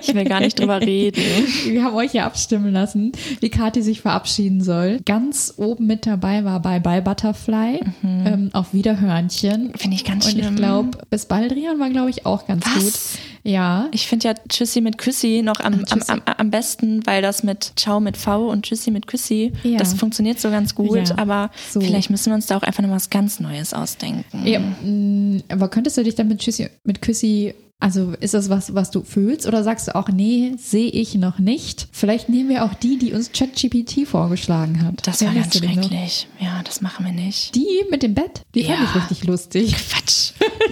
Ich 0.01 0.15
will 0.15 0.25
gar 0.25 0.41
nicht 0.41 0.59
drüber 0.59 0.81
reden. 0.81 1.21
wir 1.67 1.83
haben 1.85 1.97
euch 1.97 2.15
ja 2.15 2.25
abstimmen 2.25 2.73
lassen, 2.73 3.13
wie 3.41 3.51
Kathi 3.51 3.83
sich 3.83 4.01
verabschieden 4.01 4.63
soll. 4.63 5.01
Ganz 5.05 5.55
oben 5.57 5.87
mit 5.87 6.07
dabei 6.07 6.45
war 6.45 6.61
Bye 6.63 6.81
Bye 6.81 7.03
Butterfly, 7.03 7.81
ähm, 8.05 8.51
auf 8.53 8.73
Wiederhörnchen. 8.73 9.73
Finde 9.77 9.97
ich 9.97 10.05
ganz 10.05 10.27
Und 10.27 10.33
schlimm. 10.33 10.51
ich 10.51 10.57
glaube, 10.57 10.99
bis 11.11 11.27
Baldrian 11.27 11.81
war, 11.81 11.91
glaube 11.91 12.11
ich, 12.11 12.27
auch 12.27 12.47
ganz 12.47 12.65
Was? 12.65 12.83
gut. 12.85 13.21
Ja. 13.43 13.89
Ich 13.93 14.07
finde 14.07 14.29
ja 14.29 14.35
Tschüssi 14.49 14.81
mit 14.81 14.99
Küssi 14.99 15.43
noch 15.45 15.61
am, 15.61 15.85
am, 15.91 16.03
am, 16.09 16.23
am 16.25 16.51
besten, 16.51 17.07
weil 17.07 17.23
das 17.23 17.43
mit 17.43 17.73
Ciao 17.77 18.01
mit 18.01 18.17
V 18.17 18.49
und 18.49 18.67
Tschüssi 18.67 18.91
mit 18.91 19.07
Küssi, 19.07 19.53
Ja. 19.63 19.79
das 19.79 19.95
funktioniert 19.95 20.41
so 20.41 20.51
ganz 20.51 20.75
gut. 20.75 21.09
Ja, 21.11 21.19
aber 21.19 21.51
so. 21.71 21.81
vielleicht 21.81 22.11
müssen 22.11 22.27
wir 22.31 22.35
uns 22.35 22.47
da 22.47 22.57
auch 22.57 22.63
einfach 22.63 22.83
noch 22.83 22.91
was 22.91 23.11
ganz 23.11 23.41
Neues 23.41 23.73
ausdenken. 23.75 24.47
ja 24.47 24.61
mh, 24.61 25.43
aber 25.49 25.69
könntest 25.69 25.97
du 25.97 26.05
dich 26.05 26.15
dann 26.15 26.29
mit 26.29 26.41
Tschüssi, 26.41 26.69
mit 26.85 27.01
Küssi, 27.03 27.55
also 27.83 28.13
ist 28.21 28.35
das 28.35 28.51
was, 28.51 28.75
was 28.75 28.91
du 28.91 29.03
fühlst 29.03 29.47
oder 29.47 29.65
sagst 29.65 29.89
du 29.89 29.95
auch, 29.97 30.09
nee, 30.11 30.53
sehe 30.59 30.91
ich 30.91 31.15
noch 31.15 31.39
nicht? 31.39 31.89
Vielleicht 31.93 32.29
nehmen 32.29 32.51
wir 32.51 32.67
auch 32.67 32.75
die, 32.75 32.99
die 32.99 33.15
uns 33.15 33.33
ChatGPT 33.33 34.07
vorgeschlagen 34.07 34.85
hat. 34.85 35.07
Das 35.07 35.23
war 35.23 35.29
Erinnerst 35.29 35.63
ganz 35.63 35.73
schrecklich. 35.87 36.29
Ja, 36.41 36.61
das 36.63 36.83
machen 36.83 37.07
wir 37.07 37.13
nicht. 37.13 37.55
Die 37.55 37.67
mit 37.91 38.03
dem 38.03 38.13
Bett, 38.13 38.43
die 38.55 38.65
fand 38.65 38.81
Ja. 38.81 38.85
ich 38.85 38.95
richtig 38.97 39.25
lustig. 39.25 39.75
Quatsch. 39.75 40.20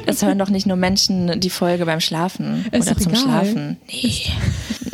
Das 0.07 0.23
hören 0.23 0.39
doch 0.39 0.49
nicht 0.51 0.67
nur 0.67 0.77
Menschen 0.77 1.39
die 1.41 1.51
Folge 1.51 1.85
beim 1.87 2.01
Schlafen 2.01 2.65
Ist 2.73 2.91
oder 2.91 2.97
zum 2.99 3.13
egal. 3.13 3.23
Schlafen. 3.23 3.77
Nee, 3.93 4.23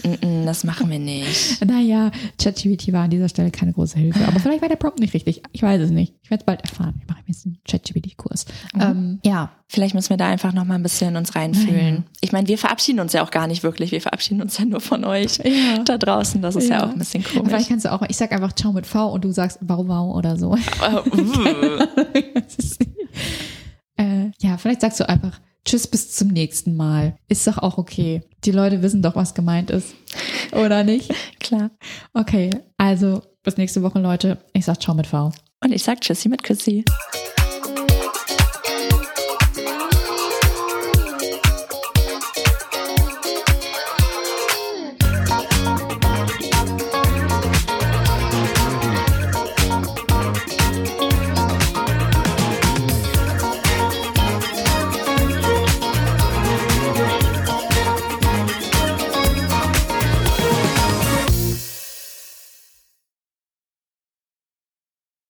Mm, 0.04 0.42
mm, 0.42 0.44
das 0.44 0.64
machen 0.64 0.90
wir 0.90 0.98
nicht. 0.98 1.64
Naja, 1.64 2.10
ChatGPT 2.38 2.92
war 2.92 3.04
an 3.04 3.10
dieser 3.10 3.30
Stelle 3.30 3.50
keine 3.50 3.72
große 3.72 3.98
Hilfe. 3.98 4.26
Aber 4.28 4.38
vielleicht 4.38 4.60
war 4.60 4.68
der 4.68 4.76
Prompt 4.76 4.98
nicht 5.00 5.14
richtig. 5.14 5.40
Ich 5.52 5.62
weiß 5.62 5.80
es 5.80 5.90
nicht. 5.90 6.12
Ich 6.22 6.30
werde 6.30 6.42
es 6.42 6.44
bald 6.44 6.60
erfahren. 6.60 7.00
Ich 7.02 7.08
mache 7.08 7.20
jetzt 7.26 7.46
einen 7.46 7.56
ChatGPT-Kurs. 7.66 8.44
Ähm, 8.78 9.20
ja, 9.24 9.50
Vielleicht 9.66 9.94
müssen 9.94 10.10
wir 10.10 10.18
da 10.18 10.28
einfach 10.28 10.52
noch 10.52 10.66
mal 10.66 10.74
ein 10.74 10.82
bisschen 10.82 11.16
uns 11.16 11.34
reinfühlen. 11.34 12.04
Ich 12.20 12.32
meine, 12.32 12.46
wir 12.48 12.58
verabschieden 12.58 13.00
uns 13.00 13.14
ja 13.14 13.24
auch 13.24 13.30
gar 13.30 13.46
nicht 13.46 13.62
wirklich. 13.62 13.92
Wir 13.92 14.02
verabschieden 14.02 14.42
uns 14.42 14.58
ja 14.58 14.66
nur 14.66 14.80
von 14.82 15.04
euch 15.06 15.38
Ja. 15.38 15.78
da 15.84 15.96
draußen. 15.96 16.42
Das 16.42 16.54
ist 16.54 16.68
ja, 16.68 16.80
Ja. 16.80 16.84
auch 16.86 16.90
ein 16.92 16.98
bisschen 16.98 17.22
Vielleicht 17.22 17.46
komisch. 17.48 17.68
kannst 17.68 17.86
du 17.86 17.92
auch, 17.92 18.02
ich 18.06 18.16
sag 18.18 18.30
einfach 18.32 18.52
Ciao 18.52 18.72
mit 18.72 18.86
V 18.86 19.10
und 19.10 19.24
du 19.24 19.32
sagst 19.32 19.58
Wow 19.62 19.88
Wow 19.88 20.14
oder 20.16 20.36
so. 20.36 20.54
Äh, 20.54 21.18
uh. 21.18 21.86
Äh, 23.96 24.30
ja, 24.40 24.56
vielleicht 24.58 24.80
sagst 24.80 25.00
du 25.00 25.08
einfach 25.08 25.40
Tschüss 25.64 25.86
bis 25.86 26.12
zum 26.12 26.28
nächsten 26.28 26.76
Mal. 26.76 27.16
Ist 27.28 27.46
doch 27.46 27.58
auch 27.58 27.78
okay. 27.78 28.22
Die 28.44 28.50
Leute 28.50 28.82
wissen 28.82 29.00
doch, 29.02 29.16
was 29.16 29.34
gemeint 29.34 29.70
ist. 29.70 29.94
Oder 30.52 30.84
nicht? 30.84 31.10
Klar. 31.40 31.70
Okay, 32.12 32.50
also 32.76 33.22
bis 33.42 33.56
nächste 33.56 33.82
Woche, 33.82 33.98
Leute. 33.98 34.38
Ich 34.52 34.66
sag 34.66 34.80
Ciao 34.82 34.94
mit 34.94 35.06
V. 35.06 35.32
Und 35.62 35.72
ich 35.72 35.82
sag 35.82 36.00
Tschüssi 36.00 36.28
mit 36.28 36.42
Küssi. 36.42 36.84